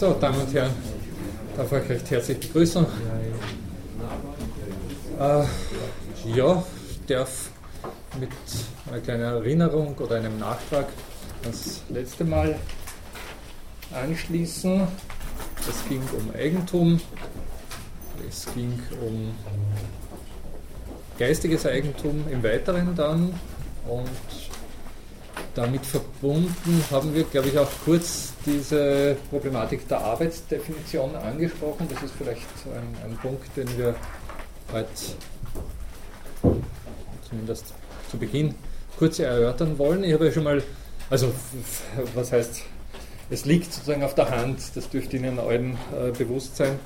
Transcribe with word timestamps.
So, 0.00 0.14
Damen 0.14 0.40
und 0.40 0.54
Herren, 0.54 0.70
darf 1.54 1.70
ich 1.72 1.90
recht 1.90 2.10
herzlich 2.10 2.40
begrüßen. 2.40 2.86
Äh, 5.18 5.44
ja, 6.34 6.64
ich 6.90 7.06
darf 7.06 7.50
mit 8.18 8.30
einer 8.90 9.00
kleinen 9.02 9.24
Erinnerung 9.24 9.94
oder 9.98 10.16
einem 10.16 10.38
Nachtrag 10.38 10.86
das 11.42 11.82
letzte 11.90 12.24
Mal 12.24 12.58
anschließen. 13.92 14.88
Es 15.68 15.86
ging 15.86 16.00
um 16.16 16.34
Eigentum, 16.34 16.98
es 18.26 18.46
ging 18.54 18.80
um 19.06 19.34
geistiges 21.18 21.66
Eigentum 21.66 22.24
im 22.30 22.42
Weiteren 22.42 22.96
dann 22.96 23.34
und 23.86 24.49
damit 25.54 25.84
verbunden 25.84 26.84
haben 26.90 27.14
wir, 27.14 27.24
glaube 27.24 27.48
ich, 27.48 27.58
auch 27.58 27.70
kurz 27.84 28.32
diese 28.46 29.16
Problematik 29.30 29.86
der 29.88 29.98
Arbeitsdefinition 29.98 31.16
angesprochen. 31.16 31.88
Das 31.92 32.02
ist 32.02 32.14
vielleicht 32.16 32.46
ein, 32.66 33.10
ein 33.10 33.16
Punkt, 33.18 33.56
den 33.56 33.68
wir 33.76 33.94
heute 34.72 34.88
zumindest 37.28 37.74
zu 38.10 38.18
Beginn 38.18 38.54
kurz 38.98 39.18
erörtern 39.18 39.78
wollen. 39.78 40.04
Ich 40.04 40.12
habe 40.12 40.26
ja 40.26 40.32
schon 40.32 40.44
mal, 40.44 40.62
also 41.08 41.32
was 42.14 42.32
heißt, 42.32 42.62
es 43.30 43.44
liegt 43.44 43.72
sozusagen 43.72 44.02
auf 44.02 44.14
der 44.14 44.30
Hand, 44.30 44.58
das 44.74 44.88
dürfte 44.88 45.16
Ihnen 45.16 45.38
allen 45.38 45.78
äh, 45.96 46.10
bewusst 46.10 46.56
sein, 46.56 46.78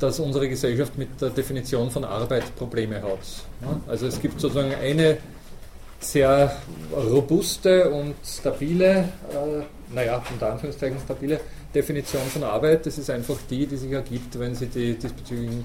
dass 0.00 0.18
unsere 0.18 0.48
Gesellschaft 0.48 0.98
mit 0.98 1.20
der 1.20 1.30
Definition 1.30 1.90
von 1.90 2.04
Arbeit 2.04 2.54
Probleme 2.56 2.96
hat. 2.96 3.18
Ja? 3.62 3.80
Also 3.86 4.06
es 4.06 4.20
gibt 4.20 4.40
sozusagen 4.40 4.74
eine 4.74 5.18
sehr 6.00 6.56
robuste 6.92 7.90
und 7.90 8.14
stabile, 8.24 9.08
äh, 9.30 9.94
naja, 9.94 10.22
unter 10.30 10.52
Anführungszeichen 10.52 10.98
stabile 11.04 11.40
Definition 11.74 12.22
von 12.22 12.44
Arbeit. 12.44 12.86
Das 12.86 12.98
ist 12.98 13.10
einfach 13.10 13.36
die, 13.50 13.66
die 13.66 13.76
sich 13.76 13.92
ergibt, 13.92 14.38
wenn 14.38 14.54
Sie 14.54 14.66
die 14.66 14.94
diesbezüglichen 14.94 15.64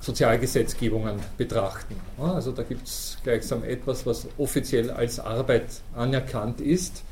Sozialgesetzgebungen 0.00 1.16
betrachten. 1.36 1.94
Also 2.18 2.52
da 2.52 2.62
gibt 2.62 2.86
es 2.86 3.18
gleichsam 3.22 3.64
etwas, 3.64 4.06
was 4.06 4.26
offiziell 4.38 4.90
als 4.90 5.20
Arbeit 5.20 5.66
anerkannt 5.94 6.60
ist, 6.60 7.02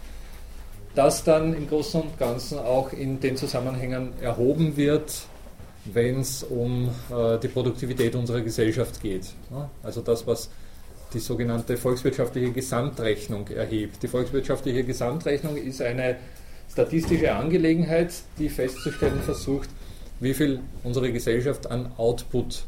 das 0.95 1.23
dann 1.23 1.55
im 1.55 1.69
Großen 1.69 2.01
und 2.01 2.19
Ganzen 2.19 2.59
auch 2.59 2.92
in 2.92 3.20
den 3.20 3.37
Zusammenhängen 3.37 4.14
erhoben 4.23 4.77
wird, 4.77 5.12
wenn 5.85 6.20
es 6.20 6.42
um 6.42 6.89
äh, 7.11 7.39
die 7.39 7.48
Produktivität 7.48 8.14
unserer 8.14 8.41
Gesellschaft 8.41 9.01
geht. 9.01 9.27
Also 9.83 10.01
das, 10.01 10.27
was 10.27 10.51
die 11.12 11.19
sogenannte 11.19 11.77
volkswirtschaftliche 11.77 12.53
Gesamtrechnung 12.53 13.48
erhebt. 13.48 14.03
Die 14.03 14.09
volkswirtschaftliche 14.09 14.84
Gesamtrechnung 14.84 15.56
ist 15.56 15.81
eine 15.81 16.17
statistische 16.70 17.34
Angelegenheit, 17.34 18.12
die 18.39 18.48
festzustellen 18.48 19.20
versucht, 19.20 19.70
wie 20.20 20.34
viel 20.34 20.61
unsere 20.84 21.12
Gesellschaft 21.12 21.70
an 21.70 21.92
Output 21.97 22.64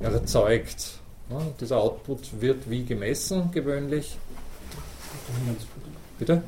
erzeugt. 0.00 1.00
Ja, 1.30 1.40
dieser 1.58 1.78
Output 1.78 2.40
wird 2.40 2.68
wie 2.68 2.84
gemessen 2.84 3.50
gewöhnlich? 3.50 4.18
Bitte? 6.18 6.42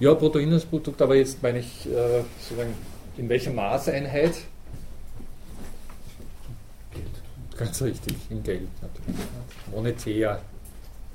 Ja, 0.00 0.14
Bruttoinlandsprodukt, 0.14 1.00
aber 1.00 1.14
jetzt 1.14 1.42
meine 1.42 1.60
ich 1.60 1.86
äh, 1.86 2.22
sozusagen 2.40 2.74
in 3.16 3.28
welcher 3.28 3.52
Maßeinheit? 3.52 4.34
Ganz 7.56 7.82
richtig, 7.82 8.16
in 8.30 8.42
Geld 8.42 8.68
natürlich. 8.80 9.20
Monetär, 9.70 10.40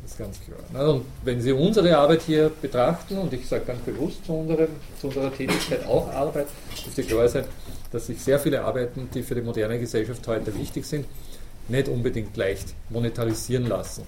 ist 0.05 0.17
ganz 0.17 0.39
klar. 0.41 0.89
Und 0.89 1.05
wenn 1.23 1.41
Sie 1.41 1.51
unsere 1.51 1.97
Arbeit 1.97 2.21
hier 2.21 2.51
betrachten, 2.61 3.17
und 3.17 3.33
ich 3.33 3.47
sage 3.47 3.65
ganz 3.65 3.81
bewusst 3.81 4.25
zu, 4.25 4.33
unserem, 4.33 4.69
zu 4.99 5.07
unserer 5.07 5.33
Tätigkeit 5.33 5.85
auch 5.85 6.09
Arbeit, 6.11 6.47
dürfte 6.85 7.03
klar 7.03 7.27
sein, 7.27 7.45
dass 7.91 8.07
sich 8.07 8.21
sehr 8.21 8.39
viele 8.39 8.63
Arbeiten, 8.63 9.09
die 9.13 9.23
für 9.23 9.35
die 9.35 9.41
moderne 9.41 9.79
Gesellschaft 9.79 10.25
heute 10.27 10.55
wichtig 10.57 10.85
sind, 10.85 11.05
nicht 11.67 11.89
unbedingt 11.89 12.35
leicht 12.37 12.73
monetarisieren 12.89 13.67
lassen. 13.67 14.03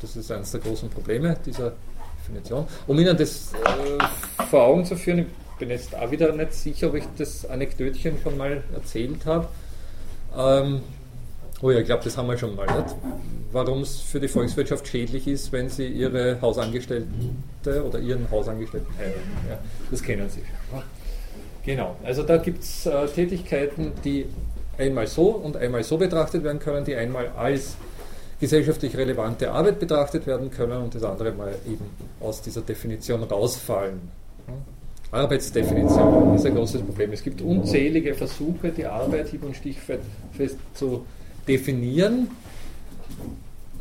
Das 0.00 0.16
ist 0.16 0.30
eines 0.32 0.50
der 0.52 0.60
großen 0.60 0.88
Probleme 0.88 1.36
dieser 1.44 1.72
Definition. 2.20 2.66
Um 2.86 2.98
Ihnen 2.98 3.16
das 3.16 3.52
äh, 3.52 4.44
vor 4.44 4.62
Augen 4.62 4.84
zu 4.84 4.96
führen, 4.96 5.18
ich 5.20 5.58
bin 5.58 5.70
jetzt 5.70 5.94
auch 5.94 6.10
wieder 6.10 6.32
nicht 6.32 6.54
sicher, 6.54 6.88
ob 6.88 6.94
ich 6.94 7.04
das 7.18 7.44
Anekdötchen 7.44 8.16
schon 8.22 8.36
mal 8.38 8.62
erzählt 8.74 9.26
habe. 9.26 9.48
Ähm, 10.34 10.80
Oh 11.62 11.70
ja, 11.70 11.78
ich 11.78 11.86
glaube, 11.86 12.02
das 12.02 12.16
haben 12.16 12.26
wir 12.26 12.36
schon 12.36 12.56
mal. 12.56 12.66
Warum 13.52 13.82
es 13.82 14.00
für 14.00 14.18
die 14.18 14.26
Volkswirtschaft 14.26 14.88
schädlich 14.88 15.28
ist, 15.28 15.52
wenn 15.52 15.68
sie 15.68 15.86
ihre 15.86 16.40
Hausangestellte 16.40 17.06
oder 17.86 18.00
ihren 18.00 18.28
Hausangestellten 18.30 18.92
heiraten. 18.98 19.20
Ja, 19.48 19.58
das 19.88 20.02
kennen 20.02 20.28
Sie 20.28 20.40
schon. 20.40 20.82
Genau, 21.64 21.96
also 22.02 22.24
da 22.24 22.38
gibt 22.38 22.64
es 22.64 22.86
äh, 22.86 23.06
Tätigkeiten, 23.06 23.92
die 24.04 24.26
einmal 24.76 25.06
so 25.06 25.28
und 25.28 25.56
einmal 25.56 25.84
so 25.84 25.96
betrachtet 25.96 26.42
werden 26.42 26.58
können, 26.58 26.84
die 26.84 26.96
einmal 26.96 27.28
als 27.36 27.76
gesellschaftlich 28.40 28.96
relevante 28.96 29.52
Arbeit 29.52 29.78
betrachtet 29.78 30.26
werden 30.26 30.50
können 30.50 30.82
und 30.82 30.94
das 30.96 31.04
andere 31.04 31.30
mal 31.30 31.54
eben 31.64 31.84
aus 32.18 32.42
dieser 32.42 32.62
Definition 32.62 33.22
rausfallen. 33.22 34.00
Arbeitsdefinition 35.12 36.34
ist 36.34 36.44
ein 36.46 36.54
großes 36.56 36.82
Problem. 36.82 37.12
Es 37.12 37.22
gibt 37.22 37.40
unzählige 37.40 38.14
Versuche, 38.14 38.70
die 38.70 38.86
Arbeit 38.86 39.28
hieb- 39.28 39.44
und 39.44 39.54
stichfest 39.54 40.56
zu 40.74 41.04
definieren. 41.48 42.28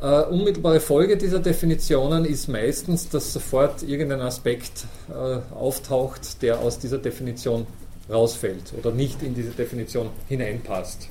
Uh, 0.02 0.26
unmittelbare 0.32 0.80
Folge 0.80 1.16
dieser 1.16 1.38
Definitionen 1.40 2.26
ist 2.26 2.48
meistens, 2.48 3.10
dass 3.10 3.34
sofort 3.34 3.84
irgendein 3.84 4.22
Aspekt 4.22 4.86
uh, 5.10 5.42
auftaucht, 5.54 6.42
der 6.42 6.60
aus 6.60 6.80
dieser 6.80 6.98
Definition 6.98 7.68
rausfällt 8.10 8.74
oder 8.78 8.92
nicht 8.92 9.22
in 9.22 9.36
diese 9.36 9.52
Definition 9.52 10.10
hineinpasst. 10.28 11.08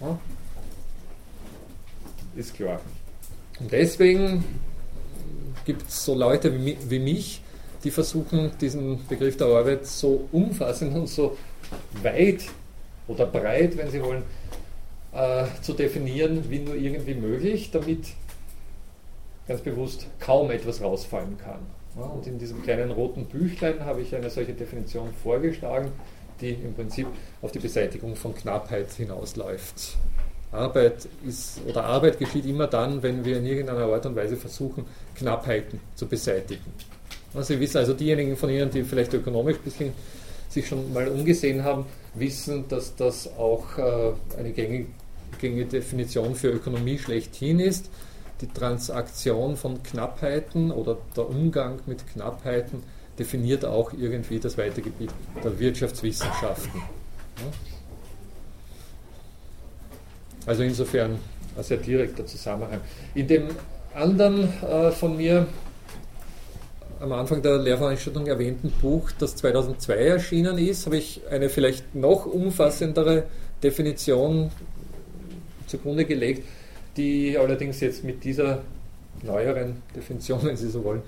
Ja? 0.00 0.18
Ist 2.34 2.54
klar. 2.54 2.80
Und 3.60 3.70
deswegen 3.70 4.44
gibt 5.64 5.88
es 5.88 6.04
so 6.04 6.14
Leute 6.14 6.52
wie, 6.64 6.76
wie 6.88 6.98
mich, 6.98 7.42
die 7.84 7.90
versuchen, 7.90 8.50
diesen 8.60 9.06
Begriff 9.06 9.36
der 9.36 9.48
Arbeit 9.48 9.86
so 9.86 10.28
umfassend 10.32 10.94
und 10.96 11.08
so 11.08 11.36
weit 12.02 12.42
oder 13.08 13.26
breit, 13.26 13.76
wenn 13.76 13.90
Sie 13.90 14.02
wollen, 14.02 14.22
äh, 15.12 15.44
zu 15.60 15.72
definieren, 15.74 16.50
wie 16.50 16.60
nur 16.60 16.74
irgendwie 16.74 17.14
möglich, 17.14 17.70
damit 17.70 18.06
ganz 19.46 19.60
bewusst 19.60 20.06
kaum 20.20 20.50
etwas 20.50 20.80
rausfallen 20.80 21.36
kann. 21.38 21.60
Und 21.94 22.26
in 22.26 22.38
diesem 22.38 22.62
kleinen 22.62 22.90
roten 22.90 23.26
Büchlein 23.26 23.84
habe 23.84 24.00
ich 24.00 24.14
eine 24.14 24.30
solche 24.30 24.54
Definition 24.54 25.10
vorgeschlagen, 25.22 25.92
die 26.40 26.50
im 26.50 26.74
Prinzip 26.74 27.06
auf 27.42 27.52
die 27.52 27.58
Beseitigung 27.58 28.16
von 28.16 28.34
Knappheit 28.34 28.90
hinausläuft. 28.92 29.98
Arbeit 30.50 31.08
ist 31.26 31.60
oder 31.66 31.84
Arbeit 31.84 32.18
geschieht 32.18 32.44
immer 32.46 32.66
dann, 32.66 33.02
wenn 33.02 33.24
wir 33.24 33.38
in 33.38 33.46
irgendeiner 33.46 33.86
Art 33.86 34.04
und 34.06 34.16
Weise 34.16 34.36
versuchen, 34.36 34.84
Knappheiten 35.14 35.80
zu 35.94 36.06
beseitigen. 36.06 36.72
Sie 37.40 37.58
wissen 37.58 37.78
also 37.78 37.94
diejenigen 37.94 38.36
von 38.36 38.50
Ihnen, 38.50 38.70
die 38.70 38.82
vielleicht 38.82 39.14
ökonomisch 39.14 39.56
ein 39.56 39.62
bisschen 39.62 39.92
sich 40.50 40.68
schon 40.68 40.92
mal 40.92 41.08
umgesehen 41.08 41.64
haben, 41.64 41.86
wissen, 42.14 42.68
dass 42.68 42.94
das 42.94 43.26
auch 43.38 43.78
äh, 43.78 44.12
eine 44.38 44.50
gängige 44.52 44.86
gängige 45.38 45.66
Definition 45.66 46.34
für 46.34 46.48
Ökonomie 46.48 46.98
schlechthin 46.98 47.60
ist. 47.60 47.90
Die 48.40 48.48
Transaktion 48.48 49.56
von 49.56 49.82
Knappheiten 49.82 50.70
oder 50.70 50.98
der 51.16 51.28
Umgang 51.28 51.80
mit 51.86 52.06
Knappheiten 52.08 52.82
definiert 53.18 53.64
auch 53.64 53.92
irgendwie 53.92 54.38
das 54.38 54.58
weite 54.58 54.82
Gebiet 54.82 55.10
der 55.44 55.58
Wirtschaftswissenschaften. 55.58 56.82
Also 60.46 60.62
insofern 60.62 61.18
ein 61.56 61.62
sehr 61.62 61.76
direkter 61.76 62.26
Zusammenhang. 62.26 62.80
In 63.14 63.28
dem 63.28 63.48
anderen 63.94 64.48
äh, 64.62 64.90
von 64.90 65.16
mir 65.16 65.46
am 66.98 67.12
Anfang 67.12 67.42
der 67.42 67.58
Lehrveranstaltung 67.58 68.26
erwähnten 68.26 68.70
Buch, 68.80 69.10
das 69.18 69.34
2002 69.36 69.94
erschienen 69.94 70.56
ist, 70.56 70.86
habe 70.86 70.96
ich 70.96 71.20
eine 71.30 71.48
vielleicht 71.48 71.94
noch 71.94 72.26
umfassendere 72.26 73.24
Definition 73.62 74.50
zugrunde 75.72 76.04
gelegt, 76.04 76.46
die 76.96 77.36
allerdings 77.36 77.80
jetzt 77.80 78.04
mit 78.04 78.22
dieser 78.24 78.62
neueren 79.22 79.82
Definition, 79.94 80.40
wenn 80.42 80.56
Sie 80.56 80.68
so 80.68 80.84
wollen, 80.84 81.02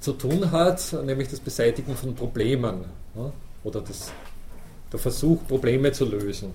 zu 0.00 0.12
tun 0.12 0.50
hat, 0.50 0.94
nämlich 1.04 1.28
das 1.28 1.40
Beseitigen 1.40 1.94
von 1.94 2.14
Problemen 2.14 2.84
ja, 3.16 3.32
oder 3.64 3.80
das, 3.80 4.12
der 4.92 4.98
Versuch, 4.98 5.46
Probleme 5.46 5.92
zu 5.92 6.04
lösen. 6.04 6.52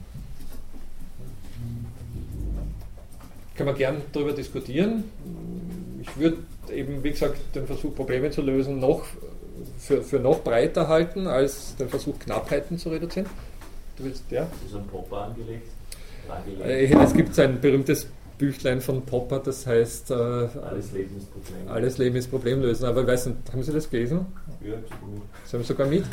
Kann 3.56 3.68
man 3.68 3.76
gern 3.76 4.02
darüber 4.12 4.34
diskutieren. 4.34 5.06
Ich 6.02 6.18
würde 6.18 6.38
eben, 6.74 7.04
wie 7.04 7.12
gesagt, 7.12 7.38
den 7.56 7.66
Versuch, 7.68 7.96
Probleme 7.96 8.30
zu 8.32 8.42
lösen, 8.42 8.80
noch 8.80 9.04
für, 9.78 10.02
für 10.02 10.20
noch 10.20 10.44
breiter 10.44 10.88
halten, 10.88 11.28
als 11.28 11.76
den 11.78 11.88
Versuch, 11.88 12.20
Knappheiten 12.20 12.78
zu 12.78 12.90
reduzieren. 12.90 13.30
Du 13.96 14.04
willst, 14.04 14.24
ja? 14.30 14.42
Das 14.42 14.72
ist 14.72 14.76
ein 14.76 14.86
Popper 14.88 15.22
angelegt. 15.22 15.70
Äh, 16.64 16.86
es 16.86 17.14
gibt 17.14 17.38
ein 17.40 17.60
berühmtes 17.60 18.08
Büchlein 18.38 18.82
von 18.82 19.02
Popper, 19.04 19.40
das 19.40 19.66
heißt 19.66 20.12
äh, 20.12 20.14
Alles 20.14 20.92
Leben 20.92 21.18
ist 21.18 21.32
Problem. 21.32 21.68
Alles 21.68 21.98
Leben 21.98 22.16
ist 22.18 22.28
Problem 22.30 22.62
lösen. 22.62 22.86
Aber 22.86 23.02
ich 23.02 23.08
weiß 23.08 23.28
nicht, 23.28 23.38
haben 23.52 23.64
Sie 23.64 23.72
das 23.72 23.90
gelesen? 23.90 24.26
Ja. 24.62 24.74
Sie 25.46 25.58
haben 25.58 25.64
sogar 25.64 25.88
mit. 25.88 26.04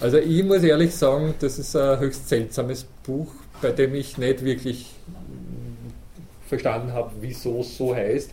Also 0.00 0.18
ich 0.18 0.42
muss 0.44 0.62
ehrlich 0.62 0.94
sagen, 0.94 1.34
das 1.38 1.58
ist 1.58 1.76
ein 1.76 2.00
höchst 2.00 2.28
seltsames 2.28 2.86
Buch, 3.04 3.28
bei 3.62 3.70
dem 3.70 3.94
ich 3.94 4.18
nicht 4.18 4.44
wirklich 4.44 4.90
verstanden 6.48 6.92
habe, 6.92 7.12
wieso 7.20 7.60
es 7.60 7.76
so 7.76 7.94
heißt. 7.94 8.30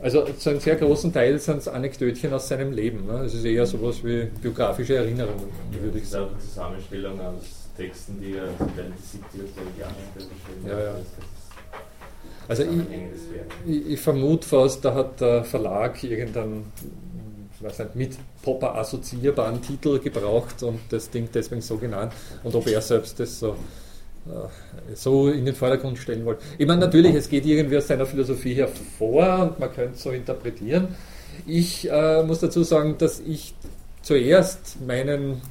Also 0.00 0.24
zu 0.24 0.50
einem 0.50 0.60
sehr 0.60 0.76
großen 0.76 1.12
Teil 1.12 1.38
sind 1.40 1.58
es 1.58 1.68
Anekdötchen 1.68 2.32
aus 2.32 2.48
seinem 2.48 2.72
Leben. 2.72 3.06
Ne? 3.06 3.24
Es 3.24 3.34
ist 3.34 3.44
eher 3.44 3.66
sowas 3.66 4.02
wie 4.04 4.24
biografische 4.40 4.94
Erinnerungen, 4.96 5.48
würde 5.72 5.98
ich 5.98 6.08
sagen. 6.08 6.30
Zusammenstellung 6.38 7.20
aus 7.20 7.57
Texten, 7.78 8.20
die 8.20 8.36
er 8.36 8.48
während 8.58 8.76
der 8.76 8.84
70er 8.84 9.80
Jahre 9.80 9.94
geschrieben 10.14 10.66
Ja, 10.66 10.80
ja. 10.80 10.94
Also 12.48 12.62
ich, 12.64 12.70
ich, 13.66 13.86
ich 13.92 14.00
vermute 14.00 14.46
fast, 14.46 14.84
da 14.84 14.94
hat 14.94 15.20
der 15.20 15.44
Verlag 15.44 16.02
irgendeinen 16.02 16.72
weiß 17.60 17.78
nicht, 17.80 17.96
mit 17.96 18.16
Popper 18.42 18.76
assoziierbaren 18.76 19.60
Titel 19.62 19.98
gebraucht 19.98 20.62
und 20.62 20.80
das 20.90 21.10
Ding 21.10 21.28
deswegen 21.32 21.60
so 21.60 21.76
genannt. 21.76 22.12
Und 22.42 22.54
ob 22.54 22.66
er 22.66 22.80
selbst 22.80 23.18
das 23.18 23.40
so, 23.40 23.50
äh, 24.26 24.94
so 24.94 25.28
in 25.28 25.44
den 25.44 25.54
Vordergrund 25.54 25.98
stellen 25.98 26.24
wollte. 26.24 26.42
Ich 26.56 26.66
meine, 26.66 26.80
natürlich, 26.80 27.14
es 27.14 27.28
geht 27.28 27.46
irgendwie 27.46 27.76
aus 27.76 27.88
seiner 27.88 28.06
Philosophie 28.06 28.54
hervor 28.54 29.42
und 29.42 29.58
man 29.58 29.72
könnte 29.72 29.94
es 29.94 30.02
so 30.02 30.10
interpretieren. 30.10 30.88
Ich 31.46 31.90
äh, 31.90 32.22
muss 32.22 32.40
dazu 32.40 32.62
sagen, 32.62 32.96
dass 32.98 33.20
ich 33.20 33.54
zuerst 34.08 34.80
meinen 34.86 35.42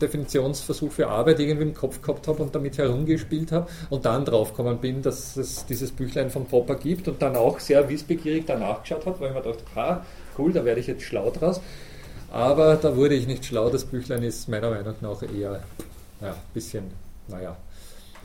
Definitionsversuch 0.00 0.90
für 0.90 1.06
Arbeit 1.06 1.38
irgendwie 1.38 1.64
im 1.64 1.74
Kopf 1.74 2.00
gehabt 2.00 2.26
habe 2.28 2.42
und 2.42 2.54
damit 2.54 2.78
herumgespielt 2.78 3.52
habe 3.52 3.70
und 3.90 4.06
dann 4.06 4.24
draufgekommen 4.24 4.78
bin, 4.78 5.02
dass 5.02 5.36
es 5.36 5.66
dieses 5.66 5.92
Büchlein 5.92 6.30
von 6.30 6.46
Popper 6.46 6.76
gibt 6.76 7.08
und 7.08 7.20
dann 7.20 7.36
auch 7.36 7.60
sehr 7.60 7.86
wissbegierig 7.86 8.44
danach 8.46 8.80
geschaut 8.80 9.04
habe, 9.04 9.20
weil 9.20 9.28
ich 9.28 9.34
mir 9.34 9.42
dachte, 9.42 9.64
ha, 9.74 10.06
cool, 10.38 10.50
da 10.54 10.64
werde 10.64 10.80
ich 10.80 10.86
jetzt 10.86 11.02
schlau 11.02 11.30
draus. 11.30 11.60
Aber 12.32 12.76
da 12.76 12.96
wurde 12.96 13.16
ich 13.16 13.26
nicht 13.26 13.44
schlau. 13.44 13.68
Das 13.68 13.84
Büchlein 13.84 14.22
ist 14.22 14.48
meiner 14.48 14.70
Meinung 14.70 14.94
nach 15.02 15.22
eher 15.22 15.62
ja, 16.22 16.30
ein 16.30 16.34
bisschen, 16.54 16.84
naja. 17.28 17.54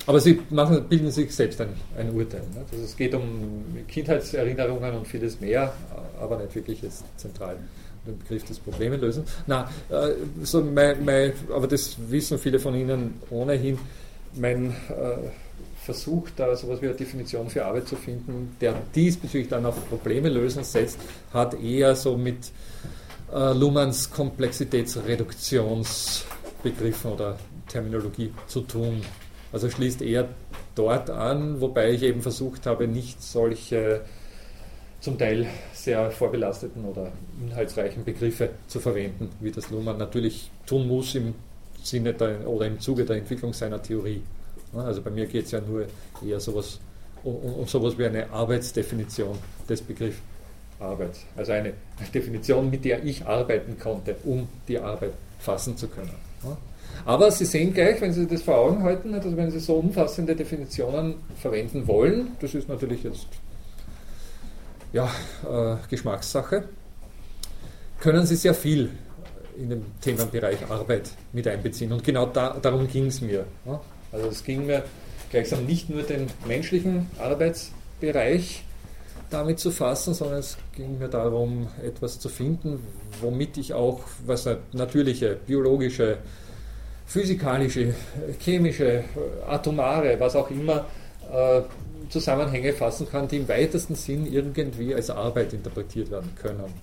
Aber 0.06 0.22
sie 0.22 0.40
machen, 0.52 0.86
bilden 0.88 1.12
sich 1.12 1.36
selbst 1.36 1.60
ein, 1.60 1.74
ein 1.98 2.12
Urteil. 2.12 2.44
Ne? 2.56 2.64
Also 2.72 2.82
es 2.82 2.96
geht 2.96 3.14
um 3.14 3.66
Kindheitserinnerungen 3.90 4.94
und 4.96 5.06
vieles 5.06 5.42
mehr, 5.42 5.74
aber 6.18 6.38
nicht 6.38 6.56
wirklich 6.56 6.82
jetzt 6.82 7.04
zentral 7.18 7.58
den 8.06 8.20
Begriff 8.20 8.44
des 8.46 8.60
Probleme 8.60 8.98
lösen. 8.98 9.24
Na, 9.48 9.70
äh, 9.90 10.12
so 10.44 10.62
mein, 10.64 11.04
mein, 11.06 11.34
aber 11.54 11.68
das 11.68 11.98
wissen 12.10 12.40
viele 12.40 12.60
von 12.60 12.76
Ihnen 12.76 13.16
ohnehin. 13.30 13.80
Mein 14.36 14.72
äh, 14.72 14.74
Versuch, 15.84 16.30
da 16.36 16.56
sowas 16.56 16.82
wie 16.82 16.88
eine 16.88 16.96
Definition 16.96 17.50
für 17.50 17.66
Arbeit 17.66 17.88
zu 17.88 17.96
finden, 17.96 18.56
der 18.62 18.76
diesbezüglich 18.94 19.50
dann 19.50 19.66
auf 19.66 19.90
Probleme 19.90 20.30
lösen 20.30 20.64
setzt, 20.64 21.00
hat 21.34 21.60
eher 21.60 21.96
so 21.96 22.16
mit 22.18 22.52
äh, 23.34 23.54
Luhmanns 23.54 24.12
Komplexitätsreduktionsbegriffen 24.12 27.12
oder 27.12 27.40
Terminologie 27.68 28.32
zu 28.48 28.62
tun. 28.62 29.02
Also 29.52 29.68
schließt 29.70 30.04
eher 30.04 30.30
dort 30.76 31.10
an, 31.10 31.60
wobei 31.60 31.90
ich 31.92 32.04
eben 32.04 32.22
versucht 32.22 32.68
habe, 32.68 32.88
nicht 32.88 33.24
solche 33.24 34.02
zum 35.00 35.18
Teil 35.18 35.48
sehr 35.84 36.12
vorbelasteten 36.12 36.84
oder 36.86 37.12
inhaltsreichen 37.42 38.04
Begriffe 38.04 38.50
zu 38.68 38.80
verwenden, 38.80 39.30
wie 39.40 39.52
das 39.52 39.70
Luhmann 39.70 39.98
natürlich 39.98 40.52
tun 40.66 40.88
muss 40.88 41.16
im 41.16 41.34
Sinne 41.82 42.14
der, 42.14 42.48
oder 42.48 42.68
im 42.68 42.80
Zuge 42.80 43.06
der 43.06 43.18
Entwicklung 43.18 43.54
seiner 43.54 43.82
Theorie. 43.82 44.22
Also 44.76 45.02
bei 45.02 45.10
mir 45.10 45.26
geht 45.26 45.46
es 45.46 45.52
ja 45.52 45.62
nur 45.62 45.86
eher 46.26 46.40
sowas, 46.40 46.80
um, 47.24 47.36
um 47.36 47.68
sowas 47.68 47.98
wie 47.98 48.06
eine 48.06 48.30
Arbeitsdefinition 48.30 49.38
des 49.68 49.82
Begriffs 49.82 50.20
Arbeit. 50.80 51.12
Also 51.36 51.52
eine 51.52 51.74
Definition, 52.14 52.70
mit 52.70 52.86
der 52.86 53.04
ich 53.04 53.26
arbeiten 53.26 53.78
konnte, 53.78 54.16
um 54.24 54.48
die 54.68 54.80
Arbeit 54.80 55.12
fassen 55.40 55.78
zu 55.78 55.88
können. 55.88 56.14
Aber 57.06 57.32
Sie 57.32 57.46
sehen 57.46 57.74
gleich, 57.74 58.02
wenn 58.02 58.14
Sie 58.14 58.28
das 58.28 58.42
vor 58.42 58.58
Augen 58.58 58.84
halten, 58.84 59.14
also 59.14 59.36
wenn 59.36 59.52
Sie 59.52 59.60
so 59.60 59.76
umfassende 59.76 60.36
Definitionen 60.36 61.16
verwenden 61.38 61.88
wollen, 61.88 62.32
das 62.40 62.54
ist 62.54 62.68
natürlich 62.68 63.04
jetzt 63.04 63.28
ja, 64.94 65.10
äh, 65.50 65.78
Geschmackssache, 65.90 66.64
können 68.00 68.26
Sie 68.26 68.36
sehr 68.36 68.54
viel 68.54 68.90
in 69.58 69.70
dem 69.70 69.86
Themenbereich 70.02 70.70
Arbeit 70.70 71.10
mit 71.34 71.48
einbeziehen. 71.48 71.92
Und 71.92 72.04
genau 72.04 72.26
da, 72.28 72.58
darum 72.62 72.88
ging 72.88 73.08
es 73.08 73.22
mir. 73.22 73.46
Ja. 73.66 73.82
Also 74.12 74.28
es 74.28 74.44
ging 74.44 74.66
mir 74.66 74.84
gleichsam 75.30 75.66
nicht 75.66 75.90
nur 75.90 76.04
den 76.04 76.28
menschlichen 76.48 77.08
Arbeitsbereich 77.20 78.64
damit 79.30 79.60
zu 79.60 79.70
fassen, 79.70 80.14
sondern 80.14 80.40
es 80.40 80.58
ging 80.76 80.98
mir 80.98 81.08
darum, 81.08 81.68
etwas 81.84 82.20
zu 82.20 82.30
finden, 82.30 82.80
womit 83.22 83.58
ich 83.58 83.74
auch 83.74 84.02
was 84.26 84.50
natürliche, 84.72 85.38
biologische, 85.46 86.18
physikalische, 87.06 87.94
chemische, 88.40 89.04
atomare, 89.48 90.20
was 90.20 90.36
auch 90.36 90.50
immer, 90.50 90.86
äh, 91.32 91.62
Zusammenhänge 92.10 92.74
fassen 92.74 93.08
kann, 93.10 93.28
die 93.28 93.38
im 93.38 93.48
weitesten 93.48 93.96
Sinn 93.96 94.26
irgendwie 94.32 94.94
als 94.96 95.10
Arbeit 95.10 95.54
interpretiert 95.54 96.12
werden 96.12 96.32
können. 96.36 96.74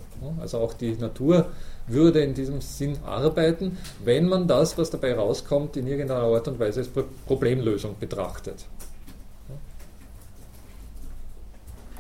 Also 0.41 0.59
auch 0.59 0.73
die 0.73 0.93
Natur 0.93 1.47
würde 1.89 2.21
in 2.21 2.35
diesem 2.35 2.61
Sinn 2.61 2.97
arbeiten, 3.05 3.79
wenn 4.05 4.29
man 4.29 4.49
das, 4.49 4.79
was 4.79 4.91
dabei 4.91 5.15
rauskommt, 5.15 5.77
in 5.77 5.87
irgendeiner 5.87 6.23
Art 6.23 6.49
und 6.49 6.59
Weise 6.59 6.81
als 6.81 6.89
Pro- 6.89 7.05
Problemlösung 7.27 7.97
betrachtet. 7.99 8.65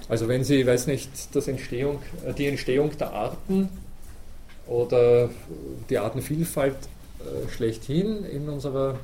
Also 0.08 0.28
wenn 0.28 0.44
Sie, 0.44 0.60
ich 0.60 0.66
weiß 0.66 0.86
nicht, 0.86 1.34
das 1.34 1.48
Entstehung, 1.48 2.00
äh, 2.24 2.32
die 2.32 2.46
Entstehung 2.46 2.96
der 2.96 3.12
Arten 3.12 3.68
oder 4.68 5.30
die 5.90 5.98
Artenvielfalt 5.98 6.76
äh, 6.76 7.48
schlechthin 7.50 8.24
in 8.24 8.48
unserer, 8.48 8.98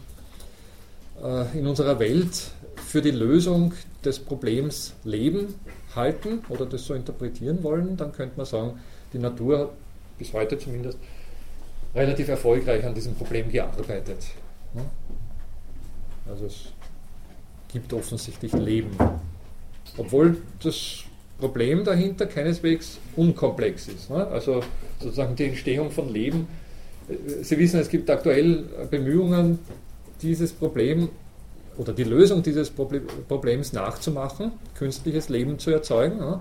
äh, 1.23 1.59
in 1.59 1.67
unserer 1.67 1.99
Welt 1.99 2.53
für 2.77 3.03
die 3.03 3.11
Lösung 3.11 3.73
des 4.05 4.19
Problems 4.19 4.95
Leben 5.05 5.55
halten 5.95 6.43
oder 6.49 6.67
das 6.67 6.87
so 6.87 6.95
interpretieren 6.95 7.63
wollen, 7.63 7.97
dann 7.97 8.13
könnte 8.13 8.37
man 8.37 8.47
sagen, 8.47 8.81
die 9.13 9.19
Natur 9.19 9.59
hat 9.59 9.71
bis 10.19 10.33
heute 10.33 10.59
zumindest 10.59 10.99
relativ 11.95 12.29
erfolgreich 12.29 12.85
an 12.85 12.95
diesem 12.95 13.15
Problem 13.15 13.51
gearbeitet. 13.51 14.19
Also 16.29 16.47
es 16.47 16.73
gibt 17.73 17.93
offensichtlich 17.93 18.53
Leben. 18.53 18.97
Obwohl 19.97 20.39
das 20.63 21.05
Problem 21.39 21.85
dahinter 21.85 22.27
keineswegs 22.27 22.99
unkomplex 23.17 23.89
ist. 23.89 24.11
Ne? 24.11 24.27
Also 24.29 24.63
sozusagen 25.01 25.35
die 25.35 25.47
Entstehung 25.47 25.91
von 25.91 26.09
Leben. 26.13 26.47
Äh, 27.09 27.43
Sie 27.43 27.59
wissen, 27.59 27.81
es 27.81 27.89
gibt 27.89 28.09
aktuell 28.09 28.65
Bemühungen, 28.91 29.59
dieses 30.23 30.53
Problem 30.53 31.09
oder 31.79 31.93
die 31.93 32.05
Lösung 32.05 32.43
dieses 32.43 32.73
Proble- 32.73 33.03
Problems 33.29 33.73
nachzumachen, 33.73 34.53
künstliches 34.75 35.29
Leben 35.29 35.59
zu 35.59 35.71
erzeugen. 35.71 36.19
Ne? 36.19 36.41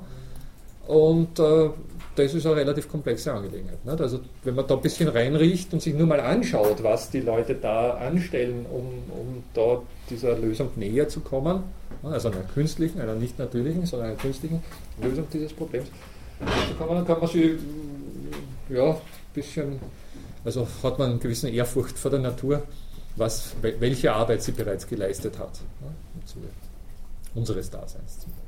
Und 0.87 1.39
äh, 1.39 1.69
das 2.15 2.33
ist 2.33 2.45
eine 2.45 2.57
relativ 2.57 2.89
komplexe 2.89 3.31
Angelegenheit. 3.31 3.85
Nicht? 3.85 4.01
Also 4.01 4.19
wenn 4.43 4.55
man 4.55 4.67
da 4.67 4.75
ein 4.75 4.81
bisschen 4.81 5.07
reinriecht 5.07 5.71
und 5.73 5.81
sich 5.81 5.93
nur 5.93 6.07
mal 6.07 6.19
anschaut, 6.19 6.83
was 6.83 7.09
die 7.09 7.21
Leute 7.21 7.55
da 7.55 7.91
anstellen, 7.91 8.65
um, 8.69 8.85
um 9.17 9.43
da 9.53 9.81
dieser 10.09 10.37
Lösung 10.37 10.69
näher 10.75 11.07
zu 11.07 11.21
kommen, 11.21 11.63
also 12.03 12.29
einer 12.29 12.41
künstlichen, 12.41 12.99
einer 12.99 13.15
nicht 13.15 13.39
natürlichen, 13.39 13.85
sondern 13.85 14.09
einer 14.09 14.17
künstlichen 14.17 14.61
Lösung 15.01 15.25
dieses 15.31 15.53
Problems 15.53 15.87
zu 15.87 16.75
kommen, 16.75 16.95
dann 16.95 17.05
kann 17.05 17.19
man 17.19 17.29
sich 17.29 17.51
ja, 18.69 18.89
ein 18.89 18.97
bisschen, 19.33 19.79
also 20.43 20.67
hat 20.83 20.97
man 20.97 21.11
eine 21.11 21.19
gewisse 21.19 21.49
Ehrfurcht 21.49 21.97
vor 21.97 22.11
der 22.11 22.19
Natur, 22.19 22.63
was, 23.15 23.53
wel- 23.61 23.79
welche 23.79 24.13
Arbeit 24.13 24.41
sie 24.43 24.51
bereits 24.51 24.87
geleistet 24.87 25.37
hat. 25.37 25.59
Ne? 25.81 25.87
Im 26.19 26.25
Zuge 26.27 26.47
unseres 27.33 27.69
Daseins 27.69 28.19
zum 28.19 28.31
Beispiel. 28.31 28.47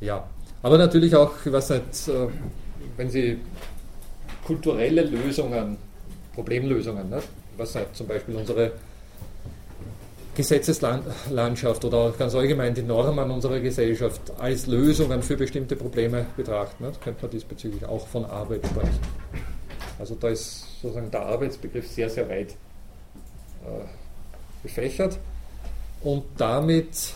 Ja, 0.00 0.28
aber 0.62 0.78
natürlich 0.78 1.14
auch, 1.16 1.32
ich 1.44 1.52
weiß 1.52 1.70
nicht, 1.70 2.08
äh, 2.08 2.28
wenn 2.96 3.10
Sie 3.10 3.38
kulturelle 4.44 5.02
Lösungen, 5.02 5.78
Problemlösungen, 6.34 7.08
ne? 7.08 7.22
was 7.56 7.74
nicht, 7.74 7.96
zum 7.96 8.06
Beispiel 8.06 8.36
unsere 8.36 8.72
Gesetzeslandschaft 10.34 11.84
oder 11.86 12.12
ganz 12.12 12.34
allgemein 12.34 12.74
die 12.74 12.82
Normen 12.82 13.30
unserer 13.30 13.58
Gesellschaft 13.60 14.20
als 14.38 14.66
Lösungen 14.66 15.22
für 15.22 15.36
bestimmte 15.36 15.76
Probleme 15.76 16.26
betrachten, 16.36 16.84
ne? 16.84 16.92
könnte 17.02 17.22
man 17.22 17.30
diesbezüglich 17.30 17.86
auch 17.86 18.06
von 18.06 18.26
Arbeit 18.26 18.66
sprechen. 18.66 19.00
Also 19.98 20.14
da 20.14 20.28
ist 20.28 20.80
sozusagen 20.80 21.10
der 21.10 21.22
Arbeitsbegriff 21.22 21.88
sehr, 21.88 22.10
sehr 22.10 22.28
weit 22.28 22.52
äh, 22.52 23.84
gefächert 24.62 25.18
und 26.02 26.24
damit 26.36 27.14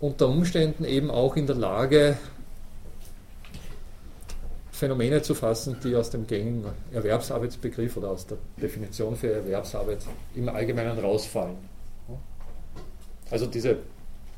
unter 0.00 0.28
Umständen 0.28 0.84
eben 0.84 1.10
auch 1.10 1.36
in 1.36 1.46
der 1.46 1.56
Lage, 1.56 2.18
Phänomene 4.70 5.22
zu 5.22 5.34
fassen, 5.34 5.76
die 5.82 5.94
aus 5.94 6.10
dem 6.10 6.26
gängigen 6.26 6.64
Erwerbsarbeitsbegriff 6.92 7.96
oder 7.96 8.10
aus 8.10 8.26
der 8.26 8.38
Definition 8.60 9.16
für 9.16 9.32
Erwerbsarbeit 9.32 10.00
im 10.34 10.48
Allgemeinen 10.48 10.98
rausfallen. 10.98 11.56
Also 13.30 13.46
diese 13.46 13.78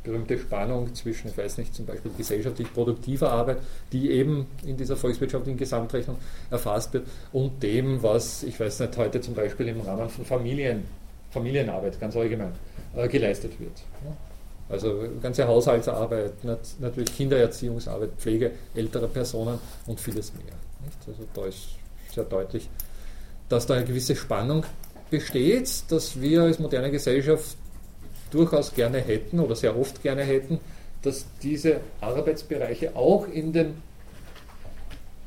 berühmte 0.06 0.38
Spannung 0.38 0.94
zwischen, 0.94 1.28
ich 1.28 1.36
weiß 1.36 1.58
nicht, 1.58 1.74
zum 1.74 1.84
Beispiel 1.84 2.10
gesellschaftlich 2.16 2.72
produktiver 2.72 3.30
Arbeit, 3.30 3.58
die 3.92 4.10
eben 4.10 4.46
in 4.64 4.76
dieser 4.76 4.96
volkswirtschaftlichen 4.96 5.58
Gesamtrechnung 5.58 6.16
erfasst 6.50 6.94
wird, 6.94 7.06
und 7.32 7.62
dem, 7.62 8.02
was, 8.02 8.42
ich 8.42 8.58
weiß 8.58 8.80
nicht, 8.80 8.96
heute 8.96 9.20
zum 9.20 9.34
Beispiel 9.34 9.68
im 9.68 9.80
Rahmen 9.80 10.08
von 10.08 10.24
Familien, 10.24 10.84
Familienarbeit 11.30 12.00
ganz 12.00 12.16
allgemein 12.16 12.52
äh, 12.94 13.08
geleistet 13.08 13.58
wird. 13.60 13.82
Also 14.68 15.04
ganze 15.22 15.46
Haushaltsarbeit, 15.46 16.32
natürlich 16.80 17.14
Kindererziehungsarbeit, 17.14 18.10
Pflege 18.18 18.52
älterer 18.74 19.06
Personen 19.08 19.58
und 19.86 20.00
vieles 20.00 20.32
mehr. 20.34 20.54
Also 21.06 21.24
da 21.34 21.46
ist 21.46 21.68
sehr 22.12 22.24
deutlich, 22.24 22.68
dass 23.48 23.66
da 23.66 23.74
eine 23.74 23.84
gewisse 23.84 24.16
Spannung 24.16 24.64
besteht, 25.10 25.84
dass 25.88 26.20
wir 26.20 26.42
als 26.42 26.58
moderne 26.58 26.90
Gesellschaft 26.90 27.56
durchaus 28.30 28.74
gerne 28.74 28.98
hätten 28.98 29.40
oder 29.40 29.56
sehr 29.56 29.78
oft 29.78 30.02
gerne 30.02 30.22
hätten, 30.22 30.60
dass 31.02 31.26
diese 31.42 31.80
Arbeitsbereiche 32.00 32.96
auch 32.96 33.28
in, 33.28 33.52
den, 33.52 33.74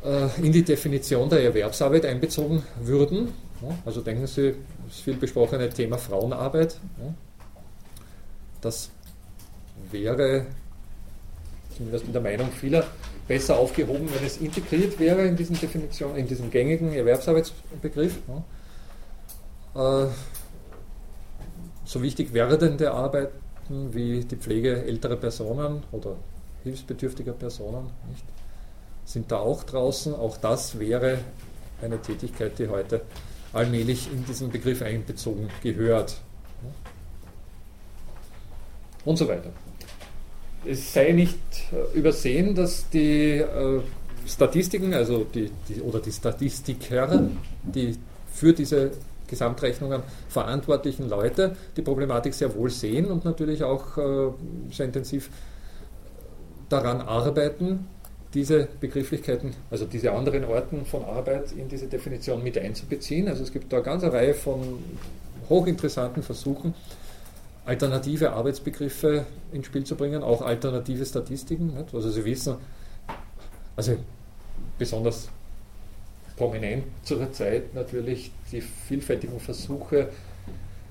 äh, 0.03 0.27
in 0.41 0.51
die 0.51 0.63
Definition 0.63 1.29
der 1.29 1.43
Erwerbsarbeit 1.43 2.05
einbezogen 2.05 2.63
würden. 2.81 3.33
Ja, 3.61 3.77
also 3.85 4.01
denken 4.01 4.27
Sie, 4.27 4.55
das 4.87 4.99
viel 4.99 5.15
besprochene 5.15 5.69
Thema 5.69 5.97
Frauenarbeit. 5.97 6.77
Ja, 6.97 7.13
das 8.61 8.89
wäre, 9.91 10.45
zumindest 11.75 12.05
in 12.05 12.13
der 12.13 12.21
Meinung 12.21 12.51
vieler, 12.51 12.85
besser 13.27 13.57
aufgehoben, 13.57 14.09
wenn 14.13 14.25
es 14.25 14.37
integriert 14.37 14.99
wäre 14.99 15.25
in 15.25 15.35
diesen 15.35 15.57
Definition, 15.59 16.15
in 16.15 16.27
diesem 16.27 16.49
gängigen 16.49 16.93
Erwerbsarbeitsbegriff. 16.93 18.17
Ja. 19.75 20.03
Äh, 20.03 20.07
so 21.89 22.01
wichtig 22.01 22.33
werdende 22.33 22.91
Arbeiten 22.91 23.93
wie 23.93 24.23
die 24.23 24.35
Pflege 24.35 24.83
älterer 24.83 25.15
Personen 25.15 25.83
oder 25.91 26.15
hilfsbedürftiger 26.63 27.33
Personen 27.33 27.89
nicht, 28.09 28.23
sind 29.05 29.31
da 29.31 29.37
auch 29.37 29.63
draußen. 29.63 30.13
Auch 30.13 30.37
das 30.37 30.77
wäre 30.77 31.19
eine 31.81 31.99
Tätigkeit, 31.99 32.59
die 32.59 32.67
heute 32.67 33.01
allmählich 33.53 34.07
in 34.11 34.23
diesen 34.25 34.51
Begriff 34.51 34.81
einbezogen 34.83 35.49
gehört. 35.63 36.21
Und 39.05 39.17
so 39.17 39.27
weiter 39.27 39.49
es 40.65 40.93
sei 40.93 41.11
nicht 41.11 41.37
äh, 41.71 41.97
übersehen, 41.97 42.55
dass 42.55 42.89
die 42.89 43.37
äh, 43.37 43.81
Statistiken, 44.27 44.93
also 44.93 45.23
die, 45.23 45.49
die, 45.67 45.81
oder 45.81 45.99
die 45.99 46.11
Statistiker, 46.11 47.29
die 47.63 47.97
für 48.33 48.53
diese 48.53 48.91
Gesamtrechnungen 49.29 50.03
verantwortlichen 50.27 51.07
Leute 51.07 51.55
die 51.77 51.81
Problematik 51.81 52.33
sehr 52.33 52.53
wohl 52.55 52.69
sehen 52.69 53.05
und 53.05 53.25
natürlich 53.25 53.63
auch 53.63 53.97
äh, 53.97 54.31
sehr 54.71 54.87
intensiv 54.87 55.29
daran 56.69 57.01
arbeiten, 57.01 57.87
diese 58.33 58.67
Begrifflichkeiten, 58.79 59.55
also 59.71 59.85
diese 59.85 60.11
anderen 60.11 60.45
Orten 60.45 60.85
von 60.85 61.03
Arbeit 61.03 61.51
in 61.51 61.67
diese 61.67 61.87
Definition 61.87 62.43
mit 62.43 62.57
einzubeziehen. 62.57 63.27
Also 63.27 63.43
es 63.43 63.51
gibt 63.51 63.73
da 63.73 63.77
eine 63.77 63.85
ganze 63.85 64.13
Reihe 64.13 64.35
von 64.35 64.77
hochinteressanten 65.49 66.21
Versuchen, 66.21 66.75
alternative 67.65 68.31
Arbeitsbegriffe 68.31 69.25
ins 69.51 69.65
Spiel 69.65 69.83
zu 69.83 69.95
bringen, 69.95 70.21
auch 70.21 70.43
alternative 70.43 71.05
Statistiken. 71.05 71.73
Nicht? 71.73 71.93
Also 71.93 72.09
Sie 72.11 72.23
wissen, 72.23 72.55
also 73.75 73.97
besonders 74.77 75.29
prominent 76.39 76.85
zur 77.03 77.31
Zeit 77.33 77.75
natürlich 77.75 78.31
die 78.51 78.61
vielfältigen 78.61 79.39
Versuche, 79.39 80.07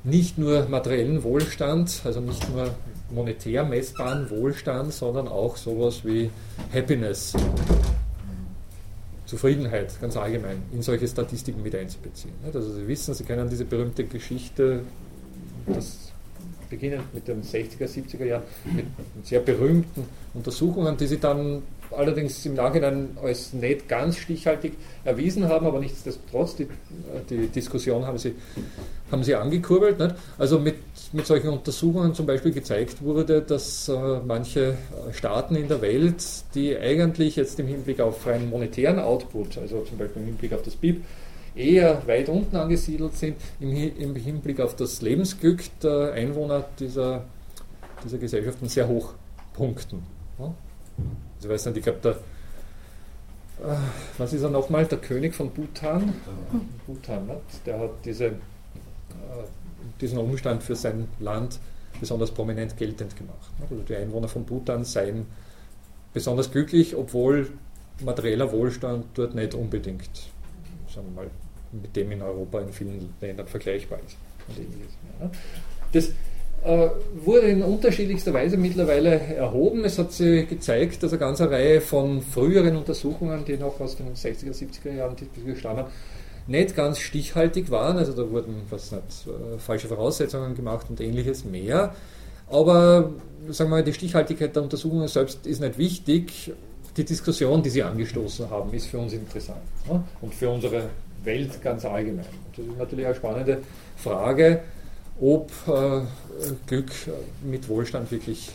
nicht 0.05 0.39
nur 0.39 0.69
materiellen 0.69 1.23
Wohlstand, 1.25 2.03
also 2.05 2.21
nicht 2.21 2.49
nur 2.53 2.75
monetär 3.11 3.65
messbaren 3.65 4.29
Wohlstand, 4.31 4.93
sondern 4.93 5.27
auch 5.27 5.57
sowas 5.57 6.05
wie 6.05 6.31
Happiness, 6.73 7.33
Zufriedenheit 9.25 9.99
ganz 10.01 10.17
allgemein 10.17 10.63
in 10.73 10.83
solche 10.83 11.09
Statistiken 11.09 11.63
mit 11.63 11.75
einzubeziehen. 11.75 12.35
Also 12.45 12.61
Sie 12.61 12.87
wissen, 12.87 13.15
Sie 13.15 13.25
kennen 13.25 13.49
diese 13.49 13.65
berühmte 13.65 14.05
Geschichte, 14.05 14.81
dass 15.67 16.08
beginnend 16.69 17.15
mit 17.15 17.29
den 17.29 17.43
60er, 17.43 17.87
70er 17.87 18.25
Jahren, 18.25 18.43
mit 18.75 18.87
sehr 19.25 19.41
berühmten 19.41 20.05
Untersuchungen, 20.35 20.97
die 20.97 21.07
sie 21.07 21.19
dann 21.19 21.63
allerdings 21.91 22.45
im 22.47 22.55
Nachhinein 22.55 23.17
als 23.23 23.53
nicht 23.53 23.89
ganz 23.89 24.19
stichhaltig 24.19 24.75
erwiesen 25.05 25.49
haben, 25.49 25.67
aber 25.67 25.81
nichtsdestotrotz, 25.81 26.57
die, 26.57 26.69
die 27.31 27.47
Diskussion 27.49 28.07
haben 28.07 28.19
sie, 28.19 28.35
haben 29.11 29.25
sie 29.25 29.35
angekurbelt. 29.35 29.99
Nicht? 29.99 30.15
Also 30.39 30.59
mit, 30.59 30.77
mit 31.13 31.27
solchen 31.27 31.49
Untersuchungen 31.49 32.15
zum 32.15 32.27
Beispiel 32.27 32.53
gezeigt 32.53 33.03
wurde, 33.03 33.43
dass 33.43 33.89
äh, 33.89 34.21
manche 34.27 34.77
Staaten 35.13 35.57
in 35.57 35.69
der 35.69 35.81
Welt, 35.81 36.23
die 36.55 36.77
eigentlich 36.77 37.37
jetzt 37.37 37.59
im 37.59 37.67
Hinblick 37.67 38.01
auf 38.01 38.27
rein 38.27 38.51
monetären 38.51 38.99
Output, 38.99 39.59
also 39.59 39.83
zum 39.83 39.99
Beispiel 39.99 40.23
im 40.23 40.29
Hinblick 40.29 40.53
auf 40.53 40.63
das 40.63 40.77
BIP, 40.77 41.03
eher 41.59 42.07
weit 42.07 42.29
unten 42.29 42.57
angesiedelt 42.57 43.15
sind 43.15 43.37
im, 43.61 43.73
im 43.73 44.15
Hinblick 44.15 44.61
auf 44.61 44.77
das 44.77 45.03
Lebensglück 45.03 45.63
der 45.81 46.13
Einwohner 46.13 46.65
dieser, 46.79 47.25
dieser 48.05 48.19
Gesellschaften 48.19 48.69
sehr 48.69 48.87
hoch 48.87 49.15
punkten. 49.53 50.03
Ja? 50.39 50.55
Also 51.37 51.49
ich 51.49 51.49
weiß 51.49 51.67
nicht, 51.67 51.79
ich 51.79 51.83
glaube, 51.83 51.99
der, 52.03 52.13
äh, 53.69 53.77
was 54.17 54.33
ist 54.33 54.43
er 54.43 54.51
nochmal, 54.51 54.87
der 54.87 54.99
König 54.99 55.35
von 55.35 55.51
Bhutan? 55.51 56.15
Bhutan, 56.87 57.27
nicht? 57.27 57.67
der 57.67 57.81
hat 57.81 57.91
diese, 58.05 58.27
äh, 58.27 58.33
diesen 60.01 60.19
Umstand 60.19 60.63
für 60.63 60.77
sein 60.77 61.09
Land 61.19 61.59
besonders 61.99 62.31
prominent 62.31 62.77
geltend 62.77 63.17
gemacht. 63.17 63.51
Also 63.61 63.83
die 63.83 63.97
Einwohner 63.97 64.29
von 64.29 64.45
Bhutan 64.45 64.85
seien 64.85 65.27
besonders 66.13 66.53
glücklich, 66.53 66.95
obwohl 66.95 67.51
materieller 68.05 68.53
Wohlstand 68.53 69.07
dort 69.15 69.35
nicht 69.35 69.55
unbedingt 69.55 70.31
sagen 70.99 71.15
wir 71.15 71.23
mal, 71.23 71.31
mit 71.73 71.95
dem 71.97 72.13
in 72.13 72.23
Europa 72.23 72.61
in 72.61 72.73
vielen 72.73 73.15
Ländern 73.21 73.47
vergleichbar 73.47 73.99
ist. 74.07 74.17
Das 75.93 76.11
äh, 76.65 76.89
wurde 77.25 77.47
in 77.47 77.63
unterschiedlichster 77.63 78.35
Weise 78.35 78.57
mittlerweile 78.57 79.11
erhoben. 79.11 79.85
Es 79.85 79.99
hat 79.99 80.13
sich 80.13 80.49
gezeigt, 80.49 81.03
dass 81.03 81.13
eine 81.13 81.21
ganze 81.21 81.51
Reihe 81.51 81.81
von 81.81 82.21
früheren 82.21 82.77
Untersuchungen, 82.77 83.45
die 83.45 83.57
noch 83.57 83.79
aus 83.81 83.97
den 83.97 84.15
60er, 84.15 84.53
70er 84.53 84.93
Jahren 84.93 85.17
stammen, 85.57 85.85
nicht 86.49 86.75
ganz 86.75 86.99
stichhaltig 86.99 87.71
waren. 87.71 87.99
Also 87.99 88.13
da 88.13 88.29
wurden 88.31 88.63
was 88.71 88.91
nicht, 88.91 89.05
äh, 89.27 89.59
falsche 89.59 89.89
Voraussetzungen 89.89 90.55
gemacht 90.55 90.87
und 90.91 91.01
ähnliches 91.01 91.45
mehr. 91.45 91.95
Aber 92.51 93.13
sagen 93.51 93.71
wir 93.71 93.77
mal, 93.77 93.85
die 93.85 93.93
Stichhaltigkeit 93.93 94.57
der 94.57 94.63
Untersuchungen 94.63 95.07
selbst 95.07 95.47
ist 95.47 95.61
nicht 95.61 95.79
wichtig. 95.79 96.53
Die 96.97 97.05
Diskussion, 97.05 97.63
die 97.63 97.71
sie 97.71 97.83
angestoßen 97.83 98.51
haben, 98.51 98.73
ist 98.73 98.87
für 98.87 98.99
uns 98.99 99.13
interessant 99.13 99.61
ne? 99.89 100.03
und 100.21 100.35
für 100.35 100.49
unsere 100.49 100.89
Welt 101.25 101.63
ganz 101.63 101.85
allgemein. 101.85 102.27
das 102.57 102.67
ist 102.67 102.79
natürlich 102.79 103.07
eine 103.07 103.15
spannende 103.15 103.63
Frage, 103.97 104.63
ob 105.21 105.51
äh, 105.67 106.03
Glück 106.67 106.91
mit 107.43 107.69
Wohlstand 107.69 108.11
wirklich, 108.11 108.51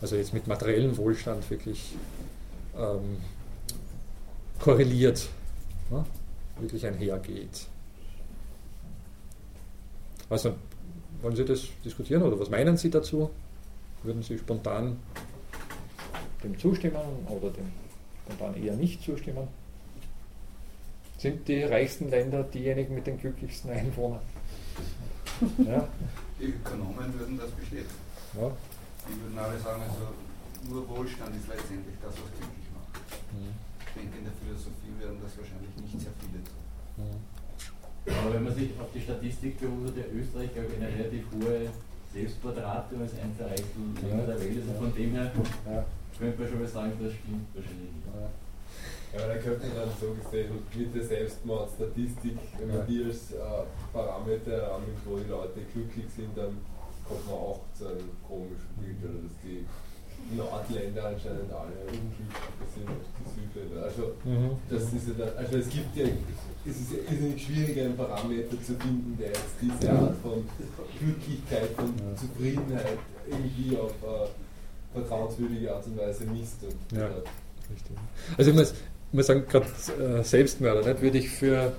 also 0.00 0.16
jetzt 0.16 0.34
mit 0.34 0.46
materiellem 0.46 0.96
Wohlstand 0.96 1.48
wirklich 1.50 1.94
ähm, 2.76 3.18
korreliert, 4.58 5.28
ne? 5.90 6.04
wirklich 6.60 6.86
einhergeht. 6.86 7.66
Also, 10.30 10.54
wollen 11.22 11.36
Sie 11.36 11.44
das 11.44 11.68
diskutieren 11.84 12.22
oder 12.22 12.38
was 12.38 12.50
meinen 12.50 12.76
Sie 12.76 12.90
dazu? 12.90 13.30
Würden 14.02 14.22
Sie 14.22 14.38
spontan 14.38 14.98
dem 16.44 16.58
zustimmen 16.58 17.26
oder 17.28 17.50
dem 17.50 17.72
spontan 18.24 18.62
eher 18.62 18.74
nicht 18.74 19.02
zustimmen? 19.02 19.48
Sind 21.18 21.46
die 21.48 21.64
reichsten 21.64 22.08
Länder 22.08 22.44
diejenigen 22.44 22.94
mit 22.94 23.06
den 23.06 23.18
glücklichsten 23.18 23.70
Einwohnern. 23.70 24.22
Ja. 25.58 25.88
Die 26.40 26.54
Ökonomen 26.54 27.12
würden 27.18 27.38
das 27.38 27.50
bestätigen. 27.50 27.90
Ja. 28.34 28.50
Die 29.06 29.20
würden 29.20 29.38
alle 29.38 29.58
sagen, 29.58 29.82
also 29.82 30.14
nur 30.70 30.88
Wohlstand 30.88 31.34
ist 31.34 31.48
letztendlich 31.48 31.94
das, 32.02 32.14
was 32.14 32.30
glücklich 32.38 32.70
macht. 32.74 32.94
Mhm. 33.34 33.54
Ich 33.82 33.92
denke, 33.94 34.18
in 34.18 34.24
der 34.24 34.36
Philosophie 34.38 34.94
werden 34.98 35.18
das 35.22 35.34
wahrscheinlich 35.38 35.74
nicht 35.78 35.98
sehr 35.98 36.14
viele 36.22 36.38
tun. 36.42 36.62
Mhm. 37.02 37.38
Aber 38.14 38.34
wenn 38.34 38.44
man 38.44 38.54
sich 38.54 38.70
auf 38.78 38.90
die 38.94 39.02
Statistik 39.02 39.58
beruht, 39.58 39.90
hat 39.90 39.96
ja 39.98 40.06
Österreich 40.14 40.54
glaube 40.54 40.70
ich, 40.70 40.76
eine 40.78 40.88
relativ 40.88 41.26
hohe 41.34 41.70
Selbstportrate 42.14 42.94
als 42.96 43.12
eines 43.18 43.36
der 43.36 43.46
reichsten 43.50 43.94
Länder 44.00 44.26
der 44.26 44.38
Welt. 44.40 44.62
Also 44.62 44.72
von 44.78 44.94
dem 44.94 45.10
her 45.12 45.30
ja. 45.66 45.84
könnte 46.18 46.38
man 46.38 46.48
schon 46.48 46.60
mal 46.62 46.68
sagen, 46.68 46.92
das 47.02 47.12
stimmt 47.12 47.46
wahrscheinlich 47.54 47.90
nicht. 47.90 48.06
Ja. 49.12 49.26
Da 49.26 49.36
könnte 49.36 49.66
man 49.68 49.76
dann 49.76 49.92
so 50.00 50.14
gesehen 50.14 50.52
mit 50.74 50.94
der 50.94 51.04
Selbstmordstatistik, 51.04 52.36
wenn 52.58 52.68
man 52.68 52.86
die 52.86 53.04
als 53.04 53.32
äh, 53.32 53.36
Parameter 53.92 54.74
annimmt, 54.74 55.00
wo 55.06 55.16
die 55.16 55.28
Leute 55.28 55.60
glücklich 55.72 56.06
sind, 56.14 56.36
dann 56.36 56.58
kommt 57.08 57.26
man 57.26 57.34
auch 57.34 57.60
zu 57.72 57.86
einem 57.86 58.10
komischen 58.26 58.68
Bild, 58.76 59.00
oder 59.02 59.22
dass 59.24 59.32
die 59.42 59.64
Nordländer 60.36 61.06
anscheinend 61.08 61.50
alle 61.52 61.72
unglücklicher 61.88 62.68
sind 62.74 62.84
die 62.84 63.28
Südländer. 63.32 63.84
Also, 63.84 64.12
mhm. 64.24 64.50
das 64.68 64.92
ist 64.92 65.08
ja 65.08 65.14
dann, 65.24 65.36
also 65.36 65.56
es 65.56 65.68
gibt 65.70 65.96
ja, 65.96 66.04
es 66.66 66.76
ist 66.76 66.92
ja 66.92 66.98
irrsinnig 67.10 67.42
schwierig, 67.42 67.80
einen 67.80 67.96
Parameter 67.96 68.60
zu 68.62 68.74
finden, 68.74 69.16
der 69.18 69.28
jetzt 69.28 69.56
diese 69.60 69.90
Art 69.90 70.16
von 70.22 70.44
Glücklichkeit, 70.98 71.70
von 71.76 71.86
ja. 71.96 72.16
Zufriedenheit 72.16 72.98
irgendwie 73.26 73.76
auf 73.78 73.92
uh, 74.02 74.28
vertrauenswürdige 74.92 75.74
Art 75.74 75.86
und 75.86 75.96
Weise 75.98 76.24
misst. 76.24 76.62
Und, 76.62 76.98
ja, 76.98 77.06
richtig. 77.06 77.96
Also 78.36 78.50
ich 78.50 78.56
ich 78.56 78.72
muss 79.12 79.26
sagen, 79.26 79.44
gerade 79.48 79.66
äh, 80.00 80.22
Selbstmörder 80.22 80.86
nicht, 80.86 81.02
würde 81.02 81.18
ich 81.18 81.28
für 81.30 81.72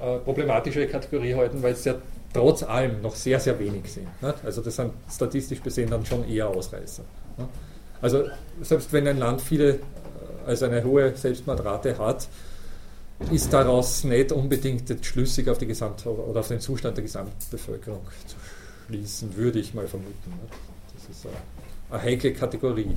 äh, 0.00 0.18
problematische 0.18 0.86
Kategorie 0.86 1.34
halten, 1.34 1.62
weil 1.62 1.72
es 1.72 1.84
ja 1.84 1.94
trotz 2.32 2.62
allem 2.62 3.00
noch 3.00 3.14
sehr, 3.14 3.40
sehr 3.40 3.58
wenig 3.58 3.90
sind. 3.92 4.06
Nicht? 4.22 4.44
Also 4.44 4.60
das 4.62 4.76
sind 4.76 4.92
statistisch 5.10 5.62
gesehen 5.62 5.90
dann 5.90 6.04
schon 6.04 6.28
eher 6.28 6.48
Ausreißer. 6.48 7.04
Nicht? 7.36 7.48
Also 8.00 8.24
selbst 8.60 8.92
wenn 8.92 9.08
ein 9.08 9.18
Land 9.18 9.40
viele, 9.40 9.70
äh, 9.70 9.78
also 10.46 10.66
eine 10.66 10.84
hohe 10.84 11.16
Selbstmordrate 11.16 11.98
hat, 11.98 12.28
ist 13.32 13.52
daraus 13.52 14.04
nicht 14.04 14.30
unbedingt 14.30 15.04
schlüssig 15.04 15.48
auf 15.48 15.58
die 15.58 15.66
Gesamt 15.66 16.06
oder 16.06 16.40
auf 16.40 16.48
den 16.48 16.60
Zustand 16.60 16.96
der 16.96 17.02
Gesamtbevölkerung 17.02 18.06
zu 18.26 18.36
schließen, 18.86 19.36
würde 19.36 19.58
ich 19.58 19.74
mal 19.74 19.88
vermuten. 19.88 20.30
Nicht? 20.30 20.54
Das 20.94 21.16
ist 21.16 21.26
eine, 21.26 21.34
eine 21.90 22.02
heikle 22.02 22.32
Kategorie. 22.32 22.96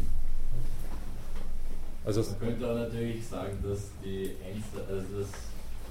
Also 2.03 2.22
Man 2.22 2.39
könnte 2.39 2.67
auch 2.70 2.75
natürlich 2.75 3.27
sagen, 3.27 3.58
dass 3.63 3.79
die, 4.03 4.31
Einzel 4.43 4.81
also 4.89 5.20
dass 5.20 5.29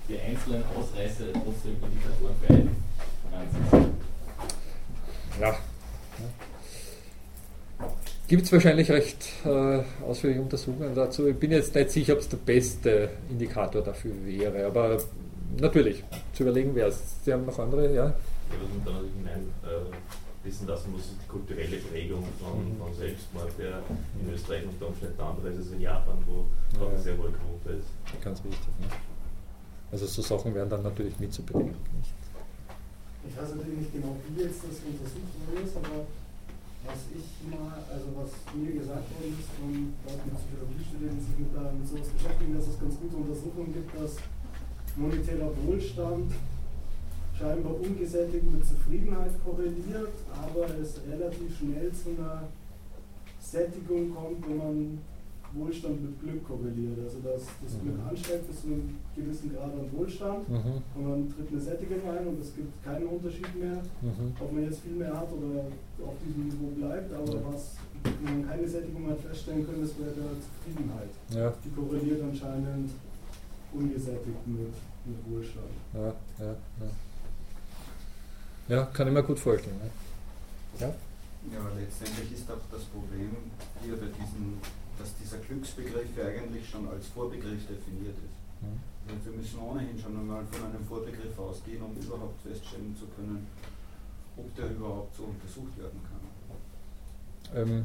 die 0.09 0.19
einzelnen 0.19 0.65
Ausreißer 0.77 1.33
trotzdem 1.33 1.77
Indikatoren 1.83 2.35
sind. 2.49 2.71
Ja. 5.41 5.57
Gibt 8.27 8.43
es 8.43 8.53
wahrscheinlich 8.53 8.91
recht 8.91 9.27
äh, 9.45 9.83
ausführliche 10.05 10.43
Untersuchungen 10.43 10.95
dazu. 10.95 11.27
Ich 11.29 11.37
bin 11.37 11.51
jetzt 11.53 11.75
nicht 11.75 11.91
sicher, 11.91 12.13
ob 12.15 12.21
es 12.21 12.29
der 12.29 12.37
beste 12.37 13.11
Indikator 13.29 13.83
dafür 13.83 14.13
wäre, 14.25 14.67
aber 14.67 14.99
natürlich, 15.59 16.05
zu 16.33 16.43
überlegen 16.43 16.75
wäre 16.75 16.89
es. 16.91 17.01
Sie 17.25 17.33
haben 17.33 17.47
noch 17.47 17.59
andere, 17.59 17.93
ja? 17.93 18.05
Ja, 18.05 18.13
was 18.51 18.69
man 18.69 18.85
dann 18.85 18.95
natürlich 18.95 19.15
meint, 19.25 19.49
äh, 19.65 20.30
wissen 20.43 20.67
lassen 20.67 20.93
muss, 20.93 21.03
die 21.23 21.29
kulturelle 21.29 21.77
Prägung 21.77 22.25
von, 22.41 22.65
mhm. 22.65 22.79
von 22.79 22.95
Selbstmord, 22.95 23.53
der 23.59 23.83
in 24.21 24.33
Österreich 24.33 24.65
unter 24.65 24.89
Umständen 24.89 25.21
anders 25.21 25.55
ist 25.55 25.59
als 25.59 25.73
in 25.73 25.81
Japan, 25.81 26.17
wo 26.27 26.47
ja. 26.79 26.87
auch 26.87 26.99
sehr 26.99 27.17
hohe 27.19 27.31
Quote 27.31 27.77
ist. 27.77 27.89
Ganz 28.25 28.43
wichtig. 28.45 28.73
Ne? 28.81 28.89
Also 29.93 30.07
so 30.07 30.23
Sachen 30.23 30.55
werden 30.55 30.71
dann 30.71 30.83
natürlich 30.83 31.19
mit 31.19 31.33
zu 31.33 31.43
bedenken. 31.43 31.77
Nicht? 31.97 32.15
Ich 33.29 33.37
weiß 33.37 33.55
natürlich 33.55 33.81
nicht 33.81 33.93
genau, 33.93 34.17
wie 34.29 34.41
jetzt 34.41 34.65
das 34.65 34.81
untersucht 34.81 35.35
worden 35.45 35.61
ist, 35.67 35.77
aber 35.77 36.09
was 36.89 37.01
ich 37.13 37.29
mal, 37.53 37.77
also 37.93 38.09
was 38.17 38.33
mir 38.57 38.73
gesagt 38.81 39.05
worden 39.13 39.37
ist 39.37 39.53
von 39.61 39.93
Leuten 40.09 40.25
mit 40.25 40.37
Psychologiestudenten, 40.41 41.21
die 41.21 41.27
sich 41.29 41.37
mit, 41.37 41.53
mit 41.53 41.85
sowas 41.85 42.09
beschäftigen, 42.17 42.57
dass 42.57 42.67
es 42.73 42.81
ganz 42.81 42.97
gute 42.97 43.17
Untersuchungen 43.21 43.73
gibt, 43.77 43.93
dass 43.93 44.17
monetärer 44.97 45.53
Wohlstand 45.67 46.33
scheinbar 47.41 47.75
ungesättigt 47.81 48.53
mit 48.53 48.65
Zufriedenheit 48.65 49.33
korreliert, 49.45 50.13
aber 50.31 50.67
es 50.81 51.01
relativ 51.11 51.57
schnell 51.57 51.91
zu 51.93 52.11
einer 52.11 52.43
Sättigung 53.41 54.15
kommt, 54.15 54.47
wenn 54.47 54.59
man 54.59 54.99
Wohlstand 55.53 55.99
mit 56.03 56.21
Glück 56.21 56.47
korreliert. 56.47 56.99
Also 57.03 57.19
dass 57.25 57.43
das 57.65 57.81
Glück 57.81 57.97
mhm. 57.97 58.09
ansteigt 58.09 58.47
bis 58.47 58.61
zu 58.61 58.67
einem 58.69 58.97
gewissen 59.17 59.51
Grad 59.55 59.73
an 59.73 59.89
Wohlstand 59.91 60.49
mhm. 60.49 60.79
und 60.95 61.05
dann 61.09 61.29
tritt 61.33 61.51
eine 61.51 61.61
Sättigung 61.61 61.99
ein 62.07 62.27
und 62.29 62.41
es 62.41 62.55
gibt 62.55 62.71
keinen 62.85 63.07
Unterschied 63.09 63.51
mehr, 63.59 63.83
mhm. 64.03 64.37
ob 64.39 64.53
man 64.53 64.63
jetzt 64.63 64.81
viel 64.81 64.95
mehr 64.95 65.17
hat 65.17 65.33
oder 65.33 65.67
auf 66.07 66.15
diesem 66.23 66.45
Niveau 66.45 66.71
bleibt, 66.77 67.13
aber 67.13 67.51
was 67.51 67.77
man 68.23 68.47
keine 68.47 68.69
Sättigung 68.69 69.09
hat 69.11 69.21
feststellen 69.21 69.67
können, 69.67 69.83
das 69.83 69.99
wäre 69.99 70.13
der 70.15 70.31
Zufriedenheit. 70.39 71.13
Ja. 71.35 71.53
Die 71.65 71.71
korreliert 71.75 72.23
anscheinend 72.23 72.91
ungesättigt 73.73 74.47
mit, 74.47 74.71
mit 75.05 75.19
Wohlstand. 75.27 75.75
Ja, 75.95 76.15
ja, 78.71 78.85
kann 78.95 79.09
ich 79.09 79.13
mir 79.13 79.23
gut 79.23 79.39
vorstellen. 79.39 79.79
Ne? 79.79 79.91
Ja? 80.79 80.87
ja, 81.53 81.59
aber 81.59 81.75
letztendlich 81.75 82.33
ist 82.33 82.51
auch 82.51 82.63
das 82.71 82.85
Problem 82.85 83.37
hier 83.83 83.97
bei 83.97 84.07
diesen, 84.07 84.61
dass 84.99 85.11
dieser 85.21 85.39
Glücksbegriff 85.39 86.07
ja 86.17 86.27
eigentlich 86.27 86.69
schon 86.69 86.89
als 86.89 87.09
Vorbegriff 87.09 87.67
definiert 87.67 88.15
ist. 88.15 88.39
Mhm. 88.63 88.79
Also 89.11 89.27
wir 89.27 89.33
müssen 89.43 89.59
ohnehin 89.59 89.99
schon 89.99 90.17
einmal 90.17 90.45
von 90.53 90.71
einem 90.71 90.87
Vorbegriff 90.87 91.37
ausgehen, 91.37 91.83
um 91.83 91.97
überhaupt 92.01 92.41
feststellen 92.47 92.95
zu 92.97 93.07
können, 93.17 93.47
ob 94.37 94.55
der 94.55 94.71
überhaupt 94.71 95.17
so 95.17 95.25
untersucht 95.25 95.77
werden 95.77 96.01
kann. 96.07 96.23
Ähm, 97.53 97.85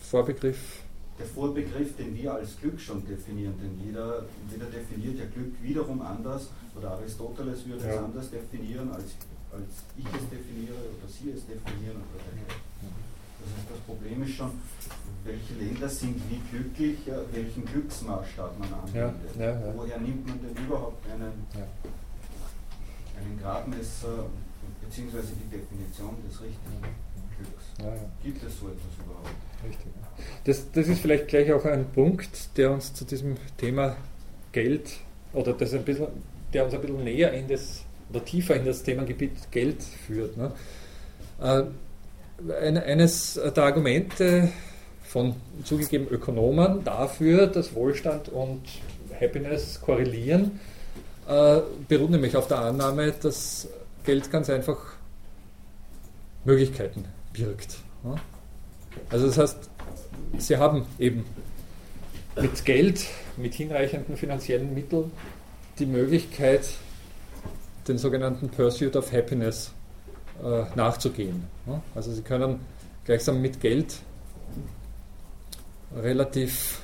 Vorbegriff? 0.00 0.82
Der 1.18 1.26
Vorbegriff, 1.26 1.96
den 1.96 2.16
wir 2.16 2.34
als 2.34 2.58
Glück 2.58 2.80
schon 2.80 3.06
definieren, 3.06 3.54
denn 3.62 3.78
jeder, 3.86 4.24
jeder 4.50 4.66
definiert 4.66 5.18
ja 5.18 5.26
Glück 5.26 5.52
wiederum 5.62 6.00
anders, 6.02 6.48
oder 6.76 6.92
Aristoteles 6.92 7.66
würde 7.66 7.84
ja. 7.84 7.92
es 7.92 7.98
anders 7.98 8.30
definieren 8.30 8.90
als 8.90 9.12
als 9.52 9.84
ich 9.96 10.04
es 10.06 10.28
definiere 10.30 10.74
oder 10.74 11.08
Sie 11.08 11.30
es 11.30 11.46
definieren 11.46 11.96
oder 11.96 12.22
Das 12.22 13.48
heißt, 13.56 13.70
das 13.70 13.80
Problem 13.86 14.22
ist 14.22 14.34
schon, 14.34 14.52
welche 15.24 15.54
Länder 15.54 15.88
sind 15.88 16.20
wie 16.30 16.40
glücklich, 16.50 16.98
welchen 17.32 17.64
Glücksmaßstab 17.64 18.58
man 18.58 18.72
anwendet. 18.72 19.36
Ja, 19.36 19.44
ja, 19.44 19.66
ja. 19.66 19.74
Woher 19.76 19.98
nimmt 19.98 20.26
man 20.26 20.38
denn 20.40 20.64
überhaupt 20.64 21.04
einen, 21.10 21.46
einen 23.18 23.38
Gradmesser 23.40 24.26
bzw. 24.82 25.18
die 25.34 25.56
Definition 25.56 26.16
des 26.26 26.40
richtigen 26.40 26.80
Glücks? 27.36 27.64
Gibt 28.22 28.42
es 28.42 28.60
so 28.60 28.68
etwas 28.68 28.94
überhaupt? 29.04 29.28
Richtig. 29.64 29.92
Das, 30.44 30.70
das 30.72 30.88
ist 30.88 31.00
vielleicht 31.00 31.28
gleich 31.28 31.52
auch 31.52 31.64
ein 31.64 31.90
Punkt, 31.92 32.56
der 32.56 32.72
uns 32.72 32.94
zu 32.94 33.04
diesem 33.04 33.36
Thema 33.58 33.96
Geld 34.52 34.98
oder 35.32 35.52
das 35.52 35.74
ein 35.74 35.84
bisschen, 35.84 36.08
der 36.52 36.64
uns 36.64 36.74
ein 36.74 36.80
bisschen 36.80 37.04
näher 37.04 37.32
in 37.32 37.46
das 37.48 37.84
oder 38.10 38.24
tiefer 38.24 38.56
in 38.56 38.64
das 38.64 38.82
Themengebiet 38.82 39.50
Geld 39.50 39.82
führt. 39.82 40.36
Ne? 40.36 40.52
Äh, 41.40 41.64
eines 42.52 43.34
der 43.34 43.62
Argumente 43.62 44.50
von 45.02 45.34
zugegeben 45.64 46.08
Ökonomen 46.08 46.84
dafür, 46.84 47.46
dass 47.46 47.74
Wohlstand 47.74 48.28
und 48.28 48.62
Happiness 49.20 49.80
korrelieren, 49.80 50.60
äh, 51.28 51.60
beruht 51.88 52.10
nämlich 52.10 52.36
auf 52.36 52.48
der 52.48 52.60
Annahme, 52.60 53.12
dass 53.12 53.68
Geld 54.04 54.30
ganz 54.30 54.48
einfach 54.48 54.78
Möglichkeiten 56.44 57.04
birgt. 57.32 57.76
Ne? 58.02 58.16
Also 59.10 59.26
das 59.26 59.38
heißt, 59.38 59.70
sie 60.38 60.56
haben 60.56 60.86
eben 60.98 61.24
mit 62.40 62.64
Geld, 62.64 63.04
mit 63.36 63.54
hinreichenden 63.54 64.16
finanziellen 64.16 64.74
Mitteln 64.74 65.12
die 65.78 65.86
Möglichkeit, 65.86 66.68
den 67.88 67.98
sogenannten 67.98 68.48
Pursuit 68.48 68.96
of 68.96 69.12
Happiness 69.12 69.72
äh, 70.42 70.64
nachzugehen. 70.74 71.44
Ja? 71.66 71.82
Also 71.94 72.12
Sie 72.12 72.22
können 72.22 72.60
gleichsam 73.04 73.40
mit 73.40 73.60
Geld 73.60 74.00
relativ 75.94 76.80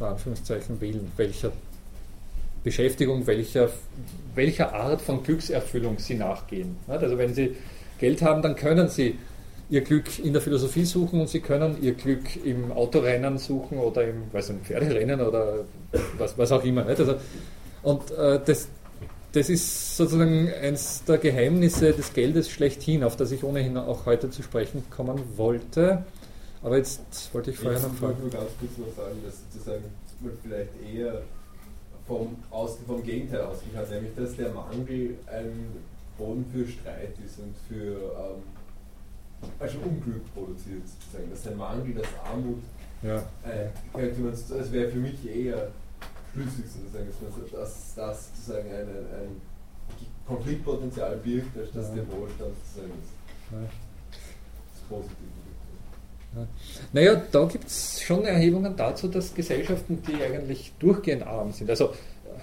Anführungszeichen 0.00 0.80
wählen, 0.80 1.12
welcher 1.16 1.52
Beschäftigung, 2.64 3.26
welcher, 3.26 3.70
welcher 4.34 4.74
Art 4.74 5.00
von 5.00 5.22
Glückserfüllung 5.22 5.98
Sie 5.98 6.14
nachgehen. 6.14 6.76
Also 6.88 7.18
wenn 7.18 7.34
Sie 7.34 7.56
Geld 7.98 8.22
haben, 8.22 8.42
dann 8.42 8.56
können 8.56 8.88
Sie 8.88 9.18
Ihr 9.70 9.82
Glück 9.82 10.18
in 10.18 10.32
der 10.32 10.42
Philosophie 10.42 10.84
suchen 10.84 11.20
und 11.20 11.28
Sie 11.28 11.40
können 11.40 11.82
Ihr 11.82 11.94
Glück 11.94 12.44
im 12.44 12.72
Autorennen 12.72 13.38
suchen 13.38 13.78
oder 13.78 14.06
im, 14.06 14.32
weiß 14.32 14.50
nicht, 14.50 14.66
Pferderennen 14.66 15.20
oder 15.20 15.64
was, 16.18 16.36
was 16.36 16.52
auch 16.52 16.64
immer. 16.64 16.84
Also, 16.86 17.16
und 17.82 18.10
äh, 18.10 18.40
das, 18.44 18.68
das 19.32 19.48
ist 19.48 19.96
sozusagen 19.96 20.52
eines 20.52 21.04
der 21.04 21.18
Geheimnisse 21.18 21.92
des 21.92 22.12
Geldes 22.12 22.50
schlechthin, 22.50 23.04
auf 23.04 23.16
das 23.16 23.30
ich 23.30 23.44
ohnehin 23.44 23.76
auch 23.76 24.06
heute 24.06 24.30
zu 24.30 24.42
sprechen 24.42 24.82
kommen 24.90 25.20
wollte. 25.36 26.04
Aber 26.62 26.76
jetzt 26.76 27.32
wollte 27.32 27.50
ich 27.50 27.58
vorher 27.58 27.80
noch 27.80 27.94
fragen. 27.94 27.94
Ich 27.94 28.02
wollte 28.02 28.20
nur 28.22 28.30
ganz 28.30 28.50
kurz 28.58 28.78
noch 28.78 29.04
sagen, 29.04 29.16
dass 29.24 29.34
sozusagen 29.52 29.84
man 30.20 30.32
vielleicht 30.42 30.70
eher 30.94 31.22
vom, 32.06 32.36
aus, 32.50 32.78
vom 32.86 33.02
Gegenteil 33.02 33.42
ausgehen 33.42 33.74
kann, 33.74 33.88
nämlich 33.88 34.14
dass 34.16 34.36
der 34.36 34.52
Mangel 34.52 35.16
ein 35.26 35.68
Boden 36.18 36.44
für 36.52 36.68
Streit 36.68 37.14
ist 37.24 37.38
und 37.38 37.54
für 37.68 37.94
ähm, 37.94 38.42
also 39.58 39.78
Unglück 39.78 40.34
produziert 40.34 40.82
sozusagen. 40.86 41.30
Dass 41.30 41.42
der 41.42 41.54
Mangel, 41.54 41.94
dass 41.94 42.08
Armut, 42.24 42.60
ja. 43.02 43.16
äh, 43.44 43.68
könnte 43.94 44.20
man, 44.20 44.32
das 44.32 44.72
wäre 44.72 44.90
für 44.90 44.98
mich 44.98 45.26
eher 45.26 45.68
schlüssig 46.32 46.64
sozusagen, 46.66 47.08
dass, 47.52 47.94
das 47.94 48.28
sozusagen 48.34 48.68
ein, 48.68 48.88
ein 48.88 49.40
Konfliktpotenzial 50.26 51.16
birgt, 51.16 51.56
als 51.58 51.72
dass 51.72 51.92
der 51.94 52.06
Wohlstand 52.08 52.52
sozusagen 52.64 52.92
ja. 53.52 53.58
das 53.60 54.82
Positive 54.88 55.40
ja. 56.36 56.46
Naja, 56.92 57.22
da 57.32 57.44
gibt 57.46 57.66
es 57.66 58.00
schon 58.02 58.24
Erhebungen 58.24 58.76
dazu, 58.76 59.08
dass 59.08 59.34
Gesellschaften, 59.34 60.00
die 60.06 60.22
eigentlich 60.22 60.72
durchgehend 60.78 61.24
arm 61.24 61.52
sind, 61.52 61.68
also 61.68 61.92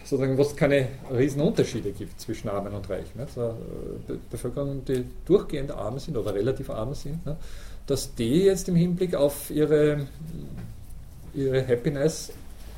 sozusagen, 0.04 0.38
wo 0.38 0.41
es 0.41 0.56
keine 0.56 0.88
Riesenunterschiede 1.12 1.91
gibt 1.91 2.19
zwischen 2.19 2.50
Armen 2.50 2.73
und 2.73 2.89
Reichen, 2.89 3.17
ne? 3.17 3.23
also 3.23 3.56
Bevölkerungen, 4.30 4.84
die 4.86 5.06
durchgehend 5.26 5.71
arm 5.71 6.00
sind 6.00 6.17
oder 6.17 6.34
relativ 6.34 6.69
arm 6.69 6.93
sind, 6.93 7.26
ne? 7.26 7.38
dass 7.86 8.13
die 8.15 8.43
jetzt 8.43 8.67
im 8.67 8.76
Hinblick 8.76 9.15
auf 9.15 9.50
ihre, 9.50 10.08
ihre 11.34 11.65
Happiness 11.65 12.32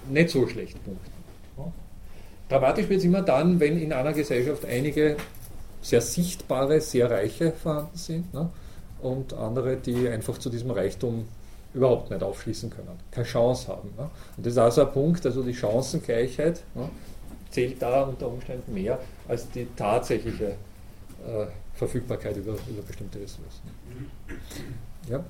nicht 0.08 0.30
so 0.30 0.48
schlecht 0.48 0.84
punkten. 0.84 1.20
Dramatisch 2.50 2.90
wird 2.90 3.00
es 3.00 3.06
immer 3.06 3.22
dann, 3.22 3.60
wenn 3.60 3.80
in 3.80 3.94
einer 3.94 4.12
Gesellschaft 4.12 4.66
einige 4.66 5.18
sehr 5.82 6.02
sichtbare, 6.02 6.82
sehr 6.82 7.10
reiche 7.10 7.52
vorhanden 7.52 7.98
sind 7.98 8.34
ne? 8.34 8.50
und 9.02 9.34
andere, 9.34 9.78
die 9.78 10.10
einfach 10.10 10.38
zu 10.40 10.50
diesem 10.50 10.72
Reichtum 10.72 11.28
überhaupt 11.74 12.10
nicht 12.10 12.24
aufschließen 12.24 12.72
können, 12.72 13.00
keine 13.12 13.28
Chance 13.28 13.68
haben. 13.68 13.90
Ne? 13.96 14.10
Und 14.36 14.46
das 14.46 14.54
ist 14.54 14.58
also 14.58 14.82
ein 14.82 14.92
Punkt, 14.92 15.26
also 15.26 15.44
die 15.44 15.54
Chancengleichheit 15.54 16.64
ne, 16.74 16.90
zählt 17.52 17.80
da 17.82 18.04
unter 18.04 18.28
Umständen 18.28 18.74
mehr 18.74 18.98
als 19.28 19.48
die 19.52 19.68
tatsächliche 19.76 20.48
äh, 20.48 21.46
Verfügbarkeit 21.76 22.36
über, 22.36 22.54
über 22.68 22.82
bestimmte 22.86 23.20
Ressourcen. 23.20 23.62
Ja? 25.08 25.18
Ähm, 25.18 25.24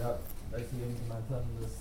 ja, 0.00 0.18
weil 0.50 0.60
Sie 0.60 0.76
eben 0.76 0.96
gemeint 1.02 1.28
haben, 1.30 1.48
dass 1.60 1.72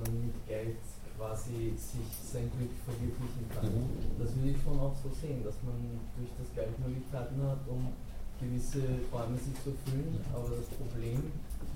man 0.00 0.26
mit 0.26 0.48
Geld 0.48 0.76
quasi 1.22 1.70
sich 1.78 2.10
sein 2.18 2.50
Glück 2.50 2.74
verwirklichen 2.82 3.46
kann. 3.54 3.70
Mhm. 3.70 4.18
Das 4.18 4.34
würde 4.34 4.50
ich 4.50 4.58
schon 4.58 4.74
auch 4.74 4.94
so 4.98 5.06
sehen, 5.14 5.46
dass 5.46 5.54
man 5.62 5.78
durch 6.18 6.34
das 6.34 6.50
Geld 6.50 6.74
Möglichkeiten 6.82 7.38
hat, 7.46 7.62
um 7.70 7.94
gewisse 8.42 8.82
Räume 9.14 9.38
sich 9.38 9.54
zu 9.62 9.70
erfüllen, 9.70 10.18
aber 10.34 10.50
das 10.58 10.66
Problem 10.74 11.22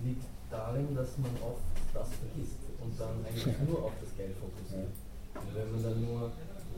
liegt 0.03 0.27
darin, 0.51 0.91
dass 0.99 1.15
man 1.23 1.31
oft 1.47 1.63
das 1.95 2.11
vergisst 2.19 2.59
und 2.83 2.91
dann 2.99 3.23
eigentlich 3.23 3.55
nur 3.71 3.87
auf 3.87 3.95
das 4.03 4.11
Geld 4.19 4.35
fokussiert. 4.35 4.91
Und 5.39 5.51
wenn 5.55 5.71
man 5.71 5.83
dann 5.83 5.99
nur, 6.03 6.33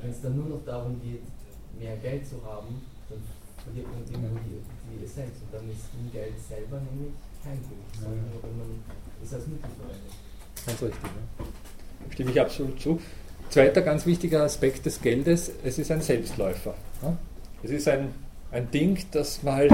wenn 0.04 0.11
es 0.12 0.20
dann 0.20 0.37
nur 0.37 0.48
noch 0.52 0.64
darum 0.68 1.00
geht, 1.00 1.24
mehr 1.72 1.96
Geld 2.04 2.28
zu 2.28 2.37
haben, 2.44 2.85
dann 3.09 3.24
verliert 3.64 3.88
man 3.88 4.04
irgendwo 4.04 4.37
die, 4.44 4.61
die 4.61 5.04
Essenz 5.09 5.40
und 5.40 5.57
dann 5.57 5.64
ist 5.72 5.88
im 5.96 6.12
Geld 6.12 6.37
selber 6.37 6.85
nämlich 6.85 7.16
kein 7.40 7.57
Glück, 7.64 7.88
sondern 7.96 8.28
nur 8.28 8.42
wenn 8.44 8.57
man 8.61 8.70
es 9.24 9.33
als 9.33 9.46
Mittel 9.48 9.72
verwendet. 9.72 10.12
Ganz 10.68 10.83
richtig. 10.85 11.09
Ne? 11.16 11.48
Stimme 12.11 12.30
ich 12.30 12.40
absolut 12.40 12.80
zu. 12.80 13.00
Zweiter 13.50 13.80
ganz 13.80 14.04
wichtiger 14.04 14.42
Aspekt 14.42 14.84
des 14.87 15.00
Geldes, 15.00 15.50
es 15.64 15.78
ist 15.78 15.90
ein 15.90 16.02
Selbstläufer. 16.02 16.74
Es 17.62 17.70
ist 17.70 17.88
ein, 17.88 18.14
ein 18.52 18.70
Ding, 18.70 18.98
das 19.11 19.42
mal, 19.42 19.68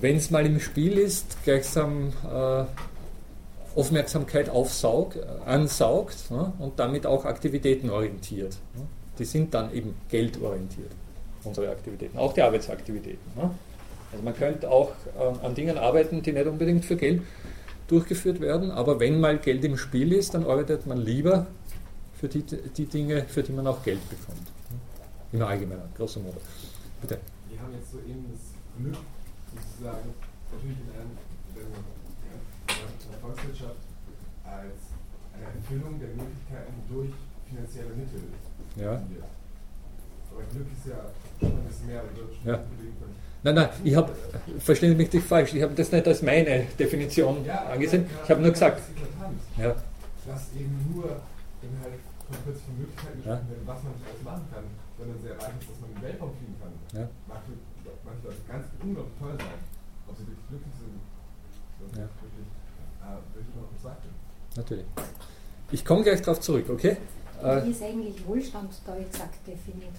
wenn 0.00 0.16
es 0.16 0.30
mal 0.30 0.46
im 0.46 0.60
Spiel 0.60 0.98
ist, 0.98 1.38
gleichsam 1.44 2.12
äh, 2.30 2.64
Aufmerksamkeit 3.78 4.48
aufsaugt, 4.48 5.16
äh, 5.16 5.48
ansaugt 5.48 6.16
ja, 6.30 6.52
und 6.58 6.78
damit 6.78 7.06
auch 7.06 7.24
Aktivitäten 7.24 7.90
orientiert. 7.90 8.56
Ja. 8.76 8.82
Die 9.18 9.24
sind 9.24 9.54
dann 9.54 9.72
eben 9.72 9.94
geldorientiert, 10.08 10.90
unsere 11.44 11.70
Aktivitäten, 11.70 12.18
auch 12.18 12.32
die 12.32 12.42
Arbeitsaktivitäten. 12.42 13.18
Ja. 13.36 13.50
Also 14.12 14.24
man 14.24 14.36
könnte 14.36 14.70
auch 14.70 14.90
äh, 15.18 15.44
an 15.44 15.54
Dingen 15.54 15.78
arbeiten, 15.78 16.22
die 16.22 16.32
nicht 16.32 16.46
unbedingt 16.46 16.84
für 16.84 16.96
Geld 16.96 17.22
durchgeführt 17.90 18.40
werden. 18.40 18.70
Aber 18.70 19.00
wenn 19.00 19.20
mal 19.20 19.38
Geld 19.38 19.64
im 19.64 19.76
Spiel 19.76 20.12
ist, 20.12 20.34
dann 20.34 20.44
arbeitet 20.44 20.86
man 20.86 20.98
lieber 20.98 21.46
für 22.14 22.28
die, 22.28 22.42
die 22.42 22.86
Dinge, 22.86 23.24
für 23.24 23.42
die 23.42 23.52
man 23.52 23.66
auch 23.66 23.82
Geld 23.82 24.00
bekommt. 24.08 24.46
Im 25.32 25.42
Allgemeinen, 25.42 25.88
grosso 25.96 26.20
modo. 26.20 26.40
Bitte. 27.00 27.18
Wir 27.48 27.60
haben 27.60 27.72
jetzt 27.72 27.90
so 27.92 27.98
eben 27.98 28.26
das 28.30 28.40
Glück, 28.76 28.96
sozusagen, 29.54 30.14
natürlich 30.52 30.78
in 30.78 30.90
einer, 30.94 31.06
einer 32.68 33.18
Volkswirtschaft 33.20 33.80
als 34.44 34.80
eine 35.34 35.44
Erfüllung 35.44 35.98
der 35.98 36.08
Möglichkeiten 36.08 36.74
durch 36.88 37.10
finanzielle 37.48 37.94
Mittel. 37.94 38.22
Ja. 38.76 39.02
Aber 40.30 40.42
Glück 40.52 40.66
ist 40.72 40.86
ja 40.86 41.10
schon 41.40 41.58
ein 41.58 41.64
bisschen 41.66 41.86
mehr, 41.86 42.02
also 42.02 42.22
ja. 42.44 42.62
Nein, 43.42 43.54
nein, 43.54 43.68
ich 43.84 43.94
habe, 43.96 44.12
verstehen 44.58 44.90
Sie 44.90 44.96
mich 44.96 45.12
nicht 45.12 45.26
falsch, 45.26 45.54
ich 45.54 45.62
habe 45.62 45.74
das 45.74 45.90
nicht 45.90 46.06
als 46.06 46.20
meine 46.20 46.66
Definition 46.78 47.44
ja, 47.44 47.64
angesehen. 47.72 48.04
Ja, 48.04 48.24
ich 48.24 48.30
habe 48.30 48.42
nur 48.42 48.50
gesagt. 48.50 48.82
Ja. 49.56 49.74
Dass 50.26 50.52
eben 50.54 50.76
nur, 50.92 51.08
halt 51.08 52.00
von 52.28 52.36
plötzlichen 52.44 52.78
Möglichkeiten 52.78 53.16
gesprochen 53.16 53.48
werden, 53.48 53.66
was 53.66 53.82
man 53.82 53.92
alles 54.04 54.22
machen 54.22 54.44
kann, 54.52 54.64
wenn 54.98 55.08
man 55.08 55.18
sehr 55.20 55.32
reich 55.40 55.56
ist, 55.56 55.70
dass 55.72 55.80
man 55.80 55.88
in 55.88 55.96
den 55.96 56.04
Weltraum 56.04 56.32
fliegen 56.36 56.56
kann. 56.60 56.74
Ja. 56.92 57.08
Mag 57.26 57.40
für 57.48 57.56
manche 58.04 58.22
Leute 58.28 58.42
ganz 58.46 58.64
unglaublich 58.82 59.16
toll 59.18 59.34
sein. 59.40 59.60
Ob 60.04 60.14
sie 60.16 60.26
wirklich 60.28 60.48
glücklich 60.48 60.76
sind, 60.76 61.00
das 61.80 61.90
ja. 61.96 62.06
wirklich, 62.20 62.48
äh, 63.00 63.18
würde 63.32 63.46
ich 63.48 63.56
noch 63.56 63.70
nicht 63.72 63.82
sagen. 63.82 64.08
Natürlich. 64.56 64.88
Ich 65.72 65.84
komme 65.84 66.02
gleich 66.02 66.20
darauf 66.20 66.40
zurück, 66.40 66.68
okay? 66.68 66.96
Wie 67.40 67.70
ist 67.70 67.82
eigentlich 67.82 68.26
Wohlstand 68.26 68.70
da 68.84 68.96
exakt 68.96 69.40
definiert? 69.46 69.96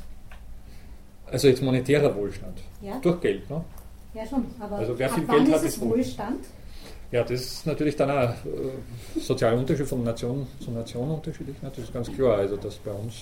Also 1.31 1.47
jetzt 1.47 1.61
monetärer 1.61 2.13
Wohlstand. 2.15 2.59
Ja. 2.81 2.99
Durch 3.01 3.19
Geld, 3.21 3.49
ne? 3.49 3.63
Ja 4.13 4.25
schon, 4.25 4.45
aber 4.59 4.77
also 4.77 4.99
wer 4.99 5.09
viel 5.09 5.25
Geld 5.25 5.51
hat, 5.51 5.63
ist 5.63 5.79
Wohlstand. 5.79 6.45
Ja, 7.11 7.23
das 7.23 7.41
ist 7.41 7.65
natürlich 7.65 7.95
dann 7.95 8.09
auch 8.09 8.29
äh, 8.29 9.19
sozialer 9.19 9.57
Unterschied 9.57 9.87
von 9.87 10.03
Nation 10.03 10.47
zu 10.59 10.71
Nation 10.71 11.09
unterschiedlich. 11.09 11.61
Ne? 11.61 11.69
Das 11.73 11.85
ist 11.85 11.93
ganz 11.93 12.11
klar. 12.11 12.37
Also 12.37 12.57
dass 12.57 12.75
bei 12.77 12.91
uns, 12.91 13.15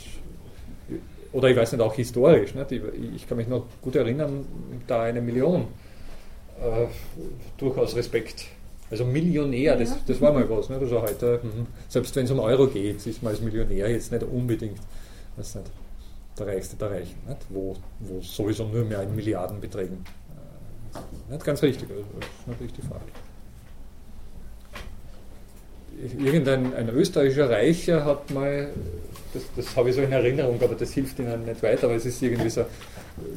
oder 1.32 1.50
ich 1.50 1.58
weiß 1.58 1.72
nicht, 1.72 1.82
auch 1.82 1.94
historisch, 1.94 2.56
ne? 2.56 2.66
ich, 2.70 2.82
ich 3.16 3.28
kann 3.28 3.38
mich 3.38 3.48
noch 3.48 3.66
gut 3.82 3.96
erinnern, 3.96 4.46
da 4.88 5.04
eine 5.04 5.22
Million 5.22 5.66
äh, 6.60 6.88
durchaus 7.58 7.96
Respekt. 7.96 8.46
Also 8.92 9.06
Millionär, 9.06 9.76
das, 9.76 10.04
das 10.06 10.20
war 10.20 10.34
mal 10.34 10.50
was. 10.50 10.70
Ne? 10.70 10.78
Also 10.78 11.02
heute, 11.02 11.40
mh, 11.44 11.66
selbst 11.88 12.16
wenn 12.16 12.26
es 12.26 12.32
um 12.32 12.40
Euro 12.40 12.68
geht, 12.68 13.06
ist 13.06 13.22
man 13.22 13.34
als 13.34 13.42
Millionär 13.42 13.90
jetzt 13.90 14.12
nicht 14.12 14.24
unbedingt. 14.24 14.80
Weiß 15.36 15.56
nicht 15.56 15.68
der 16.40 16.48
Reichste 16.48 16.76
der 16.76 16.92
Reichen, 16.92 17.18
nicht? 17.28 17.42
Wo, 17.50 17.76
wo 18.00 18.22
sowieso 18.22 18.66
nur 18.66 18.86
mehr 18.86 19.04
in 19.04 19.16
Milliardenbeträgen. 19.16 19.98
Äh, 20.96 21.32
nicht 21.32 21.46
ganz 21.46 21.62
richtig, 21.62 21.90
also 21.90 22.04
das 22.20 22.30
ist 22.30 22.48
natürlich 22.48 22.74
die 22.74 22.82
Frage. 22.82 23.06
Irgendein 26.18 26.74
ein 26.74 26.90
österreichischer 26.90 27.50
Reicher 27.50 28.06
hat 28.06 28.32
mal, 28.32 28.70
das, 29.34 29.44
das 29.56 29.76
habe 29.76 29.90
ich 29.90 29.96
so 29.96 30.02
in 30.02 30.12
Erinnerung, 30.12 30.62
aber 30.62 30.76
das 30.76 30.94
hilft 30.94 31.20
Ihnen 31.20 31.44
nicht 31.44 31.62
weiter, 31.62 31.88
aber 31.88 31.96
es 31.96 32.06
ist 32.06 32.22
irgendwie 32.22 32.50
so 32.50 32.66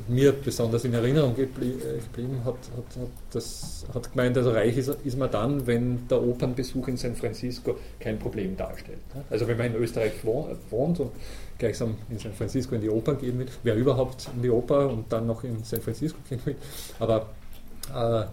mir 0.08 0.32
besonders 0.32 0.84
in 0.84 0.94
Erinnerung 0.94 1.32
äh, 1.32 1.46
geblieben, 1.46 2.40
hat, 2.44 2.54
hat, 2.54 3.02
hat, 3.02 3.10
das, 3.32 3.84
hat 3.92 4.10
gemeint, 4.12 4.36
also 4.36 4.50
reich 4.50 4.76
ist, 4.76 4.88
ist, 5.04 5.18
man 5.18 5.30
dann, 5.30 5.66
wenn 5.66 6.06
der 6.08 6.22
Opernbesuch 6.22 6.88
in 6.88 6.96
San 6.96 7.14
Francisco 7.14 7.76
kein 7.98 8.18
Problem 8.18 8.56
darstellt. 8.56 8.98
Also 9.30 9.46
wenn 9.48 9.56
man 9.56 9.66
in 9.66 9.76
Österreich 9.76 10.12
wohnt 10.24 11.00
und 11.00 11.10
gleichsam 11.58 11.96
in 12.10 12.18
San 12.18 12.32
Francisco 12.32 12.74
in 12.74 12.80
die 12.80 12.90
Oper 12.90 13.14
gehen 13.14 13.38
will, 13.38 13.48
wer 13.62 13.74
überhaupt 13.76 14.28
in 14.34 14.42
die 14.42 14.50
Oper 14.50 14.88
und 14.88 15.12
dann 15.12 15.26
noch 15.26 15.44
in 15.44 15.62
San 15.64 15.80
Francisco 15.80 16.18
gehen 16.28 16.40
will. 16.44 16.56
Aber 16.98 17.28
äh, 17.94 18.22
äh, 18.22 18.26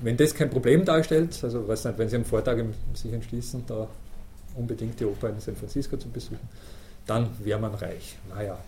wenn 0.00 0.16
das 0.16 0.34
kein 0.34 0.50
Problem 0.50 0.84
darstellt, 0.84 1.42
also 1.42 1.66
weiß 1.66 1.86
nicht, 1.86 1.98
wenn 1.98 2.08
Sie 2.08 2.16
am 2.16 2.24
Vortag 2.24 2.58
sich 2.94 3.12
entschließen, 3.12 3.64
da 3.66 3.88
unbedingt 4.56 5.00
die 5.00 5.04
Oper 5.04 5.30
in 5.30 5.40
San 5.40 5.56
Francisco 5.56 5.96
zu 5.96 6.08
besuchen, 6.08 6.38
dann 7.06 7.28
wäre 7.42 7.58
man 7.58 7.74
reich. 7.74 8.16
Naja. 8.28 8.58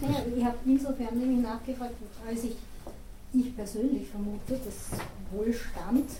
Naja, 0.00 0.22
ich 0.36 0.44
habe 0.44 0.56
insofern 0.66 1.18
nämlich 1.18 1.40
nachgefragt, 1.42 1.94
als 2.28 2.44
ich, 2.44 2.56
ich 3.32 3.56
persönlich 3.56 4.08
vermute, 4.08 4.52
dass 4.64 4.98
Wohlstand 5.32 6.10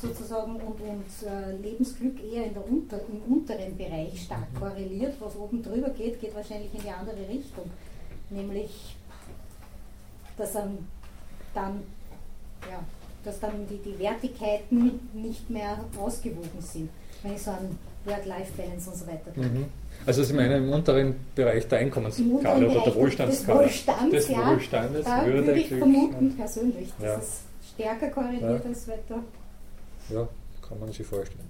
sozusagen 0.00 0.56
und, 0.56 0.80
und 0.80 1.28
äh, 1.28 1.56
Lebensglück 1.56 2.16
eher 2.22 2.46
in 2.46 2.54
der 2.54 2.68
Unter, 2.68 3.00
im 3.08 3.32
unteren 3.32 3.76
Bereich 3.76 4.22
stark 4.22 4.52
mhm. 4.54 4.58
korreliert. 4.58 5.14
Was 5.20 5.36
oben 5.36 5.62
drüber 5.62 5.90
geht, 5.90 6.20
geht 6.20 6.34
wahrscheinlich 6.34 6.72
in 6.74 6.82
die 6.82 6.90
andere 6.90 7.28
Richtung. 7.28 7.70
Nämlich, 8.30 8.96
dass 10.36 10.52
dann, 10.52 10.78
dann 11.54 11.82
ja, 12.70 12.80
dass 13.24 13.40
dann 13.40 13.66
die, 13.68 13.78
die 13.78 13.98
Wertigkeiten 13.98 15.00
nicht 15.12 15.48
mehr 15.50 15.78
ausgewogen 15.98 16.60
sind, 16.60 16.90
wenn 17.22 17.34
ich 17.34 17.42
so 17.42 17.50
an 17.50 17.78
Work-Life-Balance 18.04 18.90
und 18.90 18.96
so 18.96 19.06
weiter 19.06 19.30
denke. 19.34 19.48
Mhm. 19.48 19.64
Also 20.06 20.22
Sie 20.22 20.32
meinen 20.32 20.64
im 20.64 20.72
unteren 20.72 21.14
Bereich 21.34 21.68
der 21.68 21.80
Einkommensskala 21.80 22.66
oder 22.66 22.80
der 22.80 22.94
Wohlstandsskala? 22.94 23.62
Des 23.62 23.86
Wohlstands, 23.86 24.10
des 24.10 24.28
ja, 24.28 24.46
Wohlstandes 24.46 25.04
da 25.04 25.26
würde 25.26 25.52
ich 25.52 25.68
vermuten 25.68 26.36
persönlich, 26.36 26.88
dass 26.98 27.06
ja. 27.06 27.18
es 27.18 27.40
stärker 27.74 28.08
korreliert 28.08 28.64
ja. 28.64 28.70
als 28.70 28.88
weiter 28.88 29.22
ja, 30.12 30.28
kann 30.66 30.78
man 30.78 30.92
sich 30.92 31.06
vorstellen. 31.06 31.48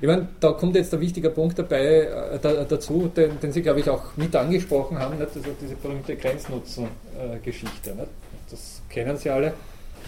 Ich 0.00 0.06
meine, 0.06 0.28
da 0.40 0.52
kommt 0.52 0.76
jetzt 0.76 0.94
ein 0.94 1.00
wichtiger 1.00 1.30
Punkt 1.30 1.58
dabei 1.58 1.84
äh, 1.84 2.38
da, 2.40 2.64
dazu, 2.64 3.10
den, 3.14 3.38
den, 3.40 3.52
Sie, 3.52 3.62
glaube 3.62 3.80
ich, 3.80 3.88
auch 3.88 4.16
mit 4.16 4.34
angesprochen 4.34 4.98
haben, 4.98 5.18
nicht? 5.18 5.34
Also 5.34 5.50
diese 5.60 5.74
berühmte 5.76 6.16
Grenznutzen-Geschichte. 6.16 7.90
Äh, 7.90 8.06
das 8.50 8.82
kennen 8.88 9.16
Sie 9.16 9.30
alle. 9.30 9.52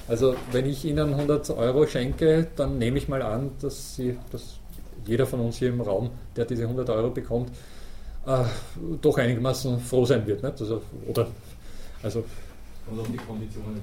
Also 0.08 0.34
wenn 0.52 0.66
ich 0.66 0.84
Ihnen 0.84 1.14
100 1.14 1.50
Euro 1.50 1.86
schenke, 1.86 2.46
dann 2.56 2.78
nehme 2.78 2.98
ich 2.98 3.08
mal 3.08 3.22
an, 3.22 3.50
dass, 3.60 3.96
Sie, 3.96 4.16
dass 4.30 4.60
jeder 5.04 5.26
von 5.26 5.40
uns 5.40 5.58
hier 5.58 5.68
im 5.68 5.80
Raum, 5.80 6.10
der 6.36 6.44
diese 6.44 6.62
100 6.62 6.88
Euro 6.90 7.10
bekommt, 7.10 7.50
äh, 8.26 8.44
doch 9.00 9.18
einigermaßen 9.18 9.78
froh 9.80 10.04
sein 10.04 10.26
wird. 10.26 10.44
Also, 10.44 10.82
oder, 11.06 11.28
also, 12.02 12.24
Und 12.90 12.98
um 12.98 13.12
die 13.12 13.18
Konditionen 13.18 13.82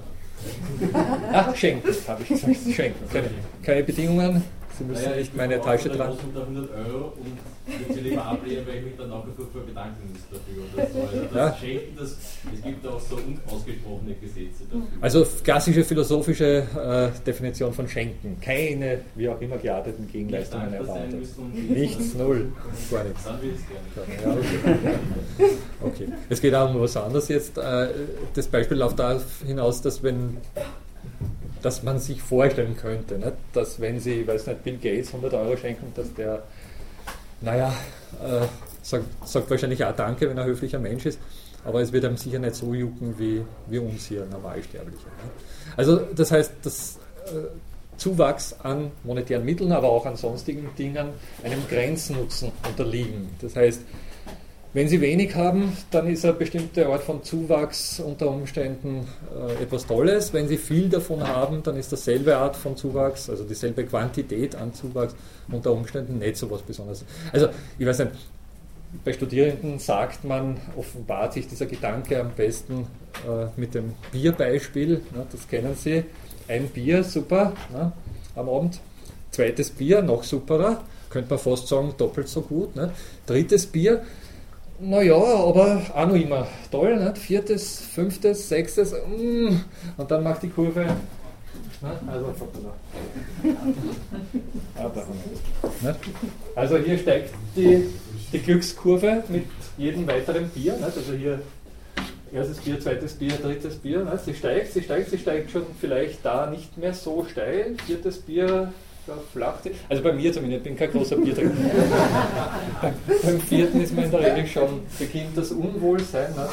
Ach, 1.32 1.54
schenken, 1.54 1.88
habe 2.08 2.22
ich 2.22 2.28
gesagt. 2.28 2.56
Schenken. 2.74 3.08
Keine, 3.10 3.30
keine, 3.62 3.82
Bedingungen 3.84 4.42
Sie 4.76 4.84
müssen 4.84 5.04
naja, 5.04 5.16
nicht 5.16 5.36
meine 5.36 5.60
Tasche 5.60 5.90
tragen. 5.90 6.16
unter 6.24 6.40
100 6.40 6.70
Euro 6.70 7.12
und 7.16 7.38
würde 7.66 7.94
sie 7.94 8.00
lieber 8.00 8.24
ablehnen, 8.24 8.66
weil 8.66 8.78
ich 8.78 8.84
mich 8.84 8.96
dann 8.98 9.08
nachher 9.08 9.32
furchtbar 9.36 9.62
bedanken 9.62 10.10
muss 10.12 10.22
dafür. 10.30 10.64
Oder 10.74 10.92
so. 10.92 11.00
Also 11.00 11.22
das 11.22 11.34
ja. 11.34 11.56
Schenken, 11.56 11.96
das, 11.96 12.16
es 12.54 12.62
gibt 12.62 12.86
auch 12.86 13.00
so 13.00 13.16
unausgesprochene 13.16 14.14
Gesetze 14.14 14.64
dafür. 14.64 14.82
Also 15.00 15.26
klassische 15.44 15.84
philosophische 15.84 16.66
äh, 17.14 17.24
Definition 17.24 17.72
von 17.72 17.86
Schenken. 17.86 18.36
Keine, 18.40 19.02
wie 19.14 19.28
auch 19.28 19.40
immer, 19.40 19.58
gearteten 19.58 20.08
Gegenleistungen 20.10 20.72
erwartet. 20.72 21.20
Nichts, 21.68 22.14
null. 22.14 22.52
Gar 22.90 23.04
nichts. 23.04 23.24
Dann 23.24 23.42
will 23.42 23.50
ich 23.50 23.60
es 23.60 24.22
gerne. 24.24 24.24
Ja, 24.24 25.40
okay. 25.40 25.48
okay. 25.82 26.08
Es 26.28 26.40
geht 26.40 26.54
auch 26.54 26.74
um 26.74 26.80
was 26.80 26.96
anderes 26.96 27.28
jetzt. 27.28 27.58
Äh, 27.58 27.88
das 28.34 28.48
Beispiel 28.48 28.78
läuft 28.78 28.98
darauf 28.98 29.24
hinaus, 29.46 29.82
dass 29.82 30.02
wenn 30.02 30.38
dass 31.64 31.82
man 31.82 31.98
sich 31.98 32.20
vorstellen 32.20 32.76
könnte, 32.76 33.18
nicht? 33.18 33.32
dass 33.54 33.80
wenn 33.80 33.98
Sie, 33.98 34.26
weiß 34.26 34.46
nicht, 34.48 34.62
Bill 34.64 34.76
Gates 34.76 35.08
100 35.08 35.32
Euro 35.32 35.56
schenken, 35.56 35.92
dass 35.94 36.12
der, 36.12 36.42
naja, 37.40 37.72
äh, 38.22 38.46
sagt, 38.82 39.04
sagt, 39.26 39.48
wahrscheinlich 39.48 39.82
auch 39.82 39.96
Danke, 39.96 40.28
wenn 40.28 40.36
er 40.36 40.44
ein 40.44 40.50
höflicher 40.50 40.78
Mensch 40.78 41.06
ist, 41.06 41.18
aber 41.64 41.80
es 41.80 41.90
wird 41.90 42.04
einem 42.04 42.18
sicher 42.18 42.38
nicht 42.38 42.54
so 42.54 42.74
jucken 42.74 43.18
wie, 43.18 43.42
wie 43.68 43.78
uns 43.78 44.04
hier 44.06 44.26
Normalsterbliche. 44.26 45.04
Nicht? 45.04 45.76
Also 45.78 46.00
das 46.14 46.30
heißt, 46.30 46.52
dass 46.62 46.98
äh, 47.28 47.48
Zuwachs 47.96 48.54
an 48.62 48.90
monetären 49.02 49.46
Mitteln, 49.46 49.72
aber 49.72 49.88
auch 49.88 50.04
an 50.04 50.16
sonstigen 50.16 50.68
Dingen 50.76 51.08
einem 51.42 51.66
Grenznutzen 51.70 52.52
unterliegen. 52.68 53.30
Das 53.40 53.56
heißt, 53.56 53.80
wenn 54.74 54.88
Sie 54.88 55.00
wenig 55.00 55.36
haben, 55.36 55.76
dann 55.92 56.08
ist 56.08 56.24
ein 56.24 56.36
bestimmter 56.36 56.88
Ort 56.88 57.04
von 57.04 57.22
Zuwachs 57.22 58.00
unter 58.00 58.28
Umständen 58.28 59.06
äh, 59.32 59.62
etwas 59.62 59.86
Tolles. 59.86 60.32
Wenn 60.32 60.48
Sie 60.48 60.58
viel 60.58 60.88
davon 60.88 61.26
haben, 61.26 61.62
dann 61.62 61.76
ist 61.76 61.92
dasselbe 61.92 62.36
Art 62.36 62.56
von 62.56 62.76
Zuwachs, 62.76 63.30
also 63.30 63.44
dieselbe 63.44 63.84
Quantität 63.84 64.56
an 64.56 64.74
Zuwachs 64.74 65.14
unter 65.50 65.72
Umständen 65.72 66.18
nicht 66.18 66.36
so 66.36 66.50
was 66.50 66.62
Besonderes. 66.62 67.04
Also, 67.32 67.48
ich 67.78 67.86
weiß 67.86 68.00
nicht, 68.00 68.10
bei 69.04 69.12
Studierenden 69.12 69.78
sagt 69.78 70.24
man, 70.24 70.56
offenbart 70.76 71.32
sich 71.34 71.46
dieser 71.46 71.66
Gedanke 71.66 72.20
am 72.20 72.30
besten 72.32 72.86
äh, 73.26 73.46
mit 73.56 73.74
dem 73.74 73.94
Bierbeispiel. 74.10 75.02
Ne, 75.14 75.26
das 75.30 75.48
kennen 75.48 75.74
Sie. 75.76 76.04
Ein 76.48 76.68
Bier, 76.68 77.04
super, 77.04 77.52
ne, 77.72 77.92
am 78.34 78.48
Abend. 78.48 78.80
Zweites 79.30 79.70
Bier, 79.70 80.02
noch 80.02 80.24
superer. 80.24 80.82
Könnte 81.10 81.30
man 81.30 81.38
fast 81.38 81.68
sagen, 81.68 81.94
doppelt 81.96 82.28
so 82.28 82.42
gut. 82.42 82.74
Ne. 82.74 82.90
Drittes 83.26 83.66
Bier, 83.66 84.02
naja, 84.80 85.16
aber 85.16 85.82
auch 85.94 86.06
noch 86.06 86.14
immer 86.14 86.46
toll, 86.70 86.96
nicht? 86.96 87.18
viertes, 87.18 87.80
fünftes, 87.80 88.48
sechstes, 88.48 88.92
mm, 88.92 89.56
und 89.96 90.10
dann 90.10 90.22
macht 90.22 90.42
die 90.42 90.48
Kurve. 90.48 90.86
Ne? 91.84 91.96
Also, 92.06 92.34
ah, 94.76 95.94
also 96.54 96.78
hier 96.78 96.98
steigt 96.98 97.34
die, 97.56 97.90
die 98.32 98.38
Glückskurve 98.38 99.22
mit 99.28 99.44
jedem 99.76 100.06
weiteren 100.06 100.48
Bier. 100.48 100.74
Nicht? 100.74 100.96
Also 100.96 101.12
hier 101.12 101.40
erstes 102.32 102.58
Bier, 102.58 102.80
zweites 102.80 103.14
Bier, 103.14 103.32
drittes 103.32 103.76
Bier. 103.76 104.04
Nicht? 104.04 104.24
Sie 104.24 104.34
steigt, 104.34 104.72
sie 104.72 104.82
steigt, 104.82 105.10
sie 105.10 105.18
steigt 105.18 105.50
schon 105.50 105.66
vielleicht 105.78 106.24
da 106.24 106.48
nicht 106.50 106.76
mehr 106.78 106.94
so 106.94 107.26
steil. 107.30 107.76
Viertes 107.86 108.18
Bier, 108.18 108.72
verflacht. 109.04 109.70
Also 109.88 110.02
bei 110.02 110.12
mir 110.12 110.32
zumindest, 110.32 110.58
ich 110.58 110.64
bin 110.64 110.76
kein 110.76 110.90
großer 110.90 111.16
Biertrinker. 111.16 111.54
beim, 112.82 112.94
beim 113.22 113.40
vierten 113.40 113.80
ist 113.80 113.94
man 113.94 114.04
in 114.04 114.10
der 114.10 114.20
Regel 114.20 114.46
schon, 114.46 114.82
beginnt 114.98 115.36
das 115.36 115.52
Unwohlsein. 115.52 116.34
Ne? 116.34 116.48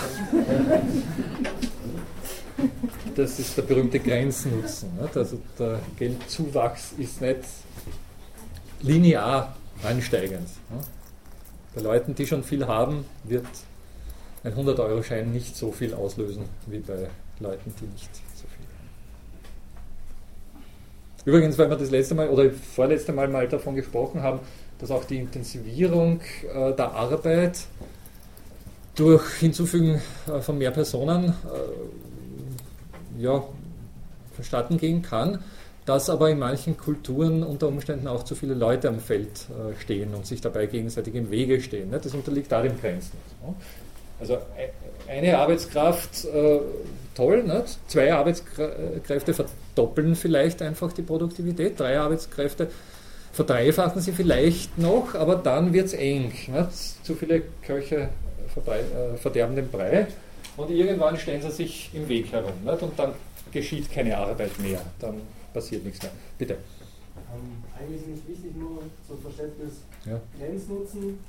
Das 3.15 3.39
ist 3.39 3.57
der 3.57 3.63
berühmte 3.63 3.99
Grenznutzen. 3.99 4.97
Nicht? 5.01 5.17
Also 5.17 5.39
der 5.57 5.79
Geldzuwachs 5.97 6.93
ist 6.97 7.21
nicht 7.21 7.39
linear 8.81 9.55
ansteigend. 9.83 10.47
Ne? 10.69 10.81
Bei 11.75 11.81
Leuten, 11.81 12.15
die 12.15 12.27
schon 12.27 12.43
viel 12.43 12.67
haben, 12.67 13.05
wird 13.23 13.45
ein 14.43 14.53
100-Euro-Schein 14.53 15.31
nicht 15.31 15.55
so 15.55 15.71
viel 15.71 15.93
auslösen 15.93 16.45
wie 16.67 16.79
bei 16.79 17.07
Leuten, 17.39 17.73
die 17.79 17.85
nicht 17.85 18.09
Übrigens, 21.25 21.57
weil 21.57 21.69
wir 21.69 21.77
das 21.77 21.91
letzte 21.91 22.15
Mal 22.15 22.29
oder 22.29 22.49
vorletzte 22.49 23.13
Mal 23.13 23.27
mal 23.27 23.47
davon 23.47 23.75
gesprochen 23.75 24.23
haben, 24.23 24.39
dass 24.79 24.89
auch 24.89 25.05
die 25.05 25.17
Intensivierung 25.17 26.19
äh, 26.53 26.73
der 26.73 26.91
Arbeit 26.93 27.59
durch 28.95 29.23
Hinzufügen 29.39 30.01
äh, 30.27 30.41
von 30.41 30.57
mehr 30.57 30.71
Personen 30.71 31.25
äh, 31.29 33.21
ja, 33.21 33.43
verstatten 34.33 34.77
gehen 34.77 35.01
kann, 35.03 35.39
dass 35.85 36.09
aber 36.09 36.29
in 36.29 36.39
manchen 36.39 36.77
Kulturen 36.77 37.43
unter 37.43 37.67
Umständen 37.67 38.07
auch 38.07 38.23
zu 38.23 38.35
viele 38.35 38.53
Leute 38.53 38.89
am 38.89 38.99
Feld 38.99 39.45
äh, 39.49 39.79
stehen 39.79 40.13
und 40.15 40.25
sich 40.25 40.41
dabei 40.41 40.65
gegenseitig 40.65 41.13
im 41.15 41.29
Wege 41.29 41.61
stehen. 41.61 41.91
Ne? 41.91 41.99
Das 42.01 42.13
unterliegt 42.13 42.51
da 42.51 42.61
dem 42.61 42.79
Grenzen. 42.79 43.17
Also 44.21 44.37
eine 45.07 45.37
Arbeitskraft, 45.37 46.25
äh, 46.25 46.59
toll, 47.15 47.43
nicht? 47.43 47.79
zwei 47.89 48.13
Arbeitskräfte 48.13 49.33
verdoppeln 49.33 50.15
vielleicht 50.15 50.61
einfach 50.61 50.93
die 50.93 51.01
Produktivität, 51.01 51.79
drei 51.79 51.99
Arbeitskräfte 51.99 52.69
verdreifachen 53.33 54.01
sie 54.01 54.11
vielleicht 54.11 54.77
noch, 54.77 55.15
aber 55.15 55.35
dann 55.35 55.73
wird 55.73 55.87
es 55.87 55.93
eng. 55.93 56.31
Nicht? 56.47 57.05
Zu 57.05 57.15
viele 57.15 57.41
Köche 57.63 58.09
äh, 58.55 59.17
verderben 59.17 59.55
den 59.55 59.69
Brei 59.69 60.05
und 60.55 60.69
irgendwann 60.69 61.17
stellen 61.17 61.41
sie 61.41 61.51
sich 61.51 61.89
im 61.93 62.07
Weg 62.07 62.31
herum 62.31 62.53
nicht? 62.63 62.81
und 62.83 62.97
dann 62.99 63.13
geschieht 63.51 63.91
keine 63.91 64.17
Arbeit 64.17 64.59
mehr, 64.59 64.81
dann 64.99 65.15
passiert 65.53 65.83
nichts 65.83 66.03
mehr. 66.03 66.11
Bitte. 66.37 66.53
Ähm, 67.33 67.63
eigentlich 67.79 68.05
nicht 68.05 68.27
wichtig, 68.27 68.55
nur 68.55 68.83
zum 69.07 69.19
Verständnis 69.19 69.81
ja. 70.05 70.19
Grenznutzen 70.37 71.19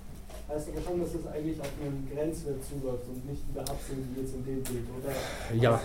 heißt 0.52 0.68
aber 0.68 0.82
schon, 0.82 1.00
dass 1.00 1.14
es 1.14 1.26
eigentlich 1.26 1.60
auf 1.60 1.68
einen 1.80 2.08
Grenzwert 2.12 2.56
zuläuft 2.64 3.04
und 3.08 3.28
nicht 3.28 3.42
wieder 3.48 3.60
absinkt 3.62 4.14
wie 4.14 4.20
jetzt 4.20 4.34
in 4.34 4.44
dem 4.44 4.62
Bild, 4.62 4.86
oder? 4.98 5.60
Ja, 5.60 5.80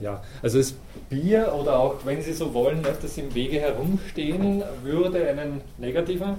ja. 0.00 0.22
also 0.42 0.58
das 0.58 0.74
Bier 1.08 1.52
oder 1.58 1.78
auch, 1.78 2.04
wenn 2.04 2.20
Sie 2.22 2.32
so 2.32 2.52
wollen, 2.52 2.82
das 2.82 3.18
im 3.18 3.34
Wege 3.34 3.60
herumstehen, 3.60 4.62
würde 4.82 5.26
einen 5.28 5.60
negativen 5.78 6.36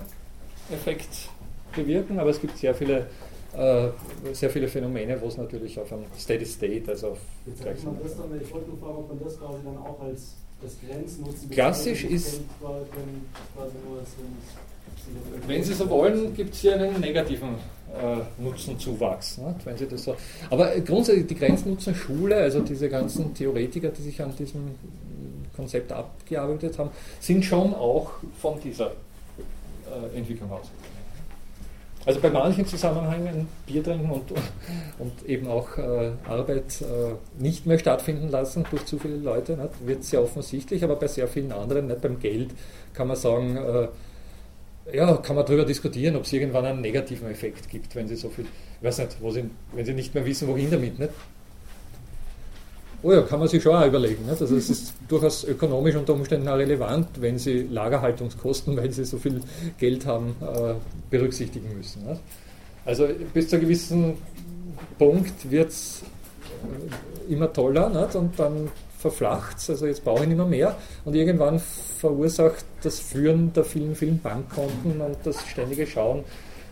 Effekt 0.71 1.29
bewirken, 1.75 2.19
aber 2.19 2.29
es 2.29 2.41
gibt 2.41 2.57
sehr 2.57 2.75
viele, 2.75 3.07
äh, 3.53 3.89
sehr 4.33 4.49
viele 4.49 4.67
Phänomene, 4.67 5.19
wo 5.21 5.27
es 5.27 5.37
natürlich 5.37 5.79
auf 5.79 5.91
einem 5.91 6.05
Steady 6.17 6.45
State, 6.45 6.89
also 6.89 7.09
auf 7.09 7.19
Jetzt 7.45 7.63
man 7.85 7.97
das 8.01 8.17
dann, 8.17 8.41
Ich 8.41 8.53
wollte 8.53 8.69
nur 8.69 8.79
fragen, 8.79 8.97
ob 8.97 9.07
man 9.09 9.23
das 9.23 9.39
quasi 9.39 9.57
dann 9.63 9.77
auch 9.77 9.99
als 10.01 10.35
das 10.61 10.73
Grenznutzen 10.87 11.49
Klassisch 11.49 12.03
ist. 12.03 12.41
Quasi 12.59 13.73
nur 13.87 13.99
als 13.99 14.09
wenn 15.47 15.63
Sie 15.63 15.73
so 15.73 15.89
wollen, 15.89 16.33
gibt 16.35 16.53
es 16.53 16.61
hier 16.61 16.75
einen 16.75 16.99
negativen 16.99 17.55
äh, 17.93 18.41
Nutzenzuwachs. 18.41 19.37
Ne? 19.39 19.55
Wenn 19.63 19.77
Sie 19.77 19.87
das 19.87 20.03
so. 20.03 20.15
Aber 20.49 20.71
grundsätzlich 20.79 21.27
die 21.27 21.35
Grenznutzen-Schule, 21.35 22.35
also 22.35 22.61
diese 22.61 22.89
ganzen 22.89 23.33
Theoretiker, 23.33 23.89
die 23.89 24.01
sich 24.01 24.21
an 24.21 24.35
diesem 24.35 24.75
Konzept 25.55 25.91
abgearbeitet 25.91 26.79
haben, 26.79 26.89
sind 27.19 27.43
schon 27.43 27.73
auch 27.73 28.11
von 28.39 28.59
dieser 28.61 28.87
äh, 28.87 30.17
Entwicklung 30.17 30.51
ausgegangen. 30.51 31.01
Also 32.03 32.19
bei 32.19 32.31
manchen 32.31 32.65
Zusammenhängen 32.65 33.47
Bier 33.67 33.83
trinken 33.83 34.09
und, 34.09 34.23
und 34.97 35.25
eben 35.27 35.47
auch 35.47 35.77
äh, 35.77 36.11
Arbeit 36.27 36.81
äh, 36.81 37.13
nicht 37.37 37.67
mehr 37.67 37.77
stattfinden 37.77 38.29
lassen 38.29 38.65
durch 38.71 38.85
zu 38.85 38.97
viele 38.97 39.17
Leute, 39.17 39.55
nicht, 39.55 39.85
wird 39.85 40.03
sehr 40.03 40.23
offensichtlich, 40.23 40.83
aber 40.83 40.95
bei 40.95 41.07
sehr 41.07 41.27
vielen 41.27 41.51
anderen, 41.51 41.87
nicht 41.87 42.01
beim 42.01 42.19
Geld, 42.19 42.51
kann 42.95 43.07
man 43.07 43.17
sagen, 43.17 43.55
äh, 43.55 43.87
ja, 44.91 45.15
kann 45.17 45.35
man 45.35 45.45
darüber 45.45 45.65
diskutieren, 45.65 46.15
ob 46.15 46.23
es 46.23 46.33
irgendwann 46.33 46.65
einen 46.65 46.81
negativen 46.81 47.29
Effekt 47.29 47.69
gibt, 47.69 47.95
wenn 47.95 48.07
sie 48.07 48.15
so 48.15 48.29
viel, 48.29 48.45
ich 48.45 48.87
weiß 48.87 48.99
nicht, 48.99 49.17
wo 49.21 49.31
sie, 49.31 49.43
wenn 49.73 49.85
sie 49.85 49.93
nicht 49.93 50.13
mehr 50.13 50.25
wissen, 50.25 50.47
wohin 50.47 50.71
damit. 50.71 50.99
Nicht? 50.99 51.11
Oh 53.03 53.11
ja, 53.11 53.21
kann 53.21 53.39
man 53.39 53.47
sich 53.47 53.63
schon 53.63 53.75
auch 53.75 53.85
überlegen. 53.85 54.25
Nicht? 54.25 54.41
Also 54.41 54.55
es 54.55 54.69
ist 54.69 54.93
durchaus 55.07 55.43
ökonomisch 55.43 55.95
unter 55.95 56.13
Umständen 56.13 56.47
auch 56.47 56.57
relevant, 56.57 57.07
wenn 57.19 57.37
sie 57.37 57.63
Lagerhaltungskosten, 57.63 58.77
weil 58.77 58.91
sie 58.91 59.05
so 59.05 59.17
viel 59.17 59.41
Geld 59.79 60.05
haben, 60.05 60.35
äh, 60.41 60.73
berücksichtigen 61.09 61.75
müssen. 61.75 62.05
Nicht? 62.05 62.21
Also 62.85 63.07
bis 63.33 63.49
zu 63.49 63.55
einem 63.55 63.65
gewissen 63.65 64.13
Punkt 64.97 65.49
wird 65.49 65.69
es 65.69 66.03
äh, 67.29 67.33
immer 67.33 67.51
toller 67.51 67.87
und 68.15 68.39
dann 68.39 68.69
verflacht 69.01 69.57
also 69.67 69.87
jetzt 69.87 70.03
brauche 70.03 70.21
ich 70.21 70.27
nicht 70.27 70.37
mehr 70.37 70.45
mehr 70.45 70.77
und 71.05 71.15
irgendwann 71.15 71.59
verursacht 71.59 72.63
das 72.83 72.99
Führen 72.99 73.51
der 73.53 73.63
vielen, 73.63 73.95
vielen 73.95 74.19
Bankkonten 74.19 75.01
und 75.01 75.17
das 75.23 75.45
ständige 75.47 75.87
Schauen 75.87 76.23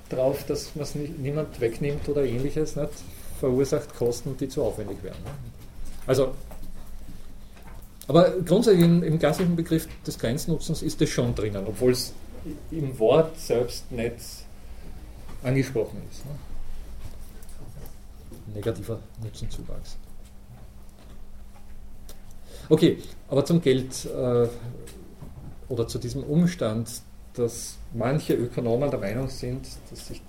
darauf, 0.09 0.45
dass 0.45 0.75
man 0.75 0.83
es 0.83 0.95
niemand 0.95 1.59
wegnimmt 1.59 2.07
oder 2.07 2.23
ähnliches, 2.23 2.75
nicht, 2.75 2.89
verursacht 3.39 3.95
Kosten, 3.95 4.37
die 4.37 4.47
zu 4.47 4.63
aufwendig 4.63 5.01
werden. 5.03 5.23
Also, 6.05 6.33
aber 8.07 8.31
grundsätzlich 8.45 8.85
im, 8.85 9.03
im 9.03 9.19
klassischen 9.19 9.55
Begriff 9.55 9.87
des 10.05 10.17
Grenznutzens 10.17 10.81
ist 10.81 10.99
das 11.01 11.09
schon 11.09 11.35
drinnen, 11.35 11.63
obwohl 11.67 11.91
es 11.91 12.13
im 12.71 12.97
Wort 12.97 13.39
selbst 13.39 13.91
nicht 13.91 14.15
angesprochen 15.43 16.01
ist. 16.11 16.25
Ne? 16.25 16.31
Negativer 18.55 18.99
Nutzenzuwachs. 19.23 19.97
Okay, 22.69 22.97
aber 23.27 23.43
zum 23.45 23.61
Geld 23.61 24.05
äh, 24.05 24.47
oder 25.67 25.87
zu 25.87 25.97
diesem 25.97 26.23
Umstand 26.23 26.87
dass 27.39 27.77
manche 27.93 28.33
Ökonomen 28.33 28.89
der 28.89 28.99
Meinung 28.99 29.29
sind, 29.29 29.67
dass 29.89 30.07
sich 30.07 30.21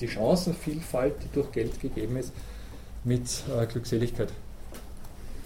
die 0.00 0.08
Chancenvielfalt, 0.08 1.14
die 1.22 1.28
durch 1.32 1.52
Geld 1.52 1.80
gegeben 1.80 2.16
ist, 2.16 2.32
mit 3.04 3.22
äh, 3.54 3.66
Glückseligkeit 3.66 4.32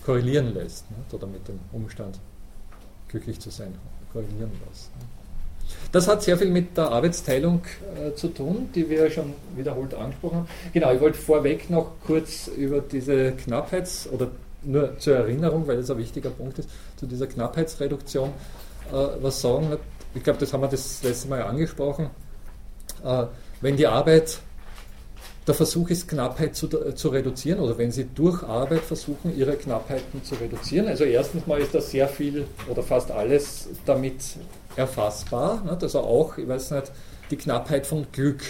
korrelieren 0.05 0.55
lässt 0.55 0.91
nicht? 0.91 1.13
oder 1.13 1.27
mit 1.27 1.47
dem 1.47 1.59
Umstand, 1.73 2.19
glücklich 3.09 3.39
zu 3.39 3.51
sein, 3.51 3.75
korrelieren 4.13 4.51
lässt. 4.69 4.91
Das 5.93 6.09
hat 6.09 6.23
sehr 6.23 6.37
viel 6.37 6.51
mit 6.51 6.77
der 6.77 6.91
Arbeitsteilung 6.91 7.63
äh, 7.95 8.15
zu 8.15 8.29
tun, 8.29 8.71
die 8.75 8.89
wir 8.89 9.09
schon 9.11 9.35
wiederholt 9.55 9.95
angesprochen 9.95 10.39
haben. 10.39 10.49
Genau, 10.73 10.93
ich 10.93 11.01
wollte 11.01 11.19
vorweg 11.19 11.71
noch 11.71 11.93
kurz 12.07 12.49
über 12.49 12.81
diese 12.81 13.33
Knappheits- 13.33 14.09
oder 14.09 14.31
nur 14.63 14.99
zur 14.99 15.17
Erinnerung, 15.17 15.67
weil 15.67 15.77
das 15.77 15.91
ein 15.91 15.99
wichtiger 15.99 16.31
Punkt 16.31 16.59
ist, 16.59 16.69
zu 16.97 17.07
dieser 17.07 17.27
Knappheitsreduktion 17.27 18.31
äh, 18.93 18.95
was 19.21 19.41
sagen. 19.41 19.77
Ich 20.15 20.23
glaube, 20.23 20.39
das 20.39 20.53
haben 20.53 20.63
wir 20.63 20.69
das 20.69 21.03
letzte 21.03 21.29
Mal 21.29 21.43
angesprochen. 21.43 22.11
Äh, 23.05 23.27
wenn 23.61 23.77
die 23.77 23.87
Arbeit 23.87 24.41
der 25.47 25.55
Versuch 25.55 25.89
ist, 25.91 26.07
Knappheit 26.07 26.55
zu, 26.55 26.69
zu, 26.69 27.09
reduzieren 27.09 27.61
oder 27.61 27.77
wenn 27.79 27.91
Sie 27.91 28.07
durch 28.15 28.43
Arbeit 28.43 28.83
versuchen, 28.83 29.37
Ihre 29.37 29.57
Knappheiten 29.57 30.23
zu 30.23 30.35
reduzieren. 30.35 30.87
Also 30.87 31.05
erstens 31.05 31.47
mal 31.47 31.61
ist 31.61 31.75
da 31.75 31.81
sehr 31.81 32.09
viel 32.09 32.47
oder 32.69 32.83
fast 32.83 33.11
alles 33.11 33.69
damit 33.87 34.21
erfassbar. 34.77 35.65
Ne? 35.65 35.77
Also 35.81 36.01
auch, 36.01 36.37
ich 36.39 36.47
weiß 36.47 36.73
nicht, 36.73 36.93
die 37.31 37.37
Knappheit 37.37 37.87
von 37.87 38.07
Glück 38.13 38.43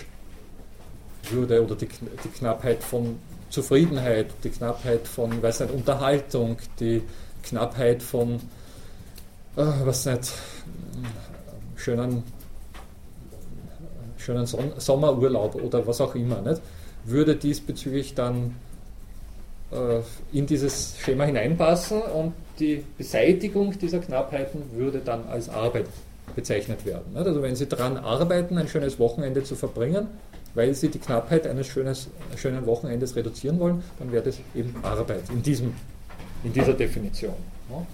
würde 1.31 1.63
oder 1.63 1.75
die, 1.75 1.87
die 1.87 2.29
Knappheit 2.29 2.83
von 2.83 3.19
Zufriedenheit, 3.51 4.29
die 4.45 4.51
Knappheit 4.51 5.07
von, 5.07 5.43
weiß 5.43 5.61
nicht, 5.61 5.75
Unterhaltung, 5.75 6.57
die 6.79 7.03
Knappheit 7.43 8.03
von, 8.03 8.37
äh, 9.57 9.67
was 9.85 10.07
nicht, 10.07 10.33
schönen, 11.77 12.23
schönen 14.17 14.47
Son 14.47 14.73
Sommerurlaub 14.79 15.57
oder 15.57 15.87
was 15.87 16.01
auch 16.01 16.15
immer, 16.15 16.41
nicht? 16.43 16.61
würde 17.05 17.37
diesbezüglich 17.37 18.15
dann 18.15 18.55
äh, 19.73 20.01
in 20.37 20.47
dieses 20.47 20.97
Schema 20.99 21.25
hineinpassen 21.25 22.03
und 22.03 22.35
die 22.59 22.85
Beseitigung 22.99 23.79
dieser 23.79 24.01
Knappheiten 24.01 24.63
würde 24.75 25.01
dann 25.05 25.27
als 25.29 25.49
Arbeit 25.49 25.87
bezeichnet 26.37 26.85
werden. 26.85 27.15
Nicht? 27.15 27.27
Also 27.27 27.43
wenn 27.43 27.57
Sie 27.57 27.67
daran 27.67 27.97
arbeiten, 27.97 28.59
ein 28.59 28.69
schönes 28.69 28.99
Wochenende 28.99 29.43
zu 29.43 29.57
verbringen, 29.57 30.09
weil 30.55 30.75
Sie 30.75 30.89
die 30.89 30.99
Knappheit 30.99 31.47
eines 31.47 31.67
schönes, 31.67 32.09
schönen 32.37 32.67
Wochenendes 32.67 33.17
reduzieren 33.17 33.59
wollen, 33.59 33.83
dann 33.99 34.13
wäre 34.13 34.25
das 34.25 34.39
eben 34.55 34.75
Arbeit 34.83 35.23
in, 35.31 35.43
diesem, 35.43 35.75
in 36.45 36.53
dieser 36.53 36.75
Definition. 36.75 37.35
Ja. 37.71 37.87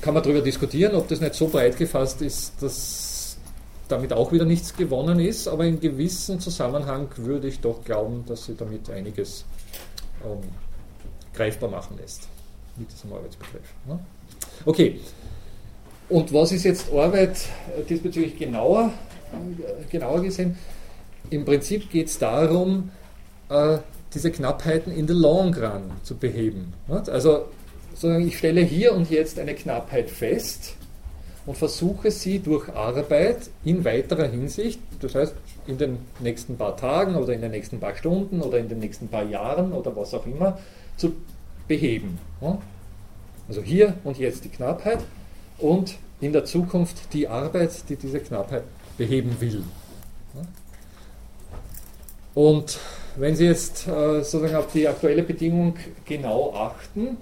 Kann 0.00 0.14
man 0.14 0.22
darüber 0.22 0.40
diskutieren, 0.40 0.94
ob 0.94 1.08
das 1.08 1.20
nicht 1.20 1.34
so 1.34 1.48
breit 1.48 1.76
gefasst 1.76 2.22
ist, 2.22 2.62
dass 2.62 3.38
damit 3.88 4.12
auch 4.12 4.32
wieder 4.32 4.44
nichts 4.44 4.76
gewonnen 4.76 5.20
ist, 5.20 5.48
aber 5.48 5.64
in 5.64 5.80
gewissem 5.80 6.40
Zusammenhang 6.40 7.08
würde 7.16 7.48
ich 7.48 7.60
doch 7.60 7.84
glauben, 7.84 8.24
dass 8.26 8.46
sie 8.46 8.54
damit 8.54 8.90
einiges 8.90 9.44
ähm, 10.24 10.40
greifbar 11.34 11.70
machen 11.70 11.96
lässt 11.98 12.28
mit 12.76 12.92
diesem 12.92 13.12
Arbeitsbegriff. 13.12 13.74
Ne? 13.86 13.98
Okay, 14.64 15.00
und 16.08 16.32
was 16.32 16.52
ist 16.52 16.64
jetzt 16.64 16.92
Arbeit 16.92 17.36
diesbezüglich 17.88 18.38
genauer? 18.38 18.92
Genauer 19.90 20.22
gesehen, 20.22 20.56
im 21.30 21.44
Prinzip 21.44 21.90
geht 21.90 22.08
es 22.08 22.18
darum, 22.18 22.90
äh, 23.48 23.78
diese 24.14 24.30
Knappheiten 24.30 24.92
in 24.92 25.06
the 25.06 25.14
long 25.14 25.54
run 25.54 25.90
zu 26.02 26.16
beheben. 26.16 26.72
Also 26.88 27.46
ich 28.02 28.38
stelle 28.38 28.60
hier 28.60 28.94
und 28.94 29.10
jetzt 29.10 29.38
eine 29.38 29.54
Knappheit 29.54 30.10
fest 30.10 30.74
und 31.46 31.56
versuche 31.56 32.10
sie 32.10 32.38
durch 32.40 32.68
Arbeit 32.68 33.50
in 33.64 33.84
weiterer 33.84 34.28
Hinsicht, 34.28 34.80
das 35.00 35.14
heißt 35.14 35.34
in 35.66 35.78
den 35.78 35.98
nächsten 36.20 36.56
paar 36.56 36.76
Tagen 36.76 37.16
oder 37.16 37.32
in 37.32 37.40
den 37.40 37.50
nächsten 37.50 37.80
paar 37.80 37.96
Stunden 37.96 38.40
oder 38.40 38.58
in 38.58 38.68
den 38.68 38.78
nächsten 38.78 39.08
paar 39.08 39.24
Jahren 39.24 39.72
oder 39.72 39.94
was 39.96 40.12
auch 40.14 40.26
immer, 40.26 40.58
zu 40.96 41.12
beheben. 41.68 42.18
Also 43.48 43.62
hier 43.62 43.94
und 44.04 44.18
jetzt 44.18 44.44
die 44.44 44.48
Knappheit 44.48 45.00
und 45.58 45.96
in 46.20 46.32
der 46.32 46.44
Zukunft 46.44 47.12
die 47.12 47.28
Arbeit, 47.28 47.88
die 47.88 47.96
diese 47.96 48.20
Knappheit 48.20 48.64
beheben 48.96 49.36
will. 49.40 49.62
Und 52.34 52.78
wenn 53.16 53.34
Sie 53.34 53.46
jetzt 53.46 53.86
äh, 53.86 54.22
sozusagen 54.22 54.56
auf 54.56 54.70
die 54.72 54.86
aktuelle 54.86 55.22
Bedingung 55.22 55.74
genau 56.04 56.52
achten, 56.54 57.16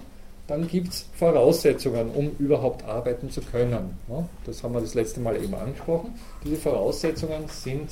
dann 0.47 0.67
gibt 0.67 0.89
es 0.89 1.05
Voraussetzungen, 1.15 2.11
um 2.11 2.31
überhaupt 2.37 2.83
arbeiten 2.85 3.31
zu 3.31 3.41
können. 3.41 3.97
Das 4.45 4.61
haben 4.61 4.73
wir 4.73 4.81
das 4.81 4.93
letzte 4.93 5.19
Mal 5.19 5.41
eben 5.41 5.55
angesprochen. 5.55 6.13
Diese 6.43 6.57
Voraussetzungen 6.57 7.45
sind 7.47 7.91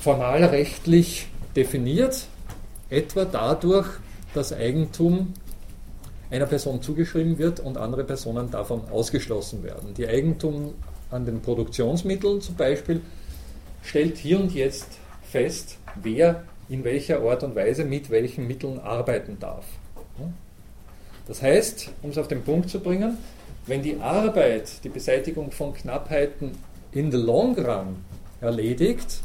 formalrechtlich 0.00 1.28
definiert, 1.54 2.26
etwa 2.88 3.24
dadurch, 3.24 3.88
dass 4.34 4.52
Eigentum 4.52 5.34
einer 6.30 6.46
Person 6.46 6.80
zugeschrieben 6.80 7.38
wird 7.38 7.60
und 7.60 7.76
andere 7.76 8.04
Personen 8.04 8.50
davon 8.50 8.82
ausgeschlossen 8.90 9.62
werden. 9.62 9.94
Die 9.94 10.06
Eigentum 10.06 10.74
an 11.16 11.24
den 11.24 11.40
Produktionsmitteln 11.40 12.40
zum 12.40 12.54
Beispiel 12.54 13.00
stellt 13.82 14.18
hier 14.18 14.38
und 14.38 14.54
jetzt 14.54 14.98
fest, 15.22 15.78
wer 16.02 16.44
in 16.68 16.84
welcher 16.84 17.22
Art 17.22 17.42
und 17.42 17.54
Weise 17.54 17.84
mit 17.84 18.10
welchen 18.10 18.46
Mitteln 18.46 18.78
arbeiten 18.78 19.38
darf. 19.38 19.64
Das 21.26 21.42
heißt, 21.42 21.90
um 22.02 22.10
es 22.10 22.18
auf 22.18 22.28
den 22.28 22.42
Punkt 22.42 22.70
zu 22.70 22.80
bringen, 22.80 23.18
wenn 23.66 23.82
die 23.82 23.98
Arbeit 23.98 24.84
die 24.84 24.88
Beseitigung 24.88 25.50
von 25.50 25.74
Knappheiten 25.74 26.52
in 26.92 27.10
the 27.10 27.16
long 27.16 27.58
run 27.58 27.96
erledigt, 28.40 29.20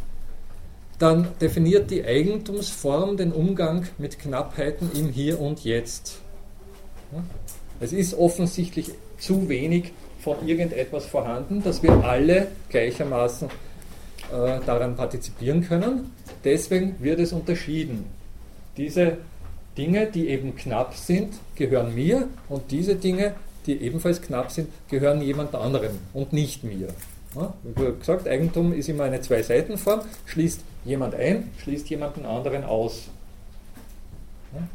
dann 0.98 1.28
definiert 1.40 1.92
die 1.92 2.04
Eigentumsform 2.04 3.18
den 3.18 3.32
Umgang 3.32 3.88
mit 3.98 4.20
Knappheiten 4.20 4.92
im 4.94 5.10
Hier 5.10 5.40
und 5.40 5.64
Jetzt. 5.64 6.20
Es 7.80 7.92
ist 7.94 8.14
offensichtlich 8.14 8.92
zu 9.18 9.50
wenig 9.50 9.94
von 10.22 10.48
irgendetwas 10.48 11.06
vorhanden, 11.06 11.64
dass 11.64 11.82
wir 11.82 11.92
alle 12.04 12.48
gleichermaßen 12.70 13.48
äh, 13.48 14.60
daran 14.66 14.96
partizipieren 14.96 15.62
können. 15.68 16.12
Deswegen 16.44 16.96
wird 17.00 17.20
es 17.20 17.34
unterschieden. 17.34 18.06
Diese 18.78 19.18
Dinge, 19.78 20.08
die 20.08 20.30
eben 20.30 20.56
knapp 20.56 20.96
sind, 20.96 21.34
gehören 21.56 21.96
mir 21.96 22.28
und 22.50 22.72
diese 22.72 22.96
Dinge, 22.96 23.34
die 23.66 23.82
ebenfalls 23.82 24.22
knapp 24.22 24.52
sind, 24.52 24.70
gehören 24.90 25.22
jemand 25.22 25.56
anderem 25.56 25.98
und 26.14 26.34
nicht 26.34 26.64
mir. 26.64 26.88
Ja, 27.36 27.54
wie 27.64 27.98
gesagt, 27.98 28.28
Eigentum 28.28 28.74
ist 28.74 28.90
immer 28.90 29.06
eine 29.06 29.22
Zwei-Seiten-Form, 29.22 30.02
schließt 30.26 30.62
jemand 30.84 31.16
ein, 31.16 31.50
schließt 31.60 31.90
jemanden 31.90 32.26
anderen 32.26 32.64
aus. 32.64 33.08
Ja. 34.54 34.68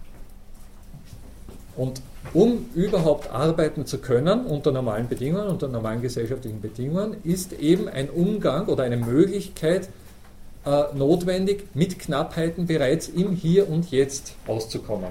Und 1.77 2.01
um 2.33 2.67
überhaupt 2.75 3.31
arbeiten 3.31 3.87
zu 3.87 3.99
können 3.99 4.47
unter 4.47 4.73
normalen 4.73 5.09
Bedingungen, 5.09 5.49
unter 5.49 5.69
normalen 5.69 6.03
gesellschaftlichen 6.03 6.61
Bedingungen, 6.61 7.17
ist 7.25 7.53
eben 7.53 7.89
ein 7.89 8.09
Umgang 8.11 8.67
oder 8.67 8.85
eine 8.85 8.97
Möglichkeit 8.97 9.89
äh, 10.65 10.85
notwendig, 10.95 11.65
mit 11.75 11.99
Knappheiten 11.99 12.67
bereits 12.67 13.09
im 13.09 13.33
Hier 13.33 13.69
und 13.71 13.91
Jetzt 13.91 14.35
auszukommen. 14.47 15.11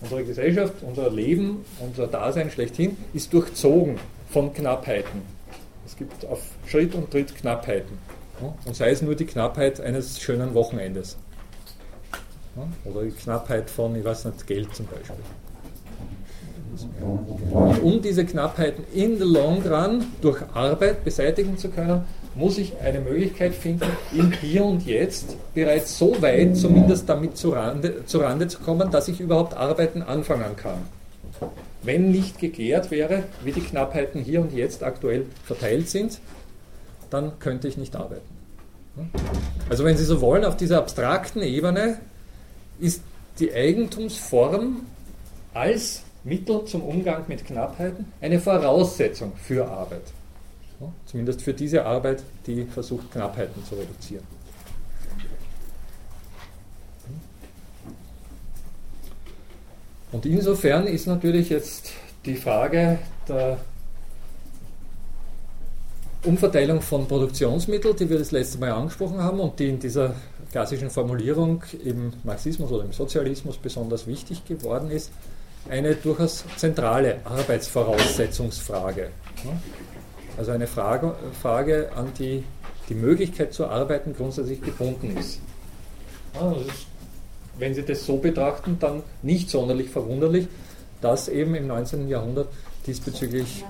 Unsere 0.00 0.24
Gesellschaft, 0.24 0.74
unser 0.82 1.10
Leben, 1.10 1.64
unser 1.80 2.06
Dasein 2.06 2.50
schlechthin 2.50 2.96
ist 3.12 3.32
durchzogen 3.32 3.98
von 4.30 4.52
Knappheiten. 4.54 5.22
Es 5.84 5.96
gibt 5.96 6.24
auf 6.26 6.40
Schritt 6.66 6.94
und 6.94 7.10
Tritt 7.10 7.34
Knappheiten. 7.34 7.98
Und 8.64 8.76
sei 8.76 8.90
es 8.90 9.02
nur 9.02 9.16
die 9.16 9.26
Knappheit 9.26 9.80
eines 9.80 10.20
schönen 10.20 10.54
Wochenendes. 10.54 11.16
Oder 12.84 13.04
die 13.04 13.10
Knappheit 13.10 13.70
von, 13.70 13.94
ich 13.96 14.04
weiß 14.04 14.26
nicht, 14.26 14.46
Geld 14.46 14.74
zum 14.74 14.86
Beispiel. 14.86 15.16
Und 17.50 17.82
um 17.82 18.02
diese 18.02 18.24
Knappheiten 18.24 18.84
in 18.94 19.18
the 19.18 19.24
long 19.24 19.62
run 19.66 20.04
durch 20.20 20.42
Arbeit 20.54 21.04
beseitigen 21.04 21.58
zu 21.58 21.70
können, 21.70 22.04
muss 22.34 22.58
ich 22.58 22.78
eine 22.80 23.00
Möglichkeit 23.00 23.54
finden, 23.54 23.86
im 24.12 24.30
Hier 24.30 24.64
und 24.64 24.86
Jetzt 24.86 25.36
bereits 25.54 25.98
so 25.98 26.20
weit 26.22 26.56
zumindest 26.56 27.08
damit 27.08 27.36
zurande, 27.36 28.04
zurande 28.06 28.46
zu 28.46 28.60
kommen, 28.60 28.90
dass 28.90 29.08
ich 29.08 29.18
überhaupt 29.20 29.54
Arbeiten 29.54 30.02
anfangen 30.02 30.56
kann. 30.56 30.78
Wenn 31.82 32.10
nicht 32.10 32.38
geklärt 32.38 32.90
wäre, 32.90 33.24
wie 33.44 33.52
die 33.52 33.60
Knappheiten 33.60 34.22
hier 34.22 34.40
und 34.40 34.52
jetzt 34.52 34.82
aktuell 34.82 35.26
verteilt 35.44 35.88
sind, 35.88 36.20
dann 37.10 37.38
könnte 37.38 37.66
ich 37.66 37.76
nicht 37.76 37.96
arbeiten. 37.96 38.38
Also 39.68 39.84
wenn 39.84 39.96
Sie 39.96 40.04
so 40.04 40.20
wollen, 40.20 40.44
auf 40.44 40.56
dieser 40.56 40.78
abstrakten 40.78 41.42
Ebene 41.42 41.98
ist 42.80 43.02
die 43.38 43.52
Eigentumsform 43.52 44.82
als 45.54 46.02
Mittel 46.24 46.64
zum 46.64 46.82
Umgang 46.82 47.24
mit 47.28 47.44
Knappheiten 47.44 48.12
eine 48.20 48.40
Voraussetzung 48.40 49.32
für 49.36 49.66
Arbeit. 49.66 50.02
Zumindest 51.06 51.42
für 51.42 51.54
diese 51.54 51.84
Arbeit, 51.84 52.22
die 52.46 52.64
versucht, 52.64 53.10
Knappheiten 53.10 53.64
zu 53.64 53.74
reduzieren. 53.74 54.24
Und 60.12 60.24
insofern 60.24 60.86
ist 60.86 61.06
natürlich 61.06 61.50
jetzt 61.50 61.92
die 62.24 62.36
Frage 62.36 62.98
der 63.28 63.58
Umverteilung 66.24 66.80
von 66.80 67.06
Produktionsmitteln, 67.06 67.96
die 67.96 68.08
wir 68.08 68.18
das 68.18 68.30
letzte 68.30 68.58
Mal 68.58 68.72
angesprochen 68.72 69.18
haben 69.18 69.40
und 69.40 69.58
die 69.58 69.68
in 69.68 69.78
dieser 69.78 70.14
klassischen 70.50 70.90
Formulierung 70.90 71.62
im 71.84 72.12
Marxismus 72.24 72.70
oder 72.70 72.84
im 72.84 72.92
Sozialismus 72.92 73.58
besonders 73.58 74.06
wichtig 74.06 74.44
geworden 74.46 74.90
ist, 74.90 75.10
eine 75.68 75.94
durchaus 75.94 76.44
zentrale 76.56 77.20
Arbeitsvoraussetzungsfrage. 77.24 79.10
Also 80.36 80.52
eine 80.52 80.66
Frage, 80.66 81.14
Frage 81.40 81.90
an 81.94 82.12
die 82.18 82.44
die 82.88 82.94
Möglichkeit 82.94 83.52
zu 83.52 83.66
arbeiten 83.66 84.14
grundsätzlich 84.14 84.62
gebunden 84.62 85.16
ist. 85.16 85.40
wenn 87.58 87.74
Sie 87.74 87.82
das 87.82 88.06
so 88.06 88.18
betrachten, 88.18 88.78
dann 88.78 89.02
nicht 89.22 89.50
sonderlich 89.50 89.90
verwunderlich, 89.90 90.46
dass 91.00 91.28
eben 91.28 91.54
im 91.54 91.66
19. 91.66 92.08
Jahrhundert 92.08 92.48
diesbezüglich 92.86 93.64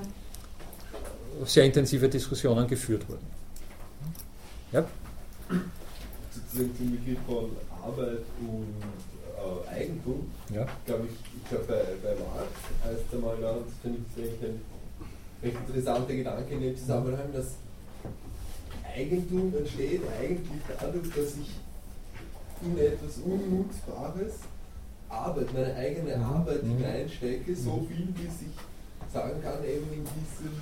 sehr 1.44 1.64
intensive 1.64 2.08
Diskussionen 2.08 2.68
geführt 2.68 3.08
wurden. 3.08 3.26
Ja? 4.72 4.84
Sozusagen 6.58 6.76
zum 6.76 6.90
Begriff 6.90 7.18
von 7.24 7.50
Arbeit 7.84 8.24
und 8.40 8.74
äh, 8.82 9.80
Eigentum, 9.80 10.26
ja. 10.52 10.66
glaube 10.86 11.06
ich, 11.06 11.36
ich 11.36 11.48
glaube 11.48 11.64
bei, 11.66 11.84
bei 12.02 12.14
Marx 12.18 12.50
heißt 12.84 13.04
es 13.08 13.14
einmal, 13.14 13.36
das 13.40 13.74
finde 13.80 14.00
ich 14.16 14.44
ein 14.44 14.60
recht 15.40 15.56
interessanter 15.68 16.14
Gedanke 16.14 16.54
in 16.54 16.60
dem 16.60 16.76
Zusammenhang, 16.76 17.32
dass 17.32 17.54
Eigentum 18.92 19.54
entsteht 19.56 20.02
eigentlich 20.20 20.62
dadurch, 20.80 21.08
dass 21.10 21.34
ich 21.36 22.66
in 22.66 22.76
etwas 22.76 23.18
Unnutzbares 23.18 24.34
Arbeit, 25.08 25.54
meine 25.54 25.74
eigene. 25.76 26.16
Arbeit 26.16 26.64
mhm. 26.64 26.78
hineinstecke, 26.78 27.54
so 27.54 27.76
mhm. 27.76 27.86
viel, 27.86 28.06
bis 28.06 28.42
ich 28.42 29.12
sagen 29.12 29.40
kann, 29.42 29.64
eben 29.64 29.86
in 29.92 30.02
diesem 30.02 30.60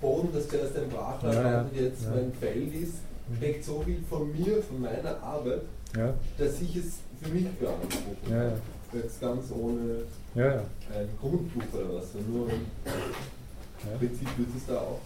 Boden, 0.00 0.30
das 0.34 0.48
zuerst 0.48 0.76
ein 0.76 0.88
Brachland 0.88 1.34
ja, 1.34 1.60
und 1.60 1.76
jetzt 1.76 2.02
ja. 2.02 2.10
mein 2.10 2.32
Feld 2.34 2.74
ist, 2.74 2.94
steckt 3.36 3.64
so 3.64 3.82
viel 3.84 4.02
von 4.08 4.30
mir, 4.32 4.62
von 4.62 4.80
meiner 4.80 5.22
Arbeit, 5.22 5.62
ja. 5.96 6.14
dass 6.38 6.60
ich 6.60 6.76
es 6.76 7.00
für 7.20 7.30
mich 7.30 7.48
beanspruche. 7.52 8.30
Ja, 8.30 8.44
ja. 8.44 8.52
Jetzt 8.94 9.20
ganz 9.20 9.50
ohne 9.50 10.02
ja, 10.34 10.46
ja. 10.46 10.64
ein 10.94 11.08
Grundbuch 11.18 11.62
oder 11.72 11.94
was, 11.94 12.08
nur 12.28 12.48
im 12.50 13.98
Prinzip 13.98 14.28
wird 14.36 14.48
es 14.56 14.66
da 14.66 14.76
auch. 14.76 15.00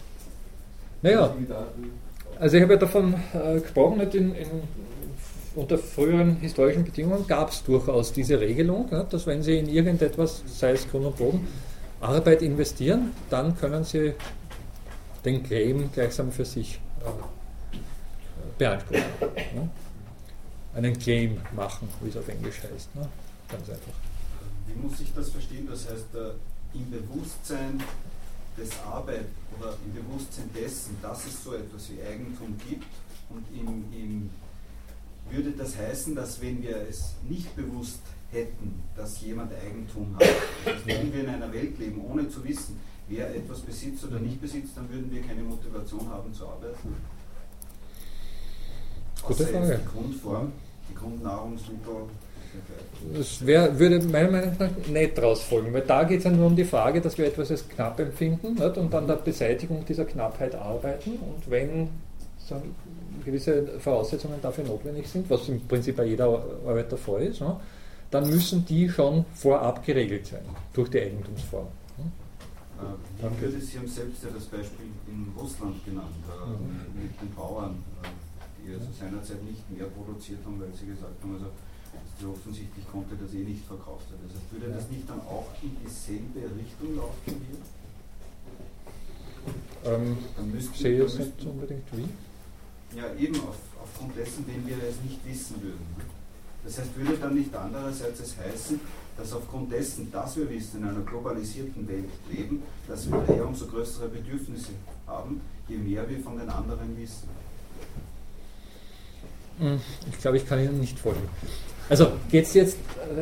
Naja, 1.03 1.33
also 2.41 2.57
ich 2.57 2.63
habe 2.63 2.73
ja 2.75 2.79
davon 2.79 3.15
äh, 3.33 3.61
gesprochen, 3.61 3.99
nicht 3.99 4.15
in, 4.15 4.35
in, 4.35 4.49
unter 5.55 5.79
früheren 5.79 6.37
historischen 6.37 6.85
Bedingungen 6.85 7.27
gab 7.27 7.51
es 7.51 7.63
durchaus 7.63 8.13
diese 8.13 8.41
Regelung, 8.41 8.89
ja, 8.91 9.05
dass 9.05 9.27
wenn 9.27 9.43
Sie 9.43 9.57
in 9.57 9.69
irgendetwas, 9.69 10.43
sei 10.47 10.73
es 10.73 10.91
Grund 10.91 11.07
und 11.07 11.17
Boden, 11.17 11.47
Arbeit 12.01 12.43
investieren, 12.43 13.13
dann 13.31 13.57
können 13.57 13.85
Sie 13.85 14.15
den 15.25 15.43
Claim 15.43 15.91
gleichsam 15.93 16.33
für 16.33 16.45
sich 16.45 16.81
äh, 17.01 17.36
beanspruchen. 18.59 19.03
Ja. 19.55 19.69
Einen 20.75 20.99
Claim 20.99 21.41
machen, 21.55 21.89
wie 22.03 22.09
es 22.11 22.17
auf 22.17 22.29
Englisch 22.29 22.63
heißt. 22.63 22.95
Ne? 22.95 23.09
Ganz 23.49 23.69
einfach. 23.71 23.93
Wie 24.67 24.75
muss 24.75 25.01
ich 25.01 25.13
das 25.15 25.31
verstehen? 25.31 25.67
Das 25.71 25.89
heißt, 25.89 26.15
äh, 26.15 26.77
im 26.77 26.91
Bewusstsein 26.91 27.81
des 28.57 28.71
Arbeit 28.85 29.27
oder 29.59 29.75
im 29.85 29.95
Bewusstsein 29.95 30.51
dessen, 30.55 30.97
dass 31.03 31.27
es 31.27 31.43
so 31.45 31.55
etwas 31.55 31.91
wie 31.91 32.03
Eigentum 32.03 32.57
gibt 32.69 32.87
und 33.31 33.45
im, 33.55 33.85
im, 33.93 34.31
würde 35.31 35.53
das 35.53 35.77
heißen, 35.77 36.15
dass 36.15 36.41
wenn 36.41 36.63
wir 36.63 36.77
es 36.89 37.15
nicht 37.29 37.55
bewusst 37.57 38.01
hätten, 38.31 38.83
dass 38.97 39.21
jemand 39.21 39.53
Eigentum 39.55 40.17
hat, 40.17 40.29
dass 40.65 40.87
wenn 40.87 41.13
wir 41.13 41.21
in 41.21 41.29
einer 41.29 41.53
Welt 41.53 41.79
leben, 41.79 42.05
ohne 42.05 42.29
zu 42.29 42.45
wissen, 42.45 42.79
wer 43.09 43.35
etwas 43.35 43.61
besitzt 43.61 44.05
oder 44.05 44.19
nicht 44.19 44.41
besitzt, 44.41 44.77
dann 44.77 44.91
würden 44.91 45.11
wir 45.11 45.23
keine 45.23 45.43
Motivation 45.43 46.09
haben 46.09 46.33
zu 46.33 46.47
arbeiten. 46.47 46.95
Gute 49.27 49.47
Frage. 49.47 49.81
Die 49.83 49.99
Grundform, 49.99 50.53
die 50.91 50.95
Grundnahrungsmittel 50.95 51.95
das 53.15 53.45
wär, 53.45 53.79
würde 53.79 54.01
meiner 54.01 54.31
Meinung 54.31 54.57
nach 54.59 54.71
nicht 54.89 55.19
daraus 55.19 55.43
folgen, 55.43 55.73
weil 55.73 55.83
da 55.83 56.05
geht 56.05 56.19
es 56.19 56.25
ja 56.25 56.31
nur 56.31 56.47
um 56.47 56.57
die 56.57 56.65
Frage, 56.65 57.01
dass 57.01 57.19
wir 57.19 57.27
etwas 57.27 57.51
als 57.51 57.69
knapp 57.69 58.01
empfinden 58.01 58.55
nicht? 58.55 58.79
und 58.79 58.95
an 58.95 59.07
der 59.07 59.17
Beseitigung 59.17 59.85
dieser 59.85 60.05
Knappheit 60.05 60.55
arbeiten. 60.55 61.11
Und 61.11 61.51
wenn 61.51 61.89
so 62.39 62.61
gewisse 63.25 63.79
Voraussetzungen 63.79 64.41
dafür 64.41 64.65
notwendig 64.65 65.09
sind, 65.09 65.29
was 65.29 65.49
im 65.49 65.61
Prinzip 65.67 65.97
bei 65.97 66.05
jeder 66.05 66.27
Arbeit 66.67 66.91
der 66.91 66.99
Fall 66.99 67.23
ist, 67.23 67.41
ne? 67.41 67.57
dann 68.11 68.29
müssen 68.29 68.65
die 68.65 68.89
schon 68.89 69.25
vorab 69.35 69.85
geregelt 69.85 70.27
sein 70.27 70.45
durch 70.73 70.89
die 70.91 71.01
Eigentumsform. 71.01 71.67
Äh, 72.79 73.61
Sie 73.61 73.79
haben 73.79 73.89
selbst 73.89 74.23
ja 74.23 74.29
das 74.35 74.45
Beispiel 74.45 74.87
in 75.09 75.33
Russland 75.39 75.83
genannt, 75.85 76.07
äh, 76.29 76.47
mhm. 76.47 77.03
mit 77.03 77.21
den 77.21 77.35
Bauern, 77.35 77.83
äh, 78.03 78.07
die 78.67 78.75
also 78.75 78.91
seinerzeit 78.99 79.43
nicht 79.45 79.63
mehr 79.71 79.87
produziert 79.87 80.41
haben, 80.45 80.61
weil 80.61 80.75
sie 80.75 80.87
gesagt 80.87 81.23
haben, 81.23 81.35
also 81.35 81.51
also 82.19 82.31
offensichtlich 82.33 82.85
konnte 82.91 83.15
das 83.17 83.33
eh 83.35 83.45
nicht 83.45 83.65
verkauft 83.65 84.11
werden. 84.11 84.25
Das 84.29 84.37
heißt, 84.37 84.53
würde 84.53 84.73
das 84.73 84.89
nicht 84.91 85.09
dann 85.09 85.21
auch 85.21 85.47
in 85.63 85.77
dieselbe 85.85 86.49
Richtung 86.57 86.97
laufen 86.97 87.27
wie? 87.27 87.57
Ähm, 89.89 90.17
dann 90.37 90.51
müssten, 90.51 90.75
sehe 90.75 91.03
es 91.05 91.19
nicht 91.19 91.45
unbedingt 91.45 91.85
wie. 91.93 92.09
Ja, 92.97 93.15
eben 93.15 93.37
auf, 93.41 93.57
aufgrund 93.83 94.17
dessen, 94.17 94.45
wenn 94.47 94.67
wir 94.67 94.77
es 94.83 95.01
nicht 95.03 95.25
wissen 95.27 95.63
würden. 95.63 95.87
Ne? 95.99 96.05
Das 96.65 96.79
heißt, 96.79 96.97
würde 96.97 97.19
dann 97.19 97.35
nicht 97.35 97.55
andererseits 97.55 98.21
es 98.21 98.37
heißen, 98.37 98.81
dass 99.17 99.33
aufgrund 99.33 99.71
dessen, 99.71 100.11
dass 100.11 100.37
wir 100.37 100.49
wissen, 100.51 100.83
in 100.83 100.89
einer 100.89 101.01
globalisierten 101.01 101.87
Welt 101.87 102.09
leben, 102.31 102.63
dass 102.89 103.09
wir 103.11 103.19
daher 103.19 103.47
umso 103.47 103.67
größere 103.67 104.09
Bedürfnisse 104.09 104.73
haben, 105.07 105.41
je 105.69 105.77
mehr 105.77 106.09
wir 106.09 106.19
von 106.21 106.39
den 106.39 106.49
anderen 106.49 106.97
wissen. 106.97 107.29
Hm, 109.59 109.81
ich 110.11 110.19
glaube, 110.21 110.37
ich 110.37 110.47
kann 110.47 110.59
Ihnen 110.61 110.81
nicht 110.81 110.99
folgen. 110.99 111.29
Also 111.89 112.09
geht 112.31 112.45
es 112.45 112.55
jetzt, 112.55 112.79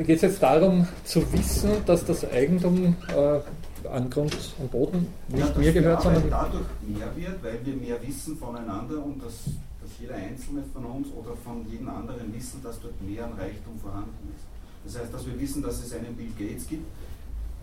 geht's 0.07 0.23
jetzt 0.23 0.43
darum 0.43 0.89
zu 1.05 1.21
wissen, 1.33 1.71
dass 1.85 2.05
das 2.05 2.25
Eigentum 2.31 2.97
äh, 3.09 3.89
an 3.89 4.09
Grund 4.09 4.37
und 4.59 4.71
Boden 4.71 5.07
nicht 5.29 5.49
ja, 5.49 5.59
mir 5.59 5.73
gehört, 5.73 6.03
sondern 6.03 6.31
dadurch 6.31 6.65
mehr 6.87 7.15
wird, 7.15 7.45
weil 7.45 7.61
wir 7.65 7.77
mehr 7.77 8.03
wissen 8.03 8.37
voneinander 8.39 9.05
und 9.05 9.23
dass, 9.23 9.45
dass 9.83 9.91
jeder 10.01 10.15
Einzelne 10.15 10.63
von 10.73 10.85
uns 10.87 11.09
oder 11.15 11.37
von 11.45 11.67
jedem 11.71 11.91
anderen 11.91 12.33
wissen, 12.35 12.63
dass 12.63 12.81
dort 12.81 13.01
mehr 13.03 13.27
an 13.27 13.33
Reichtum 13.35 13.79
vorhanden 13.81 14.33
ist. 14.35 14.45
Das 14.85 15.03
heißt, 15.03 15.13
dass 15.13 15.27
wir 15.27 15.39
wissen, 15.39 15.63
dass 15.63 15.85
es 15.85 15.93
einen 15.93 16.15
Bill 16.17 16.33
Gates 16.39 16.67
gibt. 16.67 16.85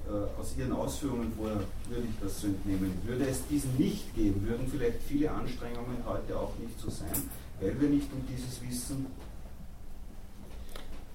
Äh, 0.08 0.40
aus 0.40 0.56
Ihren 0.58 0.72
Ausführungen 0.74 1.32
vorher 1.36 1.62
würde 1.90 2.04
ich 2.10 2.16
das 2.22 2.42
so 2.42 2.48
entnehmen. 2.48 2.94
Würde 3.06 3.26
es 3.28 3.46
diesen 3.48 3.76
nicht 3.78 4.14
geben, 4.16 4.46
würden 4.48 4.68
vielleicht 4.70 5.02
viele 5.08 5.32
Anstrengungen 5.32 5.98
heute 6.06 6.38
auch 6.38 6.54
nicht 6.60 6.80
so 6.80 6.90
sein, 6.90 7.30
weil 7.62 7.80
wir 7.80 7.90
nicht 7.90 8.08
um 8.12 8.24
dieses 8.28 8.62
Wissen 8.68 9.06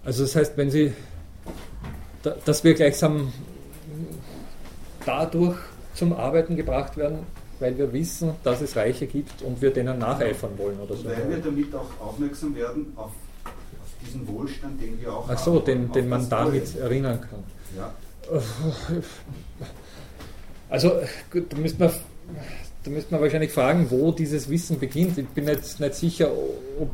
also 0.07 0.23
das 0.23 0.37
heißt, 0.37 0.57
wenn 0.57 0.71
Sie, 0.71 0.93
dass 2.45 2.63
wir 2.63 2.75
gleichsam 2.75 3.33
dadurch 5.05 5.59
zum 5.95 6.13
Arbeiten 6.13 6.55
gebracht 6.55 6.97
werden, 6.97 7.27
weil 7.59 7.77
wir 7.77 7.93
wissen, 7.93 8.35
dass 8.45 8.61
es 8.61 8.77
Reiche 8.77 9.09
gibt 9.09 9.43
und 9.43 9.61
wir 9.61 9.73
denen 9.73 9.99
nacheifern 9.99 10.57
wollen 10.59 10.79
oder 10.79 10.95
so. 10.95 11.07
Weil 11.07 11.29
wir 11.29 11.39
damit 11.39 11.75
auch 11.75 11.89
aufmerksam 12.01 12.55
werden 12.55 12.93
auf, 12.95 13.07
auf 13.07 14.07
diesen 14.07 14.29
Wohlstand, 14.29 14.81
den 14.81 15.01
wir 15.01 15.13
auch 15.13 15.29
Ach 15.29 15.39
so, 15.39 15.57
haben, 15.57 15.65
den, 15.65 15.91
den 15.91 16.09
man 16.09 16.29
damit 16.29 16.73
Wohl. 16.77 16.83
erinnern 16.83 17.21
kann. 17.21 17.43
Ja. 17.77 17.93
Also 20.69 20.93
gut, 21.33 21.53
da 21.53 21.57
müsste 21.57 21.81
man 21.81 21.93
da 22.87 22.93
müsste 22.93 23.13
man 23.13 23.21
wahrscheinlich 23.21 23.51
fragen, 23.51 23.91
wo 23.91 24.13
dieses 24.13 24.49
Wissen 24.49 24.79
beginnt. 24.79 25.19
Ich 25.19 25.27
bin 25.29 25.47
jetzt 25.49 25.81
nicht 25.81 25.95
sicher, 25.95 26.31
ob, 26.81 26.91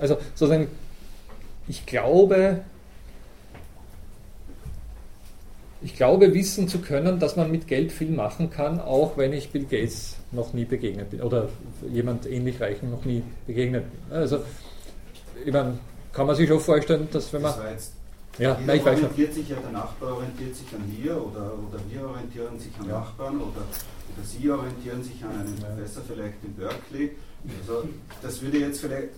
also 0.00 0.16
sozusagen 0.34 0.68
ich 1.68 1.86
glaube, 1.86 2.62
ich 5.82 5.94
glaube 5.94 6.34
wissen 6.34 6.68
zu 6.68 6.78
können, 6.78 7.20
dass 7.20 7.36
man 7.36 7.50
mit 7.50 7.68
Geld 7.68 7.92
viel 7.92 8.10
machen 8.10 8.50
kann, 8.50 8.80
auch 8.80 9.16
wenn 9.16 9.32
ich 9.32 9.50
Bill 9.50 9.64
Gates 9.64 10.16
noch 10.32 10.52
nie 10.52 10.64
begegnet 10.64 11.10
bin 11.10 11.20
oder 11.20 11.48
jemand 11.88 12.26
ähnlich 12.26 12.60
Reichen 12.60 12.90
noch 12.90 13.04
nie 13.04 13.22
begegnet 13.46 13.84
bin. 13.90 14.16
Also, 14.16 14.40
ich 15.44 15.52
meine, 15.52 15.78
kann 16.12 16.26
man 16.26 16.34
sich 16.34 16.48
schon 16.48 16.60
vorstellen, 16.60 17.08
dass 17.12 17.32
wenn 17.32 17.42
man. 17.42 17.54
Das 17.56 17.92
ja, 18.38 18.58
nein, 18.66 18.78
ich 18.78 18.84
weiß 18.84 18.98
orientiert 18.98 19.32
sich 19.32 19.48
ja, 19.48 19.56
der 19.56 19.70
Nachbar 19.70 20.14
orientiert 20.14 20.54
sich 20.54 20.66
an 20.74 20.82
mir 20.86 21.12
oder, 21.12 21.54
oder 21.54 21.80
wir 21.88 22.06
orientieren 22.06 22.58
sich 22.58 22.72
an 22.78 22.86
ja. 22.86 22.98
Nachbarn 22.98 23.36
oder 23.40 23.62
Sie 24.24 24.50
orientieren 24.50 25.02
sich 25.02 25.22
an 25.24 25.30
einen 25.30 25.58
ja. 25.60 25.66
Professor 25.66 26.02
vielleicht 26.06 26.42
in 26.44 26.54
Berkeley. 26.54 27.12
Also 27.60 27.88
das 28.22 28.42
würde 28.42 28.58
jetzt 28.58 28.80
vielleicht 28.80 29.10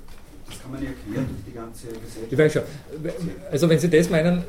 das 0.49 0.63
kann 0.63 0.71
man 0.71 0.83
ja 0.83 0.89
erklären 0.89 1.27
durch 1.29 1.45
die 1.47 1.53
ganze 1.53 1.89
Gesellschaft. 1.89 2.33
Ich 2.33 2.39
weiß 2.39 2.53
schon. 2.53 2.63
Also 3.51 3.69
wenn 3.69 3.79
Sie 3.79 3.91
das 3.91 4.09
meinen, 4.09 4.45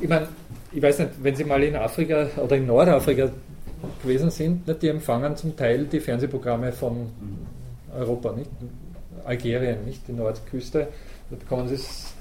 ich 0.00 0.08
meine, 0.08 0.28
ich 0.72 0.82
weiß 0.82 1.00
nicht, 1.00 1.10
wenn 1.22 1.34
Sie 1.34 1.44
mal 1.44 1.62
in 1.62 1.74
Afrika 1.74 2.28
oder 2.36 2.56
in 2.56 2.66
Nordafrika 2.66 3.30
gewesen 4.02 4.30
sind, 4.30 4.66
nicht, 4.66 4.82
die 4.82 4.88
empfangen 4.88 5.36
zum 5.36 5.56
Teil 5.56 5.86
die 5.86 6.00
Fernsehprogramme 6.00 6.72
von 6.72 7.10
Europa, 7.96 8.32
nicht? 8.32 8.50
Algerien, 9.24 9.84
nicht 9.84 10.06
die 10.08 10.12
Nordküste, 10.12 10.88
da 11.30 11.36
bekommen 11.36 11.68
Sie 11.68 11.74
es. 11.74 12.14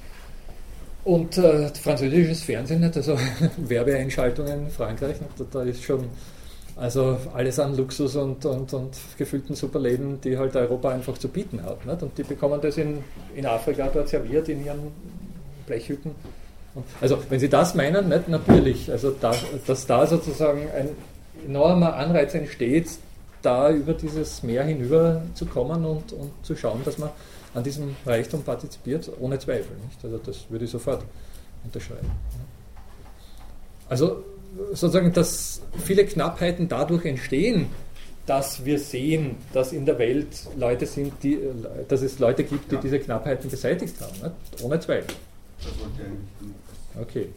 Und 1.04 1.38
äh, 1.38 1.70
französisches 1.70 2.44
Fernsehen, 2.44 2.82
nicht? 2.82 2.98
also 2.98 3.18
Werbeeinschaltungen 3.58 4.66
in 4.66 4.70
Frankreich, 4.70 5.16
nicht? 5.22 5.56
da 5.56 5.64
ist 5.64 5.84
schon 5.84 6.06
Also 6.78 7.18
alles 7.34 7.60
an 7.60 7.76
Luxus 7.76 8.16
und, 8.16 8.46
und, 8.46 8.72
und 8.72 8.96
gefüllten 9.18 9.56
Superläden, 9.56 10.22
die 10.22 10.38
halt 10.38 10.56
Europa 10.56 10.90
einfach 10.90 11.18
zu 11.18 11.28
bieten 11.28 11.64
hat. 11.64 11.84
Nicht? 11.86 12.04
Und 12.04 12.16
die 12.18 12.24
bekommen 12.24 12.62
das 12.62 12.78
in, 12.78 13.04
in 13.36 13.48
Afrika 13.48 13.90
dort 13.92 14.10
serviert, 14.10 14.48
in 14.48 14.64
ihren 14.64 14.92
Blechhütten. 15.66 16.12
Also 17.02 17.18
wenn 17.30 17.40
Sie 17.40 17.50
das 17.50 17.74
meinen, 17.74 18.10
nicht 18.10 18.28
natürlich, 18.28 18.92
also 18.92 19.10
da, 19.10 19.34
dass 19.66 19.88
da 19.88 20.06
sozusagen 20.06 20.70
ein 20.72 20.90
enormer 21.48 21.96
Anreiz 21.96 22.36
entsteht, 22.36 22.90
da 23.42 23.72
über 23.72 23.94
dieses 23.94 24.44
Meer 24.44 24.64
hinüber 24.64 25.24
zu 25.34 25.48
kommen 25.48 25.84
und, 25.84 26.14
und 26.14 26.32
zu 26.44 26.56
schauen, 26.56 26.82
dass 26.86 27.00
man 27.00 27.10
an 27.56 27.64
diesem 27.64 27.96
Reichtum 28.06 28.44
partizipiert, 28.44 29.10
ohne 29.20 29.40
Zweifel. 29.40 29.76
Nicht? 29.84 30.04
Also 30.04 30.20
das 30.20 30.46
würde 30.50 30.66
ich 30.66 30.72
sofort 30.72 31.04
unterschreiben. 31.64 32.12
Also 33.90 34.24
sozusagen, 34.70 35.14
dass 35.14 35.62
viele 35.84 36.06
Knappheiten 36.06 36.68
dadurch 36.68 37.06
entstehen, 37.06 37.68
dass 38.26 38.66
wir 38.66 38.78
sehen, 38.78 39.38
dass 39.54 39.72
in 39.72 39.86
der 39.86 39.98
Welt 40.00 40.28
Leute 40.58 40.86
sind, 40.86 41.14
die, 41.24 41.40
dass 41.88 42.02
es 42.02 42.20
Leute 42.20 42.44
gibt, 42.44 42.72
die 42.72 42.76
ja. 42.76 42.82
diese 42.82 43.00
Knappheiten 43.00 43.50
beseitigt 43.50 43.96
haben. 44.02 44.14
Nicht? 44.22 44.64
Ohne 44.64 44.80
Zweifel. 44.80 45.16
Okay. 47.00 47.30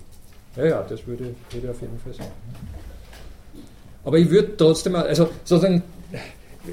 Ja, 0.57 0.64
ja, 0.66 0.83
das 0.83 1.07
würde, 1.07 1.35
würde 1.53 1.71
auf 1.71 1.81
jeden 1.81 1.99
Fall 2.01 2.12
sein. 2.12 2.27
Aber 4.05 4.18
ich 4.18 4.29
würde 4.29 4.57
trotzdem, 4.57 4.97
also 4.97 5.29
sozusagen, 5.45 5.83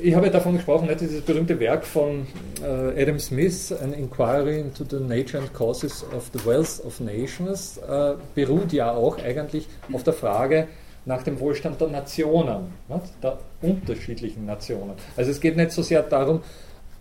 ich 0.02 0.16
habe 0.16 0.28
ja 0.28 0.32
davon 0.32 0.54
gesprochen, 0.54 0.88
nicht, 0.88 1.02
dieses 1.02 1.22
berühmte 1.22 1.60
Werk 1.60 1.86
von 1.86 2.28
äh, 2.62 3.02
Adam 3.02 3.20
Smith, 3.20 3.72
An 3.72 3.94
Inquiry 3.94 4.60
into 4.60 4.84
the 4.90 5.00
Nature 5.00 5.42
and 5.42 5.54
Causes 5.54 6.06
of 6.16 6.30
the 6.34 6.46
Wealth 6.46 6.84
of 6.86 7.00
Nations, 7.00 7.78
äh, 7.78 8.14
beruht 8.36 8.74
ja 8.74 8.92
auch 8.92 9.18
eigentlich 9.20 9.68
auf 9.92 10.04
der 10.04 10.14
Frage 10.14 10.68
nach 11.06 11.24
dem 11.24 11.40
Wohlstand 11.40 11.80
der 11.80 11.88
Nationen, 11.88 12.74
nicht? 12.90 13.24
der 13.24 13.38
unterschiedlichen 13.62 14.46
Nationen. 14.46 14.94
Also 15.16 15.32
es 15.32 15.40
geht 15.40 15.56
nicht 15.56 15.72
so 15.72 15.82
sehr 15.82 16.04
darum, 16.04 16.42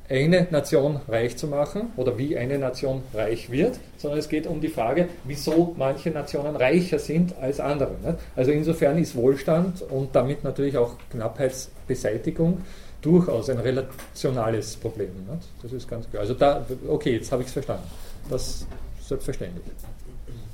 eine 0.09 0.47
Nation 0.51 1.01
reich 1.09 1.37
zu 1.37 1.47
machen 1.47 1.93
oder 1.97 2.17
wie 2.19 2.37
eine 2.37 2.59
Nation 2.59 3.03
reich 3.15 3.51
wird, 3.51 3.79
sondern 3.97 4.19
es 4.19 4.29
geht 4.29 4.47
um 4.47 4.61
die 4.61 4.69
Frage, 4.69 5.09
wieso 5.25 5.75
manche 5.77 6.11
Nationen 6.11 6.57
reicher 6.57 6.99
sind 6.99 7.35
als 7.41 7.61
andere. 7.61 7.93
Nicht? 8.05 8.19
Also 8.35 8.51
insofern 8.51 8.99
ist 8.99 9.17
Wohlstand 9.17 9.83
und 9.83 10.15
damit 10.15 10.45
natürlich 10.45 10.77
auch 10.77 10.95
Knappheitsbeseitigung 11.11 12.63
durchaus 13.03 13.51
ein 13.51 13.59
relationales 13.59 14.77
Problem. 14.77 15.11
Nicht? 15.31 15.49
Das 15.63 15.73
ist 15.73 15.89
ganz 15.89 16.09
klar. 16.11 16.23
Also 16.23 16.35
da, 16.35 16.65
okay, 16.89 17.15
jetzt 17.15 17.31
habe 17.33 17.43
ich 17.43 17.49
es 17.49 17.53
verstanden. 17.53 17.85
Das 18.31 18.47
ist 18.47 18.67
selbstverständlich. 19.09 19.65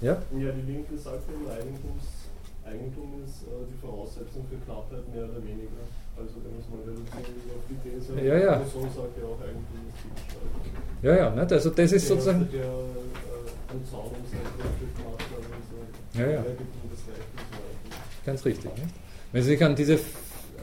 Ja? 0.00 0.12
Ja, 0.12 0.50
die 0.50 0.72
Linke 0.72 0.98
sagt, 0.98 1.28
Eigentums, 1.48 2.22
Eigentum 2.64 3.22
ist 3.24 3.42
äh, 3.42 3.66
die 3.68 3.78
Voraussetzung 3.78 4.46
für 4.48 4.56
Knappheit 4.64 5.06
mehr 5.12 5.24
oder 5.24 5.42
weniger. 5.42 5.82
Also 6.16 6.34
wenn 6.44 6.52
man 6.52 6.60
es 6.60 6.68
mal 6.68 6.80
reduzieren 6.86 7.50
auf 7.56 7.64
die 7.68 7.78
These, 7.82 8.20
ja, 8.20 8.36
ja. 8.38 8.64
so 8.64 8.80
sagt 8.82 9.16
ja 9.18 9.24
auch 9.24 9.40
eigentlich 9.40 9.82
nicht 9.82 11.02
Ja, 11.02 11.16
ja, 11.16 11.30
nicht? 11.30 11.52
also 11.52 11.70
das 11.70 11.92
ist 11.92 12.06
sozusagen... 12.06 12.48
Der, 12.52 12.60
äh, 12.60 12.66
gemacht 13.72 15.24
so, 16.14 16.20
ja, 16.20 16.30
ja. 16.30 16.44
Ganz 18.24 18.44
richtig. 18.44 18.70
Nicht? 18.76 18.94
Wenn 19.32 19.42
Sie 19.42 19.48
sich 19.48 19.64
an 19.64 19.74
diese, 19.74 19.98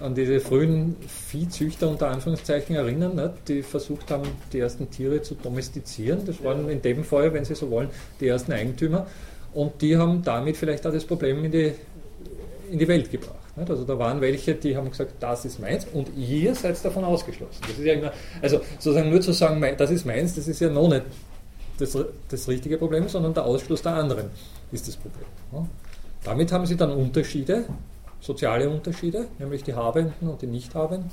an 0.02 0.14
diese 0.14 0.40
frühen 0.40 0.96
Viehzüchter 1.08 1.90
unter 1.90 2.10
Anführungszeichen 2.10 2.76
erinnern, 2.76 3.16
nicht? 3.16 3.48
die 3.48 3.64
versucht 3.64 4.12
haben, 4.12 4.30
die 4.54 4.60
ersten 4.60 4.90
Tiere 4.92 5.22
zu 5.24 5.36
domestizieren, 5.36 6.26
das 6.26 6.44
waren 6.44 6.66
ja. 6.66 6.72
in 6.72 6.82
dem 6.82 7.04
Fall, 7.04 7.34
wenn 7.34 7.46
Sie 7.46 7.56
so 7.56 7.70
wollen, 7.72 7.90
die 8.20 8.28
ersten 8.28 8.52
Eigentümer. 8.52 9.08
Und 9.54 9.82
die 9.82 9.98
haben 9.98 10.24
damit 10.24 10.58
vielleicht 10.58 10.86
auch 10.86 10.92
das 10.92 11.06
Problem 11.06 11.44
in 11.46 11.52
die, 11.52 11.74
in 12.72 12.80
die 12.80 12.88
Welt 12.88 13.12
gebracht. 13.12 13.36
Also 13.68 13.84
da 13.84 14.00
waren 14.00 14.22
welche, 14.22 14.56
die 14.56 14.78
haben 14.78 14.90
gesagt, 14.90 15.14
das 15.20 15.44
ist 15.44 15.60
meins 15.60 15.86
und 15.94 16.10
ihr 16.16 16.56
seid 16.56 16.84
davon 16.84 17.04
ausgeschlossen. 17.04 17.62
Das 17.62 17.72
ist 17.72 17.84
ja 17.84 17.94
immer, 17.94 18.14
also 18.42 18.62
sozusagen 18.80 19.10
nur 19.10 19.20
zu 19.20 19.34
sagen, 19.34 19.62
das 19.78 19.92
ist 19.92 20.06
meins, 20.06 20.36
das 20.36 20.48
ist 20.48 20.62
ja 20.62 20.70
noch 20.70 20.88
nicht 20.88 21.04
das, 21.78 21.98
das 22.30 22.48
richtige 22.48 22.78
Problem, 22.78 23.10
sondern 23.10 23.34
der 23.34 23.44
Ausschluss 23.44 23.82
der 23.82 23.96
anderen 23.96 24.30
ist 24.72 24.88
das 24.88 24.96
Problem. 24.96 25.26
Damit 26.24 26.52
haben 26.52 26.66
sie 26.66 26.78
dann 26.78 26.92
Unterschiede, 26.92 27.66
soziale 28.22 28.70
Unterschiede, 28.70 29.28
nämlich 29.40 29.64
die 29.64 29.74
Habenden 29.74 30.30
und 30.30 30.42
die 30.42 30.48
Nichthabenden. 30.48 31.12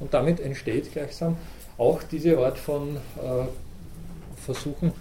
Und 0.00 0.14
damit 0.14 0.40
entsteht 0.40 0.92
gleichsam 0.92 1.36
auch 1.76 2.02
diese 2.02 2.38
Art 2.38 2.58
von 2.58 2.96
äh, 2.96 3.46
Versuchen, 4.36 4.92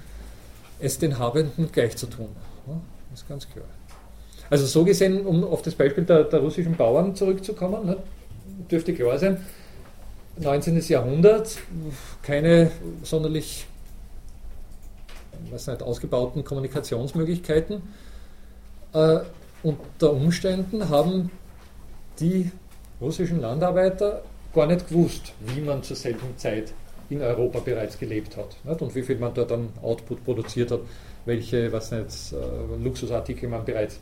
es 0.79 0.99
den 0.99 1.17
Habenden 1.17 1.71
gleich 1.71 1.95
zu 1.97 2.07
tun. 2.07 2.29
Ist 3.17 3.27
ganz 3.27 3.49
klar. 3.49 3.65
Also 4.51 4.67
so 4.67 4.85
gesehen, 4.85 5.25
um 5.25 5.43
auf 5.43 5.63
das 5.63 5.73
Beispiel 5.73 6.03
der, 6.03 6.25
der 6.25 6.39
russischen 6.39 6.75
Bauern 6.75 7.15
zurückzukommen, 7.15 7.83
ne, 7.87 7.97
dürfte 8.69 8.93
klar 8.93 9.17
sein, 9.17 9.43
19. 10.37 10.79
Jahrhundert, 10.87 11.57
keine 12.21 12.69
sonderlich 13.01 13.65
weiß 15.49 15.67
nicht, 15.67 15.81
ausgebauten 15.81 16.43
Kommunikationsmöglichkeiten. 16.43 17.81
Äh, 18.93 19.19
unter 19.63 20.13
Umständen 20.13 20.87
haben 20.89 21.31
die 22.19 22.51
russischen 23.01 23.41
Landarbeiter 23.41 24.21
gar 24.53 24.67
nicht 24.67 24.89
gewusst, 24.89 25.33
wie 25.39 25.61
man 25.61 25.81
zur 25.81 25.95
selben 25.95 26.37
Zeit 26.37 26.71
in 27.09 27.23
Europa 27.23 27.61
bereits 27.61 27.97
gelebt 27.97 28.37
hat 28.37 28.57
nicht? 28.63 28.81
und 28.81 28.93
wie 28.93 29.01
viel 29.01 29.17
man 29.17 29.33
dort 29.33 29.51
an 29.51 29.69
Output 29.81 30.23
produziert 30.23 30.69
hat, 30.69 30.81
welche 31.27 31.71
was 31.71 31.91
nicht, 31.91 32.33
äh, 32.33 32.83
Luxusartikel 32.83 33.47
man 33.49 33.63
bereits 33.65 33.99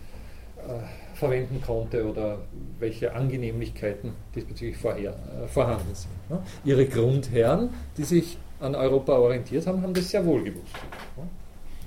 äh, 0.57 1.15
verwenden 1.15 1.61
konnte 1.61 2.05
oder 2.05 2.39
welche 2.79 3.13
Angenehmlichkeiten 3.13 4.13
diesbezüglich 4.33 4.77
vorher, 4.77 5.11
äh, 5.11 5.47
vorhanden 5.47 5.93
sind. 5.93 6.29
Ne? 6.29 6.41
Ihre 6.63 6.85
Grundherren, 6.85 7.69
die 7.97 8.03
sich 8.03 8.37
an 8.59 8.75
Europa 8.75 9.13
orientiert 9.13 9.67
haben, 9.67 9.81
haben 9.81 9.93
das 9.93 10.09
sehr 10.09 10.25
wohl 10.25 10.43
gewusst. 10.43 10.73
Ne? 11.17 11.23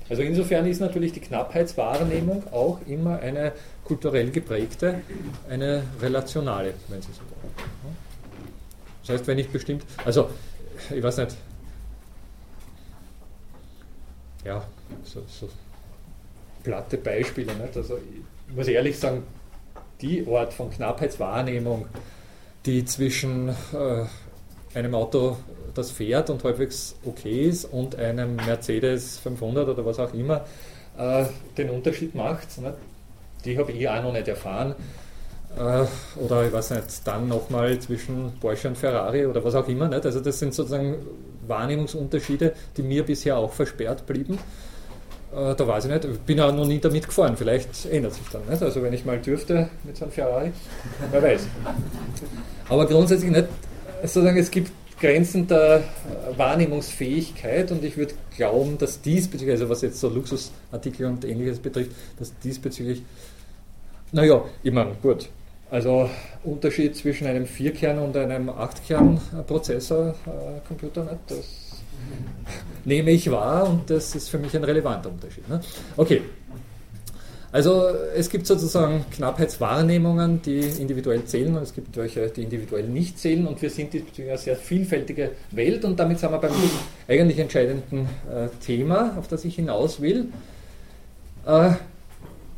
Also 0.09 0.23
insofern 0.23 0.65
ist 0.65 0.81
natürlich 0.81 1.13
die 1.13 1.19
Knappheitswahrnehmung 1.19 2.43
auch 2.51 2.79
immer 2.87 3.19
eine 3.19 3.53
kulturell 3.83 4.31
geprägte, 4.31 5.01
eine 5.47 5.83
relationale, 6.01 6.73
wenn 6.87 7.01
Sie 7.01 7.11
so 7.11 7.21
wollen. 7.21 7.53
Ne? 7.83 7.95
Das 9.01 9.15
heißt, 9.15 9.27
wenn 9.27 9.37
ich 9.37 9.49
bestimmt, 9.49 9.83
also 10.03 10.29
ich 10.89 11.03
weiß 11.03 11.17
nicht, 11.17 11.35
ja, 14.45 14.63
so, 15.03 15.23
so 15.27 15.49
platte 16.63 16.97
Beispiele, 16.97 17.53
nicht? 17.55 17.75
also 17.75 17.97
muss 18.55 18.67
ich 18.67 18.75
ehrlich 18.75 18.97
sagen, 18.97 19.23
die 20.01 20.25
Art 20.27 20.53
von 20.53 20.69
Knappheitswahrnehmung, 20.69 21.87
die 22.65 22.85
zwischen 22.85 23.49
äh, 23.49 24.05
einem 24.73 24.95
Auto, 24.95 25.37
das 25.73 25.91
fährt 25.91 26.29
und 26.29 26.43
halbwegs 26.43 26.95
okay 27.05 27.47
ist, 27.47 27.65
und 27.65 27.95
einem 27.95 28.35
Mercedes 28.35 29.19
500 29.19 29.67
oder 29.67 29.85
was 29.85 29.99
auch 29.99 30.13
immer, 30.13 30.45
äh, 30.97 31.25
den 31.57 31.69
Unterschied 31.69 32.15
macht, 32.15 32.59
ne? 32.59 32.73
die 33.45 33.57
habe 33.57 33.71
ich 33.71 33.87
auch 33.87 34.03
noch 34.03 34.13
nicht 34.13 34.27
erfahren. 34.27 34.75
Äh, 35.57 35.85
oder 36.21 36.45
ich 36.45 36.53
weiß 36.53 36.71
nicht, 36.71 37.07
dann 37.07 37.27
nochmal 37.27 37.79
zwischen 37.79 38.33
Porsche 38.39 38.67
und 38.67 38.77
Ferrari 38.77 39.25
oder 39.25 39.43
was 39.43 39.55
auch 39.55 39.67
immer. 39.67 39.87
Nicht? 39.87 40.05
Also 40.05 40.19
das 40.19 40.39
sind 40.39 40.53
sozusagen 40.53 40.97
Wahrnehmungsunterschiede, 41.47 42.53
die 42.77 42.83
mir 42.83 43.03
bisher 43.03 43.37
auch 43.37 43.51
versperrt 43.51 44.05
blieben. 44.05 44.37
Äh, 45.35 45.55
da 45.55 45.67
weiß 45.67 45.85
ich 45.85 45.91
nicht, 45.91 46.05
ich 46.05 46.19
bin 46.21 46.39
auch 46.39 46.53
noch 46.53 46.65
nie 46.65 46.79
damit 46.79 47.05
gefahren, 47.05 47.37
vielleicht 47.37 47.85
ändert 47.85 48.13
sich 48.13 48.23
dann. 48.31 48.41
Nicht? 48.49 48.63
Also 48.63 48.81
wenn 48.81 48.93
ich 48.93 49.05
mal 49.05 49.19
dürfte 49.19 49.69
mit 49.83 49.95
so 49.95 50.05
einem 50.05 50.11
Ferrari, 50.11 50.51
wer 51.11 51.21
weiß. 51.21 51.45
Aber 52.67 52.87
grundsätzlich 52.87 53.31
nicht, 53.31 53.47
sozusagen, 54.01 54.37
es 54.37 54.49
gibt 54.49 54.71
Grenzen 54.99 55.47
der 55.47 55.83
Wahrnehmungsfähigkeit 56.35 57.71
und 57.71 57.83
ich 57.83 57.97
würde 57.97 58.13
glauben, 58.35 58.77
dass 58.77 59.01
diesbezüglich, 59.01 59.51
also 59.51 59.69
was 59.69 59.81
jetzt 59.81 59.99
so 59.99 60.09
Luxusartikel 60.09 61.05
und 61.05 61.25
ähnliches 61.25 61.59
betrifft, 61.59 61.91
dass 62.17 62.37
diesbezüglich, 62.39 63.03
naja, 64.11 64.43
immer 64.63 64.87
gut. 65.01 65.29
Also 65.71 66.09
Unterschied 66.43 66.95
zwischen 66.95 67.27
einem 67.27 67.45
Vierkern- 67.45 67.99
und 67.99 68.17
einem 68.17 68.49
Achtkern-Prozessor-Computer, 68.49 71.03
äh, 71.03 71.17
das 71.27 71.68
nehme 72.85 73.11
ich 73.11 73.29
wahr 73.31 73.69
und 73.69 73.89
das 73.89 74.15
ist 74.15 74.29
für 74.29 74.37
mich 74.37 74.55
ein 74.55 74.63
relevanter 74.63 75.09
Unterschied. 75.09 75.47
Ne? 75.49 75.61
Okay. 75.97 76.21
Also 77.51 77.87
es 78.15 78.29
gibt 78.29 78.45
sozusagen 78.45 79.05
Knappheitswahrnehmungen, 79.11 80.39
die 80.43 80.59
individuell 80.59 81.25
zählen 81.25 81.55
und 81.57 81.63
es 81.63 81.73
gibt 81.73 81.97
welche, 81.97 82.27
die 82.27 82.43
individuell 82.43 82.87
nicht 82.87 83.17
zählen 83.17 83.47
und 83.47 83.59
wir 83.61 83.71
sind 83.71 83.91
eine 83.95 84.37
sehr 84.37 84.55
vielfältige 84.55 85.31
Welt 85.49 85.83
und 85.83 85.99
damit 85.99 86.19
sind 86.19 86.31
wir 86.31 86.37
beim 86.37 86.51
eigentlich 87.07 87.39
entscheidenden 87.39 88.07
äh, 88.31 88.49
Thema, 88.63 89.15
auf 89.17 89.27
das 89.27 89.45
ich 89.45 89.55
hinaus 89.55 89.99
will. 89.99 90.27
Äh, 91.47 91.71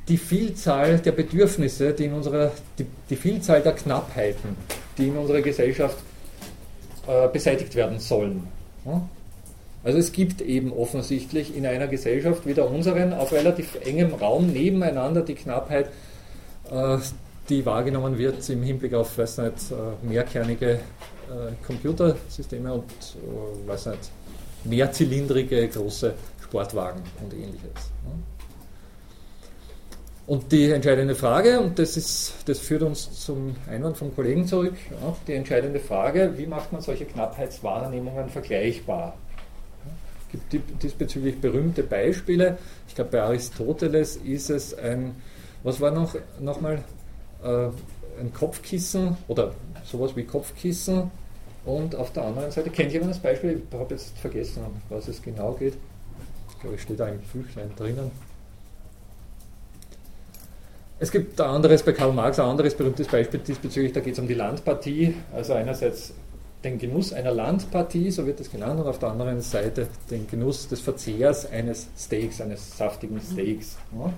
die 0.09 0.17
Vielzahl 0.17 0.99
der 0.99 1.13
Bedürfnisse, 1.13 1.93
die 1.93 2.05
in 2.05 2.13
unserer, 2.13 2.51
die, 2.77 2.85
die 3.09 3.15
Vielzahl 3.15 3.61
der 3.61 3.73
Knappheiten, 3.73 4.57
die 4.97 5.07
in 5.07 5.15
unserer 5.15 5.41
Gesellschaft 5.41 5.97
äh, 7.07 7.29
beseitigt 7.29 7.75
werden 7.75 7.97
sollen. 7.99 8.45
Ja? 8.85 9.07
Also 9.83 9.97
es 9.97 10.11
gibt 10.11 10.41
eben 10.41 10.71
offensichtlich 10.71 11.55
in 11.55 11.65
einer 11.65 11.87
Gesellschaft 11.87 12.45
wie 12.45 12.53
der 12.53 12.69
unseren 12.69 13.13
auf 13.13 13.31
relativ 13.31 13.77
engem 13.83 14.13
Raum 14.13 14.47
nebeneinander 14.47 15.21
die 15.21 15.35
Knappheit, 15.35 15.89
äh, 16.71 16.97
die 17.49 17.65
wahrgenommen 17.65 18.17
wird 18.17 18.47
im 18.49 18.63
Hinblick 18.63 18.93
auf 18.93 19.17
weiß 19.17 19.39
nicht, 19.39 19.55
mehrkernige 20.03 20.79
Computersysteme 21.65 22.73
und 22.73 22.83
weiß 23.65 23.87
nicht, 23.87 24.11
mehrzylindrige 24.63 25.67
große 25.67 26.13
Sportwagen 26.43 27.01
und 27.21 27.33
ähnliches. 27.33 27.91
Und 30.27 30.51
die 30.51 30.71
entscheidende 30.71 31.15
Frage, 31.15 31.59
und 31.59 31.77
das, 31.79 31.97
ist, 31.97 32.35
das 32.45 32.59
führt 32.59 32.83
uns 32.83 33.25
zum 33.25 33.55
Einwand 33.69 33.97
vom 33.97 34.15
Kollegen 34.15 34.45
zurück, 34.45 34.75
ja, 34.89 35.15
die 35.27 35.33
entscheidende 35.33 35.79
Frage, 35.79 36.33
wie 36.37 36.45
macht 36.45 36.71
man 36.71 36.81
solche 36.81 37.05
Knappheitswahrnehmungen 37.05 38.29
vergleichbar? 38.29 39.17
Gibt 40.31 40.83
diesbezüglich 40.83 41.39
berühmte 41.41 41.83
Beispiele. 41.83 42.57
Ich 42.87 42.95
glaube, 42.95 43.11
bei 43.11 43.21
Aristoteles 43.21 44.15
ist 44.15 44.49
es 44.49 44.73
ein, 44.77 45.15
was 45.63 45.81
war 45.81 45.91
noch 45.91 46.15
nochmal, 46.39 46.83
äh, 47.43 47.67
ein 48.19 48.33
Kopfkissen 48.33 49.17
oder 49.27 49.53
sowas 49.83 50.15
wie 50.15 50.23
Kopfkissen 50.23 51.11
und 51.65 51.95
auf 51.95 52.11
der 52.13 52.25
anderen 52.25 52.51
Seite, 52.51 52.69
kennt 52.69 52.91
jemand 52.91 53.11
das 53.11 53.19
Beispiel? 53.19 53.61
Ich 53.69 53.77
habe 53.77 53.93
jetzt 53.93 54.17
vergessen, 54.17 54.63
was 54.89 55.07
es 55.07 55.21
genau 55.21 55.53
geht. 55.53 55.73
Ich 56.49 56.59
glaube, 56.59 56.75
es 56.75 56.81
steht 56.81 56.99
da 56.99 57.07
im 57.07 57.19
Büchlein 57.19 57.71
drinnen. 57.75 58.11
Es 60.99 61.11
gibt 61.11 61.41
ein 61.41 61.49
anderes 61.49 61.81
bei 61.81 61.93
Karl 61.93 62.13
Marx, 62.13 62.39
ein 62.39 62.45
anderes 62.45 62.75
berühmtes 62.75 63.07
Beispiel 63.07 63.39
diesbezüglich, 63.39 63.91
da 63.91 64.01
geht 64.01 64.13
es 64.13 64.19
um 64.19 64.27
die 64.27 64.35
Landpartie, 64.35 65.15
also 65.33 65.53
einerseits 65.53 66.13
den 66.63 66.77
Genuss 66.77 67.11
einer 67.11 67.31
Landpartie, 67.31 68.11
so 68.11 68.25
wird 68.25 68.39
es 68.39 68.51
genannt, 68.51 68.79
und 68.79 68.87
auf 68.87 68.99
der 68.99 69.09
anderen 69.09 69.41
Seite 69.41 69.87
den 70.09 70.27
Genuss 70.27 70.67
des 70.67 70.79
Verzehrs 70.81 71.49
eines 71.49 71.87
Steaks, 71.97 72.39
eines 72.39 72.77
saftigen 72.77 73.19
Steaks. 73.19 73.77
Ja. 73.97 74.13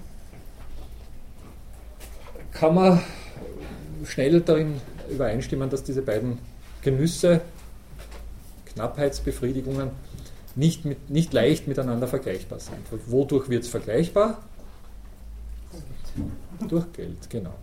Kann 2.52 2.76
man 2.76 3.02
schnell 4.06 4.42
darin 4.42 4.82
übereinstimmen, 5.10 5.70
dass 5.70 5.84
diese 5.84 6.02
beiden 6.02 6.40
Genüsse, 6.82 7.42
Knappheitsbefriedigungen, 8.74 9.92
nicht, 10.56 10.86
mit, 10.86 11.10
nicht 11.10 11.34
leicht 11.34 11.68
miteinander 11.68 12.08
vergleichbar 12.08 12.60
sind. 12.60 12.78
Wodurch 13.08 13.50
wird 13.50 13.64
es 13.64 13.70
vergleichbar? 13.70 14.44
Durch 16.68 16.92
Geld, 16.94 17.30
genau. 17.30 17.54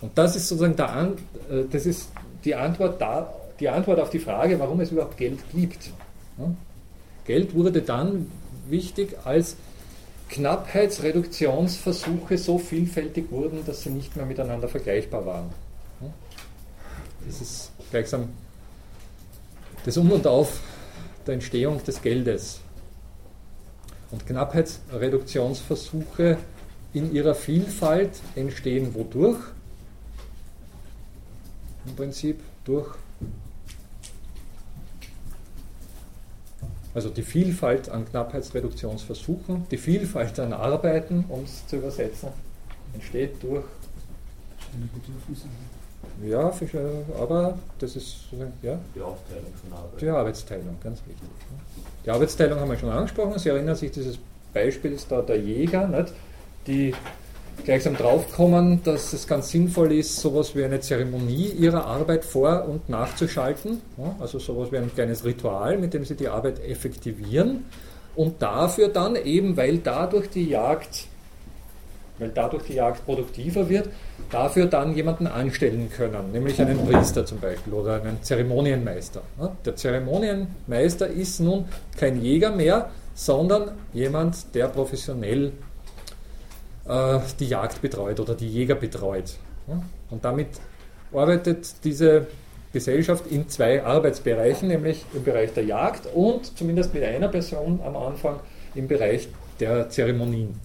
Und 0.00 0.16
das 0.16 0.36
ist 0.36 0.48
sozusagen 0.48 0.76
der 0.76 0.90
An 0.90 1.16
äh, 1.50 1.64
das 1.70 1.86
ist 1.86 2.10
die 2.44 2.54
Antwort, 2.54 3.00
da, 3.00 3.32
die 3.62 3.68
Antwort 3.68 4.00
auf 4.00 4.10
die 4.10 4.18
Frage, 4.18 4.58
warum 4.58 4.80
es 4.80 4.90
überhaupt 4.90 5.16
Geld 5.16 5.38
gibt. 5.54 5.92
Geld 7.24 7.54
wurde 7.54 7.80
dann 7.80 8.28
wichtig, 8.68 9.14
als 9.22 9.54
Knappheitsreduktionsversuche 10.30 12.38
so 12.38 12.58
vielfältig 12.58 13.30
wurden, 13.30 13.64
dass 13.64 13.82
sie 13.82 13.90
nicht 13.90 14.16
mehr 14.16 14.26
miteinander 14.26 14.66
vergleichbar 14.66 15.24
waren. 15.26 15.50
Das 17.24 17.40
ist 17.40 17.70
gleichsam 17.92 18.30
das 19.84 19.96
Um 19.96 20.10
und 20.10 20.26
Auf 20.26 20.58
der 21.24 21.34
Entstehung 21.34 21.84
des 21.84 22.02
Geldes. 22.02 22.58
Und 24.10 24.26
Knappheitsreduktionsversuche 24.26 26.36
in 26.94 27.14
ihrer 27.14 27.36
Vielfalt 27.36 28.10
entstehen 28.34 28.92
wodurch? 28.92 29.38
Im 31.86 31.94
Prinzip 31.94 32.40
durch. 32.64 32.88
Also 36.94 37.08
die 37.08 37.22
Vielfalt 37.22 37.88
an 37.88 38.04
Knappheitsreduktionsversuchen, 38.04 39.66
die 39.70 39.78
Vielfalt 39.78 40.38
an 40.40 40.52
Arbeiten, 40.52 41.24
um 41.28 41.44
es 41.44 41.66
zu 41.66 41.76
übersetzen, 41.76 42.28
entsteht 42.92 43.42
durch. 43.42 43.64
Ja, 46.22 46.52
aber 47.18 47.58
das 47.78 47.96
ist 47.96 48.26
ja, 48.62 48.78
die 48.94 49.00
Aufteilung 49.00 49.52
von 49.62 49.72
Arbeit. 49.72 50.00
Die 50.00 50.08
Arbeitsteilung, 50.08 50.76
ganz 50.82 51.00
wichtig. 51.06 51.28
Die 52.04 52.10
Arbeitsteilung 52.10 52.60
haben 52.60 52.70
wir 52.70 52.78
schon 52.78 52.90
angesprochen. 52.90 53.38
Sie 53.38 53.48
erinnern 53.48 53.76
sich 53.76 53.90
dieses 53.90 54.18
Beispiels 54.52 55.06
da 55.08 55.22
der 55.22 55.38
Jäger. 55.38 55.86
Nicht? 55.86 56.12
die 56.66 56.94
gleichsam 57.64 57.96
draufkommen, 57.96 58.82
dass 58.82 59.12
es 59.12 59.26
ganz 59.26 59.50
sinnvoll 59.50 59.92
ist, 59.92 60.16
sowas 60.16 60.54
wie 60.56 60.64
eine 60.64 60.80
Zeremonie 60.80 61.48
ihrer 61.48 61.86
Arbeit 61.86 62.24
vor- 62.24 62.66
und 62.68 62.88
nachzuschalten. 62.88 63.80
Also 64.20 64.38
sowas 64.38 64.72
wie 64.72 64.78
ein 64.78 64.92
kleines 64.92 65.24
Ritual, 65.24 65.78
mit 65.78 65.94
dem 65.94 66.04
sie 66.04 66.16
die 66.16 66.28
Arbeit 66.28 66.64
effektivieren. 66.64 67.64
Und 68.14 68.42
dafür 68.42 68.88
dann 68.88 69.16
eben, 69.16 69.56
weil 69.56 69.78
dadurch 69.78 70.28
die 70.28 70.48
Jagd, 70.48 71.06
weil 72.18 72.30
dadurch 72.30 72.64
die 72.64 72.74
Jagd 72.74 73.04
produktiver 73.06 73.68
wird, 73.68 73.88
dafür 74.30 74.66
dann 74.66 74.94
jemanden 74.94 75.26
anstellen 75.26 75.88
können, 75.90 76.32
nämlich 76.32 76.60
einen 76.60 76.84
Priester 76.86 77.24
zum 77.24 77.40
Beispiel 77.40 77.72
oder 77.72 78.02
einen 78.02 78.22
Zeremonienmeister. 78.22 79.22
Der 79.64 79.76
Zeremonienmeister 79.76 81.06
ist 81.06 81.40
nun 81.40 81.66
kein 81.96 82.20
Jäger 82.20 82.50
mehr, 82.50 82.90
sondern 83.14 83.72
jemand, 83.92 84.54
der 84.54 84.68
professionell 84.68 85.52
äh, 86.86 87.20
die 87.38 87.46
Jagd 87.46 87.82
betreut 87.82 88.20
oder 88.20 88.34
die 88.34 88.48
Jäger 88.48 88.74
betreut. 88.74 89.36
Und 90.10 90.24
damit 90.24 90.48
arbeitet 91.12 91.84
diese 91.84 92.26
Gesellschaft 92.72 93.26
in 93.26 93.48
zwei 93.48 93.84
Arbeitsbereichen, 93.84 94.68
nämlich 94.68 95.04
im 95.12 95.24
Bereich 95.24 95.52
der 95.52 95.64
Jagd 95.64 96.08
und 96.14 96.56
zumindest 96.56 96.94
mit 96.94 97.04
einer 97.04 97.28
Person 97.28 97.80
am 97.84 97.96
Anfang 97.96 98.40
im 98.74 98.88
Bereich 98.88 99.28
der 99.60 99.90
Zeremonien 99.90 100.58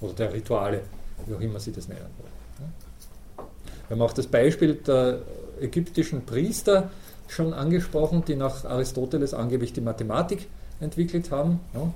oder 0.00 0.12
der 0.14 0.32
Rituale, 0.32 0.82
wie 1.26 1.34
auch 1.34 1.40
immer 1.40 1.58
Sie 1.58 1.72
das 1.72 1.88
nennen 1.88 2.06
wollen. 2.18 3.48
Wir 3.88 3.96
haben 3.96 4.02
auch 4.02 4.12
das 4.12 4.28
Beispiel 4.28 4.74
der 4.74 5.22
ägyptischen 5.60 6.24
Priester 6.24 6.90
schon 7.26 7.52
angesprochen, 7.52 8.24
die 8.24 8.36
nach 8.36 8.64
Aristoteles 8.64 9.34
angeblich 9.34 9.72
die 9.72 9.80
Mathematik 9.80 10.46
entwickelt 10.80 11.30
haben. 11.32 11.60
Um 11.74 11.92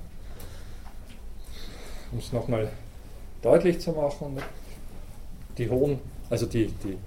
es 2.19 2.31
nochmal 2.33 2.69
deutlich 3.45 3.79
zu 3.79 3.91
machen. 3.91 4.37
Die 5.57 5.69
hohen, 5.69 5.99
also 6.29 6.45
die, 6.45 6.67
die 6.83 6.97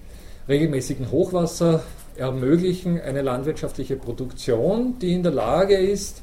regelmäßigen 0.49 1.11
Hochwasser 1.11 1.83
ermöglichen 2.17 3.01
eine 3.01 3.23
landwirtschaftliche 3.23 3.97
Produktion, 3.97 4.99
die 5.01 5.13
in 5.13 5.23
der 5.23 5.33
Lage 5.33 5.77
ist, 5.77 6.23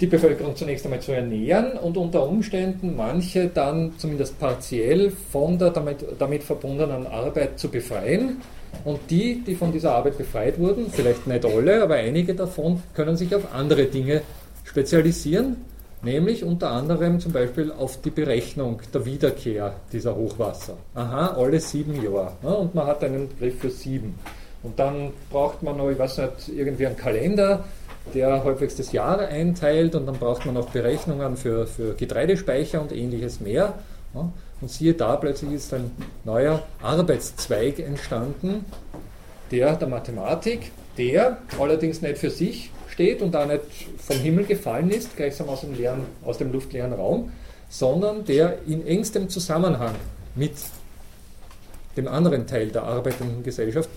die 0.00 0.06
Bevölkerung 0.06 0.56
zunächst 0.56 0.84
einmal 0.84 1.00
zu 1.00 1.12
ernähren 1.12 1.78
und 1.78 1.96
unter 1.96 2.26
Umständen 2.26 2.96
manche 2.96 3.48
dann 3.48 3.92
zumindest 3.98 4.38
partiell 4.40 5.10
von 5.10 5.58
der 5.58 5.70
damit, 5.70 6.04
damit 6.18 6.42
verbundenen 6.42 7.06
Arbeit 7.06 7.58
zu 7.58 7.68
befreien. 7.68 8.40
Und 8.84 8.98
die, 9.08 9.40
die 9.46 9.54
von 9.54 9.70
dieser 9.70 9.92
Arbeit 9.92 10.18
befreit 10.18 10.58
wurden, 10.58 10.90
vielleicht 10.90 11.28
nicht 11.28 11.44
alle, 11.44 11.82
aber 11.82 11.94
einige 11.94 12.34
davon, 12.34 12.82
können 12.92 13.16
sich 13.16 13.32
auf 13.34 13.54
andere 13.54 13.84
Dinge 13.84 14.22
spezialisieren 14.64 15.56
nämlich 16.04 16.44
unter 16.44 16.70
anderem 16.70 17.18
zum 17.20 17.32
Beispiel 17.32 17.72
auf 17.72 18.00
die 18.00 18.10
Berechnung 18.10 18.80
der 18.92 19.04
Wiederkehr 19.04 19.74
dieser 19.92 20.14
Hochwasser. 20.14 20.76
Aha, 20.94 21.34
alle 21.36 21.60
sieben 21.60 22.02
Jahre. 22.02 22.32
Ja, 22.42 22.50
und 22.50 22.74
man 22.74 22.86
hat 22.86 23.02
einen 23.02 23.28
Begriff 23.28 23.58
für 23.60 23.70
sieben. 23.70 24.18
Und 24.62 24.78
dann 24.78 25.12
braucht 25.30 25.62
man 25.62 25.76
noch, 25.76 25.90
ich 25.90 25.98
weiß 25.98 26.18
nicht, 26.18 26.48
irgendwie 26.56 26.86
einen 26.86 26.96
Kalender, 26.96 27.64
der 28.12 28.44
halbwegs 28.44 28.76
das 28.76 28.92
Jahr 28.92 29.18
einteilt 29.18 29.94
und 29.94 30.06
dann 30.06 30.16
braucht 30.16 30.44
man 30.46 30.54
noch 30.54 30.70
Berechnungen 30.70 31.36
für, 31.36 31.66
für 31.66 31.94
Getreidespeicher 31.94 32.80
und 32.80 32.92
ähnliches 32.92 33.40
mehr. 33.40 33.74
Ja, 34.14 34.30
und 34.60 34.70
siehe 34.70 34.94
da, 34.94 35.16
plötzlich 35.16 35.52
ist 35.52 35.74
ein 35.74 35.90
neuer 36.24 36.62
Arbeitszweig 36.82 37.78
entstanden, 37.80 38.64
der 39.50 39.76
der 39.76 39.88
Mathematik, 39.88 40.70
der 40.96 41.38
allerdings 41.58 42.00
nicht 42.02 42.18
für 42.18 42.30
sich 42.30 42.70
steht 42.94 43.22
und 43.22 43.32
da 43.32 43.44
nicht 43.44 43.62
vom 43.98 44.16
Himmel 44.16 44.44
gefallen 44.44 44.90
ist, 44.90 45.16
gleichsam 45.16 45.48
aus 45.48 45.62
dem, 45.62 45.74
leeren, 45.74 46.02
aus 46.24 46.38
dem 46.38 46.52
luftleeren 46.52 46.92
Raum, 46.92 47.32
sondern 47.68 48.24
der 48.24 48.58
in 48.66 48.86
engstem 48.86 49.28
Zusammenhang 49.28 49.94
mit 50.36 50.52
dem 51.96 52.08
anderen 52.08 52.46
Teil 52.46 52.68
der 52.68 52.84
arbeitenden 52.84 53.42
Gesellschaft 53.42 53.90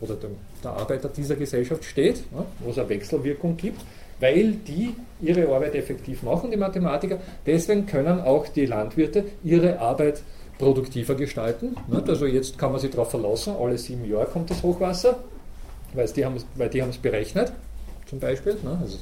oder 0.00 0.14
dem, 0.14 0.36
der 0.62 0.72
Arbeiter 0.72 1.08
dieser 1.08 1.36
Gesellschaft 1.36 1.84
steht, 1.84 2.22
wo 2.60 2.70
es 2.70 2.78
eine 2.78 2.88
Wechselwirkung 2.88 3.56
gibt, 3.56 3.80
weil 4.20 4.52
die 4.52 4.94
ihre 5.20 5.52
Arbeit 5.52 5.74
effektiv 5.74 6.22
machen, 6.22 6.50
die 6.50 6.56
Mathematiker. 6.56 7.18
Deswegen 7.44 7.86
können 7.86 8.20
auch 8.20 8.46
die 8.48 8.66
Landwirte 8.66 9.24
ihre 9.42 9.80
Arbeit 9.80 10.22
produktiver 10.58 11.16
gestalten. 11.16 11.76
Also 12.06 12.26
jetzt 12.26 12.56
kann 12.56 12.70
man 12.70 12.80
sich 12.80 12.90
darauf 12.90 13.10
verlassen, 13.10 13.54
alle 13.60 13.78
sieben 13.78 14.08
Jahre 14.08 14.26
kommt 14.26 14.50
das 14.50 14.62
Hochwasser, 14.62 15.18
weil 15.94 16.06
die 16.06 16.24
haben 16.24 16.36
es 16.90 16.98
berechnet 16.98 17.52
zum 18.06 18.20
Beispiel. 18.20 18.56
Ne? 18.62 18.78
Also 18.80 18.98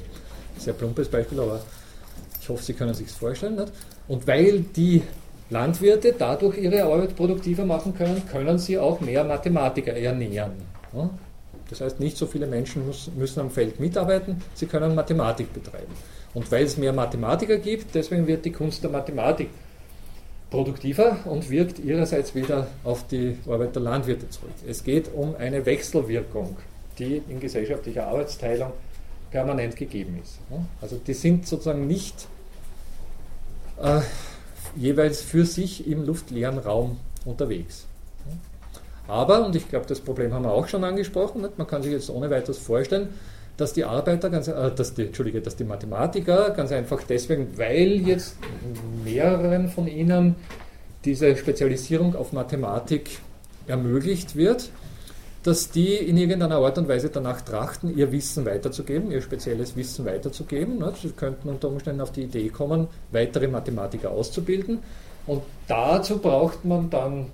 sehr 0.57 0.73
plumpes 0.73 1.07
Beispiel, 1.07 1.39
aber 1.39 1.61
ich 2.39 2.49
hoffe, 2.49 2.63
Sie 2.63 2.73
können 2.73 2.93
sich 2.93 3.07
es 3.07 3.15
vorstellen. 3.15 3.55
Nicht? 3.55 3.71
Und 4.07 4.27
weil 4.27 4.61
die 4.61 5.01
Landwirte 5.49 6.15
dadurch 6.17 6.57
ihre 6.57 6.83
Arbeit 6.83 7.15
produktiver 7.15 7.65
machen 7.65 7.93
können, 7.93 8.23
können 8.31 8.57
sie 8.57 8.77
auch 8.77 9.01
mehr 9.01 9.23
Mathematiker 9.23 9.93
ernähren. 9.93 10.53
Ne? 10.93 11.09
Das 11.69 11.81
heißt, 11.81 11.99
nicht 11.99 12.17
so 12.17 12.25
viele 12.25 12.47
Menschen 12.47 12.83
müssen 13.17 13.39
am 13.39 13.51
Feld 13.51 13.79
mitarbeiten, 13.79 14.41
sie 14.53 14.65
können 14.65 14.95
Mathematik 14.95 15.53
betreiben. 15.53 15.93
Und 16.33 16.49
weil 16.51 16.65
es 16.65 16.77
mehr 16.77 16.93
Mathematiker 16.93 17.57
gibt, 17.57 17.93
deswegen 17.95 18.27
wird 18.27 18.45
die 18.45 18.51
Kunst 18.51 18.83
der 18.83 18.91
Mathematik 18.91 19.49
produktiver 20.49 21.17
und 21.25 21.49
wirkt 21.49 21.79
ihrerseits 21.79 22.33
wieder 22.33 22.67
auf 22.83 23.07
die 23.07 23.37
Arbeit 23.47 23.75
der 23.75 23.81
Landwirte 23.83 24.29
zurück. 24.29 24.51
Es 24.67 24.83
geht 24.83 25.13
um 25.13 25.35
eine 25.35 25.65
Wechselwirkung, 25.65 26.57
die 26.99 27.21
in 27.27 27.39
gesellschaftlicher 27.39 28.07
Arbeitsteilung 28.07 28.71
permanent 29.31 29.75
gegeben 29.75 30.19
ist. 30.21 30.39
Also 30.81 30.97
die 30.97 31.13
sind 31.13 31.47
sozusagen 31.47 31.87
nicht 31.87 32.27
äh, 33.81 34.01
jeweils 34.75 35.21
für 35.21 35.45
sich 35.45 35.87
im 35.87 36.05
luftleeren 36.05 36.57
Raum 36.57 36.97
unterwegs. 37.25 37.85
Aber, 39.07 39.45
und 39.45 39.55
ich 39.55 39.67
glaube, 39.67 39.85
das 39.87 39.99
Problem 39.99 40.33
haben 40.33 40.45
wir 40.45 40.51
auch 40.51 40.67
schon 40.67 40.83
angesprochen, 40.83 41.45
man 41.57 41.67
kann 41.67 41.81
sich 41.81 41.91
jetzt 41.91 42.09
ohne 42.09 42.29
weiteres 42.29 42.57
vorstellen, 42.57 43.09
dass 43.57 43.73
die 43.73 43.83
Arbeiter, 43.83 44.29
ganz, 44.29 44.47
äh, 44.47 44.71
dass 44.71 44.93
die, 44.93 45.07
Entschuldige, 45.07 45.41
dass 45.41 45.55
die 45.55 45.63
Mathematiker 45.63 46.51
ganz 46.51 46.71
einfach 46.71 47.03
deswegen, 47.03 47.57
weil 47.57 48.01
jetzt 48.07 48.35
mehreren 49.03 49.69
von 49.69 49.87
ihnen 49.87 50.35
diese 51.03 51.35
Spezialisierung 51.35 52.15
auf 52.15 52.31
Mathematik 52.31 53.19
ermöglicht 53.67 54.35
wird, 54.35 54.69
dass 55.43 55.71
die 55.71 55.95
in 55.95 56.17
irgendeiner 56.17 56.57
Art 56.57 56.77
und 56.77 56.87
Weise 56.87 57.09
danach 57.09 57.41
trachten, 57.41 57.97
ihr 57.97 58.11
Wissen 58.11 58.45
weiterzugeben, 58.45 59.11
ihr 59.11 59.21
spezielles 59.21 59.75
Wissen 59.75 60.05
weiterzugeben. 60.05 60.77
Ne? 60.77 60.93
Sie 61.01 61.09
könnten 61.09 61.49
unter 61.49 61.69
Umständen 61.69 62.01
auf 62.01 62.11
die 62.11 62.23
Idee 62.23 62.49
kommen, 62.49 62.87
weitere 63.11 63.47
Mathematiker 63.47 64.11
auszubilden. 64.11 64.79
Und 65.25 65.41
dazu 65.67 66.19
braucht 66.19 66.63
man 66.63 66.89
dann 66.89 67.27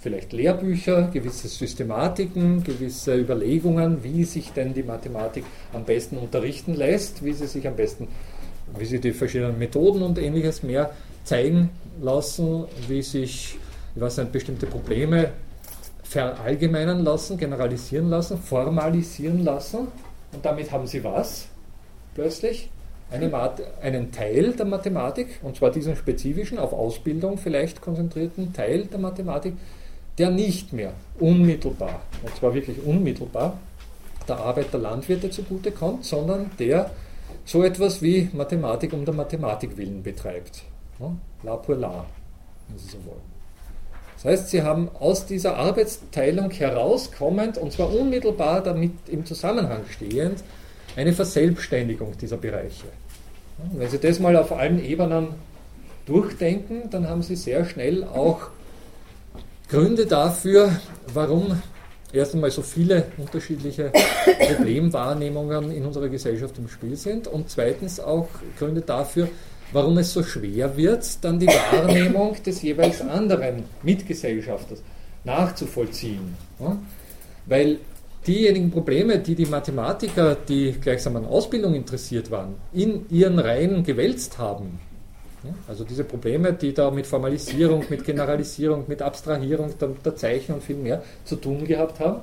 vielleicht 0.00 0.32
Lehrbücher, 0.32 1.10
gewisse 1.12 1.48
Systematiken, 1.48 2.62
gewisse 2.64 3.16
Überlegungen, 3.16 4.02
wie 4.02 4.24
sich 4.24 4.52
denn 4.52 4.72
die 4.72 4.82
Mathematik 4.82 5.44
am 5.72 5.84
besten 5.84 6.16
unterrichten 6.16 6.74
lässt, 6.74 7.24
wie 7.24 7.32
sie 7.32 7.46
sich 7.46 7.66
am 7.66 7.76
besten, 7.76 8.08
wie 8.78 8.84
sie 8.86 9.00
die 9.00 9.12
verschiedenen 9.12 9.58
Methoden 9.58 10.02
und 10.02 10.18
ähnliches 10.18 10.62
mehr 10.62 10.92
zeigen 11.24 11.70
lassen, 12.00 12.64
wie 12.86 13.02
sich, 13.02 13.58
ich 13.94 14.00
weiß 14.00 14.20
bestimmte 14.30 14.66
Probleme 14.66 15.30
verallgemeinern 16.08 17.04
lassen, 17.04 17.36
generalisieren 17.36 18.08
lassen, 18.08 18.38
formalisieren 18.38 19.44
lassen. 19.44 19.88
Und 20.32 20.44
damit 20.44 20.72
haben 20.72 20.86
Sie 20.86 21.04
was 21.04 21.48
plötzlich? 22.14 22.70
Eine 23.10 23.30
einen 23.80 24.12
Teil 24.12 24.52
der 24.52 24.66
Mathematik, 24.66 25.40
und 25.42 25.56
zwar 25.56 25.70
diesen 25.70 25.96
spezifischen, 25.96 26.58
auf 26.58 26.74
Ausbildung 26.74 27.38
vielleicht 27.38 27.80
konzentrierten 27.80 28.52
Teil 28.52 28.84
der 28.84 28.98
Mathematik, 28.98 29.54
der 30.18 30.30
nicht 30.30 30.72
mehr 30.72 30.92
unmittelbar, 31.18 32.02
und 32.22 32.36
zwar 32.36 32.52
wirklich 32.52 32.84
unmittelbar, 32.84 33.58
der 34.28 34.36
Arbeit 34.36 34.72
der 34.72 34.80
Landwirte 34.80 35.30
zugutekommt, 35.30 36.04
sondern 36.04 36.50
der 36.58 36.90
so 37.46 37.62
etwas 37.62 38.02
wie 38.02 38.28
Mathematik 38.34 38.92
um 38.92 39.06
der 39.06 39.14
Mathematik 39.14 39.76
willen 39.78 40.02
betreibt. 40.02 40.64
La 41.42 41.56
pour 41.56 41.76
la, 41.76 42.04
wenn 42.68 42.78
Sie 42.78 42.88
so 42.90 42.98
wollen. 43.06 43.37
Das 44.18 44.24
heißt, 44.24 44.48
sie 44.48 44.62
haben 44.62 44.88
aus 44.98 45.26
dieser 45.26 45.56
Arbeitsteilung 45.56 46.50
herauskommend, 46.50 47.56
und 47.56 47.72
zwar 47.72 47.92
unmittelbar 47.94 48.62
damit 48.62 48.92
im 49.06 49.24
Zusammenhang 49.24 49.82
stehend, 49.90 50.42
eine 50.96 51.12
Verselbstständigung 51.12 52.18
dieser 52.20 52.36
Bereiche. 52.36 52.86
wenn 53.72 53.88
Sie 53.88 53.98
das 53.98 54.18
mal 54.18 54.36
auf 54.36 54.50
allen 54.50 54.84
Ebenen 54.84 55.28
durchdenken, 56.06 56.90
dann 56.90 57.08
haben 57.08 57.22
Sie 57.22 57.36
sehr 57.36 57.64
schnell 57.64 58.02
auch 58.02 58.48
Gründe 59.68 60.06
dafür, 60.06 60.72
warum 61.14 61.62
erst 62.12 62.34
einmal 62.34 62.50
so 62.50 62.62
viele 62.62 63.04
unterschiedliche 63.18 63.92
Problemwahrnehmungen 64.48 65.70
in 65.70 65.84
unserer 65.84 66.08
Gesellschaft 66.08 66.58
im 66.58 66.68
Spiel 66.68 66.96
sind 66.96 67.28
und 67.28 67.50
zweitens 67.50 68.00
auch 68.00 68.28
Gründe 68.58 68.80
dafür, 68.80 69.28
warum 69.72 69.98
es 69.98 70.12
so 70.12 70.22
schwer 70.22 70.76
wird, 70.76 71.22
dann 71.22 71.38
die 71.38 71.46
Wahrnehmung 71.46 72.36
des 72.42 72.62
jeweils 72.62 73.00
anderen 73.00 73.64
Mitgesellschafters 73.82 74.82
nachzuvollziehen. 75.24 76.34
Weil 77.46 77.78
diejenigen 78.26 78.70
Probleme, 78.70 79.18
die 79.18 79.34
die 79.34 79.46
Mathematiker, 79.46 80.36
die 80.36 80.72
gleichsam 80.72 81.16
an 81.16 81.26
Ausbildung 81.26 81.74
interessiert 81.74 82.30
waren, 82.30 82.54
in 82.72 83.06
ihren 83.10 83.38
Reihen 83.38 83.84
gewälzt 83.84 84.38
haben, 84.38 84.80
also 85.68 85.84
diese 85.84 86.04
Probleme, 86.04 86.52
die 86.52 86.74
da 86.74 86.90
mit 86.90 87.06
Formalisierung, 87.06 87.84
mit 87.88 88.04
Generalisierung, 88.04 88.84
mit 88.88 89.02
Abstrahierung 89.02 89.72
der, 90.04 90.16
Zeichen 90.16 90.54
und 90.54 90.62
viel 90.62 90.76
mehr 90.76 91.02
zu 91.24 91.36
tun 91.36 91.64
gehabt 91.64 92.00
haben, 92.00 92.20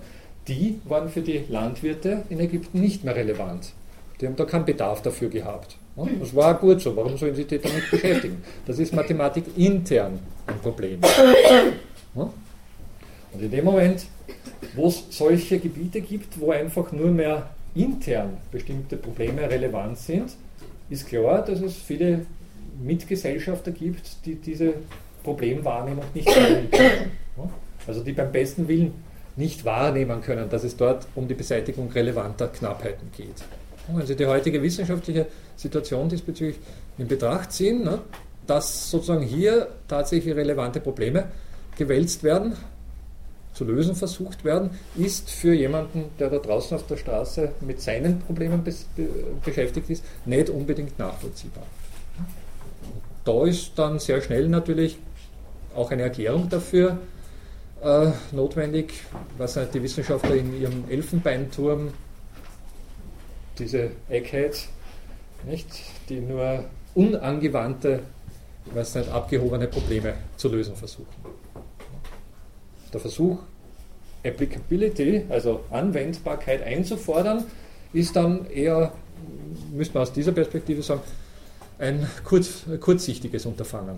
die 0.48 0.80
waren 0.86 1.10
für 1.10 1.22
die 1.22 1.46
Landwirte 1.50 2.24
in 2.30 2.40
Ägypten 2.40 2.82
nicht 2.82 3.04
mehr 3.04 3.16
relevant. 3.16 3.72
Die 4.20 4.28
haben 4.28 4.36
da 4.36 4.46
keinen 4.46 4.66
Bedarf 4.66 5.02
dafür 5.02 5.30
gehabt. 5.30 5.78
Das 5.96 6.36
war 6.36 6.60
gut 6.60 6.82
so. 6.82 6.96
Warum 6.96 7.18
sollen 7.18 7.36
Sie 7.36 7.44
sich 7.44 7.62
damit 7.62 7.90
beschäftigen? 7.90 8.44
Das 8.66 8.80
ist 8.80 8.94
Mathematik 8.94 9.46
intern 9.56 10.20
ein 10.46 10.60
Problem. 10.60 11.00
Und 12.14 13.42
in 13.42 13.52
dem 13.52 13.66
Moment, 13.66 14.06
wo 14.76 14.88
es 14.88 15.06
solche 15.10 15.60
Gebiete 15.60 16.02
gibt, 16.02 16.40
wo 16.40 16.52
einfach 16.52 16.92
nur 16.92 17.12
mehr 17.12 17.50
intern 17.76 18.38
bestimmte 18.52 18.98
Probleme 18.98 19.50
relevant 19.50 19.98
sind, 19.98 20.32
ist 20.90 21.08
klar, 21.08 21.44
dass 21.44 21.62
es 21.62 21.76
viele 21.76 22.26
Mitgesellschafter 22.82 23.72
gibt, 23.72 24.26
die 24.26 24.36
diese 24.36 24.74
Problemwahrnehmung 25.24 26.06
nicht 26.14 26.28
wahrnehmen 26.28 26.72
können. 26.72 27.12
Also 27.88 28.04
die 28.04 28.14
beim 28.14 28.32
besten 28.32 28.68
Willen 28.68 28.94
nicht 29.36 29.66
wahrnehmen 29.66 30.22
können, 30.22 30.50
dass 30.50 30.64
es 30.64 30.78
dort 30.78 31.08
um 31.16 31.28
die 31.28 31.34
Beseitigung 31.34 31.92
relevanter 31.92 32.48
Knappheiten 32.48 33.10
geht. 33.16 33.44
Sie 34.06 34.16
die 34.16 34.26
heutige 34.26 34.62
wissenschaftliche 34.62 35.28
Situation 35.56 36.10
diesbezüglich 36.10 36.60
in 36.98 37.08
Betracht 37.08 37.52
ziehen, 37.52 37.84
ne, 37.84 38.00
dass 38.48 38.90
sozusagen 38.92 39.24
hier 39.24 39.68
tatsächlich 39.88 40.36
relevante 40.36 40.80
Probleme 40.80 41.26
gewälzt 41.78 42.24
werden, 42.24 42.56
zu 43.54 43.64
lösen 43.64 43.96
versucht 43.96 44.44
werden, 44.44 44.72
ist 44.98 45.30
für 45.30 45.54
jemanden, 45.54 46.06
der 46.20 46.30
da 46.30 46.38
draußen 46.40 46.76
auf 46.76 46.88
der 46.88 46.98
Straße 46.98 47.54
mit 47.62 47.82
seinen 47.82 48.20
Problemen 48.20 48.64
beschäftigt 49.44 49.90
ist, 49.90 50.04
nicht 50.26 50.50
unbedingt 50.50 51.00
nachvollziehbar. 51.00 51.64
Da 53.24 53.46
ist 53.46 53.72
dann 53.78 54.00
sehr 54.00 54.22
schnell 54.22 54.50
natürlich 54.50 55.00
auch 55.74 55.90
eine 55.90 56.04
Erklärung 56.04 56.50
dafür 56.50 56.98
äh, 57.82 58.12
notwendig, 58.32 58.94
was 59.38 59.58
die 59.74 59.82
Wissenschaftler 59.82 60.36
in 60.36 60.62
ihrem 60.62 60.84
Elfenbeinturm 60.90 61.94
diese 63.58 63.92
Eggheads, 64.10 64.70
nicht, 65.44 65.68
die 66.10 66.20
nur 66.20 66.66
unangewandte, 66.94 68.02
weiß 68.74 68.96
nicht, 68.96 69.10
abgehobene 69.10 69.68
Probleme 69.68 70.14
zu 70.38 70.50
lösen 70.50 70.76
versuchen. 70.76 71.08
Der 72.94 73.00
Versuch, 73.00 73.40
Applicability, 74.24 75.26
also 75.30 75.62
Anwendbarkeit 75.70 76.64
einzufordern, 76.64 77.46
ist 77.94 78.16
dann 78.16 78.50
eher, 78.50 78.92
müsste 79.72 79.96
man 79.96 80.04
aus 80.04 80.14
dieser 80.14 80.32
Perspektive 80.32 80.82
sagen, 80.82 81.02
ein 81.78 82.08
kurz, 82.24 82.64
kurzsichtiges 82.80 83.46
Unterfangen. 83.46 83.98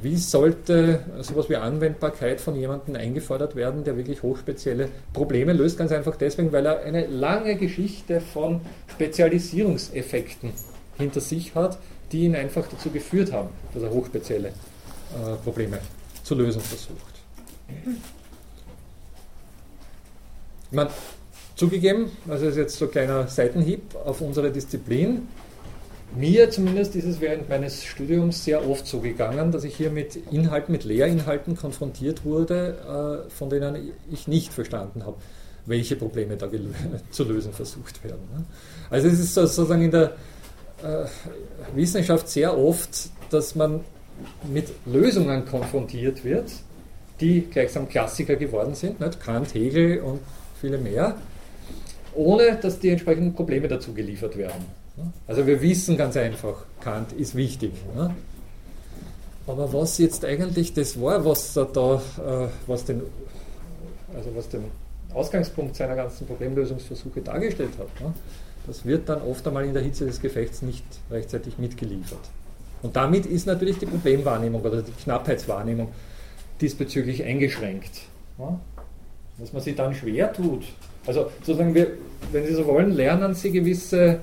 Wie 0.00 0.16
sollte 0.16 1.00
sowas 1.22 1.48
wie 1.48 1.56
Anwendbarkeit 1.56 2.40
von 2.40 2.54
jemandem 2.54 2.94
eingefordert 2.94 3.56
werden, 3.56 3.82
der 3.82 3.96
wirklich 3.96 4.22
hochspezielle 4.22 4.88
Probleme 5.12 5.52
löst? 5.52 5.76
Ganz 5.76 5.90
einfach 5.90 6.14
deswegen, 6.14 6.52
weil 6.52 6.66
er 6.66 6.80
eine 6.84 7.06
lange 7.06 7.56
Geschichte 7.56 8.20
von 8.20 8.60
Spezialisierungseffekten 8.86 10.52
hinter 10.96 11.20
sich 11.20 11.54
hat, 11.56 11.78
die 12.12 12.24
ihn 12.24 12.36
einfach 12.36 12.66
dazu 12.68 12.90
geführt 12.90 13.32
haben, 13.32 13.48
dass 13.74 13.82
er 13.82 13.90
hochspezielle 13.90 14.48
äh, 14.48 15.36
Probleme 15.42 15.80
zu 16.22 16.36
lösen 16.36 16.60
versucht. 16.60 17.18
Ich 20.70 20.76
meine, 20.76 20.90
zugegeben, 21.56 22.12
also 22.28 22.46
ist 22.46 22.56
jetzt 22.56 22.76
so 22.76 22.84
ein 22.84 22.90
kleiner 22.92 23.26
Seitenhieb 23.26 23.96
auf 24.04 24.20
unsere 24.20 24.52
Disziplin. 24.52 25.26
Mir 26.16 26.50
zumindest 26.50 26.96
ist 26.96 27.04
es 27.04 27.20
während 27.20 27.48
meines 27.48 27.84
Studiums 27.84 28.44
sehr 28.44 28.68
oft 28.68 28.86
so 28.86 29.00
gegangen, 29.00 29.52
dass 29.52 29.64
ich 29.64 29.76
hier 29.76 29.90
mit 29.90 30.16
Inhalten, 30.30 30.72
mit 30.72 30.84
Lehrinhalten 30.84 31.56
konfrontiert 31.56 32.24
wurde, 32.24 33.26
äh, 33.28 33.30
von 33.30 33.50
denen 33.50 33.92
ich 34.10 34.26
nicht 34.26 34.52
verstanden 34.52 35.04
habe, 35.04 35.16
welche 35.66 35.96
Probleme 35.96 36.36
da 36.36 36.48
zu 37.10 37.24
lösen 37.24 37.52
versucht 37.52 38.02
werden. 38.04 38.22
Ne? 38.34 38.44
Also 38.88 39.08
es 39.08 39.20
ist 39.20 39.34
sozusagen 39.34 39.82
in 39.82 39.90
der 39.90 40.16
äh, 40.82 41.04
Wissenschaft 41.74 42.28
sehr 42.28 42.56
oft, 42.56 43.10
dass 43.30 43.54
man 43.54 43.80
mit 44.50 44.68
Lösungen 44.86 45.44
konfrontiert 45.44 46.24
wird, 46.24 46.50
die 47.20 47.42
gleichsam 47.42 47.88
Klassiker 47.88 48.36
geworden 48.36 48.74
sind, 48.74 48.98
nicht? 48.98 49.20
Kant, 49.20 49.54
Hegel 49.54 50.00
und 50.00 50.20
viele 50.60 50.78
mehr, 50.78 51.16
ohne 52.14 52.56
dass 52.56 52.78
die 52.80 52.88
entsprechenden 52.88 53.34
Probleme 53.34 53.68
dazu 53.68 53.92
geliefert 53.92 54.36
werden. 54.36 54.64
Also 55.26 55.46
wir 55.46 55.60
wissen 55.62 55.96
ganz 55.96 56.16
einfach, 56.16 56.64
Kant 56.80 57.12
ist 57.12 57.34
wichtig. 57.34 57.72
Aber 59.46 59.72
was 59.72 59.98
jetzt 59.98 60.24
eigentlich 60.24 60.74
das 60.74 61.00
war, 61.00 61.24
was 61.24 61.56
er 61.56 61.64
da, 61.66 61.94
äh, 61.94 62.48
was 62.66 62.84
den, 62.84 63.02
also 64.14 64.30
was 64.34 64.48
den 64.48 64.64
Ausgangspunkt 65.14 65.76
seiner 65.76 65.96
ganzen 65.96 66.26
Problemlösungsversuche 66.26 67.22
dargestellt 67.22 67.72
hat, 67.78 68.12
das 68.66 68.84
wird 68.84 69.08
dann 69.08 69.22
oft 69.22 69.46
einmal 69.46 69.64
in 69.64 69.72
der 69.72 69.82
Hitze 69.82 70.04
des 70.04 70.20
Gefechts 70.20 70.60
nicht 70.60 70.84
rechtzeitig 71.10 71.58
mitgeliefert. 71.58 72.20
Und 72.82 72.94
damit 72.94 73.26
ist 73.26 73.46
natürlich 73.46 73.78
die 73.78 73.86
Problemwahrnehmung 73.86 74.60
oder 74.60 74.82
die 74.82 74.92
Knappheitswahrnehmung 74.92 75.88
diesbezüglich 76.60 77.24
eingeschränkt. 77.24 78.02
Dass 79.38 79.52
man 79.52 79.62
sich 79.62 79.74
dann 79.74 79.94
schwer 79.94 80.32
tut. 80.32 80.64
Also 81.06 81.30
sozusagen, 81.40 81.74
wir, 81.74 81.92
wenn 82.32 82.46
Sie 82.46 82.54
so 82.54 82.66
wollen, 82.66 82.92
lernen 82.92 83.34
Sie 83.34 83.50
gewisse 83.50 84.20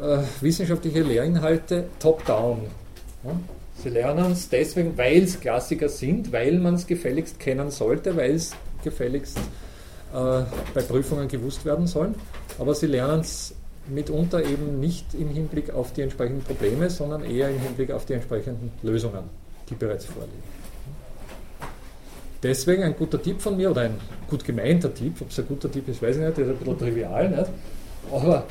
äh, 0.00 0.18
wissenschaftliche 0.40 1.02
Lehrinhalte 1.02 1.84
top-down. 1.98 2.62
Ja? 3.24 3.30
Sie 3.82 3.90
lernen 3.90 4.32
es 4.32 4.48
deswegen, 4.48 4.96
weil 4.96 5.24
es 5.24 5.38
Klassiker 5.38 5.88
sind, 5.88 6.32
weil 6.32 6.58
man 6.58 6.74
es 6.74 6.86
gefälligst 6.86 7.38
kennen 7.38 7.70
sollte, 7.70 8.16
weil 8.16 8.32
es 8.32 8.52
gefälligst 8.82 9.38
äh, 9.38 10.42
bei 10.74 10.82
Prüfungen 10.82 11.28
gewusst 11.28 11.64
werden 11.64 11.86
soll. 11.86 12.14
Aber 12.58 12.74
sie 12.74 12.86
lernen 12.86 13.20
es 13.20 13.54
mitunter 13.88 14.44
eben 14.44 14.80
nicht 14.80 15.14
im 15.14 15.28
Hinblick 15.28 15.72
auf 15.72 15.92
die 15.92 16.02
entsprechenden 16.02 16.42
Probleme, 16.42 16.90
sondern 16.90 17.24
eher 17.24 17.50
im 17.50 17.60
Hinblick 17.60 17.90
auf 17.90 18.04
die 18.06 18.14
entsprechenden 18.14 18.72
Lösungen, 18.82 19.24
die 19.68 19.74
bereits 19.74 20.06
vorliegen. 20.06 20.42
Deswegen 22.42 22.82
ein 22.82 22.96
guter 22.96 23.20
Tipp 23.20 23.40
von 23.40 23.56
mir, 23.56 23.70
oder 23.70 23.82
ein 23.82 23.98
gut 24.28 24.44
gemeinter 24.44 24.92
Tipp, 24.92 25.20
ob 25.20 25.30
es 25.30 25.38
ein 25.38 25.46
guter 25.48 25.70
Tipp 25.70 25.88
ist, 25.88 26.02
weiß 26.02 26.16
ich 26.16 26.22
nicht, 26.22 26.38
das 26.38 26.46
ist 26.46 26.50
ein 26.50 26.58
bisschen 26.58 26.78
trivial, 26.78 27.28
nicht? 27.30 27.50
aber 28.12 28.46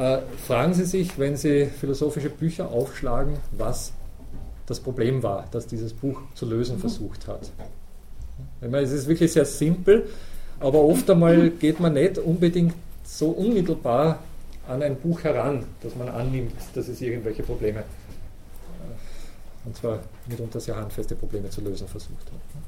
äh, 0.00 0.22
fragen 0.46 0.72
Sie 0.72 0.86
sich, 0.86 1.18
wenn 1.18 1.36
Sie 1.36 1.66
philosophische 1.66 2.30
Bücher 2.30 2.70
aufschlagen, 2.70 3.36
was 3.52 3.92
das 4.66 4.80
Problem 4.80 5.22
war, 5.22 5.46
das 5.50 5.66
dieses 5.66 5.92
Buch 5.92 6.18
zu 6.34 6.46
lösen 6.46 6.76
mhm. 6.76 6.80
versucht 6.80 7.28
hat. 7.28 7.50
Ich 8.62 8.70
meine, 8.70 8.84
es 8.84 8.92
ist 8.92 9.06
wirklich 9.08 9.32
sehr 9.32 9.44
simpel, 9.44 10.08
aber 10.58 10.80
oft 10.80 11.08
einmal 11.10 11.50
geht 11.50 11.80
man 11.80 11.92
nicht 11.92 12.16
unbedingt 12.18 12.74
so 13.04 13.30
unmittelbar 13.30 14.20
an 14.66 14.82
ein 14.82 14.96
Buch 14.96 15.22
heran, 15.22 15.64
dass 15.82 15.94
man 15.96 16.08
annimmt, 16.08 16.54
dass 16.74 16.88
es 16.88 17.00
irgendwelche 17.02 17.42
Probleme, 17.42 17.80
äh, 17.80 19.66
und 19.66 19.76
zwar 19.76 20.00
mitunter 20.26 20.60
sehr 20.60 20.76
handfeste 20.76 21.14
Probleme 21.14 21.50
zu 21.50 21.60
lösen 21.60 21.88
versucht 21.88 22.26
hat. 22.32 22.62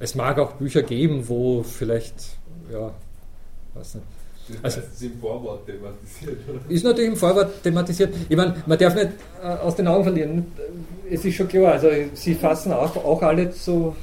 Es 0.00 0.14
mag 0.14 0.38
auch 0.38 0.52
Bücher 0.52 0.82
geben, 0.82 1.28
wo 1.28 1.62
vielleicht, 1.62 2.36
ja, 2.70 2.92
weiß 3.74 3.94
nicht, 3.96 4.06
also, 4.62 4.80
das 4.80 4.90
ist 4.90 5.02
im 5.02 5.18
Vorwort 5.20 5.66
thematisiert, 5.66 6.38
oder? 6.48 6.60
Ist 6.68 6.84
natürlich 6.84 7.10
im 7.10 7.16
Vorwort 7.16 7.62
thematisiert. 7.62 8.14
Ich 8.28 8.36
meine, 8.36 8.56
man 8.66 8.78
darf 8.78 8.94
nicht 8.94 9.10
äh, 9.42 9.46
aus 9.46 9.76
den 9.76 9.86
Augen 9.86 10.04
verlieren. 10.04 10.52
Es 11.10 11.24
ist 11.24 11.34
schon 11.34 11.48
klar, 11.48 11.72
also 11.72 11.88
sie 12.14 12.34
fassen 12.34 12.72
auch, 12.72 12.96
auch 12.96 13.22
alle 13.22 13.52
so 13.52 13.96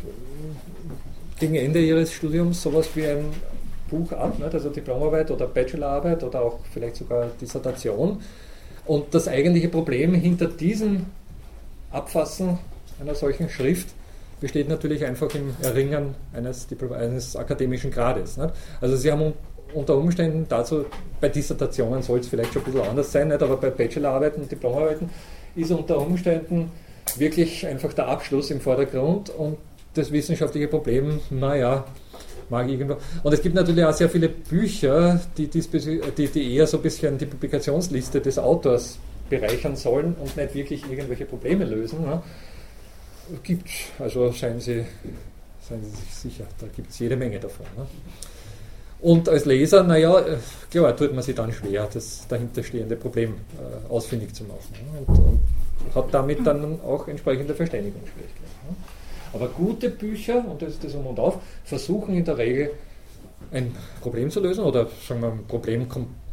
gegen 1.39 1.56
Ende 1.56 1.80
ihres 1.80 2.12
Studiums 2.12 2.62
sowas 2.62 2.89
wie 2.95 3.06
ein 3.06 3.26
Buch 3.89 4.12
ab, 4.12 4.38
nicht? 4.39 4.54
also 4.54 4.70
Diplomarbeit 4.70 5.32
oder 5.32 5.48
Bachelorarbeit 5.48 6.24
oder 6.24 6.41
auch 6.41 6.60
vielleicht 6.74 6.98
sogar 6.98 7.28
Dissertation. 7.39 8.22
Und 8.86 9.14
das 9.14 9.28
eigentliche 9.28 9.70
Problem 9.70 10.14
hinter 10.14 10.48
diesem 10.48 11.06
Abfassen 11.91 12.58
einer 13.00 13.16
solchen 13.16 13.50
Schrift 13.50 13.89
besteht 14.39 14.70
natürlich 14.70 15.06
einfach 15.06 15.34
im 15.36 15.56
Erringen 15.62 16.16
eines, 16.34 16.68
eines 16.91 17.36
akademischen 17.36 17.91
Grades. 17.91 18.38
Nicht? 18.38 18.54
Also 18.82 18.95
Sie 18.95 19.12
haben 19.12 19.34
unter 19.78 19.95
Umständen 19.95 20.45
dazu, 20.49 20.86
bei 21.21 21.30
Dissertationen 21.30 22.01
soll 22.01 22.19
es 22.19 22.28
vielleicht 22.28 22.53
schon 22.53 22.63
ein 22.63 22.71
bisschen 22.71 22.89
anders 22.89 23.11
sein, 23.11 23.28
nicht? 23.28 23.41
aber 23.41 23.57
bei 23.57 23.69
Bachelorarbeiten 23.69 24.41
und 24.41 24.51
Diplomarbeiten 24.51 25.09
ist 25.55 25.71
unter 25.71 25.99
Umständen 25.99 26.71
wirklich 27.17 27.65
einfach 27.65 27.93
der 27.93 28.07
Abschluss 28.07 28.51
im 28.51 28.59
Vordergrund 28.59 29.30
und 29.30 29.57
das 29.93 30.11
wissenschaftliche 30.11 30.67
Problem, 30.67 31.19
naja, 31.30 31.86
mag 32.49 32.69
irgendwo. 32.69 32.97
Und 33.23 33.34
es 33.34 33.41
gibt 33.41 33.55
natürlich 33.55 33.84
auch 33.84 33.93
sehr 33.93 34.09
viele 34.09 34.30
Bücher, 34.30 35.19
die, 35.38 35.47
die, 35.47 36.28
die 36.28 36.55
eher 36.55 36.67
so 36.67 36.78
ein 36.78 36.84
bisschen 36.84 37.17
die 37.17 37.25
Publikationsliste 37.25 38.21
des 38.21 38.38
Autors 38.39 38.99
bereichern 39.30 39.75
sollen 39.75 40.15
und 40.15 40.36
nicht 40.38 40.53
wirklich 40.53 40.84
irgendwelche 40.89 41.25
Probleme 41.25 41.65
lösen. 41.65 42.01
Ne? 42.01 42.21
Gibt, 43.43 43.69
also 43.99 44.32
seien 44.32 44.59
Sie, 44.59 44.86
seien 45.67 45.84
Sie 45.84 45.89
sich 45.89 46.13
sicher, 46.13 46.45
da 46.59 46.67
gibt 46.73 46.91
es 46.91 46.99
jede 46.99 47.17
Menge 47.17 47.39
davon. 47.39 47.65
Ne? 47.75 47.86
Und 49.00 49.30
als 49.30 49.45
Leser, 49.45 49.84
naja, 49.84 50.20
äh, 50.20 50.38
klar, 50.72 50.95
tut 50.95 51.14
man 51.14 51.24
sich 51.24 51.36
dann 51.36 51.52
schwer, 51.52 51.88
das 51.91 52.28
dahinterstehende 52.28 52.95
Problem 52.95 53.36
äh, 53.58 53.91
ausfindig 53.91 54.34
zu 54.34 54.43
machen. 54.43 54.74
Ne? 54.74 55.00
Und, 55.06 55.20
und, 55.20 55.39
hat 55.95 56.14
damit 56.14 56.45
dann 56.45 56.82
auch 56.82 57.08
entsprechende 57.08 57.54
Verständigungsschwierigkeiten. 57.54 58.45
Ne? 58.70 58.76
Aber 59.34 59.48
gute 59.50 59.89
Bücher, 59.89 60.43
und 60.50 60.62
das 60.62 60.74
ist 60.74 60.84
das 60.84 60.95
Um 60.95 61.08
und 61.08 61.20
Auf, 61.20 61.38
versuchen 61.64 62.16
in 62.16 62.26
der 62.26 62.38
Regel 62.38 62.72
ein 63.52 63.76
Problem 64.02 64.30
zu 64.32 64.39
lösen 64.39 64.64
oder 64.64 64.88
sagen 65.08 65.22
wir 65.22 65.32
ein 65.32 65.45
Problem, 65.48 65.88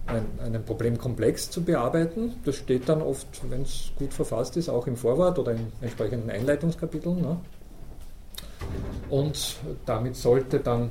ein, 0.07 0.25
einen 0.43 0.65
Problemkomplex 0.65 1.51
zu 1.51 1.63
bearbeiten. 1.63 2.35
Das 2.45 2.57
steht 2.57 2.89
dann 2.89 3.03
oft, 3.03 3.27
wenn 3.51 3.63
es 3.63 3.91
gut 3.97 4.13
verfasst 4.13 4.57
ist, 4.57 4.69
auch 4.69 4.87
im 4.87 4.97
Vorwort 4.97 5.39
oder 5.39 5.53
in 5.53 5.73
entsprechenden 5.81 6.31
Einleitungskapiteln. 6.31 7.21
Ne? 7.21 7.37
Und 9.11 9.57
damit 9.87 10.17
sollte 10.17 10.61
dann 10.61 10.91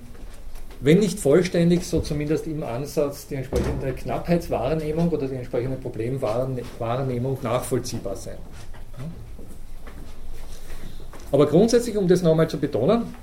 wenn 0.83 0.99
nicht 0.99 1.17
vollständig, 1.17 1.85
so 1.85 2.01
zumindest 2.01 2.45
im 2.45 2.61
Ansatz 2.61 3.25
die 3.27 3.35
entsprechende 3.35 3.93
Knappheitswahrnehmung 3.93 5.09
oder 5.09 5.27
die 5.27 5.35
entsprechende 5.35 5.77
Problemwahrnehmung 5.77 7.37
nachvollziehbar 7.41 8.17
sein. 8.17 8.37
Aber 11.31 11.47
grundsätzlich, 11.47 11.95
um 11.95 12.07
das 12.07 12.21
nochmal 12.21 12.49
zu 12.49 12.59
betonen, 12.59 13.15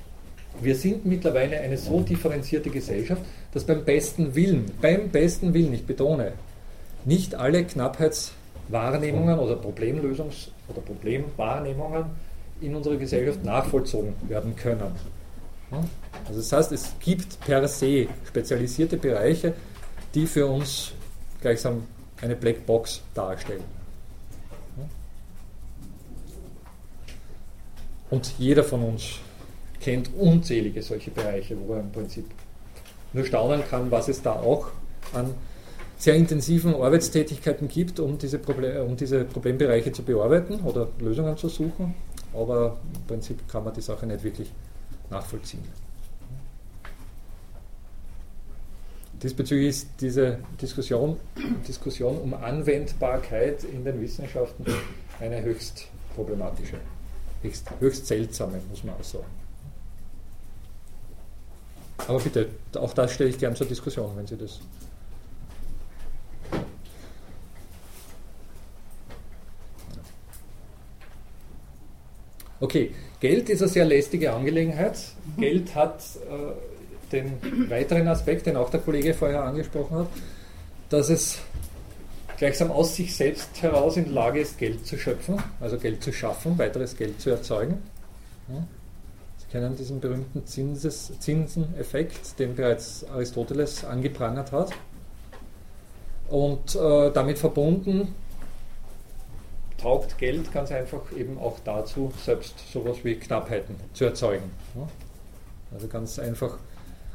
wir 0.62 0.74
sind 0.74 1.04
mittlerweile 1.04 1.60
eine 1.60 1.76
so 1.76 2.00
differenzierte 2.00 2.70
Gesellschaft, 2.70 3.22
dass 3.52 3.64
beim 3.64 3.84
besten 3.84 4.34
Willen, 4.34 4.64
beim 4.80 5.10
besten 5.10 5.52
Willen, 5.52 5.74
ich 5.74 5.86
betone, 5.86 6.32
nicht 7.04 7.34
alle 7.34 7.64
Knappheitswahrnehmungen 7.64 9.38
oder 9.38 9.54
Problemlösungs- 9.54 10.48
oder 10.68 10.80
Problemwahrnehmungen 10.80 12.06
in 12.62 12.74
unserer 12.74 12.96
Gesellschaft 12.96 13.44
nachvollzogen 13.44 14.14
werden 14.28 14.56
können. 14.56 14.96
Also 16.26 16.40
das 16.40 16.52
heißt, 16.52 16.72
es 16.72 16.92
gibt 17.00 17.40
per 17.40 17.66
se 17.66 18.08
spezialisierte 18.26 18.96
Bereiche, 18.96 19.54
die 20.14 20.26
für 20.26 20.46
uns 20.46 20.92
gleichsam 21.40 21.84
eine 22.20 22.36
Blackbox 22.36 23.02
darstellen. 23.14 23.64
Und 28.10 28.32
jeder 28.38 28.64
von 28.64 28.82
uns 28.82 29.20
kennt 29.80 30.10
unzählige 30.16 30.82
solche 30.82 31.10
Bereiche, 31.10 31.56
wo 31.58 31.74
er 31.74 31.80
im 31.80 31.92
Prinzip 31.92 32.26
nur 33.12 33.24
staunen 33.24 33.62
kann, 33.68 33.90
was 33.90 34.08
es 34.08 34.20
da 34.20 34.32
auch 34.32 34.68
an 35.12 35.34
sehr 35.96 36.14
intensiven 36.14 36.74
Arbeitstätigkeiten 36.74 37.68
gibt, 37.68 38.00
um 38.00 38.18
diese, 38.18 38.38
Problem, 38.38 38.88
um 38.88 38.96
diese 38.96 39.24
Problembereiche 39.24 39.92
zu 39.92 40.02
bearbeiten 40.02 40.60
oder 40.60 40.88
Lösungen 40.98 41.36
zu 41.36 41.48
suchen. 41.48 41.94
Aber 42.32 42.78
im 42.94 43.06
Prinzip 43.06 43.46
kann 43.48 43.64
man 43.64 43.74
die 43.74 43.80
Sache 43.80 44.06
nicht 44.06 44.24
wirklich 44.24 44.50
nachvollziehen. 45.10 45.62
Diesbezüglich 49.22 49.68
ist 49.68 49.88
diese 50.00 50.38
Diskussion, 50.60 51.18
Diskussion 51.68 52.16
um 52.18 52.32
Anwendbarkeit 52.32 53.64
in 53.64 53.84
den 53.84 54.00
Wissenschaften 54.00 54.64
eine 55.20 55.42
höchst 55.42 55.88
problematische, 56.14 56.78
höchst, 57.42 57.70
höchst 57.80 58.06
seltsame, 58.06 58.60
muss 58.70 58.82
man 58.82 58.94
auch 58.94 59.04
sagen. 59.04 59.26
Aber 62.08 62.18
bitte, 62.18 62.48
auch 62.74 62.94
das 62.94 63.12
stelle 63.12 63.28
ich 63.28 63.38
gern 63.38 63.54
zur 63.54 63.66
Diskussion, 63.66 64.10
wenn 64.16 64.26
Sie 64.26 64.36
das. 64.36 64.60
Okay, 72.58 72.94
Geld 73.20 73.48
ist 73.50 73.62
eine 73.62 73.70
sehr 73.70 73.84
lästige 73.84 74.32
Angelegenheit. 74.32 74.98
Geld 75.38 75.74
hat 75.74 76.02
äh, 76.28 76.69
den 77.12 77.70
weiteren 77.70 78.08
Aspekt, 78.08 78.46
den 78.46 78.56
auch 78.56 78.70
der 78.70 78.80
Kollege 78.80 79.14
vorher 79.14 79.44
angesprochen 79.44 79.98
hat, 79.98 80.08
dass 80.88 81.08
es 81.08 81.38
gleichsam 82.36 82.70
aus 82.70 82.96
sich 82.96 83.14
selbst 83.14 83.62
heraus 83.62 83.96
in 83.96 84.04
der 84.04 84.14
Lage 84.14 84.40
ist, 84.40 84.58
Geld 84.58 84.86
zu 84.86 84.96
schöpfen, 84.96 85.36
also 85.60 85.76
Geld 85.78 86.02
zu 86.02 86.12
schaffen, 86.12 86.58
weiteres 86.58 86.96
Geld 86.96 87.20
zu 87.20 87.30
erzeugen. 87.30 87.82
Ja. 88.48 88.66
Sie 89.38 89.46
kennen 89.52 89.76
diesen 89.76 90.00
berühmten 90.00 90.46
Zinses, 90.46 91.12
Zinseneffekt, 91.18 92.38
den 92.38 92.54
bereits 92.54 93.04
Aristoteles 93.10 93.84
angeprangert 93.84 94.52
hat. 94.52 94.70
Und 96.28 96.76
äh, 96.76 97.10
damit 97.10 97.38
verbunden 97.38 98.14
taugt 99.76 100.16
Geld 100.18 100.52
ganz 100.52 100.70
einfach 100.70 101.12
eben 101.16 101.38
auch 101.38 101.58
dazu, 101.64 102.12
selbst 102.24 102.54
sowas 102.72 102.98
wie 103.02 103.16
Knappheiten 103.16 103.76
zu 103.92 104.04
erzeugen. 104.04 104.50
Also 105.72 105.88
ganz 105.88 106.18
einfach 106.18 106.58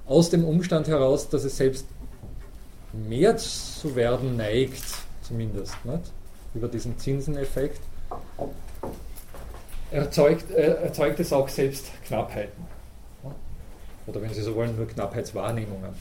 aus 0.07 0.29
dem 0.29 0.45
Umstand 0.45 0.87
heraus, 0.87 1.29
dass 1.29 1.43
es 1.43 1.57
selbst 1.57 1.85
mehr 2.93 3.35
zu 3.37 3.95
werden 3.95 4.37
neigt, 4.37 4.83
zumindest, 5.21 5.73
nicht? 5.85 6.11
über 6.53 6.67
diesen 6.67 6.97
Zinseneffekt, 6.97 7.81
erzeugt, 9.91 10.51
äh, 10.51 10.75
erzeugt 10.83 11.19
es 11.19 11.33
auch 11.33 11.49
selbst 11.49 11.87
Knappheiten. 12.05 12.63
Oder 14.07 14.21
wenn 14.21 14.33
Sie 14.33 14.41
so 14.41 14.55
wollen, 14.55 14.75
nur 14.75 14.87
Knappheitswahrnehmungen. 14.87 15.91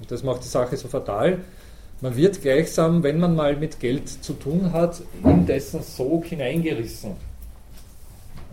Und 0.00 0.10
das 0.10 0.22
macht 0.22 0.44
die 0.44 0.48
Sache 0.48 0.76
so 0.76 0.88
fatal, 0.88 1.40
man 2.02 2.14
wird 2.14 2.42
gleichsam, 2.42 3.02
wenn 3.02 3.18
man 3.18 3.34
mal 3.34 3.56
mit 3.56 3.80
Geld 3.80 4.08
zu 4.08 4.34
tun 4.34 4.72
hat, 4.72 5.00
in 5.24 5.46
dessen 5.46 5.82
Sog 5.82 6.26
hineingerissen. 6.26 7.12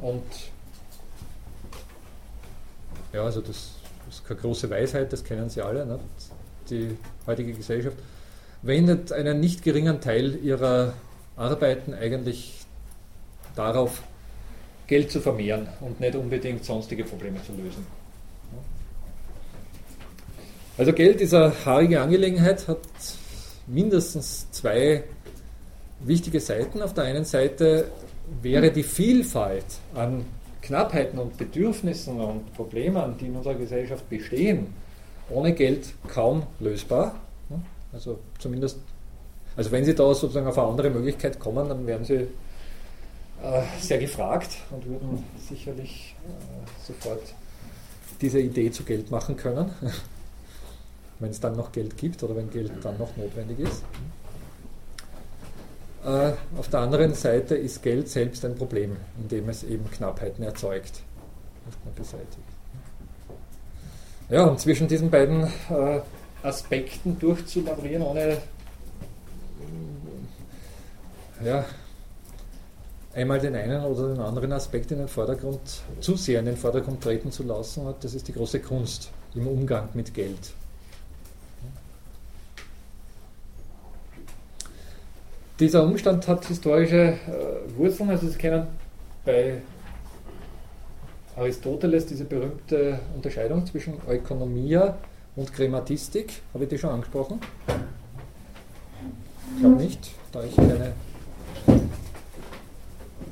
Und 0.02 0.24
ja, 3.14 3.24
also 3.24 3.42
das, 3.42 3.72
ist 4.10 4.28
keine 4.28 4.40
große 4.42 4.70
Weisheit, 4.70 5.14
das 5.14 5.24
kennen 5.24 5.50
Sie 5.50 5.62
alle, 5.62 5.86
ne? 5.86 6.00
die 6.70 6.98
heutige 7.26 7.54
Gesellschaft 7.54 7.98
wendet 8.62 9.12
einen 9.12 9.40
nicht 9.40 9.64
geringen 9.64 10.02
Teil 10.02 10.36
ihrer 10.44 10.94
Arbeiten 11.36 11.94
eigentlich 11.94 12.66
darauf, 13.56 14.02
Geld 14.88 15.12
zu 15.12 15.22
vermehren 15.22 15.68
und 15.82 16.00
nicht 16.00 16.16
unbedingt 16.16 16.66
sonstige 16.66 17.04
Probleme 17.04 17.38
zu 17.46 17.54
lösen. 17.54 17.86
Also 20.78 20.92
Geld 20.92 21.22
ist 21.22 21.34
eine 21.34 21.54
haarige 21.66 22.02
Angelegenheit, 22.02 22.68
hat 22.68 22.80
mindestens 23.68 24.50
zwei 24.52 25.04
wichtige 26.00 26.40
Seiten. 26.40 26.82
Auf 26.82 26.94
der 26.94 27.06
einen 27.06 27.26
Seite 27.26 27.92
wäre 28.42 28.72
die 28.72 28.84
Vielfalt 28.84 29.66
an 29.94 30.26
Knappheiten 30.64 31.20
und 31.20 31.38
Bedürfnissen 31.38 32.20
und 32.20 32.54
Problemen, 32.54 33.18
die 33.20 33.28
in 33.28 33.36
unserer 33.36 33.56
Gesellschaft 33.56 34.10
bestehen, 34.10 34.68
ohne 35.30 35.54
Geld 35.54 35.94
kaum 36.08 36.44
lösbar. 36.60 37.16
Also 37.92 38.20
zumindest, 38.40 38.80
also 39.56 39.72
wenn 39.72 39.86
Sie 39.86 39.94
da 39.94 40.14
sozusagen 40.14 40.48
auf 40.48 40.58
eine 40.58 40.68
andere 40.68 40.90
Möglichkeit 40.90 41.40
kommen, 41.40 41.70
dann 41.70 41.86
werden 41.86 42.06
Sie 42.06 42.16
äh, 42.16 42.28
sehr 43.80 44.00
gefragt 44.00 44.58
und 44.72 44.86
würden 44.86 45.24
sicherlich 45.48 46.16
äh, 46.26 46.84
sofort 46.88 47.22
diese 48.22 48.40
Idee 48.40 48.72
zu 48.72 48.84
Geld 48.84 49.12
machen 49.12 49.36
können, 49.36 49.70
wenn 51.20 51.30
es 51.30 51.40
dann 51.40 51.56
noch 51.56 51.72
Geld 51.72 51.98
gibt 51.98 52.24
oder 52.24 52.36
wenn 52.36 52.50
Geld 52.50 52.72
dann 52.82 52.98
noch 52.98 53.16
notwendig 53.18 53.60
ist. 53.60 53.84
Äh, 56.06 56.34
auf 56.58 56.68
der 56.70 56.82
anderen 56.82 57.14
Seite 57.14 57.56
ist 57.56 57.82
Geld 57.82 58.10
selbst 58.10 58.44
ein 58.44 58.56
Problem, 58.56 58.98
indem 59.22 59.48
es 59.50 59.64
eben 59.64 59.90
Knappheiten 59.90 60.44
erzeugt, 60.44 61.02
nicht 61.66 61.96
beseitigt. 61.96 62.40
Ja, 64.30 64.46
und 64.46 64.60
zwischen 64.60 64.88
diesen 64.88 65.10
beiden 65.10 65.44
äh, 65.44 66.02
Aspekten 66.42 67.18
durchzulaborieren, 67.20 68.04
ohne 68.04 68.38
ja, 71.44 71.66
einmal 73.14 73.40
den 73.40 73.56
einen 73.56 73.84
oder 73.84 74.10
den 74.10 74.20
anderen 74.20 74.52
Aspekt 74.54 74.92
in 74.92 75.00
den 75.00 75.08
Vordergrund, 75.08 75.62
zu 76.00 76.16
sehr 76.16 76.40
in 76.40 76.46
den 76.46 76.58
Vordergrund 76.58 77.02
treten 77.02 77.32
zu 77.32 77.44
lassen, 77.44 77.94
das 78.02 78.14
ist 78.14 78.28
die 78.28 78.34
große 78.34 78.60
Kunst 78.60 79.12
im 79.36 79.48
Umgang 79.48 79.90
mit 79.94 80.14
Geld. 80.14 80.54
Dieser 85.64 85.86
Umstand 85.86 86.28
hat 86.28 86.46
historische 86.46 87.14
äh, 87.14 87.78
Wurzeln, 87.78 88.10
also 88.10 88.28
Sie 88.28 88.38
kennen 88.38 88.68
bei 89.24 89.62
Aristoteles 91.38 92.06
diese 92.06 92.26
berühmte 92.26 93.00
Unterscheidung 93.16 93.66
zwischen 93.66 93.94
Ökonomia 94.06 94.98
und 95.38 95.54
Grammatistik. 95.54 96.34
Habe 96.54 96.66
ich 96.66 96.70
die 96.70 96.78
schon 96.78 96.90
angesprochen? 96.90 97.40
Ich 99.56 99.62
glaube 99.62 99.76
nicht, 99.78 100.12
da 100.34 100.44
ich 100.44 100.54
keine. 100.54 100.92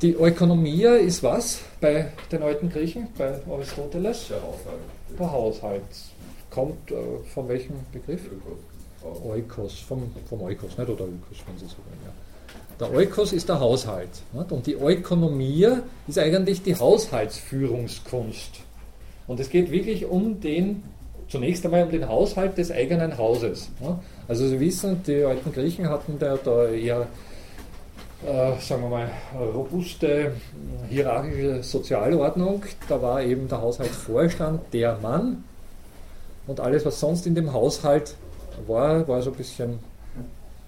Die 0.02 0.14
Ökonomia 0.14 0.96
ist 0.96 1.22
was 1.24 1.60
bei 1.82 2.14
den 2.32 2.44
alten 2.44 2.70
Griechen, 2.70 3.10
bei 3.18 3.42
Aristoteles? 3.46 4.30
Der 4.30 4.42
Haushalt. 4.42 5.20
Der 5.20 5.32
Haushalt. 5.34 5.84
Kommt 6.50 6.92
äh, 6.92 6.96
von 7.34 7.50
welchem 7.50 7.76
Begriff? 7.92 8.22
Oikos, 9.04 9.80
vom, 9.80 10.12
vom 10.28 10.42
Oikos, 10.42 10.78
nicht? 10.78 10.90
Oder 10.90 11.06
Ökos, 11.06 11.38
wenn 11.48 11.58
Sie 11.58 11.66
so 11.66 11.78
wollen. 11.78 12.00
Ja. 12.06 12.86
Der 12.88 12.96
Oikos 12.96 13.34
ist 13.34 13.48
der 13.50 13.60
Haushalt. 13.60 14.10
Nicht? 14.34 14.52
Und 14.52 14.66
die 14.66 14.74
Ökonomia 14.74 15.84
ist 16.08 16.18
eigentlich 16.18 16.64
die 16.64 16.76
Haushaltsführungskunst. 16.76 18.62
Und 19.28 19.40
es 19.40 19.50
geht 19.50 19.72
wirklich 19.72 20.06
um 20.06 20.40
den 20.40 20.84
zunächst 21.32 21.64
einmal 21.66 21.84
um 21.84 21.92
den 21.92 22.08
Haushalt 22.08 22.58
des 22.58 22.72
eigenen 22.72 23.18
Hauses. 23.18 23.70
Also 24.28 24.48
Sie 24.48 24.60
wissen, 24.60 25.02
die 25.08 25.24
alten 25.24 25.52
Griechen 25.54 25.90
hatten 25.90 26.20
da, 26.20 26.38
da 26.38 26.68
eher, 26.68 27.08
äh, 28.26 28.60
sagen 28.60 28.84
wir 28.84 28.90
mal, 28.90 29.10
robuste 29.34 30.34
hierarchische 30.90 31.64
Sozialordnung. 31.64 32.64
Da 32.90 33.02
war 33.02 33.24
eben 33.24 33.48
der 33.48 33.62
Haushaltsvorstand 33.62 34.74
der 34.74 34.98
Mann 35.02 35.44
und 36.48 36.60
alles, 36.60 36.86
was 36.86 37.00
sonst 37.00 37.26
in 37.26 37.34
dem 37.34 37.54
Haushalt 37.54 38.16
war, 38.68 39.08
war 39.08 39.22
so 39.22 39.32
ein 39.32 39.38
bisschen 39.38 39.80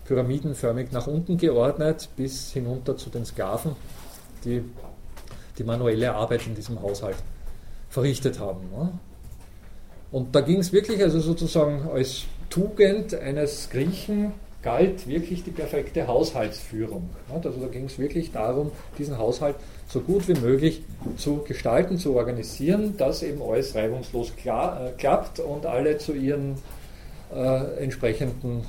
pyramidenförmig 0.05 0.91
nach 0.91 1.07
unten 1.07 1.37
geordnet, 1.37 2.09
bis 2.15 2.51
hinunter 2.51 2.97
zu 2.97 3.09
den 3.09 3.25
Sklaven, 3.25 3.75
die 4.43 4.63
die 5.57 5.63
manuelle 5.63 6.13
Arbeit 6.13 6.47
in 6.47 6.55
diesem 6.55 6.81
Haushalt 6.81 7.17
verrichtet 7.89 8.39
haben. 8.39 8.61
Und 10.11 10.35
da 10.35 10.41
ging 10.41 10.59
es 10.59 10.73
wirklich, 10.73 11.01
also 11.01 11.19
sozusagen 11.19 11.89
als 11.91 12.23
Tugend 12.49 13.13
eines 13.15 13.69
Griechen 13.69 14.33
galt 14.61 15.07
wirklich 15.07 15.43
die 15.43 15.51
perfekte 15.51 16.07
Haushaltsführung. 16.07 17.09
Also 17.29 17.59
da 17.59 17.67
ging 17.67 17.85
es 17.85 17.99
wirklich 17.99 18.31
darum, 18.31 18.71
diesen 18.97 19.17
Haushalt 19.17 19.55
so 19.87 19.99
gut 19.99 20.27
wie 20.27 20.39
möglich 20.39 20.83
zu 21.17 21.43
gestalten, 21.47 21.97
zu 21.97 22.15
organisieren, 22.15 22.95
dass 22.97 23.21
eben 23.21 23.41
alles 23.41 23.75
reibungslos 23.75 24.35
klar, 24.35 24.87
äh, 24.87 24.91
klappt 24.91 25.39
und 25.39 25.65
alle 25.65 25.97
zu 25.97 26.13
ihren 26.13 26.55
äh, 27.35 27.83
entsprechenden 27.83 28.63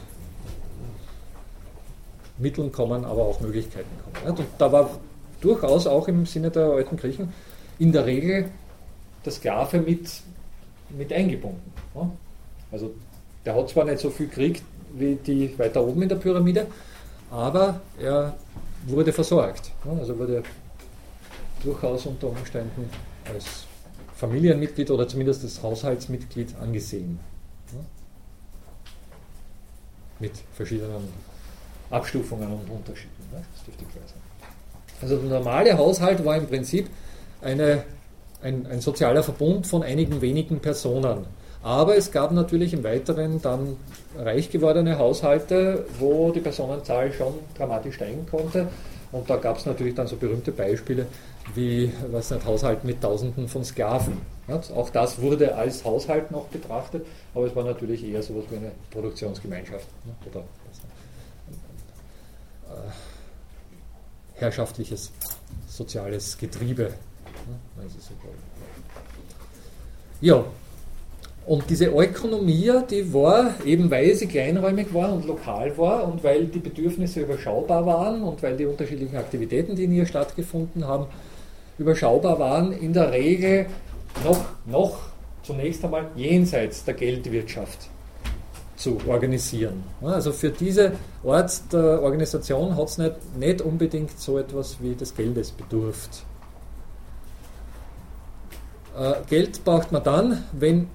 Mitteln 2.38 2.72
kommen, 2.72 3.04
aber 3.04 3.22
auch 3.22 3.40
Möglichkeiten 3.40 3.90
kommen. 4.02 4.36
Und 4.38 4.46
da 4.58 4.72
war 4.72 4.98
durchaus 5.40 5.86
auch 5.86 6.08
im 6.08 6.26
Sinne 6.26 6.50
der 6.50 6.64
alten 6.64 6.96
Griechen 6.96 7.32
in 7.78 7.92
der 7.92 8.06
Regel 8.06 8.50
der 9.24 9.32
Sklave 9.32 9.78
mit 9.78 10.08
mit 10.90 11.12
eingebunden. 11.12 11.72
Also 12.70 12.94
der 13.44 13.54
hat 13.54 13.68
zwar 13.68 13.84
nicht 13.84 13.98
so 13.98 14.10
viel 14.10 14.28
gekriegt 14.28 14.62
wie 14.96 15.16
die 15.16 15.58
weiter 15.58 15.82
oben 15.82 16.02
in 16.02 16.08
der 16.08 16.16
Pyramide, 16.16 16.66
aber 17.30 17.80
er 18.00 18.36
wurde 18.86 19.12
versorgt. 19.12 19.72
Also 19.98 20.16
wurde 20.18 20.42
durchaus 21.62 22.06
unter 22.06 22.28
Umständen 22.28 22.88
als 23.32 23.64
Familienmitglied 24.14 24.90
oder 24.90 25.08
zumindest 25.08 25.42
als 25.42 25.62
Haushaltsmitglied 25.62 26.54
angesehen. 26.60 27.18
Mit 30.20 30.32
verschiedenen 30.54 31.08
Abstufungen 31.90 32.50
und 32.52 32.70
Unterschieden. 32.70 33.10
Das 33.32 33.64
dürfte 33.64 33.84
klar 33.84 34.04
sein. 34.06 34.20
Also 35.02 35.16
der 35.16 35.38
normale 35.38 35.76
Haushalt 35.76 36.24
war 36.24 36.36
im 36.36 36.46
Prinzip 36.46 36.88
eine 37.42 37.84
ein, 38.44 38.66
ein 38.66 38.80
sozialer 38.80 39.22
Verbund 39.22 39.66
von 39.66 39.82
einigen 39.82 40.20
wenigen 40.20 40.60
Personen. 40.60 41.26
Aber 41.62 41.96
es 41.96 42.12
gab 42.12 42.30
natürlich 42.30 42.74
im 42.74 42.84
Weiteren 42.84 43.40
dann 43.40 43.76
reich 44.18 44.50
gewordene 44.50 44.98
Haushalte, 44.98 45.86
wo 45.98 46.30
die 46.30 46.40
Personenzahl 46.40 47.10
schon 47.12 47.32
dramatisch 47.56 47.94
steigen 47.96 48.26
konnte. 48.30 48.68
Und 49.12 49.30
da 49.30 49.36
gab 49.36 49.56
es 49.56 49.64
natürlich 49.64 49.94
dann 49.94 50.06
so 50.06 50.16
berühmte 50.16 50.52
Beispiele 50.52 51.06
wie 51.54 51.90
was 52.10 52.30
nicht, 52.30 52.44
Haushalt 52.44 52.84
mit 52.84 53.00
Tausenden 53.00 53.48
von 53.48 53.64
Sklaven. 53.64 54.18
Auch 54.48 54.90
das 54.90 55.20
wurde 55.20 55.54
als 55.54 55.84
Haushalt 55.84 56.30
noch 56.30 56.46
betrachtet, 56.46 57.06
aber 57.34 57.46
es 57.46 57.56
war 57.56 57.64
natürlich 57.64 58.04
eher 58.04 58.22
so 58.22 58.34
etwas 58.34 58.52
wie 58.52 58.56
eine 58.56 58.72
Produktionsgemeinschaft 58.90 59.86
ne, 60.04 60.14
oder 60.30 60.40
äh, 62.70 62.90
herrschaftliches 64.34 65.12
soziales 65.66 66.36
Getriebe 66.36 66.92
wollen. 68.22 68.54
Ja, 70.20 70.44
und 71.46 71.68
diese 71.68 71.86
Ökonomie, 71.86 72.72
die 72.90 73.12
war, 73.12 73.54
eben 73.66 73.90
weil 73.90 74.14
sie 74.14 74.26
kleinräumig 74.26 74.92
war 74.94 75.12
und 75.12 75.26
lokal 75.26 75.76
war 75.76 76.08
und 76.08 76.24
weil 76.24 76.46
die 76.46 76.58
Bedürfnisse 76.58 77.20
überschaubar 77.20 77.84
waren 77.84 78.22
und 78.22 78.42
weil 78.42 78.56
die 78.56 78.64
unterschiedlichen 78.64 79.16
Aktivitäten, 79.16 79.76
die 79.76 79.84
in 79.84 79.92
ihr 79.92 80.06
stattgefunden 80.06 80.86
haben, 80.86 81.06
überschaubar 81.78 82.38
waren, 82.38 82.72
in 82.72 82.94
der 82.94 83.12
Regel 83.12 83.66
noch, 84.22 84.44
noch 84.66 84.98
zunächst 85.42 85.84
einmal 85.84 86.10
jenseits 86.14 86.84
der 86.84 86.94
Geldwirtschaft 86.94 87.88
zu 88.76 88.98
organisieren. 89.06 89.82
Also 90.02 90.32
für 90.32 90.50
diese 90.50 90.92
Art 91.24 91.72
der 91.72 92.02
Organisation 92.02 92.76
hat 92.76 92.88
es 92.88 92.98
nicht, 92.98 93.36
nicht 93.38 93.60
unbedingt 93.62 94.18
so 94.18 94.38
etwas 94.38 94.76
wie 94.80 94.94
des 94.94 95.14
Geldes 95.14 95.50
bedurft. 95.50 96.24
Äh, 98.98 99.14
Geld 99.28 99.64
braucht 99.64 99.92
man 99.92 100.02
dann, 100.02 100.44
wenn 100.52 100.88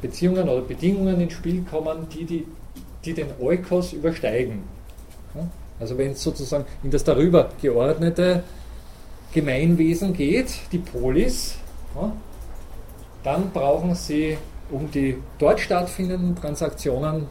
Beziehungen 0.00 0.48
oder 0.48 0.62
Bedingungen 0.62 1.20
ins 1.20 1.34
Spiel 1.34 1.62
kommen, 1.62 2.06
die, 2.08 2.24
die, 2.24 2.46
die 3.04 3.14
den 3.14 3.28
Eukos 3.40 3.92
übersteigen. 3.92 4.62
Also 5.78 5.96
wenn 5.96 6.12
es 6.12 6.22
sozusagen 6.22 6.66
in 6.82 6.90
das 6.90 7.04
darüber 7.04 7.50
geordnete 7.60 8.42
Gemeinwesen 9.32 10.12
geht, 10.12 10.52
die 10.72 10.78
Polis, 10.78 11.56
dann 13.22 13.50
brauchen 13.52 13.94
Sie 13.94 14.36
um 14.70 14.90
die 14.90 15.16
dort 15.38 15.60
stattfindenden 15.60 16.36
Transaktionen 16.36 17.26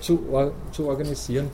zu, 0.00 0.20
zu 0.72 0.88
organisieren, 0.88 1.50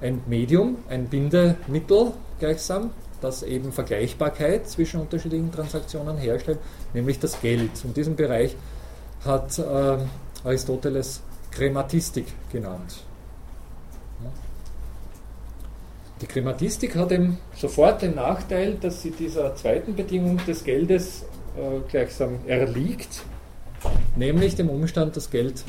ein 0.00 0.20
Medium, 0.26 0.78
ein 0.88 1.06
Bindemittel 1.06 2.12
gleichsam, 2.40 2.90
das 3.20 3.42
eben 3.42 3.72
Vergleichbarkeit 3.72 4.68
zwischen 4.68 5.00
unterschiedlichen 5.00 5.52
Transaktionen 5.52 6.16
herstellt, 6.16 6.58
nämlich 6.92 7.20
das 7.20 7.40
Geld. 7.40 7.70
Und 7.84 7.96
diesen 7.96 8.16
Bereich 8.16 8.56
hat 9.24 9.58
äh, 9.58 9.98
Aristoteles 10.44 11.22
Krematistik 11.52 12.26
genannt. 12.50 13.04
Die 16.22 16.28
Krematistik 16.28 16.94
hat 16.94 17.10
eben 17.10 17.38
sofort 17.52 18.00
den 18.00 18.14
Nachteil, 18.14 18.76
dass 18.80 19.02
sie 19.02 19.10
dieser 19.10 19.56
zweiten 19.56 19.96
Bedingung 19.96 20.38
des 20.46 20.62
Geldes 20.62 21.24
äh, 21.56 21.80
gleichsam 21.90 22.38
erliegt, 22.46 23.22
nämlich 24.14 24.54
dem 24.54 24.70
Umstand, 24.70 25.16
dass 25.16 25.30
Geld 25.30 25.64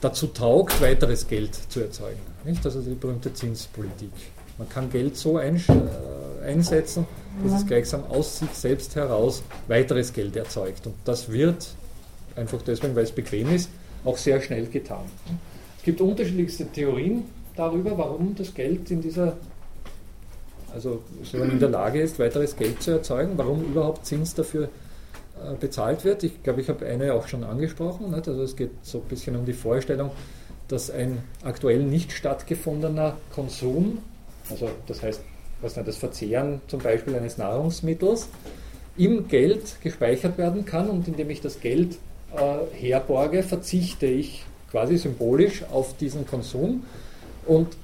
dazu 0.00 0.28
taugt, 0.28 0.80
weiteres 0.80 1.28
Geld 1.28 1.54
zu 1.54 1.80
erzeugen. 1.80 2.20
Nicht? 2.46 2.64
Also 2.64 2.80
die 2.80 2.94
berühmte 2.94 3.34
Zinspolitik. 3.34 4.12
Man 4.56 4.70
kann 4.70 4.88
Geld 4.88 5.18
so 5.18 5.38
äh, 5.38 5.52
einsetzen, 6.42 7.06
dass 7.44 7.60
es 7.60 7.66
gleichsam 7.66 8.04
aus 8.08 8.38
sich 8.38 8.50
selbst 8.52 8.96
heraus 8.96 9.42
weiteres 9.68 10.14
Geld 10.14 10.34
erzeugt. 10.34 10.86
Und 10.86 10.94
das 11.04 11.30
wird 11.30 11.68
einfach 12.36 12.62
deswegen, 12.62 12.96
weil 12.96 13.04
es 13.04 13.12
bequem 13.12 13.54
ist, 13.54 13.68
auch 14.02 14.16
sehr 14.16 14.40
schnell 14.40 14.64
getan. 14.66 15.04
Es 15.76 15.82
gibt 15.82 16.00
unterschiedlichste 16.00 16.66
Theorien 16.66 17.24
darüber, 17.60 17.96
warum 17.98 18.34
das 18.34 18.54
Geld 18.54 18.90
in 18.90 19.02
dieser, 19.02 19.36
also 20.72 21.02
in 21.32 21.58
der 21.58 21.68
Lage 21.68 22.00
ist, 22.00 22.18
weiteres 22.18 22.56
Geld 22.56 22.82
zu 22.82 22.92
erzeugen, 22.92 23.32
warum 23.36 23.62
überhaupt 23.62 24.06
Zins 24.06 24.34
dafür 24.34 24.64
äh, 24.64 25.54
bezahlt 25.58 26.04
wird. 26.04 26.22
Ich 26.22 26.42
glaube, 26.42 26.62
ich 26.62 26.68
habe 26.68 26.86
eine 26.86 27.12
auch 27.12 27.28
schon 27.28 27.44
angesprochen. 27.44 28.14
Also 28.14 28.42
es 28.42 28.56
geht 28.56 28.70
so 28.82 28.98
ein 28.98 29.04
bisschen 29.08 29.36
um 29.36 29.44
die 29.44 29.52
Vorstellung, 29.52 30.10
dass 30.68 30.90
ein 30.90 31.18
aktuell 31.44 31.82
nicht 31.82 32.12
stattgefundener 32.12 33.16
Konsum, 33.34 33.98
also 34.48 34.70
das 34.86 35.02
heißt, 35.02 35.20
was 35.60 35.76
nicht, 35.76 35.88
das 35.88 35.96
Verzehren 35.96 36.62
zum 36.68 36.80
Beispiel 36.80 37.14
eines 37.14 37.36
Nahrungsmittels, 37.36 38.28
im 38.96 39.28
Geld 39.28 39.80
gespeichert 39.82 40.38
werden 40.38 40.64
kann 40.64 40.88
und 40.88 41.06
indem 41.08 41.28
ich 41.30 41.40
das 41.40 41.60
Geld 41.60 41.98
äh, 42.34 42.76
herborge, 42.76 43.42
verzichte 43.42 44.06
ich 44.06 44.44
quasi 44.70 44.96
symbolisch 44.96 45.64
auf 45.70 45.96
diesen 45.96 46.26
Konsum 46.26 46.84
und 47.50 47.76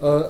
äh, 0.00 0.24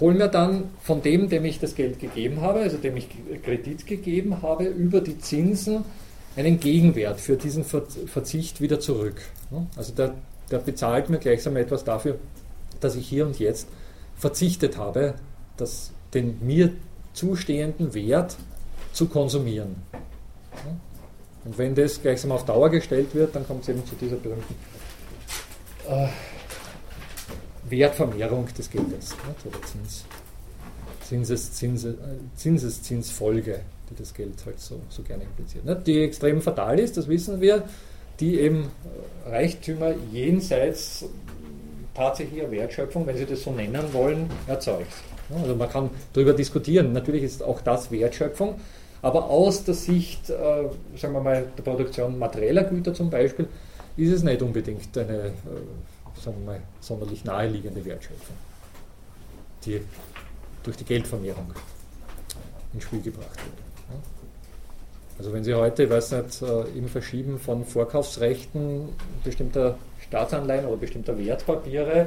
hole 0.00 0.18
mir 0.18 0.28
dann 0.28 0.64
von 0.82 1.00
dem, 1.00 1.28
dem 1.28 1.44
ich 1.44 1.60
das 1.60 1.76
Geld 1.76 2.00
gegeben 2.00 2.40
habe, 2.40 2.58
also 2.58 2.76
dem 2.76 2.96
ich 2.96 3.08
Kredit 3.44 3.86
gegeben 3.86 4.42
habe, 4.42 4.64
über 4.64 5.00
die 5.00 5.18
Zinsen 5.18 5.84
einen 6.34 6.58
Gegenwert 6.58 7.20
für 7.20 7.36
diesen 7.36 7.64
Verzicht 7.64 8.60
wieder 8.60 8.80
zurück. 8.80 9.22
Also 9.76 9.92
der, 9.92 10.14
der 10.50 10.58
bezahlt 10.58 11.08
mir 11.08 11.18
gleichsam 11.18 11.56
etwas 11.56 11.84
dafür, 11.84 12.18
dass 12.80 12.96
ich 12.96 13.08
hier 13.08 13.26
und 13.26 13.38
jetzt 13.38 13.68
verzichtet 14.16 14.76
habe, 14.76 15.14
das, 15.56 15.92
den 16.12 16.38
mir 16.44 16.72
zustehenden 17.12 17.94
Wert 17.94 18.36
zu 18.92 19.06
konsumieren. 19.06 19.76
Und 21.44 21.58
wenn 21.58 21.76
das 21.76 22.02
gleichsam 22.02 22.32
auf 22.32 22.44
Dauer 22.44 22.70
gestellt 22.70 23.14
wird, 23.14 23.36
dann 23.36 23.46
kommt 23.46 23.62
es 23.62 23.68
eben 23.68 23.86
zu 23.86 23.94
dieser 23.94 24.16
berühmten 24.16 24.54
äh, 25.88 26.08
Wertvermehrung 27.68 28.46
des 28.56 28.70
Geldes 28.70 29.14
oder 29.44 29.62
Zins, 29.62 30.04
Zinses, 31.02 31.52
Zinses, 31.52 31.94
äh, 31.94 31.98
Zinseszinsfolge 32.36 33.60
die 33.90 33.94
das 33.94 34.14
Geld 34.14 34.34
halt 34.44 34.60
so, 34.60 34.80
so 34.88 35.02
gerne 35.02 35.24
impliziert. 35.24 35.64
Ne? 35.64 35.80
Die 35.86 36.02
extrem 36.02 36.40
fatal 36.40 36.78
ist, 36.78 36.96
das 36.96 37.08
wissen 37.08 37.40
wir, 37.40 37.64
die 38.20 38.40
eben 38.40 38.70
äh, 39.26 39.30
Reichtümer 39.30 39.94
jenseits 40.12 41.04
tatsächlicher 41.94 42.50
Wertschöpfung, 42.50 43.06
wenn 43.06 43.16
Sie 43.16 43.26
das 43.26 43.42
so 43.42 43.52
nennen 43.52 43.92
wollen, 43.92 44.28
erzeugt. 44.46 44.92
Also 45.34 45.56
man 45.56 45.68
kann 45.68 45.90
darüber 46.12 46.32
diskutieren. 46.32 46.92
Natürlich 46.92 47.22
ist 47.22 47.42
auch 47.42 47.60
das 47.60 47.90
Wertschöpfung, 47.90 48.54
aber 49.02 49.28
aus 49.30 49.64
der 49.64 49.74
Sicht, 49.74 50.30
äh, 50.30 50.64
sagen 50.96 51.14
wir 51.14 51.20
mal, 51.20 51.46
der 51.56 51.62
Produktion 51.62 52.18
materieller 52.18 52.64
Güter 52.64 52.94
zum 52.94 53.10
Beispiel, 53.10 53.48
ist 53.96 54.12
es 54.12 54.22
nicht 54.22 54.42
unbedingt 54.42 54.96
eine, 54.96 55.26
äh, 55.26 55.30
sagen 56.26 56.38
wir 56.40 56.52
mal, 56.54 56.60
sonderlich 56.80 57.24
naheliegende 57.24 57.84
Wertschöpfung, 57.84 58.36
die 59.64 59.80
durch 60.64 60.76
die 60.76 60.84
Geldvermehrung 60.84 61.52
ins 62.74 62.82
Spiel 62.82 63.00
gebracht 63.00 63.36
wird. 63.36 64.00
Also 65.18 65.32
wenn 65.32 65.44
Sie 65.44 65.54
heute, 65.54 65.84
ich 65.84 65.90
weiß 65.90 66.12
nicht, 66.12 66.42
äh, 66.42 66.62
im 66.76 66.88
Verschieben 66.88 67.38
von 67.38 67.64
Vorkaufsrechten 67.64 68.88
bestimmter 69.24 69.78
Staatsanleihen 70.00 70.66
oder 70.66 70.76
bestimmter 70.76 71.16
Wertpapiere, 71.16 72.06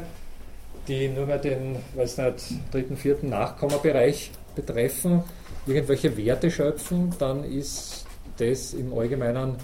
die 0.87 1.07
nur 1.07 1.25
mehr 1.25 1.39
den, 1.39 1.77
weiß 1.95 2.17
nicht, 2.17 2.53
dritten, 2.71 2.97
vierten 2.97 3.29
Nachkommabereich 3.29 4.31
betreffen, 4.53 5.23
irgendwelche 5.65 6.15
Werte 6.17 6.51
schöpfen, 6.51 7.15
dann 7.17 7.43
ist 7.45 8.05
das 8.37 8.73
im 8.73 8.93
Allgemeinen 8.93 9.55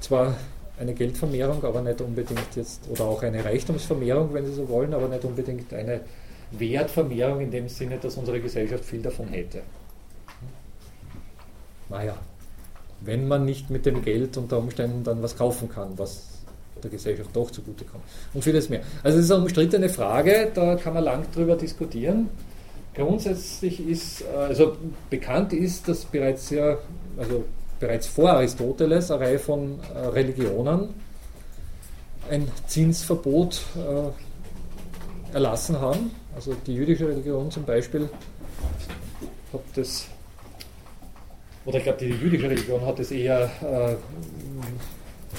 zwar 0.00 0.36
eine 0.78 0.94
Geldvermehrung, 0.94 1.64
aber 1.64 1.80
nicht 1.80 2.00
unbedingt 2.00 2.54
jetzt, 2.54 2.88
oder 2.90 3.04
auch 3.04 3.22
eine 3.22 3.44
Reichtumsvermehrung, 3.44 4.32
wenn 4.34 4.46
Sie 4.46 4.52
so 4.52 4.68
wollen, 4.68 4.92
aber 4.92 5.08
nicht 5.08 5.24
unbedingt 5.24 5.72
eine 5.72 6.00
Wertvermehrung 6.52 7.40
in 7.40 7.50
dem 7.50 7.68
Sinne, 7.68 7.98
dass 7.98 8.16
unsere 8.16 8.40
Gesellschaft 8.40 8.84
viel 8.84 9.02
davon 9.02 9.28
hätte. 9.28 9.62
Naja, 11.88 12.16
wenn 13.00 13.28
man 13.28 13.44
nicht 13.44 13.70
mit 13.70 13.86
dem 13.86 14.02
Geld 14.02 14.36
unter 14.36 14.58
Umständen 14.58 15.04
dann 15.04 15.22
was 15.22 15.36
kaufen 15.36 15.68
kann, 15.68 15.98
was 15.98 16.36
der 16.82 16.90
Gesellschaft 16.90 17.30
doch 17.32 17.50
zugutekommt. 17.50 18.04
Und 18.34 18.42
vieles 18.42 18.68
mehr. 18.68 18.82
Also 19.02 19.18
es 19.18 19.24
ist 19.24 19.30
eine 19.30 19.42
umstrittene 19.42 19.88
Frage, 19.88 20.50
da 20.54 20.76
kann 20.76 20.94
man 20.94 21.04
lang 21.04 21.24
drüber 21.32 21.56
diskutieren. 21.56 22.28
Grundsätzlich 22.94 23.86
ist, 23.86 24.22
äh, 24.22 24.36
also 24.36 24.76
bekannt 25.10 25.52
ist, 25.52 25.88
dass 25.88 26.04
bereits 26.04 26.48
sehr, 26.48 26.78
also 27.16 27.44
bereits 27.78 28.06
vor 28.06 28.30
Aristoteles 28.30 29.10
eine 29.10 29.24
Reihe 29.24 29.38
von 29.38 29.78
äh, 29.94 29.98
Religionen 29.98 30.94
ein 32.30 32.48
Zinsverbot 32.66 33.62
äh, 33.76 35.34
erlassen 35.34 35.80
haben. 35.80 36.10
Also 36.34 36.54
die 36.66 36.74
jüdische 36.74 37.08
Religion 37.08 37.50
zum 37.50 37.64
Beispiel 37.64 38.08
hat 39.52 39.60
das 39.74 40.06
oder 41.64 41.78
ich 41.78 41.84
glaube, 41.84 41.98
die 41.98 42.06
jüdische 42.06 42.48
Religion 42.48 42.86
hat 42.86 43.00
es 43.00 43.10
eher 43.10 43.50
äh, 43.60 43.96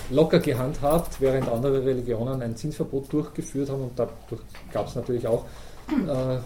locker 0.10 0.40
gehandhabt, 0.40 1.22
während 1.22 1.48
andere 1.48 1.86
Religionen 1.86 2.42
ein 2.42 2.56
Zinsverbot 2.56 3.12
durchgeführt 3.12 3.70
haben 3.70 3.84
und 3.84 3.92
dadurch 3.98 4.42
gab 4.74 4.88
es 4.88 4.96
natürlich 4.96 5.26
auch 5.26 5.46
äh, 5.90 6.38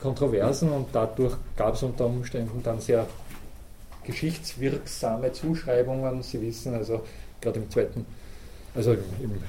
Kontroversen 0.00 0.70
und 0.70 0.88
dadurch 0.92 1.34
gab 1.54 1.74
es 1.74 1.82
unter 1.82 2.06
Umständen 2.06 2.62
dann 2.62 2.80
sehr 2.80 3.06
geschichtswirksame 4.06 5.32
Zuschreibungen. 5.32 6.22
Sie 6.22 6.40
wissen 6.40 6.74
also, 6.74 7.02
gerade 7.40 7.60
im 7.60 7.70
zweiten, 7.70 8.06
also 8.74 8.92
im 8.92 9.42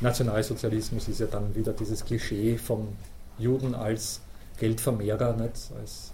Nationalsozialismus 0.00 1.08
ist 1.08 1.20
ja 1.20 1.26
dann 1.26 1.54
wieder 1.54 1.72
dieses 1.72 2.04
Klischee 2.04 2.58
von 2.58 2.88
Juden 3.38 3.74
als 3.74 4.20
Geldvermehrer, 4.58 5.34
nicht? 5.36 5.70
als 5.78 6.12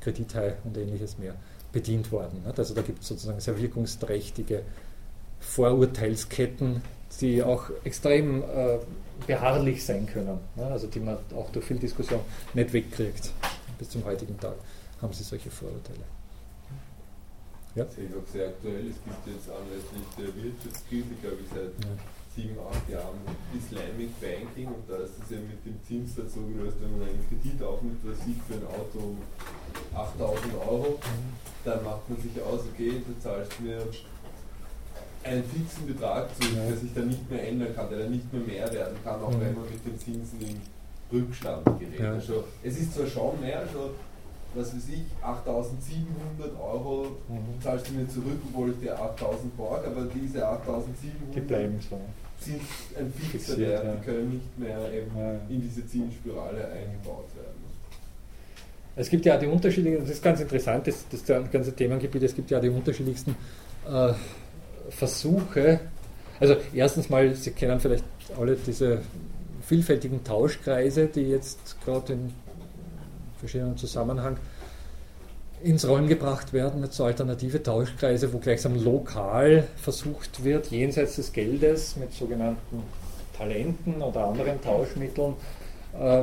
Kredithai 0.00 0.54
und 0.64 0.76
ähnliches 0.76 1.18
mehr 1.18 1.34
bedient 1.72 2.12
worden. 2.12 2.42
Also 2.56 2.74
da 2.74 2.82
gibt 2.82 3.02
es 3.02 3.08
sozusagen 3.08 3.40
sehr 3.40 3.60
wirkungsträchtige 3.60 4.62
Vorurteilsketten, 5.40 6.82
die 7.20 7.42
auch 7.42 7.70
extrem 7.84 8.42
äh, 8.42 8.78
beharrlich 9.26 9.84
sein 9.84 10.06
können, 10.06 10.38
also 10.56 10.86
die 10.86 11.00
man 11.00 11.18
auch 11.34 11.50
durch 11.50 11.64
viel 11.64 11.78
Diskussion 11.78 12.20
nicht 12.54 12.72
wegkriegt. 12.72 13.32
Bis 13.78 13.90
zum 13.90 14.04
heutigen 14.04 14.38
Tag 14.38 14.54
haben 15.00 15.12
sie 15.12 15.24
solche 15.24 15.50
Vorurteile. 15.50 16.04
Ja? 17.74 17.84
Das 17.84 17.98
ist 17.98 18.14
auch 18.16 18.32
sehr 18.32 18.48
aktuell. 18.48 18.88
Es 18.88 18.96
gibt 19.04 19.26
jetzt 19.26 19.50
anlässlich 19.50 20.06
der 20.16 20.42
Wirtschaftskrise, 20.42 21.14
glaube 21.20 21.36
ich, 21.44 21.48
seit 21.50 21.84
ja 21.84 21.96
sieben, 22.36 22.56
acht 22.60 22.88
Jahren 22.88 23.16
Islamic 23.56 24.12
Banking 24.20 24.68
und 24.68 24.84
da 24.88 24.96
ist 24.98 25.16
es 25.24 25.30
ja 25.30 25.38
mit 25.38 25.64
dem 25.64 25.80
Zinssatz 25.88 26.34
so 26.34 26.42
gelöst, 26.42 26.76
wenn 26.80 26.92
man 26.98 27.08
einen 27.08 27.24
Kredit 27.28 27.62
aufnimmt, 27.62 28.00
was 28.04 28.22
sieht 28.24 28.40
für 28.46 28.54
ein 28.54 28.66
Auto 28.68 29.16
8000 29.94 30.54
Euro, 30.68 30.98
dann 31.64 31.82
macht 31.82 32.08
man 32.08 32.20
sich 32.20 32.36
aus, 32.42 32.60
okay, 32.72 33.00
du 33.00 33.18
zahlst 33.22 33.58
mir 33.60 33.80
einen 35.24 35.44
fixen 35.44 35.86
Betrag 35.86 36.28
zu, 36.36 36.46
der 36.54 36.76
sich 36.76 36.92
dann 36.94 37.08
nicht 37.08 37.28
mehr 37.30 37.48
ändern 37.48 37.74
kann, 37.74 37.88
der 37.88 38.00
dann 38.00 38.12
nicht 38.12 38.30
mehr 38.32 38.42
mehr 38.42 38.72
werden 38.72 38.96
kann, 39.02 39.20
auch 39.20 39.32
wenn 39.32 39.54
man 39.54 39.64
mit 39.64 39.84
den 39.84 39.98
Zinsen 39.98 40.40
in 40.40 40.60
Rückstand 41.10 41.64
gerät. 41.80 41.98
Ja. 41.98 42.12
Also, 42.12 42.44
es 42.62 42.78
ist 42.78 42.94
zwar 42.94 43.06
schon 43.06 43.40
mehr, 43.40 43.60
also 43.60 43.92
was 44.56 44.74
weiß 44.74 44.88
ich, 44.88 45.04
8700 45.22 46.58
Euro 46.60 47.16
mhm. 47.28 47.60
zahlst 47.62 47.88
du 47.88 47.92
mir 47.92 48.08
zurück, 48.08 48.38
obwohl 48.48 48.70
ich 48.70 48.80
dir 48.80 48.98
8000 49.00 49.56
borg, 49.56 49.86
aber 49.86 50.06
diese 50.14 50.46
8700 50.46 51.34
die 51.34 51.40
bleiben 51.40 51.78
so. 51.88 51.98
sind 52.40 52.60
ein 52.98 53.12
fixer 53.12 53.58
Wert, 53.58 53.84
ja. 53.84 53.92
die 53.92 54.04
können 54.04 54.30
nicht 54.30 54.58
mehr 54.58 54.78
eben 54.92 55.16
ja. 55.16 55.32
in 55.48 55.60
diese 55.60 55.86
Zinsspirale 55.86 56.66
eingebaut 56.68 57.26
werden. 57.36 57.66
Es 58.98 59.10
gibt 59.10 59.26
ja 59.26 59.36
die 59.36 59.46
unterschiedlichen, 59.46 60.00
das 60.00 60.10
ist 60.10 60.22
ganz 60.22 60.40
interessant, 60.40 60.86
das, 60.86 61.04
das 61.10 61.24
ganze 61.52 61.74
Themengebiet, 61.74 62.22
es 62.22 62.34
gibt 62.34 62.50
ja 62.50 62.58
die 62.58 62.70
unterschiedlichsten 62.70 63.36
äh, 63.86 64.14
Versuche, 64.88 65.80
also 66.40 66.56
erstens 66.74 67.08
mal, 67.08 67.34
Sie 67.34 67.50
kennen 67.50 67.80
vielleicht 67.80 68.04
alle 68.38 68.56
diese 68.56 69.00
vielfältigen 69.62 70.22
Tauschkreise, 70.22 71.06
die 71.06 71.22
jetzt 71.22 71.76
gerade 71.84 72.12
in 72.14 72.32
verschiedenen 73.46 73.76
Zusammenhang 73.76 74.36
ins 75.62 75.88
Rollen 75.88 76.08
gebracht 76.08 76.52
werden, 76.52 76.80
mit 76.80 76.92
so 76.92 77.04
alternative 77.04 77.62
Tauschkreise, 77.62 78.32
wo 78.32 78.38
gleichsam 78.38 78.82
lokal 78.82 79.66
versucht 79.76 80.44
wird, 80.44 80.70
jenseits 80.70 81.16
des 81.16 81.32
Geldes 81.32 81.96
mit 81.96 82.12
sogenannten 82.12 82.82
Talenten 83.36 84.02
oder 84.02 84.26
anderen 84.26 84.60
Tauschmitteln 84.60 85.34
äh, 85.98 86.22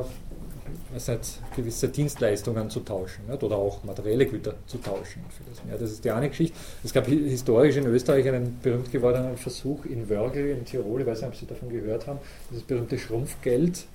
gewisse 1.56 1.90
Dienstleistungen 1.90 2.70
zu 2.70 2.80
tauschen 2.82 3.28
nicht? 3.28 3.44
oder 3.44 3.58
auch 3.58 3.84
materielle 3.84 4.26
Güter 4.26 4.54
zu 4.66 4.78
tauschen. 4.78 5.24
Das, 5.50 5.80
das 5.80 5.92
ist 5.92 6.06
die 6.06 6.12
eine 6.12 6.30
Geschichte. 6.30 6.56
Es 6.84 6.94
gab 6.94 7.08
historisch 7.08 7.76
in 7.76 7.86
Österreich 7.88 8.28
einen 8.28 8.60
berühmt 8.62 8.92
gewordenen 8.92 9.38
Versuch 9.38 9.86
in 9.86 10.10
Wörgl 10.10 10.50
in 10.50 10.66
Tirol, 10.66 11.02
ich 11.02 11.08
weiß 11.08 11.22
nicht, 11.22 11.30
ob 11.30 11.36
Sie 11.36 11.46
davon 11.48 11.70
gehört 11.70 12.08
haben, 12.08 12.20
dieses 12.50 12.64
berühmte 12.64 12.98
Schrumpfgeld. 12.98 13.86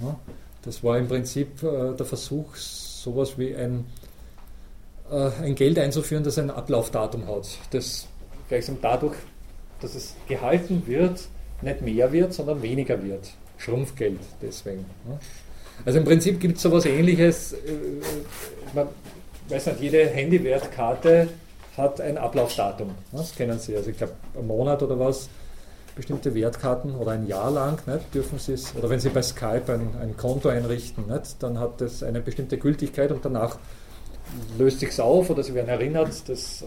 Ja? 0.00 0.18
Das 0.62 0.84
war 0.84 0.98
im 0.98 1.08
Prinzip 1.08 1.62
äh, 1.62 1.94
der 1.96 2.06
Versuch, 2.06 2.54
sowas 2.54 3.38
wie 3.38 3.54
ein, 3.54 3.86
äh, 5.10 5.30
ein 5.42 5.54
Geld 5.54 5.78
einzuführen, 5.78 6.22
das 6.22 6.38
ein 6.38 6.50
Ablaufdatum 6.50 7.26
hat. 7.26 7.48
Das 7.70 8.06
gleichsam 8.48 8.78
dadurch, 8.82 9.16
dass 9.80 9.94
es 9.94 10.14
gehalten 10.28 10.82
wird, 10.86 11.22
nicht 11.62 11.80
mehr 11.82 12.12
wird, 12.12 12.34
sondern 12.34 12.62
weniger 12.62 13.02
wird. 13.02 13.30
Schrumpfgeld 13.58 14.20
deswegen. 14.42 14.84
Ja? 15.08 15.18
Also 15.84 15.98
im 15.98 16.04
Prinzip 16.04 16.40
gibt 16.40 16.56
es 16.56 16.62
sowas 16.62 16.84
ähnliches, 16.84 17.52
äh, 17.52 17.56
man 18.74 18.88
weiß 19.48 19.66
nicht, 19.66 19.80
jede 19.80 20.06
Handywertkarte 20.06 21.28
hat 21.76 22.00
ein 22.00 22.18
Ablaufdatum. 22.18 22.94
Das 23.12 23.34
kennen 23.34 23.58
Sie. 23.58 23.76
Also 23.76 23.90
ich 23.90 23.96
glaube, 23.96 24.12
einen 24.36 24.46
Monat 24.46 24.82
oder 24.82 24.98
was, 24.98 25.28
bestimmte 25.96 26.34
Wertkarten 26.34 26.94
oder 26.94 27.12
ein 27.12 27.26
Jahr 27.26 27.50
lang 27.50 27.78
nicht, 27.86 28.14
dürfen 28.14 28.38
Sie 28.38 28.52
es, 28.52 28.74
oder 28.76 28.90
wenn 28.90 29.00
Sie 29.00 29.08
bei 29.08 29.22
Skype 29.22 29.64
ein, 29.68 29.90
ein 30.00 30.16
Konto 30.16 30.48
einrichten, 30.48 31.06
nicht, 31.06 31.42
dann 31.42 31.58
hat 31.58 31.80
das 31.80 32.02
eine 32.02 32.20
bestimmte 32.20 32.58
Gültigkeit 32.58 33.10
und 33.12 33.24
danach 33.24 33.58
löst 34.58 34.80
sich 34.80 35.00
auf 35.00 35.30
oder 35.30 35.42
Sie 35.42 35.54
werden 35.54 35.68
erinnert, 35.68 36.28
das, 36.28 36.62
äh, 36.62 36.66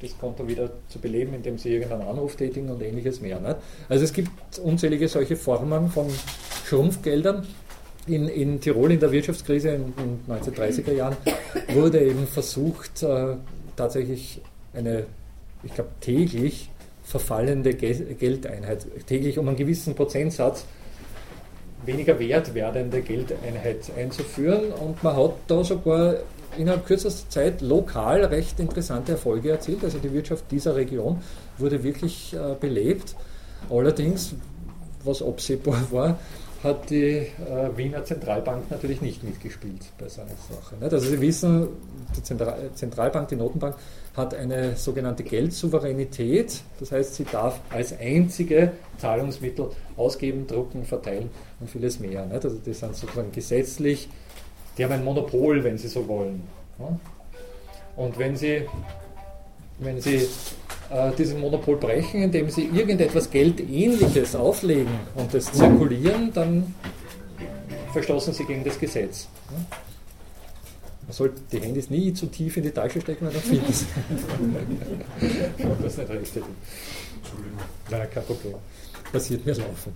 das 0.00 0.16
Konto 0.18 0.46
wieder 0.46 0.70
zu 0.88 0.98
beleben, 0.98 1.34
indem 1.34 1.58
Sie 1.58 1.70
irgendeinen 1.70 2.02
Anruf 2.02 2.36
tätigen 2.36 2.70
und 2.70 2.82
ähnliches 2.82 3.20
mehr. 3.20 3.40
Nicht? 3.40 3.56
Also 3.88 4.04
es 4.04 4.12
gibt 4.12 4.58
unzählige 4.62 5.08
solche 5.08 5.36
Formen 5.36 5.90
von 5.90 6.06
Schrumpfgeldern 6.66 7.46
in, 8.06 8.28
in 8.28 8.60
Tirol 8.60 8.92
in 8.92 9.00
der 9.00 9.12
Wirtschaftskrise 9.12 9.70
in 9.70 9.94
den 9.96 10.20
1930er 10.28 10.92
Jahren 10.92 11.16
wurde 11.68 12.00
eben 12.00 12.26
versucht, 12.26 13.02
äh, 13.02 13.36
tatsächlich 13.76 14.40
eine, 14.72 15.06
ich 15.62 15.74
glaube, 15.74 15.90
täglich 16.00 16.70
verfallende 17.08 17.72
Geldeinheit, 17.72 18.86
täglich 19.06 19.38
um 19.38 19.48
einen 19.48 19.56
gewissen 19.56 19.94
Prozentsatz 19.94 20.66
weniger 21.86 22.18
wert 22.18 22.52
werdende 22.52 23.00
Geldeinheit 23.00 23.90
einzuführen. 23.96 24.72
Und 24.72 25.02
man 25.02 25.16
hat 25.16 25.32
da 25.46 25.64
sogar 25.64 26.16
innerhalb 26.58 26.86
kürzester 26.86 27.30
Zeit 27.30 27.62
lokal 27.62 28.24
recht 28.26 28.60
interessante 28.60 29.12
Erfolge 29.12 29.52
erzielt. 29.52 29.82
Also 29.84 29.98
die 29.98 30.12
Wirtschaft 30.12 30.44
dieser 30.50 30.76
Region 30.76 31.22
wurde 31.56 31.82
wirklich 31.82 32.34
äh, 32.34 32.54
belebt. 32.60 33.14
Allerdings, 33.70 34.34
was 35.02 35.22
absehbar 35.22 35.80
war, 35.90 36.18
hat 36.62 36.90
die 36.90 37.16
äh, 37.16 37.26
Wiener 37.76 38.04
Zentralbank 38.04 38.70
natürlich 38.70 39.00
nicht 39.00 39.22
mitgespielt 39.22 39.80
bei 39.98 40.08
so 40.08 40.22
einer 40.22 40.30
Sache. 40.30 40.74
Also 40.80 40.98
Sie 40.98 41.20
wissen, 41.20 41.68
die 42.16 42.22
Zentral 42.22 42.70
Zentralbank, 42.74 43.28
die 43.28 43.36
Notenbank, 43.36 43.76
hat 44.16 44.34
eine 44.34 44.76
sogenannte 44.76 45.22
Geldsouveränität. 45.22 46.60
Das 46.80 46.90
heißt, 46.90 47.14
sie 47.14 47.24
darf 47.24 47.60
als 47.70 47.96
einzige 47.98 48.72
Zahlungsmittel 48.98 49.70
ausgeben, 49.96 50.46
drucken, 50.46 50.84
verteilen 50.84 51.30
und 51.60 51.70
vieles 51.70 52.00
mehr. 52.00 52.26
Also 52.30 52.50
die 52.50 52.74
sind 52.74 52.96
sozusagen 52.96 53.30
gesetzlich, 53.30 54.08
die 54.76 54.84
haben 54.84 54.92
ein 54.92 55.04
Monopol, 55.04 55.62
wenn 55.62 55.78
Sie 55.78 55.88
so 55.88 56.06
wollen. 56.08 56.42
Und 57.96 58.18
wenn 58.18 58.36
Sie, 58.36 58.62
wenn 59.78 60.00
Sie 60.00 60.28
äh, 60.90 61.12
diesen 61.16 61.40
Monopol 61.40 61.76
brechen, 61.76 62.22
indem 62.22 62.50
sie 62.50 62.66
irgendetwas 62.66 63.30
Geldähnliches 63.30 64.34
auflegen 64.34 64.92
und 65.14 65.32
das 65.32 65.52
zirkulieren, 65.52 66.32
dann 66.32 66.74
verstoßen 67.92 68.32
sie 68.32 68.44
gegen 68.44 68.64
das 68.64 68.78
Gesetz. 68.78 69.28
Man 71.06 71.12
sollte 71.14 71.40
die 71.52 71.60
Handys 71.60 71.88
nie 71.88 72.12
zu 72.12 72.26
tief 72.26 72.56
in 72.58 72.64
die 72.64 72.70
Tasche 72.70 73.00
stecken, 73.00 73.26
weil 73.26 73.32
dann 73.32 73.42
finden 73.42 73.72
sie. 73.72 73.86
das 75.82 75.96
nicht 75.96 76.10
recht. 76.10 76.36
Entschuldigung. 76.36 77.58
Nein, 77.90 78.08
kein 78.12 78.24
Problem. 78.24 78.54
Passiert 79.10 79.46
mir 79.46 79.54
laufen. 79.54 79.94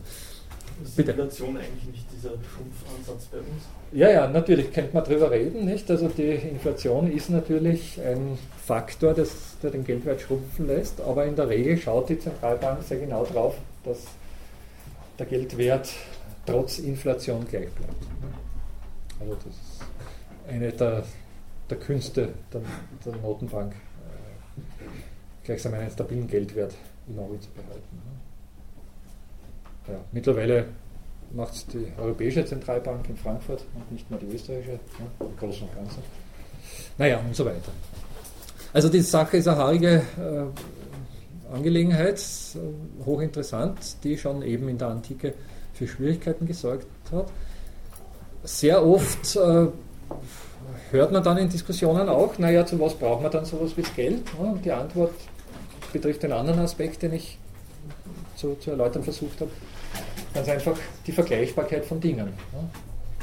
Ist 0.82 0.98
die 0.98 1.02
Inflation 1.02 1.56
eigentlich 1.56 1.84
nicht 1.84 2.06
dieser 2.12 2.30
Schrumpfansatz 2.30 3.26
bei 3.26 3.38
uns? 3.38 3.64
Ja, 3.92 4.10
ja, 4.10 4.28
natürlich 4.28 4.72
könnte 4.72 4.94
man 4.94 5.04
darüber 5.04 5.30
reden, 5.30 5.64
nicht? 5.64 5.90
Also 5.90 6.08
die 6.08 6.32
Inflation 6.32 7.10
ist 7.10 7.30
natürlich 7.30 8.00
ein 8.00 8.38
Faktor, 8.64 9.14
das, 9.14 9.56
der 9.62 9.70
den 9.70 9.84
Geldwert 9.84 10.20
schrumpfen 10.20 10.66
lässt, 10.66 11.00
aber 11.00 11.26
in 11.26 11.36
der 11.36 11.48
Regel 11.48 11.78
schaut 11.78 12.08
die 12.08 12.18
Zentralbank 12.18 12.82
sehr 12.82 12.98
genau 12.98 13.24
darauf, 13.24 13.56
dass 13.84 13.98
der 15.18 15.26
Geldwert 15.26 15.90
trotz 16.46 16.78
Inflation 16.78 17.46
gleich 17.46 17.70
bleibt. 17.70 18.02
Also 19.20 19.34
das 19.34 19.46
ist 19.46 19.82
eine 20.48 20.72
der, 20.72 21.04
der 21.70 21.78
Künste 21.78 22.30
der, 22.52 22.62
der 23.04 23.20
Notenbank, 23.20 23.72
äh, 23.72 25.44
gleichsam 25.44 25.74
einen 25.74 25.90
stabilen 25.90 26.26
Geldwert 26.26 26.74
im 27.08 27.18
Auge 27.18 27.38
zu 27.40 27.50
behalten. 27.50 28.11
Ja, 29.88 29.94
mittlerweile 30.12 30.66
macht 31.32 31.54
es 31.54 31.66
die 31.66 31.86
Europäische 31.98 32.44
Zentralbank 32.44 33.08
in 33.08 33.16
Frankfurt 33.16 33.64
und 33.74 33.90
nicht 33.90 34.08
mehr 34.10 34.18
die 34.18 34.26
österreichische, 34.26 34.72
ja, 34.72 35.26
im 35.26 35.36
Großen 35.36 35.66
und 35.66 35.74
Ganzen. 35.74 36.02
Naja, 36.98 37.18
und 37.18 37.34
so 37.34 37.44
weiter. 37.44 37.72
Also 38.72 38.88
die 38.88 39.00
Sache 39.00 39.38
ist 39.38 39.48
eine 39.48 39.58
haarige 39.58 40.02
äh, 40.18 41.54
Angelegenheit, 41.54 42.18
äh, 42.18 43.04
hochinteressant, 43.04 44.02
die 44.04 44.16
schon 44.16 44.42
eben 44.42 44.68
in 44.68 44.78
der 44.78 44.88
Antike 44.88 45.34
für 45.74 45.86
Schwierigkeiten 45.86 46.46
gesorgt 46.46 46.86
hat. 47.10 47.26
Sehr 48.44 48.84
oft 48.84 49.36
äh, 49.36 49.66
hört 50.90 51.12
man 51.12 51.22
dann 51.22 51.38
in 51.38 51.48
Diskussionen 51.48 52.08
auch, 52.08 52.38
naja, 52.38 52.64
zu 52.64 52.78
was 52.80 52.94
braucht 52.94 53.22
man 53.22 53.30
dann 53.30 53.44
sowas 53.44 53.76
wie 53.76 53.82
das 53.82 53.94
Geld? 53.94 54.22
Und 54.38 54.64
die 54.64 54.72
Antwort 54.72 55.12
betrifft 55.92 56.22
den 56.22 56.32
anderen 56.32 56.60
Aspekt, 56.60 57.02
den 57.02 57.14
ich 57.14 57.38
zu, 58.36 58.56
zu 58.56 58.70
erläutern 58.70 59.02
versucht 59.02 59.40
habe. 59.40 59.50
Ganz 60.34 60.48
einfach 60.48 60.76
die 61.06 61.12
Vergleichbarkeit 61.12 61.84
von 61.84 62.00
Dingen. 62.00 62.28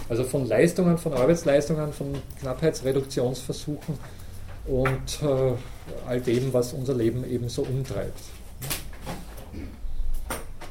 Also 0.08 0.24
von 0.24 0.48
Leistungen, 0.48 0.98
von 0.98 1.14
Arbeitsleistungen, 1.14 1.94
von 1.94 2.16
Knappheitsreduktionsversuchen 2.40 3.98
und 4.68 5.20
äh, 5.24 5.54
all 6.08 6.22
dem, 6.22 6.54
was 6.54 6.74
unser 6.74 6.94
Leben 6.94 7.24
eben 7.30 7.50
so 7.50 7.64
umtreibt. 7.64 8.20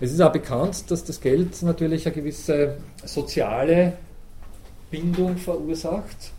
Es 0.00 0.12
ist 0.12 0.20
auch 0.20 0.32
bekannt, 0.32 0.90
dass 0.90 1.04
das 1.04 1.20
Geld 1.20 1.60
natürlich 1.62 2.06
eine 2.06 2.14
gewisse 2.14 2.76
soziale 3.04 3.94
Bindung 4.90 5.36
verursacht. 5.36 6.32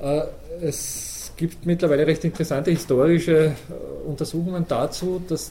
Äh, 0.00 0.22
es 0.62 1.32
gibt 1.36 1.66
mittlerweile 1.66 2.06
recht 2.06 2.24
interessante 2.24 2.70
historische 2.70 3.46
äh, 3.46 4.08
Untersuchungen 4.08 4.64
dazu, 4.68 5.20
dass 5.26 5.50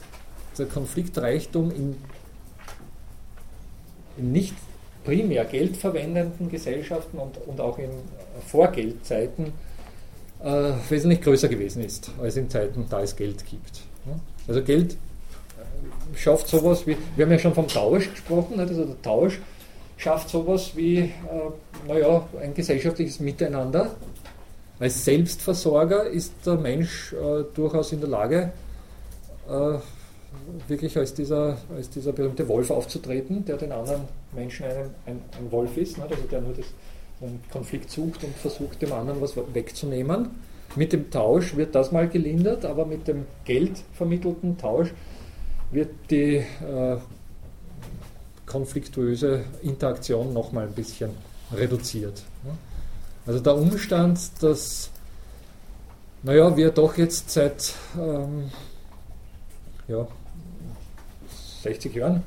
der 0.56 0.66
Konfliktreichtum 0.66 1.70
in 1.70 1.96
nicht 4.20 4.54
primär 5.04 5.44
geldverwendenden 5.44 6.50
Gesellschaften 6.50 7.18
und, 7.18 7.38
und 7.46 7.60
auch 7.60 7.78
in 7.78 7.90
Vorgeldzeiten 8.46 9.52
äh, 10.42 10.72
wesentlich 10.88 11.20
größer 11.22 11.48
gewesen 11.48 11.82
ist, 11.84 12.10
als 12.20 12.36
in 12.36 12.48
Zeiten, 12.48 12.86
da 12.88 13.00
es 13.00 13.16
Geld 13.16 13.44
gibt. 13.46 13.82
Also 14.48 14.62
Geld 14.62 14.92
äh, 14.92 16.16
schafft 16.16 16.48
sowas 16.48 16.86
wie, 16.86 16.96
wir 17.16 17.24
haben 17.24 17.32
ja 17.32 17.38
schon 17.38 17.54
vom 17.54 17.68
Tausch 17.68 18.10
gesprochen, 18.10 18.58
also 18.58 18.84
der 18.84 19.02
Tausch 19.02 19.38
schafft 19.96 20.30
sowas 20.30 20.72
wie, 20.74 20.98
äh, 20.98 21.12
naja, 21.86 22.26
ein 22.42 22.54
gesellschaftliches 22.54 23.20
Miteinander. 23.20 23.94
Als 24.78 25.04
Selbstversorger 25.04 26.04
ist 26.04 26.32
der 26.46 26.56
Mensch 26.56 27.12
äh, 27.12 27.44
durchaus 27.54 27.92
in 27.92 28.00
der 28.00 28.08
Lage, 28.08 28.52
äh, 29.48 29.74
wirklich 30.68 30.96
als 30.96 31.14
dieser, 31.14 31.58
als 31.74 31.90
dieser 31.90 32.12
berühmte 32.12 32.46
Wolf 32.48 32.70
aufzutreten, 32.70 33.44
der 33.44 33.56
den 33.56 33.72
anderen 33.72 34.02
Menschen 34.32 34.66
einen, 34.66 34.90
ein, 35.06 35.20
ein 35.38 35.52
Wolf 35.52 35.76
ist, 35.76 35.98
ne? 35.98 36.04
also 36.04 36.22
der 36.30 36.40
nur 36.40 36.54
das, 36.54 36.66
einen 37.20 37.40
Konflikt 37.50 37.90
sucht 37.90 38.24
und 38.24 38.34
versucht, 38.36 38.80
dem 38.80 38.92
anderen 38.92 39.20
was 39.20 39.36
wegzunehmen. 39.36 40.30
Mit 40.76 40.92
dem 40.92 41.10
Tausch 41.10 41.56
wird 41.56 41.74
das 41.74 41.92
mal 41.92 42.08
gelindert, 42.08 42.64
aber 42.64 42.86
mit 42.86 43.08
dem 43.08 43.26
geldvermittelten 43.44 44.56
Tausch 44.56 44.94
wird 45.72 45.90
die 46.10 46.36
äh, 46.36 46.96
konfliktuöse 48.46 49.44
Interaktion 49.62 50.32
nochmal 50.32 50.66
ein 50.66 50.72
bisschen 50.72 51.10
reduziert. 51.52 52.22
Ne? 52.44 52.52
Also 53.26 53.40
der 53.40 53.56
Umstand, 53.56 54.18
dass 54.40 54.90
naja, 56.22 56.56
wir 56.56 56.70
doch 56.70 56.96
jetzt 56.96 57.30
seit 57.30 57.74
ähm, 57.98 58.50
ja, 59.88 60.06
60 61.62 61.94
Jahren, 61.94 62.22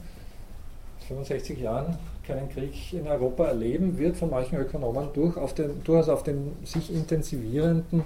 65 1.07 1.60
Jahren 1.60 1.97
keinen 2.26 2.49
Krieg 2.49 2.93
in 2.93 3.07
Europa 3.07 3.45
erleben, 3.45 3.97
wird 3.97 4.15
von 4.15 4.30
manchen 4.30 4.57
Ökonomen 4.57 5.10
durch 5.14 5.35
auf 5.38 5.53
den, 5.53 5.84
durchaus 5.84 6.10
auf 6.10 6.23
den 6.23 6.53
sich 6.64 6.93
intensivierenden, 6.93 8.05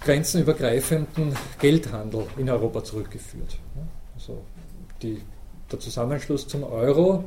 grenzenübergreifenden 0.00 1.34
Geldhandel 1.58 2.26
in 2.36 2.48
Europa 2.48 2.84
zurückgeführt. 2.84 3.58
Also 4.14 4.38
die, 5.02 5.20
der 5.70 5.80
Zusammenschluss 5.80 6.48
zum 6.48 6.64
Euro 6.64 7.24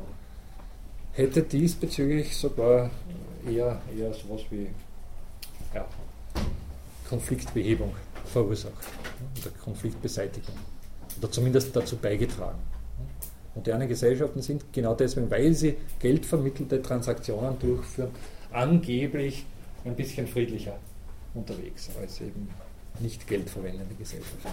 hätte 1.12 1.42
diesbezüglich 1.42 2.36
sogar 2.36 2.90
eher, 3.46 3.80
eher 3.96 4.12
sowas 4.14 4.40
wie 4.50 4.68
ja, 5.74 5.84
Konfliktbehebung 7.08 7.94
verursacht 8.24 8.86
oder 9.40 9.50
Konfliktbeseitigung 9.62 10.54
oder 11.18 11.30
zumindest 11.30 11.74
dazu 11.74 11.96
beigetragen. 11.96 12.58
Moderne 13.54 13.86
Gesellschaften 13.86 14.40
sind 14.40 14.64
genau 14.72 14.94
deswegen, 14.94 15.30
weil 15.30 15.52
sie 15.52 15.76
geldvermittelte 15.98 16.80
Transaktionen 16.80 17.58
durchführen, 17.58 18.10
angeblich 18.50 19.44
ein 19.84 19.94
bisschen 19.94 20.26
friedlicher 20.26 20.78
unterwegs 21.34 21.90
als 22.00 22.20
eben 22.20 22.48
nicht 23.00 23.26
geldverwendende 23.26 23.94
Gesellschaften. 23.94 24.48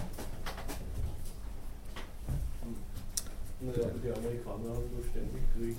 Naja, 3.62 3.90
die 4.02 4.10
Amerikaner 4.10 4.70
haben 4.70 4.88
nur 4.90 5.04
ständig 5.10 5.42
Krieg. 5.54 5.76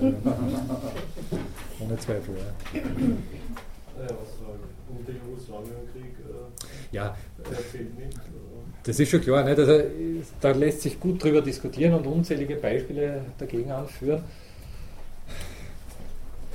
Ja. 0.00 1.84
Ohne 1.84 1.96
Zweifel, 1.98 2.34
ja. 2.36 2.80
Naja, 3.96 4.18
was 4.20 4.38
sagen? 4.38 4.64
Und 4.88 5.06
der 5.06 5.14
Jugoslawienkrieg, 5.14 6.18
äh, 6.18 6.96
ja, 6.96 7.16
der 7.38 7.58
fehlt 7.58 7.96
nicht. 7.96 8.18
Das 8.84 8.98
ist 8.98 9.10
schon 9.10 9.20
klar, 9.20 9.44
nicht? 9.44 9.58
Also, 9.58 9.80
da 10.40 10.50
lässt 10.52 10.82
sich 10.82 10.98
gut 10.98 11.22
drüber 11.22 11.40
diskutieren 11.40 11.94
und 11.94 12.06
unzählige 12.06 12.56
Beispiele 12.56 13.24
dagegen 13.38 13.70
anführen. 13.70 14.22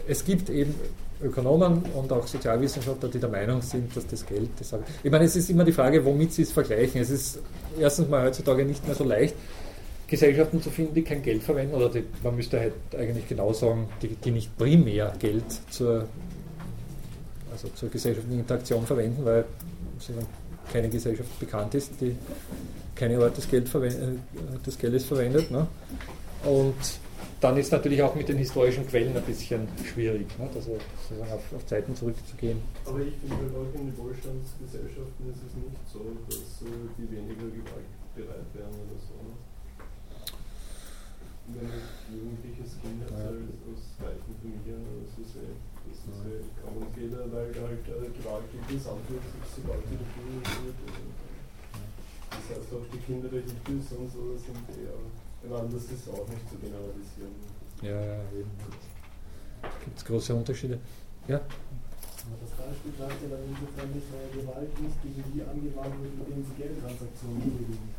Es 0.08 0.26
gibt 0.26 0.50
eben 0.50 0.76
Ökonomen 1.22 1.84
und 1.96 2.12
auch 2.12 2.28
Sozialwissenschaftler, 2.28 3.10
die 3.10 3.20
der 3.20 3.30
Meinung 3.30 3.62
sind, 3.62 3.96
dass 3.96 4.06
das 4.06 4.26
Geld, 4.26 4.50
das 4.60 4.74
ich 5.04 5.12
meine, 5.12 5.26
es 5.26 5.36
ist 5.36 5.50
immer 5.50 5.64
die 5.64 5.72
Frage, 5.72 6.04
womit 6.06 6.34
sie 6.34 6.44
es 6.44 6.52
vergleichen. 6.52 7.02
Es 7.02 7.10
ist 7.10 7.40
erstens 7.80 8.08
mal 8.08 8.24
heutzutage 8.24 8.66
nicht 8.66 8.86
mehr 8.86 8.96
so 8.96 9.04
leicht, 9.04 9.36
Gesellschaften 10.08 10.62
zu 10.62 10.70
finden, 10.70 10.94
die 10.94 11.04
kein 11.04 11.22
Geld 11.22 11.44
verwenden, 11.44 11.76
oder 11.76 11.90
die, 11.90 12.04
man 12.24 12.36
müsste 12.36 12.60
halt 12.60 12.74
eigentlich 12.98 13.28
genau 13.28 13.52
sagen, 13.52 13.90
die, 14.02 14.10
die 14.10 14.32
nicht 14.32 14.56
primär 14.58 15.14
Geld 15.20 15.44
zur, 15.70 16.08
also 17.52 17.68
zur 17.70 17.90
gesellschaftlichen 17.90 18.40
Interaktion 18.40 18.86
verwenden, 18.86 19.26
weil 19.26 19.46
keine 20.72 20.90
Gesellschaft 20.90 21.40
bekannt 21.40 21.76
ist, 21.76 21.92
die 22.02 22.16
keine 22.96 23.18
Art 23.20 23.38
des, 23.38 23.50
Geld 23.50 23.74
äh, 23.76 23.90
des 24.66 24.78
Geldes 24.78 25.06
verwendet. 25.06 25.52
Ne? 25.52 25.68
Und 26.44 26.76
dann 27.42 27.58
ist 27.58 27.72
natürlich 27.72 28.02
auch 28.02 28.16
mit 28.16 28.28
den 28.30 28.38
historischen 28.38 28.88
Quellen 28.88 29.16
ein 29.16 29.24
bisschen 29.24 29.68
schwierig, 29.86 30.28
ne? 30.40 30.50
also 30.54 30.78
sozusagen 31.08 31.32
auf, 31.32 31.44
auf 31.56 31.66
Zeiten 31.68 31.96
zurückzugehen. 31.96 32.62
Aber 32.86 33.00
ich 33.00 33.14
finde 33.22 33.36
halt 33.36 33.76
in 33.76 33.86
den 33.86 33.98
Wohlstandsgesellschaften 33.98 35.30
ist 35.30 35.44
es 35.46 35.54
nicht 35.56 35.78
so, 35.92 36.02
dass 36.28 36.62
äh, 36.66 36.90
die 36.98 37.12
weniger 37.12 37.46
gewaltbereit 37.46 38.48
wären 38.54 38.74
oder 38.74 38.98
so. 38.98 39.14
Ne? 39.22 39.34
Wenn 41.48 41.64
ein 41.64 42.12
jugendliches 42.12 42.76
Kind 42.84 43.08
hat, 43.08 43.12
ja. 43.12 43.32
aus 43.32 43.82
reichen 44.04 44.36
Familien, 44.36 44.84
das 45.00 45.16
ist 45.16 45.40
eh, 45.40 45.56
das 45.88 46.00
ist 46.12 46.24
eh 46.28 46.44
kaum 46.60 46.84
und 46.84 46.92
jeder, 46.92 47.24
weil 47.32 47.56
halt 47.56 47.88
äh, 47.88 48.12
Gewalt 48.12 48.52
interessant 48.52 49.04
wird, 49.08 49.24
sobald 49.56 49.80
sie 49.88 49.96
dafür 49.96 50.28
wird. 50.44 50.80
Das 52.28 52.46
heißt 52.52 52.68
auch 52.76 52.88
die 52.92 53.00
Kinder 53.00 53.30
der 53.32 53.48
Hippies 53.48 53.96
und 53.96 54.12
so 54.12 54.36
sind 54.36 54.60
eher 54.76 55.00
meine, 55.50 55.70
das 55.70 55.84
ist 55.84 56.10
auch 56.10 56.28
nicht 56.28 56.44
zu 56.50 56.56
generalisieren. 56.58 57.36
Ja, 57.82 58.00
ja, 58.02 58.20
eben. 58.34 58.52
Gibt 59.84 59.98
es 59.98 60.06
große 60.06 60.36
Unterschiede? 60.36 60.80
Ja? 61.28 61.40
Das 61.40 62.52
Beispiel 62.60 62.92
sagt 63.00 63.24
ja 63.24 63.30
dann 63.32 63.44
insofern 63.48 63.90
nicht, 63.96 64.08
weil 64.12 64.28
Gewalt 64.36 64.74
nicht 64.82 65.00
gegen 65.00 65.24
die 65.32 65.44
angewandt 65.48 65.96
wird, 66.04 66.14
mit 66.20 66.28
denen 66.28 66.44
sie 66.44 66.56
Geldtransaktionen 66.60 67.40
tätigen. 67.40 67.96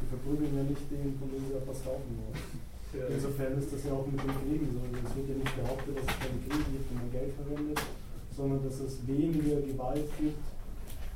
Die 0.00 0.08
verprügeln 0.08 0.56
ja 0.56 0.64
nicht 0.64 0.84
den, 0.90 1.16
von 1.16 1.30
dem 1.32 1.48
sie 1.48 1.56
etwas 1.56 1.80
kaufen 1.84 2.12
wollen. 2.20 2.69
Insofern 2.92 3.58
ist 3.58 3.72
das 3.72 3.84
ja 3.84 3.92
auch 3.92 4.06
mit 4.06 4.18
dem 4.18 4.34
Kriegen 4.42 4.66
so. 4.74 4.82
Es 4.82 5.14
wird 5.14 5.28
ja 5.30 5.36
nicht 5.38 5.54
behauptet, 5.54 5.94
dass 5.94 6.06
es 6.10 6.18
keine 6.18 6.38
Kriege 6.42 6.70
gibt, 6.74 6.90
wenn 6.90 6.98
man 6.98 7.10
Geld 7.14 7.32
verwendet, 7.38 7.78
sondern 8.34 8.60
dass 8.66 8.80
es 8.80 9.06
weniger 9.06 9.62
Gewalt 9.62 10.10
gibt, 10.18 10.42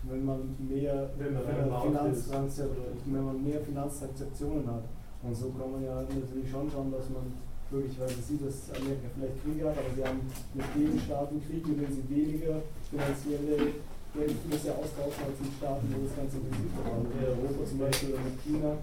wenn 0.07 0.25
man 0.25 0.55
mehr, 0.59 1.11
wenn 1.19 1.35
man, 1.35 1.43
wenn 1.49 3.25
man 3.25 3.43
mehr 3.43 3.61
Finanztransaktionen 3.61 4.67
hat. 4.71 4.85
Und 5.23 5.35
so 5.35 5.51
kann 5.57 5.73
man 5.73 5.83
ja 5.83 6.05
natürlich 6.05 6.51
schon 6.51 6.71
schauen, 6.71 6.93
dass 6.93 7.09
man 7.11 7.27
möglicherweise 7.71 8.23
sieht, 8.23 8.45
dass 8.45 8.71
Amerika 8.77 9.09
vielleicht 9.17 9.43
Kriege 9.43 9.67
hat, 9.67 9.75
aber 9.75 9.91
sie 9.97 10.05
haben 10.05 10.21
mit 10.55 10.69
den 10.77 11.01
Staaten 11.01 11.43
Krieg, 11.43 11.67
mit 11.67 11.81
denen 11.81 11.91
sie 11.91 12.07
weniger 12.07 12.63
finanzielle 12.87 13.83
Geldflüsse 14.15 14.71
austauschen 14.79 15.27
als 15.27 15.41
mit 15.43 15.53
Staaten, 15.59 15.91
wo 15.91 16.07
das 16.07 16.15
Ganze 16.15 16.39
intensiv 16.39 16.71
war. 16.87 17.03
Ja, 17.19 17.35
Europa 17.35 17.63
zum 17.67 17.79
Beispiel 17.83 18.15
oder 18.15 18.23
mit 18.23 18.39
China. 18.47 18.79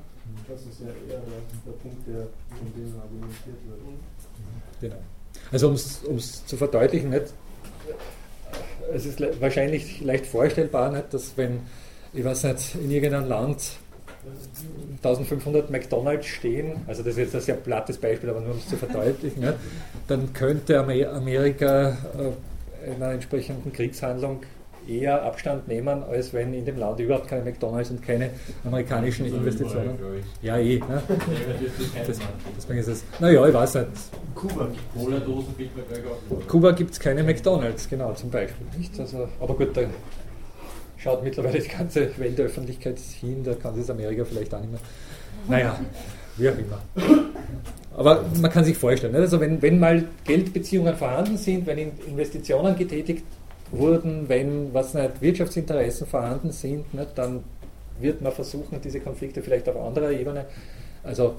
Das 0.47 0.61
ist 0.61 0.81
ja 0.81 0.87
eher 0.87 1.21
der, 1.65 1.71
Punkt, 1.71 2.07
der 2.07 2.27
von 2.49 2.73
denen 2.75 2.95
argumentiert 2.99 3.57
wird. 3.67 3.79
Genau. 4.81 4.95
Also 5.51 5.67
um 5.69 6.15
es 6.17 6.45
zu 6.45 6.57
verdeutlichen, 6.57 7.09
nicht, 7.09 7.33
es 8.93 9.05
ist 9.05 9.21
wahrscheinlich 9.41 10.01
leicht 10.01 10.25
vorstellbar, 10.25 10.91
nicht, 10.91 11.13
dass 11.13 11.37
wenn, 11.37 11.61
ich 12.13 12.23
weiß 12.23 12.43
nicht, 12.45 12.75
in 12.75 12.91
irgendeinem 12.91 13.29
Land 13.29 13.77
1500 15.03 15.71
McDonalds 15.71 16.27
stehen, 16.27 16.81
also 16.87 17.01
das 17.01 17.13
ist 17.13 17.17
jetzt 17.17 17.35
ein 17.35 17.41
sehr 17.41 17.55
plattes 17.55 17.97
Beispiel, 17.97 18.29
aber 18.29 18.41
nur 18.41 18.51
um 18.51 18.57
es 18.57 18.67
zu 18.67 18.77
verdeutlichen, 18.77 19.43
ja, 19.43 19.53
dann 20.07 20.31
könnte 20.33 20.79
Amerika 20.79 21.97
äh, 22.17 22.87
in 22.87 22.95
einer 22.95 23.13
entsprechenden 23.13 23.73
Kriegshandlung 23.73 24.41
eher 24.87 25.23
Abstand 25.23 25.67
nehmen, 25.67 26.03
als 26.03 26.33
wenn 26.33 26.53
in 26.53 26.65
dem 26.65 26.77
Land 26.77 26.99
überhaupt 26.99 27.27
keine 27.27 27.43
McDonalds 27.43 27.91
und 27.91 28.01
keine 28.01 28.29
amerikanischen 28.63 29.25
Investitionen. 29.25 29.97
Ja, 30.41 30.57
eh. 30.57 30.79
Ne? 30.79 31.01
Das, 32.07 32.19
deswegen 32.57 32.79
ist 32.79 32.87
es. 32.87 33.03
Naja, 33.19 33.45
ich 33.45 33.53
weiß 33.53 33.75
nicht. 33.75 33.87
Kuba, 34.33 34.67
Cola-Dosen 34.97 35.55
gibt 35.57 35.77
es 35.77 36.47
Kuba 36.47 36.71
gibt 36.71 36.91
es 36.91 36.99
keine 36.99 37.23
McDonalds, 37.23 37.87
genau, 37.89 38.13
zum 38.13 38.29
Beispiel. 38.29 38.65
Nicht? 38.77 38.99
Also, 38.99 39.27
aber 39.39 39.53
gut, 39.55 39.75
da 39.75 39.81
schaut 40.97 41.23
mittlerweile 41.23 41.59
die 41.59 41.67
ganze 41.67 42.09
Weltöffentlichkeit 42.17 42.99
hin, 42.99 43.43
da 43.43 43.53
kann 43.53 43.75
sich 43.75 43.89
Amerika 43.89 44.25
vielleicht 44.25 44.53
auch 44.53 44.59
nicht 44.61 44.71
mehr. 44.71 44.81
Naja, 45.47 45.79
wie 46.37 46.49
auch 46.49 46.57
immer. 46.57 46.81
Aber 47.95 48.23
man 48.41 48.51
kann 48.51 48.63
sich 48.63 48.77
vorstellen, 48.77 49.15
also 49.15 49.39
wenn, 49.39 49.61
wenn 49.61 49.79
mal 49.79 50.05
Geldbeziehungen 50.23 50.95
vorhanden 50.95 51.37
sind, 51.37 51.65
wenn 51.67 51.77
Investitionen 52.07 52.75
getätigt 52.75 53.25
wurden, 53.71 54.27
wenn 54.29 54.73
was 54.73 54.93
nicht, 54.93 55.21
Wirtschaftsinteressen 55.21 56.07
vorhanden 56.07 56.51
sind, 56.51 56.93
nicht, 56.93 57.17
dann 57.17 57.43
wird 57.99 58.21
man 58.21 58.31
versuchen, 58.31 58.81
diese 58.81 58.99
Konflikte 58.99 59.41
vielleicht 59.41 59.69
auf 59.69 59.77
anderer 59.77 60.11
Ebene, 60.11 60.45
also 61.03 61.35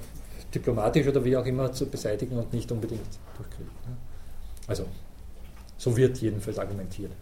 diplomatisch 0.54 1.06
oder 1.06 1.24
wie 1.24 1.36
auch 1.36 1.46
immer, 1.46 1.72
zu 1.72 1.86
beseitigen 1.86 2.36
und 2.36 2.52
nicht 2.52 2.70
unbedingt 2.70 3.18
durch 3.36 3.50
Krieg. 3.50 3.66
Also 4.66 4.86
so 5.76 5.96
wird 5.96 6.18
jedenfalls 6.18 6.59
argumentiert. 6.59 7.12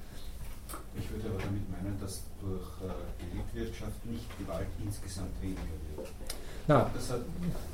Ich 0.98 1.10
würde 1.10 1.28
aber 1.28 1.38
damit 1.38 1.64
meinen, 1.70 1.98
dass 2.00 2.22
durch 2.40 2.66
äh, 2.82 3.54
Geldwirtschaft 3.54 4.04
nicht 4.06 4.26
Gewalt 4.38 4.66
insgesamt 4.84 5.40
weniger 5.40 5.62
wird. 5.96 6.08
Na. 6.66 6.90
Das 6.94 7.10
hat 7.10 7.20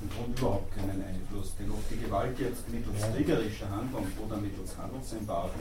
im 0.01 0.09
Grunde 0.11 0.39
überhaupt 0.39 0.75
keinen 0.75 1.03
Einfluss, 1.03 1.55
denn 1.59 1.71
ob 1.71 1.83
die 1.89 1.99
Gewalt 1.99 2.39
jetzt 2.39 2.69
mittels 2.71 3.03
kriegerischer 3.15 3.69
Handlung 3.69 4.07
oder 4.25 4.37
mittels 4.37 4.77
Handelsembargo 4.77 5.59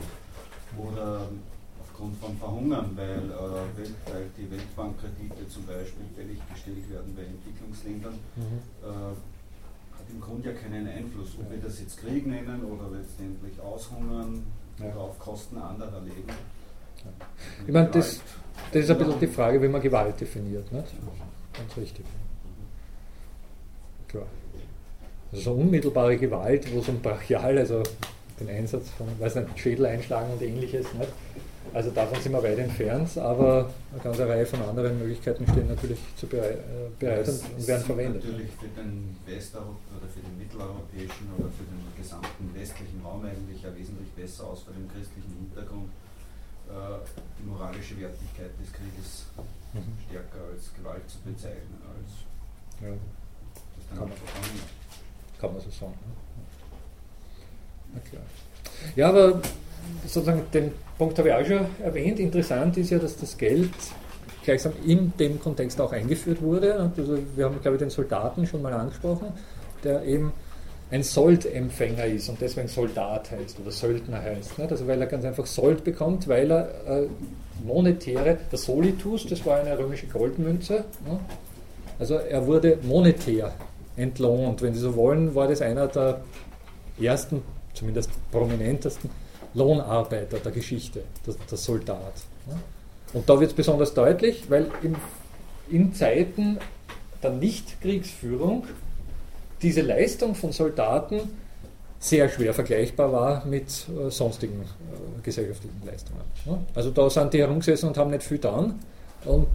oder 0.78 1.28
aufgrund 1.96 2.18
von 2.20 2.36
Verhungern, 2.36 2.90
weil, 2.94 3.30
äh, 3.30 4.12
weil 4.12 4.26
die 4.36 4.50
Weltbankkredite 4.50 5.48
zum 5.48 5.64
Beispiel 5.64 6.04
fällig 6.14 6.38
gestellt 6.52 6.90
werden 6.90 7.14
bei 7.16 7.22
Entwicklungsländern, 7.22 8.14
mhm. 8.36 8.60
äh, 8.84 8.88
hat 9.96 10.06
im 10.10 10.20
Grunde 10.20 10.50
ja 10.50 10.54
keinen 10.54 10.86
Einfluss, 10.86 11.30
ob 11.40 11.50
wir 11.50 11.58
das 11.58 11.80
jetzt 11.80 11.98
Krieg 11.98 12.26
nennen 12.26 12.62
oder 12.64 12.90
letztendlich 12.96 13.58
aushungern 13.60 14.44
ja. 14.78 14.86
oder 14.86 15.00
auf 15.00 15.18
Kosten 15.18 15.56
anderer 15.56 16.02
leben. 16.02 16.32
Ich 17.66 17.72
meine, 17.72 17.88
das, 17.88 18.20
das 18.72 18.82
ist 18.82 18.90
ein 18.90 18.98
bisschen 18.98 19.20
die 19.20 19.26
Frage, 19.26 19.62
wie 19.62 19.68
man 19.68 19.80
Gewalt 19.80 20.20
definiert. 20.20 20.70
Nicht? 20.72 20.88
Ganz 21.52 21.76
richtig. 21.76 22.04
Klar. 24.08 24.26
Also 25.32 25.44
so 25.44 25.52
unmittelbare 25.52 26.16
Gewalt, 26.16 26.72
wo 26.74 26.80
so 26.80 26.92
ein 26.92 27.00
Brachial, 27.00 27.58
also 27.58 27.82
den 28.38 28.50
Einsatz 28.50 28.90
von, 28.90 29.06
weiß 29.18 29.36
nicht, 29.36 29.58
Schädel 29.58 29.86
einschlagen 29.86 30.32
und 30.32 30.42
ähnliches, 30.42 30.92
nicht? 30.94 31.10
Also 31.76 31.90
davon 31.90 32.18
sind 32.22 32.32
wir 32.32 32.42
weit 32.42 32.58
entfernt, 32.58 33.18
aber 33.18 33.68
eine 33.92 34.02
ganze 34.02 34.26
Reihe 34.26 34.46
von 34.46 34.62
anderen 34.62 34.98
Möglichkeiten 34.98 35.44
stehen 35.46 35.68
natürlich 35.68 35.98
zu 36.16 36.26
bereit, 36.26 36.56
äh, 36.56 36.88
bereit 36.98 37.28
und, 37.28 37.42
und 37.52 37.66
werden 37.68 37.84
verwendet. 37.84 38.24
Natürlich 38.24 38.50
für 38.52 38.68
den 38.68 39.14
Westeuropa 39.26 39.76
oder 40.00 40.08
für 40.08 40.20
den 40.20 40.38
mitteleuropäischen 40.38 41.28
oder 41.36 41.50
für 41.52 41.68
den 41.68 41.84
gesamten 41.94 42.48
westlichen 42.54 43.02
Raum 43.04 43.26
eigentlich 43.26 43.62
ja 43.62 43.76
wesentlich 43.76 44.08
besser 44.16 44.46
aus 44.46 44.62
vor 44.62 44.72
dem 44.72 44.88
christlichen 44.88 45.36
Hintergrund 45.36 45.92
äh, 46.72 47.04
die 47.38 47.44
moralische 47.44 48.00
Wertigkeit 48.00 48.56
des 48.56 48.72
Krieges 48.72 49.28
mhm. 49.76 50.00
stärker 50.08 50.48
als 50.48 50.72
Gewalt 50.72 51.04
zu 51.04 51.18
bezeichnen, 51.28 51.76
als 51.92 52.24
Ja. 52.80 52.96
Kann, 53.94 54.08
man, 54.08 54.18
kann 55.38 55.52
man 55.52 55.60
so 55.60 55.70
sagen. 55.70 55.94
Na 57.92 58.00
klar. 58.00 58.22
Ja, 58.96 59.10
aber 59.10 59.40
sozusagen 60.06 60.42
den 60.52 60.72
Punkt 60.98 61.18
habe 61.18 61.28
ich 61.28 61.34
auch 61.34 61.44
schon 61.44 61.66
erwähnt. 61.82 62.18
Interessant 62.20 62.76
ist 62.76 62.90
ja, 62.90 62.98
dass 62.98 63.16
das 63.16 63.36
Geld 63.36 63.70
gleichsam 64.44 64.72
in 64.86 65.12
dem 65.18 65.40
Kontext 65.40 65.80
auch 65.80 65.92
eingeführt 65.92 66.40
wurde. 66.40 66.74
Also 66.74 67.18
wir 67.34 67.44
haben, 67.44 67.60
glaube 67.60 67.76
ich, 67.76 67.80
den 67.80 67.90
Soldaten 67.90 68.46
schon 68.46 68.62
mal 68.62 68.72
angesprochen, 68.72 69.28
der 69.84 70.04
eben 70.04 70.32
ein 70.90 71.02
Soldempfänger 71.02 72.04
ist 72.06 72.28
und 72.28 72.40
deswegen 72.40 72.68
Soldat 72.68 73.30
heißt 73.32 73.58
oder 73.60 73.72
Söldner 73.72 74.22
heißt. 74.22 74.58
Nicht? 74.58 74.70
Also 74.70 74.86
weil 74.86 75.00
er 75.00 75.08
ganz 75.08 75.24
einfach 75.24 75.46
Sold 75.46 75.82
bekommt, 75.82 76.28
weil 76.28 76.50
er 76.50 76.68
äh, 76.86 77.06
monetäre, 77.64 78.38
der 78.50 78.58
Solitus, 78.58 79.26
das 79.26 79.44
war 79.44 79.58
eine 79.58 79.76
römische 79.76 80.06
Goldmünze. 80.06 80.84
Ne? 81.04 81.18
Also 81.98 82.14
er 82.14 82.46
wurde 82.46 82.78
monetär 82.82 83.52
entlohnt. 83.96 84.62
Wenn 84.62 84.74
Sie 84.74 84.80
so 84.80 84.94
wollen, 84.94 85.34
war 85.34 85.48
das 85.48 85.60
einer 85.60 85.88
der 85.88 86.20
ersten, 87.00 87.42
zumindest 87.74 88.10
prominentesten 88.30 89.10
Lohnarbeiter 89.56 90.38
der 90.38 90.52
Geschichte, 90.52 91.02
der, 91.26 91.34
der 91.50 91.58
Soldat. 91.58 92.14
Ne? 92.46 92.56
Und 93.14 93.28
da 93.28 93.40
wird 93.40 93.50
es 93.50 93.56
besonders 93.56 93.94
deutlich, 93.94 94.44
weil 94.50 94.70
in, 94.82 94.96
in 95.70 95.94
Zeiten 95.94 96.58
der 97.22 97.30
Nichtkriegsführung 97.30 98.64
diese 99.62 99.80
Leistung 99.80 100.34
von 100.34 100.52
Soldaten 100.52 101.20
sehr 101.98 102.28
schwer 102.28 102.52
vergleichbar 102.52 103.10
war 103.10 103.46
mit 103.46 103.64
äh, 103.88 104.10
sonstigen 104.10 104.60
äh, 104.60 105.22
gesellschaftlichen 105.22 105.80
Leistungen. 105.86 106.20
Ja? 106.44 106.58
Also 106.74 106.90
da 106.90 107.08
sind 107.08 107.32
die 107.32 107.40
herumgesessen 107.40 107.88
und 107.88 107.96
haben 107.96 108.10
nicht 108.10 108.22
viel 108.22 108.36
getan 108.36 108.78
und 109.24 109.48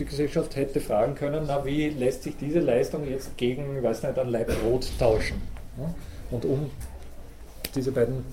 die 0.00 0.04
Gesellschaft 0.04 0.56
hätte 0.56 0.80
fragen 0.80 1.14
können, 1.14 1.44
na 1.46 1.64
wie 1.64 1.88
lässt 1.90 2.24
sich 2.24 2.36
diese 2.36 2.58
Leistung 2.58 3.08
jetzt 3.08 3.36
gegen, 3.36 3.76
ich 3.76 3.82
weiß 3.82 4.02
nicht, 4.02 4.18
ein 4.18 4.28
Leib 4.28 4.50
Brot 4.60 4.88
tauschen? 4.98 5.40
Ja? 5.78 5.94
Und 6.32 6.44
um 6.44 6.70
diese 7.76 7.92
beiden 7.92 8.24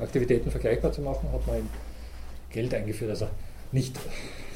Aktivitäten 0.00 0.50
vergleichbar 0.50 0.92
zu 0.92 1.02
machen, 1.02 1.30
hat 1.32 1.46
man 1.46 1.68
Geld 2.50 2.74
eingeführt. 2.74 3.10
Also 3.10 3.28
nicht 3.72 3.98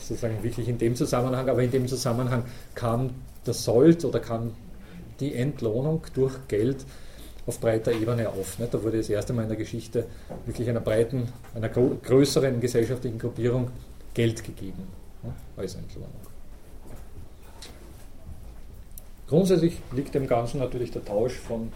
sozusagen 0.01 0.43
wirklich 0.43 0.69
in 0.69 0.79
dem 0.79 0.95
Zusammenhang, 0.95 1.49
aber 1.49 1.63
in 1.63 1.71
dem 1.71 1.89
Zusammenhang 1.89 2.45
kam 2.75 3.11
der 3.47 3.55
Sold 3.55 4.05
oder 4.05 4.21
kam 4.21 4.55
die 5.21 5.35
Entlohnung 5.35 6.03
durch 6.15 6.35
Geld 6.49 6.85
auf 7.47 7.61
breiter 7.61 7.93
Ebene 7.93 8.29
auf. 8.29 8.57
Da 8.59 8.83
wurde 8.83 8.99
das 8.99 9.09
erste 9.09 9.33
Mal 9.33 9.43
in 9.43 9.49
der 9.49 9.57
Geschichte 9.57 10.07
wirklich 10.45 10.69
einer 10.69 10.81
breiten, 10.81 11.29
einer 11.55 11.69
größeren 11.69 12.61
gesellschaftlichen 12.61 13.19
Gruppierung 13.19 13.71
Geld 14.15 14.43
gegeben 14.45 14.87
als 15.57 15.75
Entlohnung. 15.75 16.11
Grundsätzlich 19.29 19.81
liegt 19.93 20.15
dem 20.15 20.27
Ganzen 20.27 20.61
natürlich 20.61 20.93
der 20.93 21.05
Tausch 21.05 21.35
von 21.35 21.73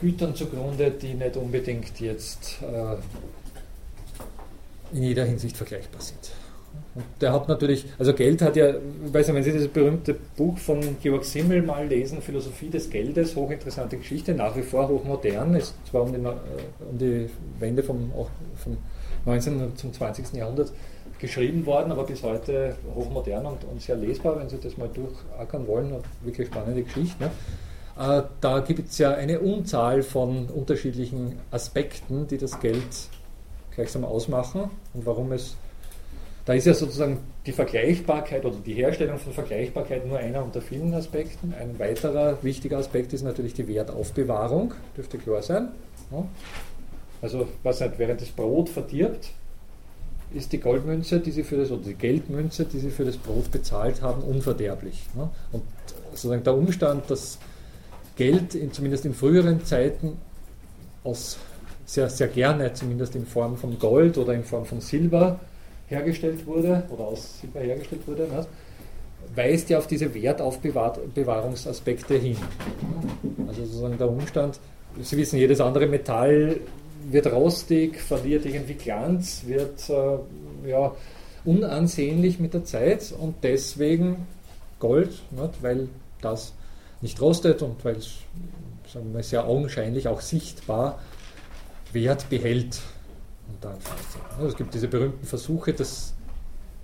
Gütern 0.00 0.34
zugrunde, 0.34 0.90
die 0.90 1.14
nicht 1.14 1.36
unbedingt 1.36 2.00
jetzt 2.00 2.58
äh, 2.62 2.96
in 4.96 5.02
jeder 5.02 5.24
Hinsicht 5.24 5.56
vergleichbar 5.56 6.00
sind. 6.00 6.32
Und 6.94 7.04
der 7.20 7.32
hat 7.32 7.48
natürlich, 7.48 7.86
also 7.98 8.12
Geld 8.14 8.42
hat 8.42 8.56
ja, 8.56 8.70
ich 8.70 9.12
weiß 9.12 9.28
nicht, 9.28 9.36
wenn 9.36 9.44
Sie 9.44 9.52
das 9.52 9.68
berühmte 9.68 10.16
Buch 10.36 10.58
von 10.58 10.80
Georg 11.00 11.24
Simmel 11.24 11.62
mal 11.62 11.86
lesen, 11.86 12.20
Philosophie 12.20 12.68
des 12.68 12.90
Geldes, 12.90 13.36
hochinteressante 13.36 13.96
Geschichte, 13.96 14.34
nach 14.34 14.56
wie 14.56 14.62
vor 14.62 14.88
hochmodern, 14.88 15.54
ist 15.54 15.74
zwar 15.88 16.02
um 16.02 16.12
die, 16.12 16.18
äh, 16.18 16.90
um 16.90 16.98
die 16.98 17.30
Wende 17.60 17.82
vom, 17.82 18.10
vom 18.56 18.76
19. 19.24 19.76
zum 19.76 19.92
20. 19.92 20.32
Jahrhundert 20.34 20.72
geschrieben 21.20 21.64
worden, 21.66 21.92
aber 21.92 22.04
bis 22.04 22.22
heute 22.22 22.76
hochmodern 22.94 23.46
und, 23.46 23.64
und 23.64 23.80
sehr 23.80 23.96
lesbar, 23.96 24.38
wenn 24.40 24.48
Sie 24.48 24.58
das 24.58 24.76
mal 24.76 24.88
durchackern 24.88 25.66
wollen, 25.68 25.92
wirklich 26.22 26.48
spannende 26.48 26.82
Geschichte. 26.82 27.24
Ne? 27.24 27.30
Äh, 28.00 28.22
da 28.40 28.60
gibt 28.60 28.88
es 28.88 28.98
ja 28.98 29.12
eine 29.12 29.40
Unzahl 29.40 30.02
von 30.02 30.46
unterschiedlichen 30.46 31.38
Aspekten, 31.50 32.26
die 32.26 32.38
das 32.38 32.58
Geld 32.60 32.82
gleichsam 33.74 34.04
ausmachen 34.04 34.70
und 34.94 35.04
warum 35.04 35.32
es 35.32 35.56
da 36.46 36.54
ist 36.54 36.66
ja 36.66 36.72
sozusagen 36.72 37.18
die 37.44 37.52
Vergleichbarkeit 37.52 38.44
oder 38.44 38.56
die 38.56 38.72
Herstellung 38.72 39.18
von 39.18 39.32
Vergleichbarkeit 39.32 40.06
nur 40.06 40.18
einer 40.18 40.42
unter 40.42 40.62
vielen 40.62 40.94
Aspekten. 40.94 41.54
Ein 41.54 41.78
weiterer 41.78 42.42
wichtiger 42.42 42.78
Aspekt 42.78 43.12
ist 43.12 43.22
natürlich 43.22 43.52
die 43.52 43.68
Wertaufbewahrung, 43.68 44.72
dürfte 44.96 45.18
klar 45.18 45.42
sein. 45.42 45.68
Also, 47.20 47.46
was 47.62 47.80
nicht, 47.80 47.98
während 47.98 48.22
das 48.22 48.30
Brot 48.30 48.70
verdirbt, 48.70 49.28
ist 50.32 50.52
die 50.52 50.58
Goldmünze, 50.58 51.20
die 51.20 51.30
sie 51.30 51.44
für 51.44 51.58
das, 51.58 51.70
oder 51.70 51.84
die 51.84 51.94
Geldmünze, 51.94 52.64
die 52.64 52.78
sie 52.78 52.90
für 52.90 53.04
das 53.04 53.18
Brot 53.18 53.50
bezahlt 53.50 54.00
haben, 54.00 54.22
unverderblich. 54.22 55.04
Und 55.52 55.62
sozusagen 56.12 56.42
der 56.42 56.54
Umstand, 56.54 57.10
dass 57.10 57.38
Geld 58.16 58.54
in, 58.54 58.72
zumindest 58.72 59.04
in 59.04 59.14
früheren 59.14 59.64
Zeiten 59.64 60.16
aus 61.04 61.38
sehr, 61.86 62.08
sehr 62.08 62.28
gerne, 62.28 62.72
zumindest 62.72 63.16
in 63.16 63.26
Form 63.26 63.56
von 63.56 63.78
Gold 63.78 64.18
oder 64.18 64.34
in 64.34 64.44
Form 64.44 64.64
von 64.64 64.80
Silber, 64.80 65.40
hergestellt 65.88 66.46
wurde 66.46 66.84
oder 66.90 67.04
aus 67.04 67.40
Silber 67.40 67.60
hergestellt 67.60 68.06
wurde, 68.06 68.28
ne, 68.28 68.46
weist 69.34 69.70
ja 69.70 69.78
auf 69.78 69.86
diese 69.86 70.12
Wertaufbewahrungsaspekte 70.14 72.14
hin. 72.14 72.36
Also 73.48 73.64
sozusagen 73.64 73.98
der 73.98 74.08
Umstand, 74.08 74.60
Sie 75.00 75.16
wissen, 75.16 75.38
jedes 75.38 75.60
andere 75.60 75.86
Metall 75.86 76.60
wird 77.08 77.32
rostig, 77.32 78.00
verliert 78.00 78.44
irgendwie 78.44 78.74
Glanz, 78.74 79.44
wird 79.46 79.88
äh, 79.88 80.68
ja, 80.68 80.94
unansehnlich 81.44 82.38
mit 82.38 82.54
der 82.54 82.64
Zeit 82.64 83.12
und 83.18 83.36
deswegen 83.42 84.26
Gold, 84.78 85.10
nicht, 85.30 85.62
weil 85.62 85.88
das 86.20 86.52
nicht 87.00 87.20
rostet 87.20 87.62
und 87.62 87.84
weil 87.84 87.96
es 87.96 88.10
sagen 88.92 89.14
wir, 89.14 89.22
sehr 89.22 89.46
augenscheinlich 89.46 90.08
auch 90.08 90.20
sichtbar 90.20 90.98
Wert 91.92 92.28
behält. 92.28 92.80
Also 94.36 94.46
es 94.48 94.56
gibt 94.56 94.74
diese 94.74 94.88
berühmten 94.88 95.26
Versuche, 95.26 95.72
dass 95.72 96.14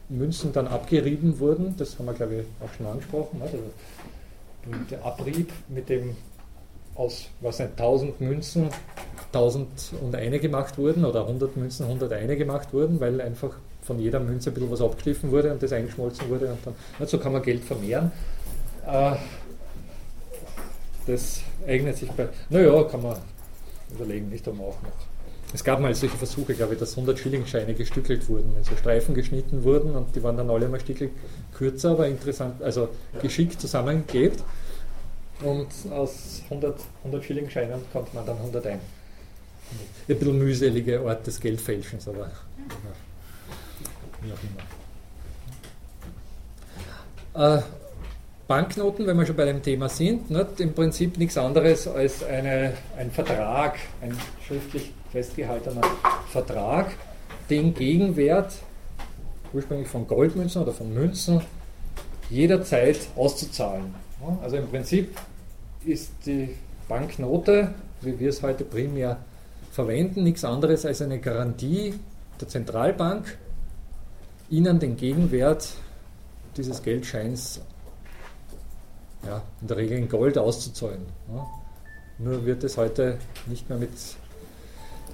Münzen 0.08 0.52
dann 0.52 0.66
abgerieben 0.68 1.38
wurden, 1.38 1.74
das 1.76 1.98
haben 1.98 2.06
wir 2.06 2.14
glaube 2.14 2.34
ich 2.36 2.46
auch 2.64 2.72
schon 2.76 2.86
angesprochen, 2.86 3.40
also 3.42 3.58
der 4.90 5.04
Abrieb, 5.04 5.52
mit 5.68 5.88
dem 5.88 6.16
aus 6.94 7.28
was 7.40 7.58
nicht, 7.58 7.72
1000 7.72 8.20
Münzen 8.20 8.70
1000 9.32 9.92
und 10.02 10.14
eine 10.14 10.38
gemacht 10.38 10.78
wurden 10.78 11.04
oder 11.04 11.22
100 11.22 11.56
Münzen 11.56 11.84
100 11.84 12.12
eine 12.12 12.36
gemacht 12.36 12.72
wurden, 12.72 13.00
weil 13.00 13.20
einfach 13.20 13.50
von 13.82 13.98
jeder 13.98 14.20
Münze 14.20 14.50
ein 14.50 14.54
bisschen 14.54 14.70
was 14.70 14.80
abgeschliffen 14.80 15.30
wurde 15.30 15.52
und 15.52 15.62
das 15.62 15.72
eingeschmolzen 15.72 16.28
wurde 16.28 16.48
und 16.48 16.58
dann, 16.64 17.06
so 17.06 17.18
kann 17.18 17.32
man 17.32 17.42
Geld 17.42 17.62
vermehren. 17.62 18.10
Äh, 18.86 19.12
das 21.06 21.40
eignet 21.66 21.96
sich 21.96 22.10
bei, 22.10 22.28
naja, 22.50 22.84
kann 22.84 23.02
man 23.02 23.16
überlegen, 23.90 24.28
nicht 24.28 24.46
um 24.48 24.60
auch 24.60 24.82
noch 24.82 25.06
es 25.52 25.64
gab 25.64 25.80
mal 25.80 25.94
solche 25.94 26.16
Versuche, 26.16 26.54
glaube 26.54 26.74
ich, 26.74 26.80
dass 26.80 26.90
100 26.92 27.18
Schillingscheine 27.18 27.74
gestückelt 27.74 28.28
wurden, 28.28 28.54
wenn 28.54 28.64
so 28.64 28.76
Streifen 28.76 29.14
geschnitten 29.14 29.64
wurden 29.64 29.94
und 29.94 30.14
die 30.14 30.22
waren 30.22 30.36
dann 30.36 30.50
alle 30.50 30.68
mal 30.68 30.80
Stückel 30.80 31.10
kürzer, 31.54 31.92
aber 31.92 32.08
interessant, 32.08 32.62
also 32.62 32.88
geschickt 33.22 33.60
zusammengeklebt. 33.60 34.42
Und 35.42 35.68
aus 35.90 36.42
100, 36.44 36.80
100 37.04 37.24
Schillingscheinen 37.24 37.80
konnte 37.92 38.14
man 38.14 38.26
dann 38.26 38.36
101. 38.38 38.80
Ein 40.08 40.18
bisschen 40.18 40.38
mühselige 40.38 41.00
Art 41.00 41.26
des 41.26 41.40
Geldfälschens, 41.40 42.08
aber 42.08 42.30
wie 44.22 44.32
auch 44.32 44.38
immer. 47.34 47.58
Äh, 47.58 47.62
Banknoten, 48.48 49.08
wenn 49.08 49.16
wir 49.16 49.26
schon 49.26 49.34
bei 49.34 49.44
dem 49.44 49.60
Thema 49.60 49.88
sind, 49.88 50.30
nicht, 50.30 50.60
im 50.60 50.72
Prinzip 50.72 51.18
nichts 51.18 51.36
anderes 51.36 51.88
als 51.88 52.22
eine, 52.22 52.74
ein 52.96 53.10
Vertrag, 53.10 53.76
ein 54.00 54.16
schriftlich 54.46 54.92
festgehaltener 55.10 55.82
Vertrag, 56.30 56.92
den 57.50 57.74
Gegenwert 57.74 58.52
ursprünglich 59.52 59.88
von 59.88 60.06
Goldmünzen 60.06 60.62
oder 60.62 60.72
von 60.72 60.94
Münzen 60.94 61.40
jederzeit 62.30 62.98
auszuzahlen. 63.16 63.94
Also 64.42 64.56
im 64.56 64.68
Prinzip 64.68 65.16
ist 65.84 66.12
die 66.24 66.50
Banknote, 66.88 67.74
wie 68.00 68.18
wir 68.20 68.28
es 68.28 68.42
heute 68.42 68.64
primär 68.64 69.18
verwenden, 69.72 70.22
nichts 70.22 70.44
anderes 70.44 70.86
als 70.86 71.02
eine 71.02 71.18
Garantie 71.18 71.94
der 72.40 72.48
Zentralbank, 72.48 73.38
ihnen 74.50 74.78
den 74.78 74.96
Gegenwert 74.96 75.68
dieses 76.56 76.82
Geldscheins 76.82 77.60
ja, 79.24 79.42
in 79.60 79.68
der 79.68 79.76
Regel 79.76 79.98
in 79.98 80.08
Gold 80.08 80.38
auszuzahlen. 80.38 81.06
Nur 82.18 82.44
wird 82.46 82.64
es 82.64 82.76
heute 82.76 83.18
nicht 83.46 83.68
mehr 83.68 83.78
mit 83.78 83.90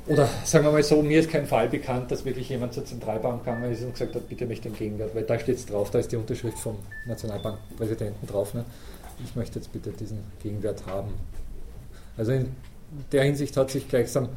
oder 0.09 0.29
sagen 0.45 0.65
wir 0.65 0.73
mal 0.73 0.83
so, 0.83 1.01
mir 1.01 1.21
ist 1.21 1.31
kein 1.31 1.47
Fall 1.47 1.69
bekannt, 1.69 2.11
dass 2.11 2.25
wirklich 2.25 2.49
jemand 2.49 2.73
zur 2.73 2.85
Zentralbank 2.85 3.45
gegangen 3.45 3.71
ist 3.71 3.83
und 3.85 3.93
gesagt 3.93 4.15
hat, 4.17 4.29
bitte 4.29 4.47
mich 4.47 4.61
den 4.61 4.75
Gegenwert, 4.75 5.15
weil 5.15 5.23
da 5.23 5.39
steht 5.39 5.57
es 5.57 5.67
drauf, 5.67 5.91
da 5.91 6.01
ist 6.01 6.11
die 6.11 6.17
Unterschrift 6.17 6.59
vom 6.59 6.77
Nationalbankpräsidenten 7.07 8.27
drauf. 8.27 8.53
Ne? 8.53 8.65
Ich 9.25 9.37
möchte 9.37 9.61
jetzt 9.61 9.73
bitte 9.73 9.91
diesen 9.91 10.19
Gegenwert 10.43 10.87
haben. 10.87 11.13
Also 12.17 12.33
in 12.33 12.49
der 13.13 13.23
Hinsicht 13.23 13.57
hat 13.57 13.71
sich 13.71 13.89
gleichsam 13.89 14.31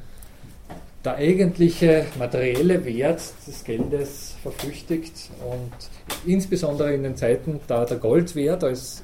der 1.03 1.15
eigentliche 1.15 2.05
materielle 2.17 2.85
Wert 2.85 3.21
des 3.47 3.63
Geldes 3.63 4.35
verflüchtigt 4.41 5.29
und 5.49 5.71
insbesondere 6.31 6.93
in 6.93 7.03
den 7.03 7.15
Zeiten, 7.15 7.59
da 7.67 7.85
der 7.85 7.97
Goldwert 7.97 8.63
als, 8.63 9.03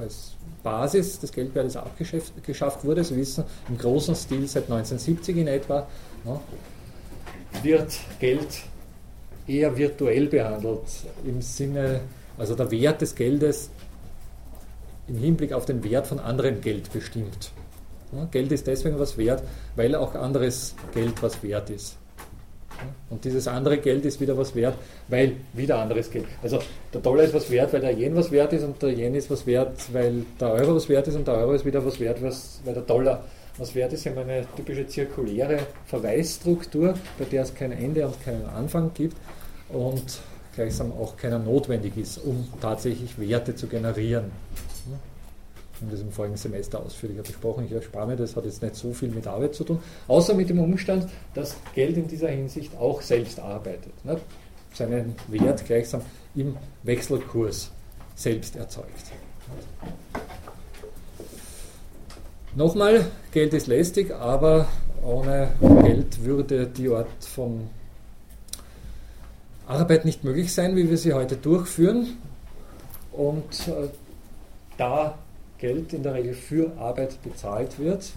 als 0.00 0.32
Basis 0.62 1.20
des 1.20 1.32
Geldwertes 1.32 1.76
abgeschafft 1.76 2.84
wurde, 2.84 3.04
Sie 3.04 3.16
wissen, 3.16 3.44
im 3.68 3.78
großen 3.78 4.14
Stil 4.14 4.46
seit 4.46 4.64
1970 4.64 5.36
in 5.36 5.46
etwa, 5.46 5.86
ja, 6.24 6.40
wird 7.62 7.98
Geld 8.18 8.48
eher 9.46 9.76
virtuell 9.76 10.26
behandelt, 10.26 10.82
im 11.24 11.40
Sinne, 11.42 12.00
also 12.38 12.54
der 12.54 12.70
Wert 12.70 13.00
des 13.00 13.14
Geldes 13.14 13.70
im 15.08 15.18
Hinblick 15.18 15.52
auf 15.52 15.64
den 15.64 15.82
Wert 15.82 16.06
von 16.06 16.20
anderem 16.20 16.60
Geld 16.60 16.92
bestimmt. 16.92 17.52
Geld 18.30 18.50
ist 18.52 18.66
deswegen 18.66 18.98
was 18.98 19.16
wert, 19.18 19.42
weil 19.76 19.94
auch 19.94 20.14
anderes 20.14 20.74
Geld 20.94 21.22
was 21.22 21.42
wert 21.42 21.70
ist. 21.70 21.96
Und 23.08 23.24
dieses 23.24 23.48
andere 23.48 23.78
Geld 23.78 24.04
ist 24.04 24.20
wieder 24.20 24.36
was 24.36 24.54
wert, 24.54 24.74
weil 25.08 25.36
wieder 25.52 25.78
anderes 25.78 26.10
Geld. 26.10 26.26
Also 26.42 26.58
der 26.92 27.00
Dollar 27.00 27.24
ist 27.24 27.34
was 27.34 27.50
wert, 27.50 27.72
weil 27.72 27.80
der 27.80 27.96
Yen 27.96 28.14
was 28.14 28.30
wert 28.30 28.52
ist 28.52 28.64
und 28.64 28.80
der 28.82 28.90
Yen 28.90 29.14
ist 29.14 29.30
was 29.30 29.46
wert, 29.46 29.76
weil 29.92 30.24
der 30.40 30.52
Euro 30.52 30.76
was 30.76 30.88
wert 30.88 31.08
ist 31.08 31.16
und 31.16 31.26
der 31.26 31.34
Euro 31.34 31.52
ist 31.52 31.64
wieder 31.64 31.84
was 31.84 31.98
wert, 32.00 32.22
weil 32.22 32.74
der 32.74 32.82
Dollar 32.82 33.24
was 33.58 33.74
wert 33.74 33.92
ist. 33.92 34.04
Wir 34.04 34.12
haben 34.12 34.28
eine 34.28 34.46
typische 34.56 34.86
zirkuläre 34.86 35.58
Verweisstruktur, 35.86 36.94
bei 37.18 37.24
der 37.24 37.42
es 37.42 37.54
kein 37.54 37.72
Ende 37.72 38.06
und 38.06 38.22
keinen 38.24 38.46
Anfang 38.46 38.92
gibt 38.94 39.16
und 39.68 40.20
gleichsam 40.54 40.92
auch 40.92 41.16
keiner 41.16 41.38
notwendig 41.38 41.96
ist, 41.96 42.18
um 42.18 42.48
tatsächlich 42.60 43.18
Werte 43.18 43.54
zu 43.54 43.66
generieren. 43.66 44.30
Haben 45.80 45.90
das 45.90 46.00
im 46.00 46.12
vorigen 46.12 46.36
Semester 46.36 46.80
ausführlicher 46.80 47.22
besprochen. 47.22 47.64
Ich 47.64 47.72
erspare 47.72 48.06
mir, 48.06 48.16
das 48.16 48.36
hat 48.36 48.44
jetzt 48.44 48.62
nicht 48.62 48.74
so 48.74 48.92
viel 48.92 49.08
mit 49.08 49.26
Arbeit 49.26 49.54
zu 49.54 49.64
tun, 49.64 49.80
außer 50.08 50.34
mit 50.34 50.50
dem 50.50 50.60
Umstand, 50.60 51.08
dass 51.34 51.56
Geld 51.74 51.96
in 51.96 52.06
dieser 52.06 52.28
Hinsicht 52.28 52.76
auch 52.78 53.00
selbst 53.00 53.40
arbeitet. 53.40 53.92
Ne? 54.04 54.18
Seinen 54.74 55.14
Wert 55.28 55.64
gleichsam 55.64 56.02
im 56.34 56.56
Wechselkurs 56.82 57.70
selbst 58.14 58.56
erzeugt. 58.56 59.12
Nochmal, 62.54 63.06
Geld 63.32 63.54
ist 63.54 63.68
lästig, 63.68 64.12
aber 64.12 64.68
ohne 65.02 65.52
Geld 65.82 66.24
würde 66.24 66.66
die 66.66 66.88
Art 66.90 67.24
von 67.24 67.68
Arbeit 69.66 70.04
nicht 70.04 70.24
möglich 70.24 70.52
sein, 70.52 70.76
wie 70.76 70.90
wir 70.90 70.98
sie 70.98 71.14
heute 71.14 71.36
durchführen. 71.36 72.18
Und 73.12 73.68
äh, 73.68 73.88
da 74.76 75.18
Geld 75.60 75.92
in 75.92 76.02
der 76.02 76.14
Regel 76.14 76.34
für 76.34 76.72
Arbeit 76.78 77.22
bezahlt 77.22 77.78
wird, 77.78 78.12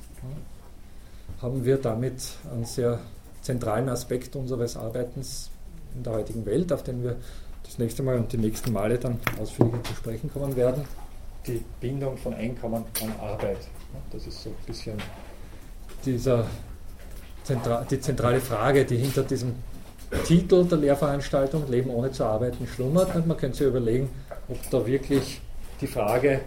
haben 1.41 1.65
wir 1.65 1.77
damit 1.77 2.23
einen 2.51 2.65
sehr 2.65 2.99
zentralen 3.41 3.89
Aspekt 3.89 4.35
unseres 4.35 4.77
Arbeitens 4.77 5.51
in 5.93 6.03
der 6.03 6.13
heutigen 6.13 6.45
Welt, 6.45 6.71
auf 6.71 6.83
den 6.83 7.03
wir 7.03 7.17
das 7.63 7.77
nächste 7.77 8.01
Mal 8.01 8.17
und 8.17 8.31
die 8.31 8.37
nächsten 8.37 8.71
Male 8.71 8.97
dann 8.97 9.19
ausführlicher 9.41 9.83
zu 9.83 9.93
sprechen 9.93 10.31
kommen 10.31 10.55
werden, 10.55 10.85
die 11.45 11.61
Bindung 11.81 12.17
von 12.17 12.33
Einkommen 12.33 12.85
an 13.01 13.13
Arbeit. 13.19 13.57
Das 14.11 14.25
ist 14.25 14.41
so 14.41 14.49
ein 14.49 14.55
bisschen 14.65 14.97
dieser, 16.05 16.45
die 17.89 17.99
zentrale 17.99 18.39
Frage, 18.39 18.85
die 18.85 18.97
hinter 18.97 19.23
diesem 19.23 19.55
Titel 20.25 20.65
der 20.65 20.77
Lehrveranstaltung 20.77 21.69
Leben 21.69 21.89
ohne 21.89 22.11
zu 22.11 22.23
arbeiten 22.23 22.67
schlummert. 22.67 23.13
Und 23.15 23.27
man 23.27 23.37
könnte 23.37 23.57
sich 23.57 23.67
überlegen, 23.67 24.09
ob 24.47 24.57
da 24.69 24.85
wirklich 24.85 25.41
die 25.81 25.87
Frage 25.87 26.41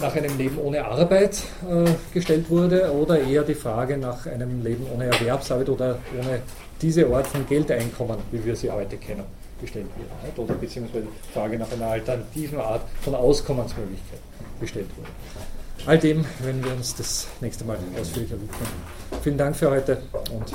nach 0.00 0.14
einem 0.14 0.36
Leben 0.38 0.58
ohne 0.58 0.84
Arbeit 0.84 1.42
äh, 1.68 1.90
gestellt 2.12 2.50
wurde 2.50 2.92
oder 2.92 3.20
eher 3.20 3.42
die 3.42 3.54
Frage 3.54 3.96
nach 3.96 4.26
einem 4.26 4.62
Leben 4.62 4.86
ohne 4.94 5.06
Erwerbsarbeit 5.06 5.68
oder 5.68 5.98
ohne 6.18 6.40
diese 6.80 7.06
Art 7.06 7.26
von 7.26 7.46
Geldeinkommen, 7.46 8.18
wie 8.30 8.44
wir 8.44 8.56
sie 8.56 8.70
heute 8.70 8.96
kennen, 8.96 9.24
gestellt 9.60 9.86
wurde. 9.96 10.42
Oder 10.42 10.54
beziehungsweise 10.54 11.06
die 11.06 11.32
Frage 11.32 11.58
nach 11.58 11.70
einer 11.72 11.86
alternativen 11.86 12.60
Art 12.60 12.82
von 13.02 13.14
Auskommensmöglichkeit 13.14 14.20
gestellt 14.60 14.88
wurde. 14.96 15.08
All 15.86 15.98
dem 15.98 16.24
werden 16.42 16.64
wir 16.64 16.72
uns 16.72 16.94
das 16.94 17.26
nächste 17.40 17.64
Mal 17.64 17.76
ausführlicher 18.00 18.36
widmen. 18.36 18.68
Vielen 19.22 19.38
Dank 19.38 19.54
für 19.56 19.70
heute 19.70 19.98
und 20.32 20.52